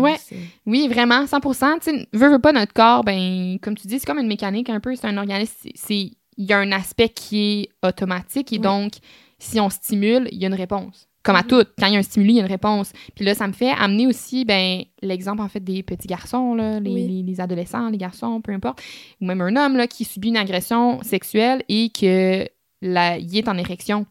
Oui, 0.66 0.88
vraiment, 0.88 1.26
100 1.28 1.40
Tu 1.80 1.92
sais, 1.92 2.08
veut, 2.14 2.30
veut 2.30 2.40
pas 2.40 2.52
notre 2.52 2.74
corps, 2.74 3.04
ben, 3.04 3.58
comme 3.62 3.76
tu 3.76 3.88
dis, 3.88 4.00
c'est 4.00 4.06
comme 4.06 4.20
une 4.20 4.28
mécanique 4.28 4.70
un 4.70 4.80
peu, 4.80 4.96
c'est 4.96 5.08
un 5.08 5.18
organisme. 5.18 5.70
Il 5.90 6.12
y 6.46 6.54
a 6.54 6.58
un 6.58 6.72
aspect 6.72 7.10
qui 7.10 7.62
est 7.62 7.70
automatique 7.88 8.52
et 8.54 8.58
donc, 8.60 8.94
si 9.40 9.60
on 9.60 9.70
stimule, 9.70 10.28
il 10.32 10.40
y 10.40 10.46
a 10.46 10.48
une 10.48 10.54
réponse. 10.54 11.08
Comme 11.24 11.36
à 11.38 11.42
Mhm. 11.44 11.48
tout, 11.48 11.64
quand 11.80 11.88
il 11.88 11.94
y 11.94 11.96
a 11.96 12.00
un 12.00 12.04
stimuli, 12.04 12.34
il 12.34 12.36
y 12.36 12.40
a 12.40 12.44
une 12.44 12.52
réponse. 12.52 12.92
Puis 13.16 13.24
là, 13.24 13.34
ça 13.34 13.48
me 13.48 13.54
fait 13.54 13.72
amener 13.72 14.08
aussi 14.08 14.44
ben, 14.44 14.84
l'exemple 15.02 15.42
en 15.42 15.48
fait 15.48 15.62
des 15.62 15.82
petits 15.82 16.08
garçons, 16.08 16.54
là, 16.54 16.80
les, 16.82 16.92
Oui. 16.92 17.08
les- 17.08 17.24
les 17.24 17.40
adolescents, 17.42 17.90
les 17.90 17.98
garçons, 17.98 18.42
peu 18.42 18.52
importe, 18.52 18.82
ou 19.22 19.26
même 19.26 19.40
un 19.42 19.56
homme 19.56 19.78
là, 19.78 19.88
qui 19.88 20.04
subit 20.04 20.28
une 20.30 20.38
agression 20.38 21.02
sexuelle 21.02 21.64
et 21.70 21.90
que 21.98 22.48
la, 22.82 23.18
il 23.18 23.38
est 23.38 23.48
en 23.48 23.58
érection. 23.58 24.06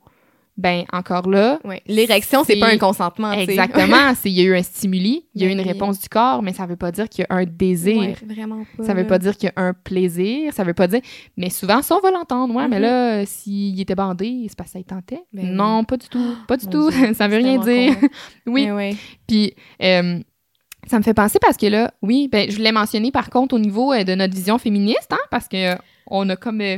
Ben 0.58 0.84
encore 0.92 1.30
là, 1.30 1.58
Ouais. 1.64 1.82
L'érection, 1.86 2.44
c'est 2.44 2.56
pas 2.60 2.68
un 2.68 2.76
consentement. 2.76 3.32
exactement, 3.32 4.12
c'est 4.14 4.30
il 4.30 4.34
y 4.34 4.40
a 4.42 4.44
eu 4.44 4.54
un 4.54 4.62
stimuli, 4.62 5.24
il 5.34 5.40
y 5.40 5.44
a 5.44 5.46
eu 5.48 5.54
Ben 5.54 5.60
une 5.60 5.66
réponse 5.66 5.98
du 6.00 6.08
corps, 6.10 6.42
mais 6.42 6.52
ça 6.52 6.66
veut 6.66 6.76
pas 6.76 6.92
dire 6.92 7.08
qu'il 7.08 7.24
y 7.28 7.32
a 7.32 7.36
un 7.36 7.44
désir. 7.44 7.96
Ouais, 7.96 8.14
vraiment 8.26 8.64
pas. 8.76 8.84
Ça 8.84 8.92
veut 8.92 9.06
pas 9.06 9.18
dire 9.18 9.36
qu'il 9.38 9.50
y 9.54 9.58
a 9.58 9.64
un 9.64 9.72
plaisir, 9.72 10.52
ça 10.52 10.62
veut 10.62 10.74
pas 10.74 10.86
dire. 10.88 11.00
Mais 11.38 11.48
souvent, 11.48 11.80
ça, 11.80 11.96
on 11.96 12.00
va 12.00 12.10
l'entendre. 12.10 12.54
Ouais, 12.54 12.68
mais 12.68 12.76
Mhm. 12.76 12.82
là, 12.82 13.24
s'il 13.26 13.80
était 13.80 13.94
bandé, 13.94 14.44
c'est 14.48 14.56
parce 14.56 14.68
que 14.68 14.72
ça 14.74 14.78
y 14.78 14.84
tentait. 14.84 15.22
Ben 15.32 15.46
non, 15.54 15.84
pas 15.84 15.96
du 15.96 16.08
tout. 16.08 16.36
Pas 16.46 16.58
du 16.58 16.66
tout. 16.66 16.90
Dieu, 16.90 17.14
ça 17.14 17.28
veut 17.28 17.38
rien 17.38 17.58
dire. 17.58 17.94
oui. 18.46 18.64
Ouais, 18.66 18.72
ouais. 18.72 18.96
Puis, 19.26 19.54
euh, 19.82 20.18
ça 20.86 20.98
me 20.98 21.02
fait 21.02 21.14
penser 21.14 21.38
parce 21.40 21.56
que 21.56 21.66
là, 21.66 21.94
oui, 22.02 22.28
ben, 22.30 22.50
je 22.50 22.56
voulais 22.56 22.72
mentionner 22.72 23.10
par 23.10 23.30
contre 23.30 23.54
au 23.54 23.58
niveau 23.58 23.92
euh, 23.92 24.04
de 24.04 24.14
notre 24.14 24.34
vision 24.34 24.58
féministe, 24.58 25.08
hein, 25.12 25.18
parce 25.30 25.48
que 25.48 25.72
euh, 25.72 25.76
on 26.08 26.28
a 26.28 26.36
comme 26.36 26.60
euh, 26.60 26.76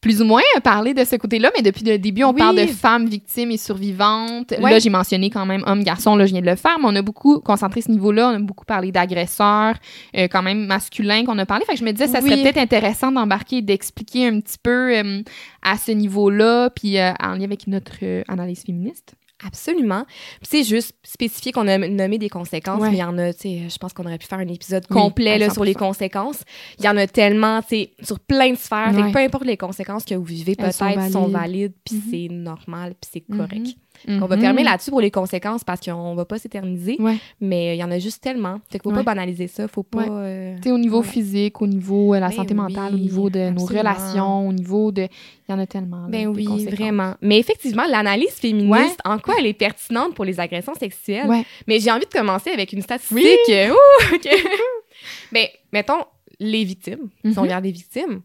plus 0.00 0.22
ou 0.22 0.24
moins 0.24 0.40
parlé 0.64 0.94
de 0.94 1.04
ce 1.04 1.16
côté-là, 1.16 1.50
mais 1.54 1.62
depuis 1.62 1.84
le 1.84 1.98
début, 1.98 2.24
on 2.24 2.32
Oui. 2.32 2.38
parle 2.38 2.56
de 2.56 2.66
femmes 2.66 3.06
victimes 3.06 3.50
et 3.50 3.58
survivantes. 3.58 4.52
Ouais. 4.58 4.70
Là, 4.70 4.78
j'ai 4.78 4.88
mentionné 4.88 5.28
quand 5.28 5.44
même 5.44 5.62
hommes-garçons, 5.66 6.16
là, 6.16 6.24
je 6.26 6.32
viens 6.32 6.40
de 6.40 6.46
le 6.46 6.56
faire, 6.56 6.78
mais 6.78 6.86
on 6.88 6.96
a 6.96 7.02
beaucoup 7.02 7.40
concentré 7.40 7.82
ce 7.82 7.90
niveau-là, 7.90 8.30
on 8.30 8.36
a 8.36 8.38
beaucoup 8.38 8.64
parlé 8.64 8.92
d'agresseurs, 8.92 9.74
euh, 10.16 10.26
quand 10.28 10.42
même 10.42 10.64
masculins 10.66 11.24
qu'on 11.24 11.38
a 11.38 11.44
parlé. 11.44 11.64
Fait 11.66 11.74
que 11.74 11.78
je 11.80 11.84
me 11.84 11.92
disais, 11.92 12.06
ça 12.06 12.20
serait 12.22 12.34
Oui. 12.36 12.42
peut-être 12.42 12.56
intéressant 12.58 13.12
d'embarquer 13.12 13.56
et 13.58 13.62
d'expliquer 13.62 14.26
un 14.26 14.40
petit 14.40 14.56
peu 14.62 14.96
euh, 14.96 15.22
à 15.62 15.76
ce 15.76 15.90
niveau-là, 15.92 16.70
puis 16.70 16.98
euh, 16.98 17.12
en 17.22 17.34
lien 17.34 17.44
avec 17.44 17.66
notre 17.66 17.92
euh, 18.02 18.22
analyse 18.28 18.62
féministe. 18.64 19.14
Absolument. 19.46 20.04
C'est 20.42 20.64
juste 20.64 20.92
spécifié 21.02 21.52
qu'on 21.52 21.66
a 21.68 21.78
nommé 21.78 22.18
des 22.18 22.28
conséquences, 22.28 22.80
Ouais. 22.80 22.90
mais 22.90 22.96
il 22.96 23.00
y 23.00 23.04
en 23.04 23.16
a, 23.18 23.32
tu 23.32 23.40
sais, 23.40 23.68
je 23.68 23.78
pense 23.78 23.92
qu'on 23.92 24.04
aurait 24.04 24.18
pu 24.18 24.26
faire 24.26 24.38
un 24.38 24.48
épisode 24.48 24.84
Oui, 24.90 24.96
complet 24.96 25.38
là, 25.38 25.50
sur 25.50 25.64
les 25.64 25.72
100%. 25.72 25.78
conséquences. 25.78 26.42
Il 26.78 26.84
y 26.84 26.88
en 26.88 26.96
a 26.96 27.06
tellement, 27.06 27.62
tu 27.62 27.68
sais, 27.68 27.92
sur 28.02 28.20
plein 28.20 28.50
de 28.52 28.56
sphères. 28.58 28.92
Fait 28.94 29.00
Ouais. 29.02 29.08
que 29.08 29.12
peu 29.12 29.18
importe 29.20 29.44
les 29.44 29.56
conséquences 29.56 30.04
que 30.04 30.14
vous 30.14 30.24
vivez, 30.24 30.56
peut-être 30.56 30.74
sont 31.10 31.28
valides. 31.28 31.72
puis 31.84 31.96
Mhm. 31.96 32.02
c'est 32.10 32.28
normal, 32.34 32.94
puis 33.00 33.10
c'est 33.12 33.28
Mhm. 33.28 33.64
On 34.08 34.26
va 34.26 34.36
Mhm. 34.36 34.42
fermer 34.42 34.62
là-dessus 34.64 34.90
pour 34.90 35.00
les 35.00 35.10
conséquences 35.10 35.64
parce 35.64 35.80
qu'on 35.80 36.14
va 36.14 36.24
pas 36.24 36.38
s'éterniser, 36.38 36.96
Ouais. 36.98 37.16
mais 37.40 37.70
euh, 37.70 37.74
il 37.74 37.78
y 37.78 37.84
en 37.84 37.90
a 37.90 37.98
juste 37.98 38.22
tellement. 38.22 38.60
Fait 38.70 38.78
qu'il 38.78 38.82
faut 38.82 38.90
Ouais. 38.90 38.96
pas 39.04 39.14
banaliser 39.14 39.46
ça, 39.48 39.68
faut 39.68 39.82
pas... 39.82 40.04
Euh, 40.08 40.56
Tu 40.56 40.62
sais, 40.64 40.70
au 40.70 40.78
niveau 40.78 41.02
physique, 41.02 41.60
au 41.62 41.66
niveau 41.66 42.14
de 42.14 42.20
la 42.20 42.28
Ben 42.28 42.36
santé 42.36 42.54
mentale, 42.54 42.94
au 42.94 42.98
niveau 42.98 43.28
de 43.30 43.50
nos 43.50 43.64
relations, 43.64 44.48
au 44.48 44.52
niveau 44.52 44.90
de... 44.92 45.02
Il 45.48 45.52
y 45.52 45.54
en 45.54 45.58
a 45.58 45.66
tellement. 45.66 46.02
là, 46.02 46.08
Ben 46.08 46.26
oui, 46.28 46.66
vraiment. 46.66 47.14
Mais 47.20 47.38
effectivement, 47.38 47.84
l'analyse 47.88 48.30
féministe, 48.30 49.00
en 49.04 49.18
quoi 49.18 49.34
elle 49.38 49.46
est 49.46 49.52
pertinente 49.52 50.14
pour 50.14 50.24
les 50.24 50.38
agressions 50.40 50.74
sexuelles? 50.74 51.28
Mais 51.66 51.80
j'ai 51.80 51.90
envie 51.90 52.06
de 52.06 52.18
commencer 52.18 52.50
avec 52.50 52.72
une 52.72 52.82
statistique. 52.82 53.16
Oui. 53.48 53.54
euh, 53.54 53.70
ouh, 54.12 54.16
ben, 55.32 55.46
mettons, 55.72 56.04
les 56.38 56.64
victimes. 56.64 57.08
Si 57.24 57.28
on 57.28 57.30
Mhm. 57.30 57.38
regarde 57.38 57.64
les 57.64 57.72
victimes, 57.72 58.20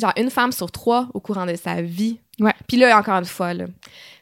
genre 0.00 0.12
une 0.16 0.30
femme 0.30 0.52
sur 0.52 0.70
trois 0.70 1.08
au 1.14 1.20
courant 1.20 1.46
de 1.46 1.54
sa 1.56 1.82
vie. 1.82 2.18
Ouais. 2.40 2.52
Puis 2.66 2.76
là, 2.76 2.98
encore 2.98 3.14
une 3.18 3.24
fois, 3.24 3.52
là, 3.54 3.66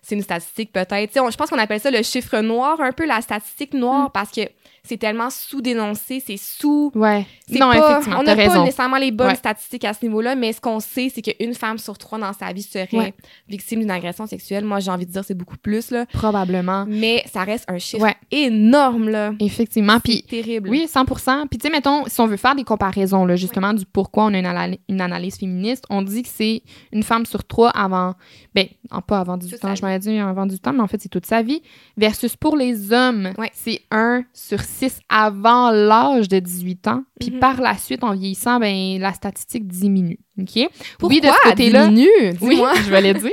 c'est 0.02 0.14
une 0.14 0.22
statistique 0.22 0.72
peut-être. 0.72 1.12
Je 1.14 1.36
pense 1.36 1.50
qu'on 1.50 1.58
appelle 1.58 1.80
ça 1.80 1.90
le 1.90 2.02
chiffre 2.02 2.40
noir, 2.40 2.80
un 2.80 2.92
peu 2.92 3.06
la 3.06 3.20
statistique 3.20 3.74
noire, 3.74 4.08
Mm. 4.08 4.12
parce 4.12 4.30
que 4.30 4.42
c'est 4.82 4.96
tellement 4.96 5.28
sous-dénoncé, 5.28 6.22
c'est 6.26 6.38
sous... 6.38 6.90
Ouais. 6.94 7.26
Non, 7.50 7.70
pas- 7.70 7.76
effectivement, 7.90 8.20
on 8.20 8.22
n'a 8.22 8.34
pas 8.34 8.42
raison. 8.42 8.64
nécessairement 8.64 8.96
les 8.96 9.10
bonnes 9.10 9.26
Ouais. 9.28 9.34
statistiques 9.34 9.84
à 9.84 9.92
ce 9.92 10.04
niveau-là, 10.06 10.34
mais 10.36 10.54
ce 10.54 10.60
qu'on 10.62 10.80
sait, 10.80 11.12
c'est 11.14 11.20
qu'une 11.20 11.52
femme 11.52 11.76
sur 11.76 11.98
trois 11.98 12.18
dans 12.18 12.32
sa 12.32 12.50
vie 12.54 12.62
serait 12.62 12.88
Ouais. 12.94 13.12
victime 13.46 13.80
d'une 13.80 13.90
agression 13.90 14.26
sexuelle. 14.26 14.64
Moi, 14.64 14.80
j'ai 14.80 14.90
envie 14.90 15.04
de 15.04 15.12
dire 15.12 15.22
c'est 15.22 15.34
beaucoup 15.34 15.58
plus, 15.58 15.90
là. 15.90 16.06
Probablement. 16.06 16.86
Mais 16.88 17.22
ça 17.30 17.44
reste 17.44 17.66
un 17.68 17.78
chiffre 17.78 18.02
Ouais. 18.04 18.16
énorme, 18.30 19.10
là. 19.10 19.32
Effectivement. 19.38 20.00
Puis, 20.00 20.22
terrible. 20.22 20.70
oui, 20.70 20.86
100% 20.88 21.46
Puis, 21.48 21.58
tu 21.58 21.66
sais, 21.66 21.72
mettons, 21.72 22.04
si 22.06 22.18
on 22.20 22.26
veut 22.26 22.36
faire 22.38 22.54
des 22.54 22.64
comparaisons, 22.64 23.26
là, 23.26 23.36
justement, 23.36 23.74
du 23.74 23.84
pourquoi 23.84 24.24
on 24.24 24.34
a 24.34 24.38
une, 24.38 24.46
anal- 24.46 24.78
une 24.88 25.00
analyse 25.02 25.36
féministe, 25.36 25.84
on 25.90 26.00
dit 26.02 26.22
que 26.22 26.28
c'est 26.32 26.62
une 26.92 27.02
femme 27.02 27.26
sur 27.26 27.44
trois 27.44 27.68
avant... 27.70 28.14
Ben, 28.54 28.66
en- 28.90 29.02
pas 29.02 29.18
avant 29.20 29.36
18 29.36 29.58
Ça, 29.60 29.68
ans, 29.68 29.76
ça 29.76 29.80
dire 29.98 30.26
avant 30.26 30.46
du 30.46 30.58
temps, 30.58 30.72
mais 30.72 30.80
en 30.80 30.86
fait, 30.86 31.00
c'est 31.00 31.08
toute 31.08 31.26
sa 31.26 31.42
vie. 31.42 31.60
Versus 31.96 32.36
pour 32.36 32.56
les 32.56 32.92
hommes, 32.92 33.32
Ouais. 33.38 33.50
c'est 33.52 33.80
1 33.90 34.24
sur 34.32 34.60
6 34.60 35.00
avant 35.08 35.70
l'âge 35.70 36.28
de 36.28 36.38
18 36.38 36.86
ans. 36.88 37.02
Puis 37.18 37.30
Mhm. 37.32 37.38
par 37.40 37.60
la 37.60 37.76
suite, 37.76 38.02
en 38.04 38.12
vieillissant, 38.14 38.58
ben, 38.60 38.98
la 39.00 39.12
statistique 39.12 39.66
diminue. 39.66 40.18
OK? 40.38 40.68
Pourquoi 40.98 41.14
oui, 41.16 41.20
de 41.20 41.26
ce 41.26 41.48
côté-là. 41.50 41.88
diminue? 41.88 42.08
Oui, 42.40 42.60
je 42.84 42.90
vais 42.90 43.12
le 43.12 43.18
dire. 43.18 43.30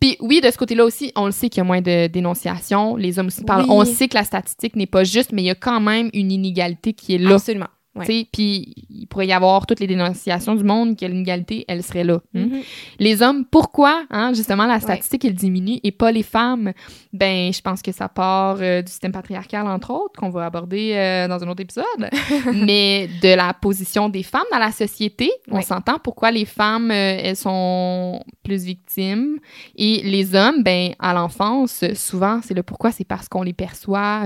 Puis 0.00 0.16
oui, 0.20 0.40
de 0.42 0.50
ce 0.50 0.58
côté-là 0.58 0.84
aussi, 0.84 1.12
on 1.16 1.26
le 1.26 1.32
sait 1.32 1.48
qu'il 1.48 1.58
y 1.58 1.60
a 1.62 1.64
moins 1.64 1.80
de 1.80 2.08
dénonciations. 2.08 2.96
Les 2.96 3.18
hommes 3.18 3.28
aussi 3.28 3.44
parlent. 3.44 3.62
Oui. 3.62 3.68
On 3.70 3.84
sait 3.84 4.08
que 4.08 4.14
la 4.14 4.24
statistique 4.24 4.76
n'est 4.76 4.86
pas 4.86 5.04
juste, 5.04 5.32
mais 5.32 5.42
il 5.42 5.46
y 5.46 5.50
a 5.50 5.54
quand 5.54 5.80
même 5.80 6.10
une 6.12 6.30
inégalité 6.30 6.92
qui 6.92 7.14
est 7.14 7.18
là. 7.18 7.34
Absolument. 7.36 7.68
Puis 8.32 8.74
il 8.90 9.06
pourrait 9.06 9.26
y 9.26 9.32
avoir 9.32 9.66
toutes 9.66 9.80
les 9.80 9.86
dénonciations 9.86 10.54
du 10.54 10.64
monde, 10.64 10.96
que 10.96 11.04
l'inégalité, 11.04 11.64
elle 11.68 11.82
serait 11.82 12.04
là. 12.04 12.20
hein. 12.34 12.46
Mhm. 12.46 12.60
Les 12.98 13.20
hommes, 13.22 13.44
pourquoi, 13.44 14.04
hein, 14.10 14.32
justement, 14.34 14.64
la 14.66 14.80
statistique, 14.80 15.24
elle 15.24 15.34
diminue 15.34 15.78
et 15.84 15.92
pas 15.92 16.10
les 16.10 16.22
femmes? 16.22 16.72
Ben, 17.12 17.52
je 17.52 17.60
pense 17.60 17.82
que 17.82 17.92
ça 17.92 18.08
part 18.08 18.56
euh, 18.60 18.80
du 18.80 18.90
système 18.90 19.12
patriarcal, 19.12 19.66
entre 19.66 19.90
autres, 19.90 20.18
qu'on 20.18 20.30
va 20.30 20.46
aborder 20.46 20.92
euh, 20.94 21.28
dans 21.28 21.42
un 21.44 21.48
autre 21.48 21.60
épisode, 21.60 21.84
mais 22.54 23.08
de 23.22 23.34
la 23.34 23.52
position 23.52 24.08
des 24.08 24.22
femmes 24.22 24.42
dans 24.50 24.58
la 24.58 24.72
société. 24.72 25.30
On 25.50 25.56
Ouais. 25.56 25.62
s'entend 25.62 25.98
pourquoi 26.02 26.30
les 26.30 26.46
femmes, 26.46 26.90
euh, 26.90 27.18
elles 27.22 27.36
sont 27.36 28.22
plus 28.42 28.64
victimes 28.64 29.38
et 29.76 30.00
les 30.02 30.34
hommes, 30.34 30.62
ben, 30.62 30.92
à 30.98 31.12
l'enfance, 31.12 31.84
souvent, 31.94 32.40
c'est 32.42 32.54
le 32.54 32.62
pourquoi, 32.62 32.90
c'est 32.90 33.04
parce 33.04 33.28
qu'on 33.28 33.42
les 33.42 33.52
perçoit 33.52 34.22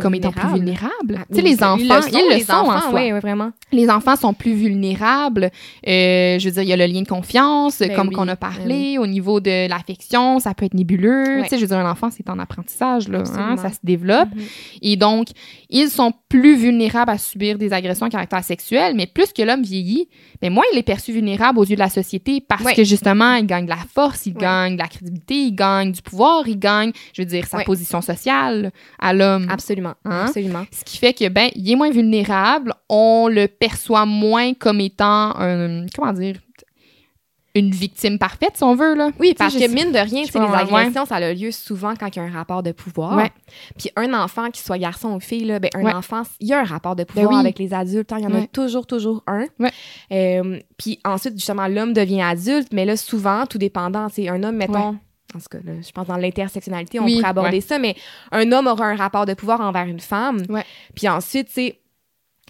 comme 0.00 0.14
étant 0.14 0.32
plus 0.32 0.52
vulnérables. 0.54 1.16
Ah, 1.18 1.24
tu 1.28 1.36
sais, 1.36 1.42
les 1.42 1.56
ça, 1.56 1.72
enfants, 1.74 1.82
ils 2.12 2.34
le 2.34 2.40
sont, 2.40 2.64
sont 2.64 2.71
en 2.72 2.76
enfants, 2.78 2.90
soi 2.90 3.00
oui, 3.00 3.12
oui, 3.12 3.20
vraiment. 3.20 3.50
les 3.72 3.88
enfants 3.90 4.16
sont 4.16 4.34
plus 4.34 4.54
vulnérables. 4.54 5.50
Euh, 5.86 6.38
je 6.38 6.44
veux 6.48 6.52
dire, 6.52 6.62
il 6.62 6.68
y 6.68 6.72
a 6.72 6.76
le 6.76 6.86
lien 6.86 7.02
de 7.02 7.08
confiance, 7.08 7.78
Ben 7.80 7.94
comme 7.94 8.08
oui, 8.08 8.14
qu'on 8.14 8.28
a 8.28 8.34
ben 8.34 8.36
parlé, 8.36 8.98
au 8.98 9.06
niveau 9.06 9.40
de 9.40 9.68
l'affection, 9.68 10.38
ça 10.38 10.54
peut 10.54 10.64
être 10.64 10.74
nébuleux. 10.74 11.38
Ouais. 11.38 11.42
Tu 11.44 11.48
sais, 11.50 11.56
je 11.56 11.62
veux 11.62 11.66
dire, 11.68 11.78
un 11.78 11.90
enfant, 11.90 12.08
c'est 12.10 12.28
en 12.30 12.38
apprentissage, 12.38 13.08
là, 13.08 13.22
hein, 13.36 13.56
ça 13.56 13.70
se 13.70 13.78
développe. 13.82 14.28
Mhm. 14.34 14.42
Et 14.82 14.96
donc, 14.96 15.28
ils 15.70 15.88
sont 15.88 16.12
plus 16.28 16.56
vulnérables 16.56 17.10
à 17.10 17.18
subir 17.18 17.58
des 17.58 17.72
agressions 17.72 18.06
à 18.06 18.10
caractère 18.10 18.42
sexuel, 18.44 18.94
mais 18.96 19.06
plus 19.06 19.32
que 19.32 19.42
l'homme 19.42 19.62
vieillit, 19.62 20.08
mais 20.40 20.50
moins 20.50 20.64
il 20.72 20.78
est 20.78 20.82
perçu 20.82 21.12
vulnérable 21.12 21.58
aux 21.58 21.64
yeux 21.64 21.76
de 21.76 21.80
la 21.80 21.90
société 21.90 22.40
parce 22.40 22.62
Ouais. 22.64 22.74
que 22.74 22.84
justement, 22.84 23.34
il 23.34 23.46
gagne 23.46 23.64
de 23.64 23.70
la 23.70 23.76
force, 23.94 24.26
il 24.26 24.34
Ouais. 24.34 24.40
gagne 24.40 24.74
de 24.76 24.80
la 24.82 24.88
crédibilité, 24.88 25.34
il 25.34 25.52
gagne 25.54 25.92
du 25.92 26.02
pouvoir, 26.02 26.46
il 26.46 26.58
gagne, 26.58 26.92
je 27.14 27.22
veux 27.22 27.26
dire, 27.26 27.46
sa 27.46 27.60
position 27.64 28.00
sociale 28.00 28.70
à 28.98 29.12
l'homme. 29.12 29.46
Absolument. 29.50 29.94
Hein? 30.04 30.24
Absolument. 30.26 30.64
Ce 30.72 30.84
qui 30.84 30.98
fait 30.98 31.12
que, 31.12 31.28
ben, 31.28 31.50
il 31.54 31.70
est 31.70 31.76
moins 31.76 31.90
vulnérable, 31.90 32.61
on 32.88 33.28
le 33.28 33.46
perçoit 33.46 34.06
moins 34.06 34.54
comme 34.54 34.80
étant 34.80 35.34
un, 35.38 35.86
comment 35.94 36.12
dire, 36.12 36.36
une 37.54 37.70
victime 37.70 38.18
parfaite, 38.18 38.52
si 38.56 38.62
on 38.64 38.74
veut, 38.74 38.94
là. 38.94 39.10
Oui, 39.20 39.34
parce 39.36 39.54
que 39.54 39.68
mine 39.68 39.92
de 39.92 39.98
rien, 39.98 40.22
les 40.22 40.40
ouais. 40.40 40.56
agressions, 40.56 41.04
ça 41.04 41.16
a 41.16 41.34
lieu 41.34 41.50
souvent 41.50 41.92
quand 41.94 42.06
il 42.08 42.16
y 42.16 42.18
a 42.20 42.22
un 42.22 42.30
rapport 42.30 42.62
de 42.62 42.72
pouvoir. 42.72 43.14
Ouais. 43.14 43.30
Puis 43.78 43.90
un 43.94 44.14
enfant, 44.14 44.46
qu'il 44.50 44.64
soit 44.64 44.78
garçon 44.78 45.10
ou 45.10 45.20
fille, 45.20 45.44
là, 45.44 45.58
ben, 45.58 45.68
un 45.74 45.84
Ouais. 45.84 45.92
enfant, 45.92 46.22
il 46.40 46.48
y 46.48 46.54
a 46.54 46.60
un 46.60 46.64
rapport 46.64 46.96
de 46.96 47.04
pouvoir 47.04 47.28
oui. 47.34 47.40
avec 47.40 47.58
les 47.58 47.74
adultes. 47.74 48.10
hein, 48.10 48.16
Il 48.20 48.24
y 48.24 48.26
en 48.26 48.34
a 48.42 48.46
toujours, 48.46 48.86
toujours 48.86 49.22
un. 49.26 49.44
Euh, 50.12 50.60
puis 50.78 50.98
ensuite, 51.04 51.34
justement, 51.34 51.68
l'homme 51.68 51.92
devient 51.92 52.22
adulte, 52.22 52.68
mais 52.72 52.86
là, 52.86 52.96
souvent, 52.96 53.44
tout 53.44 53.58
dépendant, 53.58 54.08
c'est 54.08 54.30
un 54.30 54.42
homme, 54.42 54.56
mettons. 54.56 54.96
En 55.34 55.38
tout 55.38 55.44
cas, 55.50 55.58
là, 55.64 55.72
je 55.86 55.90
pense 55.92 56.06
dans 56.06 56.16
l'intersectionnalité, 56.16 57.00
on 57.00 57.04
Oui, 57.04 57.16
pourrait 57.16 57.28
aborder 57.28 57.50
ouais. 57.56 57.60
ça, 57.60 57.78
mais 57.78 57.96
un 58.32 58.50
homme 58.52 58.66
aura 58.66 58.86
un 58.86 58.96
rapport 58.96 59.26
de 59.26 59.34
pouvoir 59.34 59.60
envers 59.60 59.84
une 59.86 60.00
femme. 60.00 60.42
Ouais. 60.48 60.64
Puis 60.94 61.06
ensuite, 61.08 61.48
c'est 61.50 61.78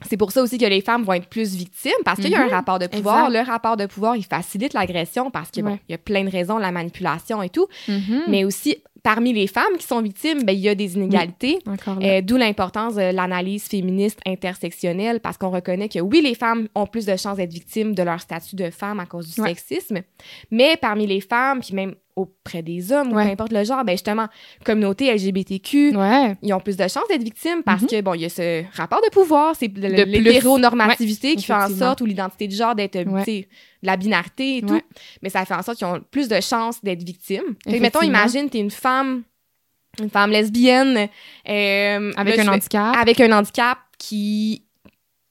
c'est 0.08 0.16
pour 0.16 0.32
ça 0.32 0.42
aussi 0.42 0.58
que 0.58 0.64
les 0.66 0.80
femmes 0.80 1.02
vont 1.04 1.12
être 1.14 1.28
plus 1.28 1.54
victimes 1.54 1.92
parce 2.04 2.20
qu'il 2.20 2.30
y 2.30 2.34
a 2.34 2.40
un 2.42 2.46
Mhm. 2.46 2.50
rapport 2.52 2.78
de 2.78 2.86
pouvoir. 2.86 3.26
Exact. 3.28 3.44
Le 3.44 3.50
rapport 3.50 3.76
de 3.76 3.86
pouvoir, 3.86 4.16
il 4.16 4.24
facilite 4.24 4.72
l'agression 4.74 5.30
parce 5.30 5.50
qu'il 5.50 5.64
Ouais. 5.64 5.80
y 5.88 5.94
a 5.94 5.98
plein 5.98 6.24
de 6.24 6.30
raisons, 6.30 6.58
la 6.58 6.70
manipulation 6.72 7.42
et 7.42 7.48
tout. 7.48 7.66
Mhm. 7.88 8.22
Mais 8.28 8.44
aussi, 8.44 8.76
parmi 9.02 9.32
les 9.32 9.46
femmes 9.48 9.76
qui 9.78 9.86
sont 9.86 10.00
victimes, 10.00 10.44
ben, 10.44 10.52
il 10.52 10.60
y 10.60 10.68
a 10.68 10.74
des 10.74 10.94
inégalités. 10.96 11.58
Euh, 12.02 12.20
D'où 12.22 12.36
l'importance 12.36 12.94
de 12.94 13.12
l'analyse 13.14 13.64
féministe 13.64 14.20
intersectionnelle 14.26 15.20
parce 15.20 15.36
qu'on 15.38 15.50
reconnaît 15.50 15.88
que 15.88 15.98
oui, 15.98 16.20
les 16.22 16.34
femmes 16.34 16.68
ont 16.74 16.86
plus 16.86 17.06
de 17.06 17.16
chances 17.16 17.36
d'être 17.36 17.52
victimes 17.52 17.94
de 17.94 18.02
leur 18.02 18.20
statut 18.20 18.56
de 18.56 18.70
femme 18.70 19.00
à 19.00 19.06
cause 19.06 19.34
du 19.34 19.40
Ouais. 19.40 19.48
sexisme, 19.48 20.02
mais 20.50 20.76
parmi 20.80 21.06
les 21.06 21.20
femmes, 21.20 21.60
puis 21.60 21.74
même 21.74 21.94
auprès 22.14 22.62
des 22.62 22.92
hommes, 22.92 23.08
ou 23.08 23.14
peu 23.14 23.20
importe 23.20 23.52
le 23.52 23.64
genre, 23.64 23.84
ben 23.84 23.92
justement, 23.92 24.28
communauté 24.64 25.06
LGBTQ, 25.14 25.96
ouais. 25.96 26.36
ils 26.42 26.52
ont 26.52 26.60
plus 26.60 26.76
de 26.76 26.82
chances 26.86 27.08
d'être 27.08 27.22
victimes 27.22 27.62
parce 27.62 27.82
Mhm. 27.82 27.88
que, 27.88 28.00
bon, 28.02 28.12
il 28.14 28.20
y 28.20 28.24
a 28.26 28.28
ce 28.28 28.62
rapport 28.76 29.00
de 29.00 29.08
pouvoir, 29.10 29.56
c'est 29.56 29.68
l'hétéronormativité 29.68 31.30
Ouais, 31.30 31.36
qui 31.36 31.44
fait 31.44 31.52
en 31.54 31.68
sorte, 31.68 32.00
ou 32.00 32.06
l'identité 32.06 32.48
de 32.48 32.52
genre 32.52 32.74
d'être, 32.74 32.98
tu 32.98 33.24
sais, 33.24 33.48
la 33.82 33.96
binarité 33.96 34.58
et 34.58 34.62
tout, 34.62 34.80
mais 35.22 35.28
ça 35.30 35.44
fait 35.44 35.54
en 35.54 35.62
sorte 35.62 35.78
qu'ils 35.78 35.86
ont 35.86 36.00
plus 36.10 36.28
de 36.28 36.40
chances 36.40 36.82
d'être 36.82 37.02
victimes. 37.02 37.54
Fait 37.64 37.78
que, 37.78 37.82
mettons, 37.82 38.02
imagine, 38.02 38.48
t'es 38.50 38.58
une 38.58 38.70
femme, 38.70 39.22
une 40.00 40.10
femme 40.10 40.30
lesbienne, 40.30 41.08
euh, 41.48 42.12
Avec 42.16 42.36
là, 42.36 42.42
un 42.44 42.48
handicap. 42.54 42.96
avec 42.96 43.20
un 43.20 43.32
handicap 43.38 43.78
qui 43.98 44.64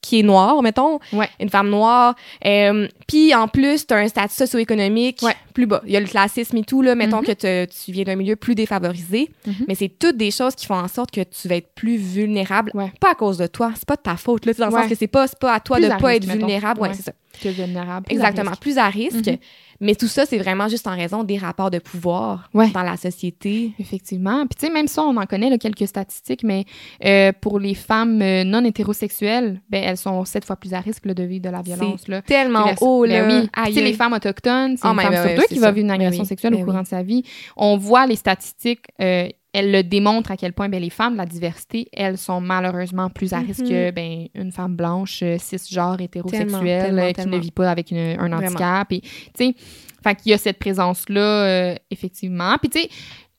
qui 0.01 0.19
est 0.19 0.23
noire, 0.23 0.61
mettons, 0.63 0.99
Ouais. 1.13 1.29
une 1.39 1.49
femme 1.49 1.69
noire, 1.69 2.15
euh, 2.45 2.87
puis 3.07 3.33
en 3.35 3.47
plus, 3.47 3.85
tu 3.85 3.93
as 3.93 3.97
un 3.97 4.07
statut 4.07 4.33
socio-économique 4.33 5.19
Ouais. 5.21 5.35
plus 5.53 5.67
bas. 5.67 5.81
Il 5.85 5.91
y 5.91 5.97
a 5.97 5.99
le 5.99 6.07
classisme 6.07 6.57
et 6.57 6.63
tout, 6.63 6.81
là, 6.81 6.95
mettons 6.95 7.19
Mhm. 7.19 7.25
que 7.25 7.31
te- 7.33 7.65
tu 7.65 7.91
viens 7.91 8.03
d'un 8.03 8.15
milieu 8.15 8.35
plus 8.35 8.55
défavorisé, 8.55 9.29
Mhm. 9.45 9.65
mais 9.67 9.75
c'est 9.75 9.89
toutes 9.89 10.17
des 10.17 10.31
choses 10.31 10.55
qui 10.55 10.65
font 10.65 10.75
en 10.75 10.87
sorte 10.87 11.11
que 11.11 11.21
tu 11.21 11.47
vas 11.47 11.55
être 11.57 11.73
plus 11.75 11.97
vulnérable, 11.97 12.71
Ouais. 12.73 12.91
pas 12.99 13.11
à 13.11 13.15
cause 13.15 13.37
de 13.37 13.47
toi, 13.47 13.71
c'est 13.75 13.85
pas 13.85 13.95
de 13.95 14.01
ta 14.01 14.17
faute, 14.17 14.45
là, 14.45 14.53
dans 14.53 14.65
le 14.67 14.71
sens 14.71 14.87
que 14.87 14.95
c'est 14.95 15.07
pas, 15.07 15.25
à 15.43 15.59
toi 15.59 15.77
Plus 15.77 15.83
de 15.85 15.89
pas 15.89 15.95
risque, 15.97 16.09
être 16.23 16.27
mettons. 16.27 16.39
vulnérable, 16.39 16.81
ouais, 16.81 16.89
c'est 16.93 17.03
ça. 17.03 17.11
Vulnérable. 17.43 18.05
plus 18.05 18.13
à 18.21 18.27
Exactement, 18.29 18.55
plus 18.59 18.77
à 18.77 18.87
risque, 18.89 19.27
Mhm. 19.27 19.37
Mais 19.81 19.95
tout 19.95 20.07
ça, 20.07 20.25
c'est 20.25 20.37
vraiment 20.37 20.67
juste 20.69 20.87
en 20.87 20.95
raison 20.95 21.23
des 21.23 21.37
rapports 21.37 21.71
de 21.71 21.79
pouvoir 21.79 22.49
Ouais. 22.53 22.69
dans 22.69 22.83
la 22.83 22.95
société. 22.97 23.71
Effectivement. 23.79 24.45
Puis 24.47 24.55
tu 24.59 24.67
sais, 24.67 24.71
même 24.71 24.87
ça, 24.87 25.01
on 25.03 25.17
en 25.17 25.25
connaît 25.25 25.49
là, 25.49 25.57
quelques 25.57 25.87
statistiques, 25.87 26.43
mais 26.43 26.65
euh, 27.03 27.31
pour 27.41 27.59
les 27.59 27.73
femmes 27.73 28.21
euh, 28.21 28.43
non 28.43 28.63
hétérosexuelles, 28.63 29.61
ben, 29.69 29.83
elles 29.83 29.97
sont 29.97 30.23
sept 30.25 30.45
fois 30.45 30.55
plus 30.55 30.73
à 30.73 30.79
risque 30.79 31.05
là, 31.05 31.13
de 31.13 31.23
vivre 31.23 31.43
de 31.43 31.49
la 31.49 31.61
violence. 31.61 32.07
Là. 32.07 32.21
Tellement 32.21 32.71
haut, 32.81 33.05
là. 33.05 33.25
Ben 33.27 33.49
oui. 33.65 33.73
Les 33.73 33.93
femmes 33.93 34.13
autochtones, 34.13 34.77
c'est 34.77 34.85
Ah, 34.85 34.91
une 34.91 34.97
ben, 34.97 35.03
femme 35.03 35.11
ben, 35.13 35.27
sur 35.27 35.35
deux 35.41 35.47
qui 35.47 35.55
va 35.59 35.67
ça. 35.67 35.71
vivre 35.71 35.85
une 35.85 35.91
Ben 35.97 36.01
agression 36.01 36.23
sexuelle 36.25 36.53
ben 36.53 36.61
au 36.61 36.65
courant 36.65 36.77
oui. 36.77 36.83
de 36.83 36.87
sa 36.89 37.03
vie. 37.03 37.23
On 37.57 37.77
voit 37.77 38.05
les 38.05 38.15
statistiques, 38.15 38.85
euh, 39.01 39.27
elles 39.53 39.71
le 39.71 39.83
démontrent 39.83 40.31
à 40.31 40.37
quel 40.37 40.53
point 40.53 40.69
ben, 40.69 40.81
les 40.81 40.89
femmes 40.89 41.13
de 41.13 41.17
la 41.17 41.25
diversité, 41.25 41.87
elles 41.91 42.17
sont 42.17 42.39
malheureusement 42.39 43.09
plus 43.09 43.33
à 43.33 43.39
risque 43.39 43.61
Mhm. 43.63 43.69
que 43.69 43.91
ben, 43.91 44.27
une 44.33 44.51
femme 44.51 44.75
blanche, 44.75 45.21
euh, 45.23 45.37
cisgenre, 45.37 45.99
hétérosexuelle, 46.01 46.47
Tellement, 46.47 46.63
tellement, 46.63 47.01
euh, 47.01 47.07
qui 47.09 47.13
tellement. 47.15 47.35
ne 47.37 47.41
vit 47.41 47.51
pas 47.51 47.69
avec 47.69 47.91
une- 47.91 47.97
un 47.97 48.15
Vraiment. 48.29 48.37
handicap. 48.37 48.91
Et, 48.93 49.01
tu 49.01 49.09
sais, 49.35 49.55
fait 50.03 50.15
qu'il 50.15 50.31
y 50.31 50.33
a 50.33 50.37
cette 50.37 50.57
présence-là, 50.57 51.21
euh, 51.21 51.75
effectivement. 51.89 52.55
Puis, 52.59 52.69
tu 52.69 52.79
sais, 52.81 52.89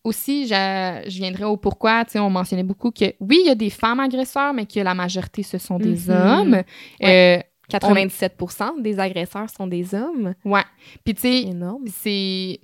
aussi, 0.04 0.46
je, 0.46 1.02
je 1.06 1.16
viendrai 1.16 1.44
au 1.44 1.56
pourquoi, 1.56 2.04
tu 2.04 2.12
sais, 2.12 2.18
on 2.18 2.28
mentionnait 2.28 2.62
beaucoup 2.64 2.90
que 2.90 3.14
oui, 3.20 3.38
il 3.44 3.46
y 3.46 3.50
a 3.50 3.54
des 3.54 3.70
femmes 3.70 4.00
agresseurs, 4.00 4.52
mais 4.52 4.66
que 4.66 4.80
la 4.80 4.94
majorité, 4.94 5.42
ce 5.42 5.58
sont 5.58 5.78
des 5.78 6.10
Mhm. 6.10 6.16
hommes. 6.16 6.62
Euh, 7.04 7.38
97% 7.68 8.74
des 8.80 8.98
agresseurs 8.98 9.48
sont 9.48 9.66
des 9.66 9.94
hommes. 9.94 10.34
ouais. 10.44 10.64
Puis, 11.04 11.14
tu 11.14 11.20
sais, 11.22 11.42
Énorme. 11.42 11.84
c'est 11.88 12.60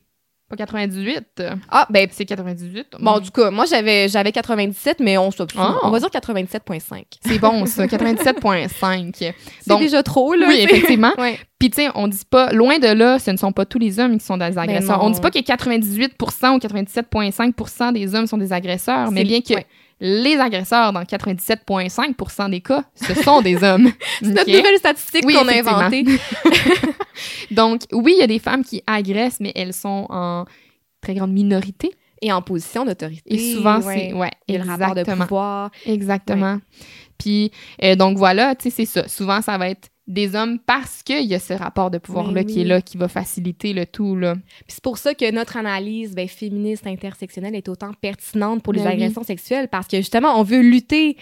pas 0.49 0.57
98. 0.57 1.43
Ah, 1.69 1.87
ben, 1.91 2.09
C'est 2.11 2.25
98. 2.25 2.95
bon, 3.01 3.11
en 3.11 3.21
tout 3.21 3.31
cas, 3.31 3.51
moi, 3.51 3.67
j'avais, 3.67 4.09
j'avais 4.09 4.33
97, 4.33 4.99
mais 5.01 5.19
on, 5.19 5.31
Ah. 5.59 5.77
on 5.83 5.91
va 5.91 5.99
dire 6.01 6.09
97,5. 6.11 7.05
C'est 7.25 7.39
bon, 7.39 7.67
ça. 7.67 7.87
97,5. 7.87 9.13
C'est 9.19 9.35
Donc, 9.67 9.81
déjà 9.81 10.03
trop, 10.03 10.35
là. 10.35 10.47
oui, 10.49 10.57
effectivement. 10.61 11.13
Ouais. 11.19 11.39
Puis, 11.59 11.71
tu 11.71 11.83
sais, 11.83 11.89
on 11.95 12.09
dit 12.09 12.19
pas, 12.29 12.51
loin 12.53 12.79
de 12.79 12.87
là, 12.89 13.19
ce 13.19 13.31
ne 13.31 13.37
sont 13.37 13.53
pas 13.53 13.67
tous 13.67 13.79
les 13.79 13.99
hommes 14.01 14.19
qui 14.19 14.25
sont 14.25 14.37
des 14.39 14.57
agresseurs. 14.59 14.99
non. 14.99 15.07
on 15.07 15.11
dit 15.11 15.21
pas 15.21 15.31
que 15.31 15.39
98% 15.41 16.55
ou 16.55 16.59
97,5% 16.59 17.93
des 17.93 18.15
hommes 18.15 18.27
sont 18.27 18.39
des 18.39 18.53
agresseurs, 18.53 19.11
mais 19.11 19.25
bien 19.25 19.41
que 19.41 19.55
ouais. 19.55 19.67
Les 20.01 20.37
agresseurs, 20.37 20.93
dans 20.93 21.03
97,5% 21.03 22.51
des 22.51 22.61
cas, 22.61 22.85
ce 22.95 23.15
sont 23.15 23.41
des 23.41 23.63
hommes. 23.63 23.91
C'est 24.21 24.27
notre 24.27 24.49
OK? 24.49 24.57
nouvelle 24.57 24.79
statistique 24.79 25.25
Oui, 25.27 25.35
qu'on 25.35 25.49
a 25.49 25.59
inventée. 25.59 26.05
Donc, 27.51 27.83
oui, 27.93 28.15
il 28.17 28.21
y 28.21 28.23
a 28.23 28.29
des 28.29 28.39
femmes 28.39 28.65
qui 28.65 28.83
agressent, 28.87 29.41
mais 29.41 29.53
elles 29.57 29.75
sont 29.75 30.07
en 30.09 30.45
très 31.01 31.15
grande 31.15 31.33
minorité. 31.33 31.91
Et 32.21 32.33
en 32.33 32.43
position 32.43 32.85
d'autorité. 32.85 33.23
Et 33.33 33.55
souvent, 33.55 33.81
ouais. 33.81 34.09
c'est. 34.11 34.13
Ouais, 34.13 34.31
y 34.49 34.57
a 34.57 34.59
le 34.59 34.69
rapport 34.69 34.97
de 34.97 35.01
exactement. 35.03 35.27
pouvoir. 35.27 35.71
Exactement. 35.87 36.59
Puis, 37.17 37.53
euh, 37.85 37.95
donc 37.95 38.19
voilà, 38.19 38.57
tu 38.57 38.65
sais, 38.65 38.71
c'est 38.71 38.87
ça. 38.87 39.09
Souvent, 39.09 39.41
ça 39.41 39.57
va 39.57 39.69
être 39.69 39.89
des 40.09 40.35
hommes 40.35 40.59
parce 40.59 41.03
qu'il 41.03 41.25
y 41.27 41.35
a 41.35 41.39
ce 41.39 41.53
rapport 41.53 41.91
de 41.91 41.99
pouvoir-là 41.99 42.33
Mais 42.33 42.45
qui 42.47 42.63
est 42.63 42.65
là, 42.65 42.81
qui 42.81 42.97
va 42.97 43.07
faciliter 43.09 43.73
le 43.75 43.87
tout, 43.87 44.17
là. 44.17 44.35
Puis 44.35 44.65
c'est 44.69 44.83
pour 44.83 44.99
ça 44.99 45.15
que 45.15 45.31
notre 45.31 45.57
analyse 45.59 46.15
ben, 46.15 46.27
féministe 46.27 46.87
intersectionnelle 46.87 47.55
est 47.55 47.69
autant 47.69 47.93
pertinente 48.01 48.63
pour 48.63 48.73
les 48.73 48.81
Ben 48.83 48.89
oui. 48.89 48.95
agressions 49.03 49.23
sexuelles 49.23 49.69
parce 49.69 49.87
que 49.87 49.99
justement, 49.99 50.41
on 50.41 50.43
veut 50.43 50.61
lutter 50.63 51.17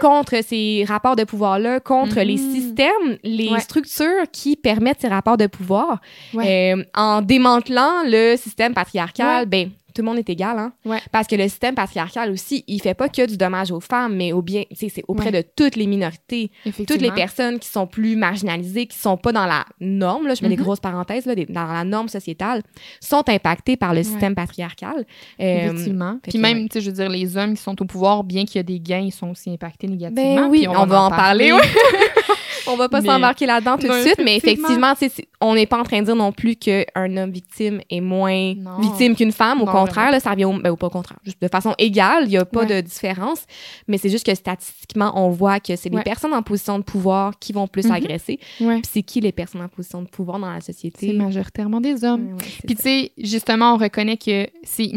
contre 0.00 0.42
ces 0.42 0.84
rapports 0.88 1.16
de 1.16 1.24
pouvoir-là, 1.24 1.80
contre 1.80 2.20
les 2.20 2.36
systèmes, 2.38 3.18
les 3.22 3.50
Ouais. 3.50 3.60
structures 3.60 4.24
qui 4.32 4.56
permettent 4.56 5.00
ces 5.02 5.08
rapports 5.08 5.36
de 5.36 5.46
pouvoir. 5.46 6.00
Ouais. 6.34 6.74
Euh, 6.74 6.84
en 6.94 7.20
démantelant 7.22 8.02
le 8.06 8.36
système 8.36 8.72
patriarcal, 8.74 9.40
Ouais. 9.40 9.46
ben, 9.46 9.70
tout 10.00 10.06
le 10.06 10.10
monde 10.10 10.18
est 10.18 10.30
égal, 10.30 10.58
hein. 10.58 10.72
Ouais. 10.84 10.98
Parce 11.12 11.26
que 11.26 11.36
le 11.36 11.44
système 11.44 11.74
patriarcal 11.74 12.30
aussi, 12.30 12.64
il 12.66 12.80
fait 12.80 12.94
pas 12.94 13.08
que 13.08 13.26
du 13.26 13.36
dommage 13.36 13.70
aux 13.70 13.80
femmes, 13.80 14.16
mais 14.16 14.32
au 14.32 14.40
bien, 14.42 14.62
tu 14.70 14.76
sais, 14.76 14.88
c'est 14.88 15.04
auprès 15.08 15.30
de 15.30 15.42
toutes 15.54 15.76
les 15.76 15.86
minorités, 15.86 16.50
toutes 16.86 17.00
les 17.02 17.10
personnes 17.12 17.58
qui 17.58 17.68
sont 17.68 17.86
plus 17.86 18.16
marginalisées, 18.16 18.86
qui 18.86 18.96
sont 18.98 19.16
pas 19.16 19.32
dans 19.32 19.46
la 19.46 19.64
norme, 19.80 20.26
là, 20.26 20.34
je 20.34 20.42
mets 20.42 20.48
des 20.48 20.56
Mhm. 20.56 20.62
grosses 20.62 20.80
parenthèses, 20.80 21.26
là, 21.26 21.34
des- 21.34 21.46
dans 21.46 21.64
la 21.66 21.84
norme 21.84 22.08
sociétale, 22.08 22.62
sont 23.00 23.28
impactées 23.28 23.76
par 23.76 23.94
le 23.94 24.02
système 24.02 24.34
patriarcal. 24.34 25.04
Euh, 25.40 25.66
Effectivement. 25.66 26.18
Puis 26.22 26.32
que, 26.32 26.38
même, 26.38 26.68
tu 26.68 26.74
sais, 26.74 26.80
je 26.80 26.86
veux 26.90 26.96
dire, 26.96 27.08
les 27.08 27.36
hommes 27.36 27.54
qui 27.54 27.62
sont 27.62 27.80
au 27.80 27.84
pouvoir, 27.84 28.24
bien 28.24 28.44
qu'il 28.44 28.56
y 28.56 28.60
a 28.60 28.62
des 28.62 28.80
gains, 28.80 29.00
ils 29.00 29.12
sont 29.12 29.30
aussi 29.30 29.50
impactés 29.50 29.86
négativement. 29.86 30.34
Ben 30.44 30.48
oui, 30.48 30.58
puis 30.60 30.68
on, 30.68 30.86
va 30.86 31.02
en 31.02 31.10
parler. 31.10 31.52
ouais. 31.52 31.60
on 32.66 32.76
va 32.76 32.88
pas 32.88 33.00
s'embarquer 33.02 33.46
là-dedans 33.46 33.76
tout 33.76 33.86
de 33.86 33.92
Non, 33.92 34.00
suite, 34.02 34.20
mais 34.24 34.36
effectivement. 34.36 34.94
on 35.40 35.54
n'est 35.54 35.66
pas 35.66 35.78
en 35.78 35.82
train 35.82 36.00
de 36.00 36.06
dire 36.06 36.16
non 36.16 36.32
plus 36.32 36.56
qu'un 36.56 36.84
homme 37.16 37.30
victime 37.30 37.80
est 37.90 38.00
moins 38.00 38.54
Non. 38.54 38.78
victime 38.80 39.14
qu'une 39.16 39.32
femme. 39.32 39.60
Au 39.62 39.66
Non, 39.66 39.72
contraire, 39.90 40.10
là, 40.12 40.20
ça 40.20 40.30
revient 40.30 40.44
au, 40.46 40.52
ben, 40.52 40.74
pas 40.76 40.86
au 40.86 40.90
contraire, 40.90 41.18
juste 41.24 41.40
de 41.42 41.48
façon 41.48 41.74
égale, 41.78 42.24
il 42.24 42.30
n'y 42.30 42.36
a 42.36 42.44
pas 42.44 42.60
Ouais. 42.60 42.66
de 42.66 42.80
différence. 42.80 43.44
Mais 43.88 43.98
c'est 43.98 44.08
juste 44.08 44.24
que 44.26 44.34
statistiquement, 44.34 45.12
on 45.14 45.30
voit 45.30 45.60
que 45.60 45.76
c'est 45.76 45.88
les 45.88 46.02
personnes 46.02 46.32
en 46.34 46.42
position 46.42 46.78
de 46.78 46.84
pouvoir 46.84 47.38
qui 47.38 47.52
vont 47.52 47.66
plus 47.66 47.86
Mhm. 47.86 47.92
agresser. 47.92 48.38
Puis 48.58 48.82
c'est 48.90 49.02
qui 49.02 49.20
les 49.20 49.32
personnes 49.32 49.62
en 49.62 49.68
position 49.68 50.02
de 50.02 50.08
pouvoir 50.08 50.38
dans 50.38 50.50
la 50.52 50.60
société? 50.60 51.08
C'est 51.08 51.12
majoritairement 51.12 51.80
des 51.80 52.04
hommes. 52.04 52.36
Puis 52.66 52.74
tu 52.76 52.82
sais, 52.82 53.12
justement, 53.18 53.74
on 53.74 53.76
reconnaît 53.76 54.16
que 54.16 54.46
c'est 54.64 54.90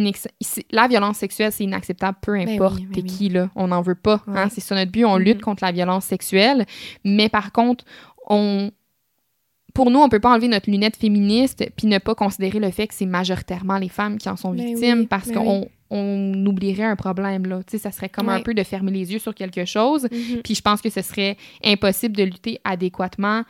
la 0.72 0.88
violence 0.88 1.18
sexuelle, 1.18 1.52
c'est 1.52 1.64
inacceptable, 1.64 2.18
peu 2.22 2.34
Ben 2.34 2.48
importe 2.50 2.76
oui, 2.78 2.88
ben 2.89 3.02
oui. 3.02 3.04
qui, 3.04 3.30
là. 3.30 3.50
On 3.56 3.68
n'en 3.68 3.82
veut 3.82 3.96
pas. 3.96 4.22
hein. 4.28 4.50
C'est 4.52 4.62
ça 4.62 4.76
notre 4.76 4.91
but. 4.91 5.06
On 5.06 5.18
lutte 5.18 5.38
Mhm. 5.38 5.41
contre 5.44 5.64
la 5.64 5.72
violence 5.72 6.06
sexuelle. 6.06 6.66
Mais 7.04 7.30
par 7.30 7.52
contre, 7.52 7.86
on... 8.30 8.72
Pour 9.74 9.89
nous, 9.89 9.99
on 9.99 10.09
peut 10.09 10.19
pas 10.19 10.32
enlever 10.32 10.47
notre 10.47 10.69
lunette 10.69 10.95
féministe 10.97 11.65
puis 11.76 11.88
ne 11.88 11.97
pas 11.97 12.13
considérer 12.15 12.59
le 12.59 12.69
fait 12.71 12.88
que 12.88 12.93
c'est 12.93 13.05
majoritairement 13.07 13.78
les 13.78 13.89
femmes 13.89 14.17
qui 14.17 14.30
en 14.30 14.36
sont 14.36 14.51
Ben 14.51 14.65
victimes 14.67 14.99
oui, 15.01 15.07
parce 15.07 15.30
ben 15.30 15.36
qu'on 15.36 15.67
on 15.89 16.45
oublierait 16.47 16.84
un 16.84 16.95
problème, 16.95 17.45
là. 17.45 17.59
Tu 17.67 17.71
sais, 17.71 17.78
ça 17.78 17.91
serait 17.91 18.09
comme 18.09 18.30
un 18.30 18.39
peu 18.41 18.53
de 18.53 18.63
fermer 18.63 18.91
les 18.91 19.11
yeux 19.13 19.19
sur 19.19 19.34
quelque 19.36 19.65
chose. 19.65 20.07
Mhm. 20.11 20.41
Puis 20.43 20.55
je 20.55 20.61
pense 20.61 20.82
que 20.82 20.89
ce 20.89 21.01
serait 21.01 21.38
impossible 21.63 22.15
de 22.15 22.24
lutter 22.24 22.59
adéquatement 22.63 23.43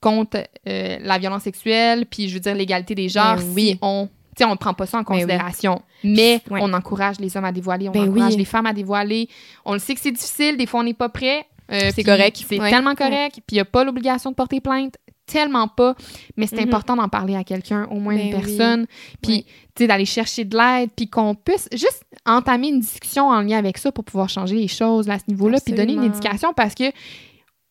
contre 0.00 0.44
euh, 0.68 0.98
la 1.00 1.18
violence 1.18 1.42
sexuelle, 1.42 2.06
puis 2.06 2.28
je 2.28 2.34
veux 2.34 2.40
dire 2.40 2.54
l'égalité 2.54 2.94
des 2.94 3.08
genres, 3.08 3.36
Ben 3.36 3.52
oui. 3.54 3.66
si 3.72 3.78
on 3.82 4.08
on 4.40 4.50
ne 4.50 4.54
prend 4.54 4.72
pas 4.72 4.86
ça 4.86 4.98
en 4.98 5.00
Ben 5.00 5.06
oui. 5.08 5.14
considération. 5.22 5.82
Mais 6.04 6.40
Ouais. 6.48 6.60
on 6.62 6.72
encourage 6.72 7.18
les 7.18 7.36
hommes 7.36 7.44
à 7.44 7.50
dévoiler, 7.52 7.88
on 7.88 7.92
Ben 7.92 8.08
encourage 8.08 8.32
oui. 8.34 8.38
les 8.38 8.44
femmes 8.44 8.66
à 8.66 8.72
dévoiler. 8.72 9.28
On 9.64 9.72
le 9.72 9.80
sait 9.80 9.94
que 9.94 10.00
c'est 10.00 10.12
difficile, 10.12 10.56
des 10.56 10.66
fois 10.66 10.80
on 10.80 10.84
n'est 10.84 10.94
pas 10.94 11.08
prêt. 11.08 11.44
euh, 11.72 11.90
C'est 11.92 12.04
correct. 12.04 12.42
C'est 12.48 12.60
Ouais. 12.60 12.70
tellement 12.70 12.94
correct. 12.94 13.32
Puis 13.46 13.52
il 13.52 13.54
n'y 13.56 13.60
a 13.60 13.64
pas 13.64 13.82
l'obligation 13.82 14.30
de 14.30 14.36
porter 14.36 14.60
plainte. 14.60 14.94
Tellement 15.30 15.68
pas. 15.68 15.94
Mais 16.36 16.46
c'est 16.46 16.56
Mhm. 16.56 16.68
important 16.68 16.96
d'en 16.96 17.08
parler 17.08 17.36
à 17.36 17.44
quelqu'un, 17.44 17.86
au 17.90 17.96
moins 18.00 18.14
une 18.14 18.30
Ben 18.30 18.36
oui. 18.36 18.42
personne. 18.42 18.86
Puis, 19.22 19.44
tu 19.44 19.50
sais, 19.84 19.86
d'aller 19.86 20.04
chercher 20.06 20.44
de 20.44 20.56
l'aide. 20.56 20.90
Puis 20.96 21.08
qu'on 21.08 21.34
puisse 21.34 21.68
juste 21.72 22.02
entamer 22.26 22.68
une 22.68 22.80
discussion 22.80 23.28
en 23.28 23.40
lien 23.42 23.58
avec 23.58 23.78
ça 23.78 23.92
pour 23.92 24.04
pouvoir 24.04 24.28
changer 24.28 24.56
les 24.56 24.68
choses 24.68 25.06
là, 25.06 25.14
à 25.14 25.18
ce 25.18 25.24
niveau-là. 25.28 25.58
Puis 25.64 25.74
donner 25.74 25.92
une 25.92 26.04
éducation 26.04 26.52
parce 26.56 26.74
que 26.74 26.84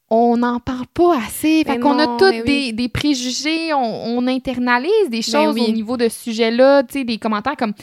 on 0.10 0.38
n'en 0.38 0.60
parle 0.62 0.88
pas 0.94 1.18
assez. 1.18 1.64
Fait 1.66 1.74
Mais 1.74 1.80
qu'on 1.80 2.00
a 2.00 2.08
tous 2.18 2.30
mais 2.30 2.44
des, 2.44 2.66
oui. 2.68 2.74
des 2.74 2.88
préjugés, 2.88 3.74
on, 3.74 4.18
on 4.18 4.28
internalise 4.28 5.10
des 5.10 5.22
choses 5.22 5.54
oui. 5.56 5.66
au 5.68 5.72
niveau 5.74 5.98
de 5.98 6.08
ce 6.08 6.24
sujet-là, 6.24 6.84
des 6.84 7.18
commentaires 7.18 7.58
comme... 7.58 7.74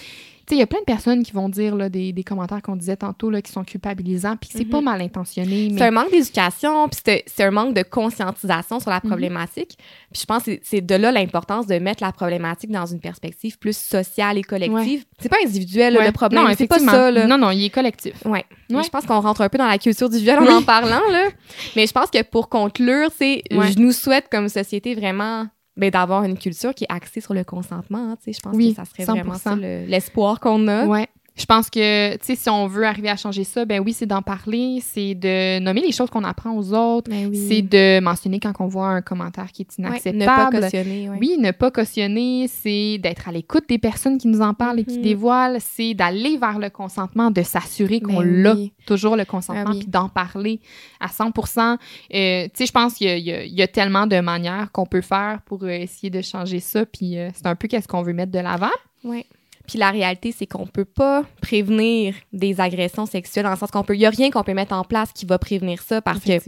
Tu 0.47 0.51
sais, 0.51 0.57
il 0.57 0.59
y 0.59 0.63
a 0.63 0.67
plein 0.67 0.81
de 0.81 0.85
personnes 0.85 1.23
qui 1.23 1.33
vont 1.33 1.49
dire 1.49 1.75
là, 1.75 1.89
des, 1.89 2.13
des 2.13 2.23
commentaires 2.23 2.61
qu'on 2.61 2.77
disait 2.77 2.97
tantôt 2.97 3.31
là, 3.31 3.41
qui 3.41 3.51
sont 3.51 3.65
culpabilisants, 3.65 4.37
puis 4.37 4.51
que 4.51 4.59
c'est 4.59 4.65
Mhm. 4.65 4.71
pas 4.71 4.81
mal 4.83 5.01
intentionné. 5.01 5.73
C'est 5.77 5.85
un 5.85 5.91
manque 5.91 6.11
d'éducation, 6.11 6.89
puis 6.89 7.01
c'est 7.05 7.25
c'est 7.27 7.45
un 7.45 7.51
manque 7.51 7.75
de 7.75 7.83
conscientisation 7.83 8.81
sur 8.81 8.91
la 8.91 9.01
Mhm. 9.03 9.11
problématique. 9.11 9.79
Puis 10.13 10.21
je 10.21 10.27
pense 10.27 10.45
que 10.45 10.53
c'est- 10.53 10.61
c'est 10.63 10.81
de 10.81 10.95
là 10.95 11.11
l'importance 11.13 11.67
de 11.67 11.79
mettre 11.79 12.03
la 12.03 12.13
problématique 12.13 12.71
dans 12.71 12.87
une 12.87 13.01
perspective 13.01 13.59
plus 13.59 13.77
sociale 13.77 14.37
et 14.39 14.43
collective. 14.43 15.05
C'est 15.19 15.29
pas 15.29 15.37
individuel 15.45 15.97
Ouais. 15.97 16.07
le 16.07 16.13
problème, 16.13 16.45
non, 16.45 16.55
c'est 16.57 16.67
pas 16.67 16.79
ça. 16.79 17.11
Là. 17.11 17.27
Non, 17.27 17.39
non, 17.39 17.51
il 17.51 17.65
est 17.65 17.71
collectif. 17.71 18.15
Ouais. 18.25 18.45
Ouais. 18.71 18.83
Je 18.83 18.89
pense 18.91 19.07
qu'on 19.07 19.21
rentre 19.21 19.41
un 19.41 19.49
peu 19.49 19.59
dans 19.59 19.67
la 19.67 19.79
culture 19.79 20.09
du 20.11 20.19
viol 20.19 20.39
en 20.39 20.57
en 20.59 20.63
parlant, 20.63 21.01
là. 21.11 21.29
Mais 21.77 21.87
je 21.87 21.93
pense 21.93 22.11
que 22.11 22.23
pour 22.23 22.49
conclure, 22.49 23.09
c'est 23.19 23.43
Ouais. 23.51 23.73
je 23.73 23.79
nous 23.79 23.93
souhaite 23.93 24.27
comme 24.31 24.49
société 24.49 24.95
vraiment 24.95 25.47
ben, 25.77 25.91
d'avoir 25.91 26.25
une 26.25 26.39
culture 26.39 26.75
qui 26.75 26.85
est 26.85 26.93
axée 26.93 27.21
sur 27.21 27.35
le 27.35 27.45
consentement. 27.45 28.11
hein, 28.13 28.17
tu 28.23 28.33
sais. 28.33 28.39
je 28.39 28.41
pense 28.43 28.55
Oui, 28.57 28.71
que 28.71 28.77
ça 28.77 28.85
serait 28.85 29.05
vraiment 29.05 29.35
100%. 29.35 29.39
ça 29.39 29.57
le- 29.57 29.87
l'espoir 29.87 30.41
qu'on 30.41 30.69
a. 30.69 30.87
Ouais. 30.87 31.09
Je 31.37 31.47
pense 31.47 31.69
que, 31.69 32.13
tu 32.19 32.19
sais, 32.27 32.37
si 32.37 32.49
on 32.49 32.69
veut 32.69 32.85
arriver 32.87 33.09
à 33.09 33.17
changer 33.17 33.43
ça, 33.43 33.65
ben 33.65 33.83
oui, 33.85 33.93
c'est 33.93 34.07
d'en 34.07 34.23
parler, 34.23 34.79
c'est 34.81 35.17
de 35.17 35.59
nommer 35.59 35.81
les 35.81 35.91
choses 35.91 36.09
qu'on 36.09 36.23
apprend 36.23 36.57
aux 36.57 36.73
autres, 36.73 37.11
Ben 37.11 37.27
oui. 37.29 37.47
c'est 37.49 37.61
de 37.61 37.99
mentionner 37.99 38.39
quand 38.39 38.53
on 38.61 38.69
voit 38.69 38.87
un 38.87 39.03
commentaire 39.03 39.51
qui 39.51 39.63
est 39.63 39.79
Ouais, 39.79 39.87
inacceptable. 39.89 40.17
ne 40.21 40.27
pas 40.27 40.61
cautionner. 40.61 41.11
ouais. 41.11 41.17
Oui, 41.21 41.37
ne 41.41 41.51
pas 41.51 41.73
cautionner, 41.73 42.47
c'est 42.47 42.99
d'être 42.99 43.29
à 43.29 43.33
l'écoute 43.33 43.65
des 43.69 43.79
personnes 43.79 44.17
qui 44.17 44.29
nous 44.29 44.43
en 44.43 44.55
parlent 44.55 44.79
et 44.79 44.85
qui 44.85 44.99
Mhm. 44.99 45.03
dévoilent, 45.03 45.57
c'est 45.61 45.93
d'aller 45.95 46.39
vers 46.39 46.61
le 46.61 46.71
consentement, 46.71 47.33
de 47.33 47.43
s'assurer 47.43 48.01
qu'on 48.01 48.21
Ben 48.23 48.43
l'a 48.43 48.55
oui. 48.55 48.73
toujours 48.87 49.17
le 49.17 49.25
consentement, 49.25 49.65
Ah 49.67 49.71
oui. 49.73 49.81
puis 49.81 49.89
d'en 49.89 50.09
parler 50.09 50.61
à 51.01 51.09
100% 51.09 51.79
Euh, 52.15 52.45
Tu 52.45 52.51
sais, 52.55 52.67
je 52.67 52.73
pense 52.73 52.95
qu'il 52.95 53.09
y, 53.09 53.33
a- 53.33 53.45
y 53.45 53.61
y 53.61 53.69
tellement 53.69 54.07
de 54.07 54.21
manières 54.21 54.71
qu'on 54.71 54.87
peut 54.87 55.01
faire 55.01 55.41
pour 55.47 55.65
euh, 55.65 55.69
essayer 55.71 56.11
de 56.11 56.21
changer 56.23 56.61
ça, 56.61 56.87
puis 56.87 57.19
euh, 57.19 57.31
c'est 57.35 57.47
un 57.47 57.57
peu 57.57 57.67
qu'est-ce 57.67 57.89
qu'on 57.89 58.03
veut 58.03 58.13
mettre 58.13 58.31
de 58.31 58.39
l'avant. 58.39 58.71
Ouais. 59.03 59.27
Puis 59.67 59.79
la 59.79 59.91
réalité, 59.91 60.35
c'est 60.37 60.47
qu'on 60.47 60.67
peut 60.67 60.85
pas 60.85 61.25
prévenir 61.41 62.15
des 62.33 62.61
agressions 62.61 63.07
sexuelles 63.07 63.45
dans 63.45 63.51
le 63.51 63.57
sens 63.57 63.71
qu'on 63.71 63.83
peut, 63.83 63.95
il 63.95 64.01
y 64.01 64.07
a 64.07 64.11
rien 64.11 64.31
qu'on 64.31 64.43
peut 64.43 64.55
mettre 64.55 64.75
en 64.75 64.85
place 64.85 65.13
qui 65.13 65.25
va 65.27 65.39
prévenir 65.39 65.81
ça 65.83 66.03
parce 66.03 66.21
que 66.21 66.39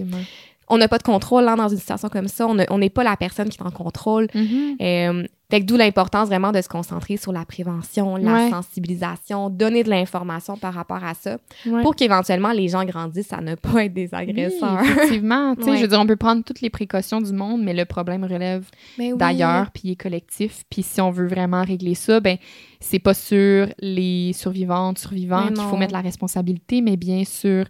on 0.69 0.79
n'a 0.79 0.89
pas 0.89 0.99
de 0.99 1.03
contrôle 1.03 1.47
hein, 1.49 1.57
dans 1.57 1.69
une 1.69 1.79
situation 1.79 2.09
comme 2.09 2.29
ça. 2.29 2.47
On 2.47 2.79
n'est 2.79 2.91
pas 2.91 3.05
la 3.05 3.17
personne 3.17 3.49
qui 3.49 3.59
est 3.59 3.67
en 3.67 3.71
contrôle. 3.71 4.27
Mhm. 4.35 4.77
Euh, 4.81 5.27
fait 5.51 5.61
que 5.61 5.65
d'où 5.67 5.77
l'importance 5.77 6.29
vraiment 6.29 6.51
de 6.53 6.61
se 6.61 6.69
concentrer 6.69 7.17
sur 7.17 7.31
la 7.33 7.45
prévention, 7.45 8.17
la 8.17 8.33
Ouais. 8.35 8.51
sensibilisation, 8.51 9.49
donner 9.51 9.83
de 9.85 9.91
l'information 9.91 10.57
par 10.57 10.75
rapport 10.75 11.05
à 11.05 11.15
ça 11.15 11.39
Ouais. 11.67 11.83
pour 11.83 11.95
qu'éventuellement 11.95 12.51
les 12.53 12.69
gens 12.69 12.85
grandissent 12.85 13.33
à 13.33 13.41
ne 13.41 13.55
pas 13.55 13.85
être 13.85 13.95
des 13.95 14.09
Oui, 14.13 14.19
agresseurs. 14.19 14.81
effectivement. 14.83 15.55
Tu 15.57 15.63
sais, 15.65 15.71
Ouais. 15.71 15.77
Je 15.77 15.83
veux 15.83 15.89
dire, 15.89 16.01
on 16.01 16.07
peut 16.07 16.17
prendre 16.17 16.43
toutes 16.43 16.61
les 16.61 16.71
précautions 16.71 17.21
du 17.21 17.33
monde, 17.33 17.63
mais 17.63 17.75
le 17.75 17.85
problème 17.85 18.25
relève 18.25 18.69
oui. 18.99 19.13
d'ailleurs, 19.17 19.71
puis 19.71 19.83
il 19.85 19.91
est 19.93 19.97
collectif. 19.97 20.65
Puis 20.71 20.83
si 20.83 21.01
on 21.01 21.11
veut 21.11 21.29
vraiment 21.29 21.63
régler 21.63 21.95
ça, 21.95 22.19
ben 22.21 22.37
c'est 22.81 22.99
pas 22.99 23.15
sur 23.15 23.69
les 23.81 24.33
survivantes, 24.35 24.99
survivants 24.99 25.47
Mais 25.47 25.53
qu'il 25.53 25.63
faut 25.65 25.77
mettre 25.77 25.93
la 25.93 26.01
responsabilité, 26.01 26.81
mais 26.83 26.97
bien 26.97 27.25
sur 27.25 27.65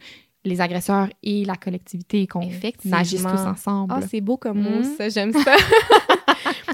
les 0.45 0.61
agresseurs 0.61 1.09
et 1.25 1.45
la 1.45 1.57
collectivité, 1.57 2.27
qu'on 2.27 2.49
agisse 2.93 3.23
tous 3.23 3.47
ensemble. 3.47 3.93
Ah, 3.97 4.01
c'est 4.09 4.21
beau 4.21 4.37
comme 4.37 4.63
mot, 4.63 4.79
Mhm. 4.79 4.85
ça, 4.97 5.09
j'aime 5.09 5.33
ça. 5.33 5.57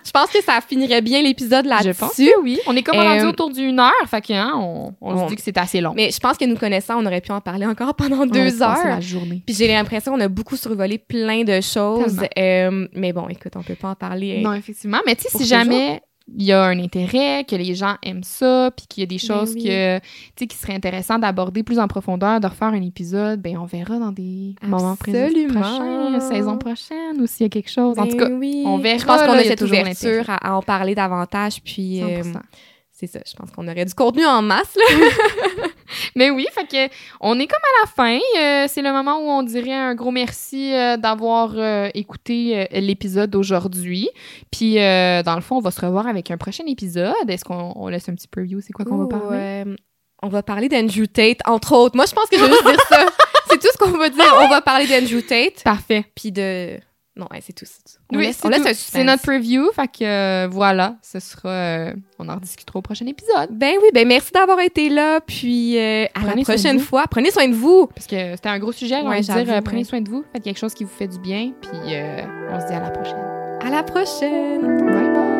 Je 0.04 0.10
pense 0.10 0.30
que 0.30 0.42
ça 0.42 0.60
finirait 0.66 1.00
bien 1.02 1.22
l'épisode 1.22 1.64
Je 1.64 1.68
là-dessus. 1.70 1.94
pense 1.94 2.16
que 2.16 2.40
oui. 2.42 2.58
On 2.66 2.76
est 2.76 2.82
comme 2.82 2.96
Euh, 2.98 3.02
rendu 3.02 3.24
autour 3.26 3.50
d'une 3.50 3.78
heure, 3.80 3.92
fait 4.08 4.20
que 4.20 4.32
hein, 4.32 4.52
on, 4.56 4.94
on 5.00 5.14
on- 5.14 5.24
se 5.24 5.28
dit 5.30 5.36
que 5.36 5.42
c'est 5.42 5.56
assez 5.58 5.80
long. 5.80 5.92
Mais 5.94 6.10
je 6.10 6.18
pense 6.20 6.36
que 6.36 6.44
nous 6.44 6.56
connaissant, 6.56 7.00
on 7.02 7.06
aurait 7.06 7.20
pu 7.20 7.32
en 7.32 7.40
parler 7.40 7.66
encore 7.66 7.94
pendant 7.94 8.26
deux 8.26 8.62
heures. 8.62 8.76
la 8.84 9.00
journée. 9.00 9.42
Puis 9.46 9.54
j'ai 9.54 9.68
l'impression 9.68 10.12
qu'on 10.12 10.20
a 10.20 10.28
beaucoup 10.28 10.56
survolé 10.56 10.98
plein 10.98 11.44
de 11.44 11.60
choses. 11.60 12.20
Euh, 12.38 12.86
mais 12.94 13.12
bon, 13.12 13.28
écoute, 13.28 13.52
on 13.56 13.62
peut 13.62 13.74
pas 13.74 13.88
en 13.90 13.94
parler. 13.94 14.38
euh, 14.38 14.42
Non, 14.42 14.52
effectivement. 14.54 14.98
Mais 15.06 15.16
tu 15.16 15.22
sais, 15.28 15.38
si 15.38 15.44
jamais 15.46 16.00
il 16.36 16.44
y 16.44 16.52
a 16.52 16.62
un 16.62 16.78
intérêt, 16.78 17.44
que 17.44 17.56
les 17.56 17.74
gens 17.74 17.96
aiment 18.02 18.24
ça, 18.24 18.70
puis 18.76 18.86
qu'il 18.86 19.02
y 19.02 19.04
a 19.04 19.06
des 19.06 19.16
Ben 19.16 19.36
choses 19.36 19.52
oui. 19.54 19.64
que, 19.64 19.98
tu 19.98 20.04
sais, 20.38 20.46
qui 20.46 20.56
seraient 20.56 20.74
intéressantes 20.74 21.20
d'aborder 21.20 21.62
plus 21.62 21.78
en 21.78 21.88
profondeur, 21.88 22.40
de 22.40 22.46
refaire 22.46 22.68
un 22.68 22.82
épisode, 22.82 23.40
ben 23.40 23.56
on 23.58 23.64
verra 23.66 23.98
dans 23.98 24.12
des 24.12 24.54
moments 24.62 24.92
Absolument. 24.92 25.60
prochains, 25.60 26.20
saison 26.20 26.58
prochaine, 26.58 27.20
ou 27.20 27.26
s'il 27.26 27.44
y 27.44 27.46
a 27.46 27.50
quelque 27.50 27.70
chose. 27.70 27.98
en 27.98 28.04
ben 28.04 28.10
tout 28.10 28.16
cas, 28.16 28.30
oui. 28.30 28.62
on 28.66 28.78
verra, 28.78 28.98
Je 28.98 29.04
pense 29.04 29.22
qu'on 29.22 29.32
a 29.32 29.42
cette 29.44 29.62
ouverture 29.62 30.24
à, 30.28 30.52
à 30.52 30.54
en 30.54 30.62
parler 30.62 30.94
davantage. 30.94 31.62
Puis 31.62 32.02
euh, 32.02 32.22
100%. 32.22 32.34
c'est 32.92 33.06
ça, 33.06 33.20
je 33.26 33.34
pense 33.34 33.50
qu'on 33.50 33.66
aurait 33.68 33.84
du 33.84 33.94
contenu 33.94 34.24
en 34.24 34.42
masse. 34.42 34.76
Là. 34.76 35.04
Mais 36.16 36.30
oui, 36.30 36.46
fait 36.52 36.66
que 36.66 36.92
on 37.20 37.38
est 37.38 37.46
comme 37.46 37.60
à 37.62 37.84
la 37.84 37.90
fin. 37.90 38.18
Euh, 38.38 38.66
c'est 38.68 38.82
le 38.82 38.92
moment 38.92 39.18
où 39.18 39.28
on 39.28 39.42
dirait 39.42 39.72
un 39.72 39.94
gros 39.94 40.10
merci 40.10 40.74
euh, 40.74 40.96
d'avoir 40.96 41.52
euh, 41.56 41.88
écouté 41.94 42.68
l'épisode 42.72 43.30
d'aujourd'hui. 43.30 44.08
Puis, 44.50 44.74
dans 44.74 45.34
le 45.34 45.40
fond, 45.40 45.56
on 45.56 45.60
va 45.60 45.70
se 45.70 45.80
revoir 45.80 46.06
avec 46.06 46.30
un 46.30 46.36
prochain 46.36 46.64
épisode. 46.66 47.14
Est-ce 47.28 47.44
qu'on 47.44 47.72
on 47.76 47.88
laisse 47.88 48.08
un 48.08 48.14
petit 48.14 48.28
preview? 48.28 48.60
C'est 48.60 48.72
quoi 48.72 48.84
qu'on 48.84 48.98
va 48.98 49.06
parler? 49.06 49.64
on 50.24 50.28
va 50.28 50.42
parler 50.44 50.68
d'Andrew 50.68 51.06
Tate, 51.06 51.40
entre 51.46 51.72
autres. 51.74 51.96
Moi, 51.96 52.04
je 52.06 52.12
pense 52.12 52.26
que 52.26 52.38
je 52.38 52.44
vais 52.44 52.50
juste 52.50 52.64
dire 52.64 52.80
ça. 52.88 53.06
C'est 53.50 53.58
tout 53.58 53.68
ce 53.72 53.76
qu'on 53.76 53.98
va 53.98 54.08
dire. 54.08 54.24
On 54.38 54.48
va 54.48 54.60
parler 54.60 54.86
d'Andrew 54.86 55.20
Tate, 55.20 55.64
Parfait. 55.64 56.04
puis 56.14 56.30
de... 56.30 56.78
Non, 57.14 57.26
ouais, 57.30 57.40
c'est 57.42 57.52
tout. 57.52 57.66
On 58.10 58.16
Oui, 58.16 58.24
laisse, 58.24 58.38
c'est 58.38 58.46
on 58.46 58.48
laisse 58.48 58.62
tout. 58.62 58.68
un 58.68 58.72
C'est 58.72 58.80
suspense. 58.80 59.04
notre 59.04 59.22
preview. 59.22 59.70
Fait 59.74 59.86
que 59.86 60.02
euh, 60.04 60.48
voilà, 60.50 60.96
ce 61.02 61.20
sera. 61.20 61.48
euh, 61.50 61.92
on 62.18 62.28
en 62.28 62.36
rediscutera 62.36 62.78
au 62.78 62.82
prochain 62.82 63.06
épisode. 63.06 63.50
Ben 63.50 63.74
oui, 63.82 63.88
ben 63.92 64.08
merci 64.08 64.32
d'avoir 64.32 64.58
été 64.60 64.88
là, 64.88 65.20
puis 65.20 65.76
euh, 65.78 66.04
à 66.14 66.20
Prenez 66.20 66.36
la 66.36 66.42
prochaine 66.42 66.78
fois. 66.80 67.04
Prenez 67.10 67.30
soin 67.30 67.48
de 67.48 67.54
vous. 67.54 67.86
Parce 67.94 68.06
que 68.06 68.34
c'était 68.36 68.48
un 68.48 68.58
gros 68.58 68.72
sujet. 68.72 69.02
Ouais, 69.02 69.20
dire, 69.20 69.62
prenez 69.62 69.84
soin 69.84 70.00
de 70.00 70.08
vous. 70.08 70.24
Faites 70.32 70.42
quelque 70.44 70.58
chose 70.58 70.72
qui 70.72 70.84
vous 70.84 70.90
fait 70.90 71.08
du 71.08 71.18
bien. 71.18 71.52
Puis 71.60 71.94
euh, 71.94 72.22
on 72.50 72.60
se 72.60 72.66
dit 72.66 72.72
à 72.72 72.80
la 72.80 72.90
prochaine. 72.90 73.24
À 73.60 73.68
la 73.70 73.82
prochaine. 73.82 74.78
Bye 74.86 75.12
bye. 75.12 75.31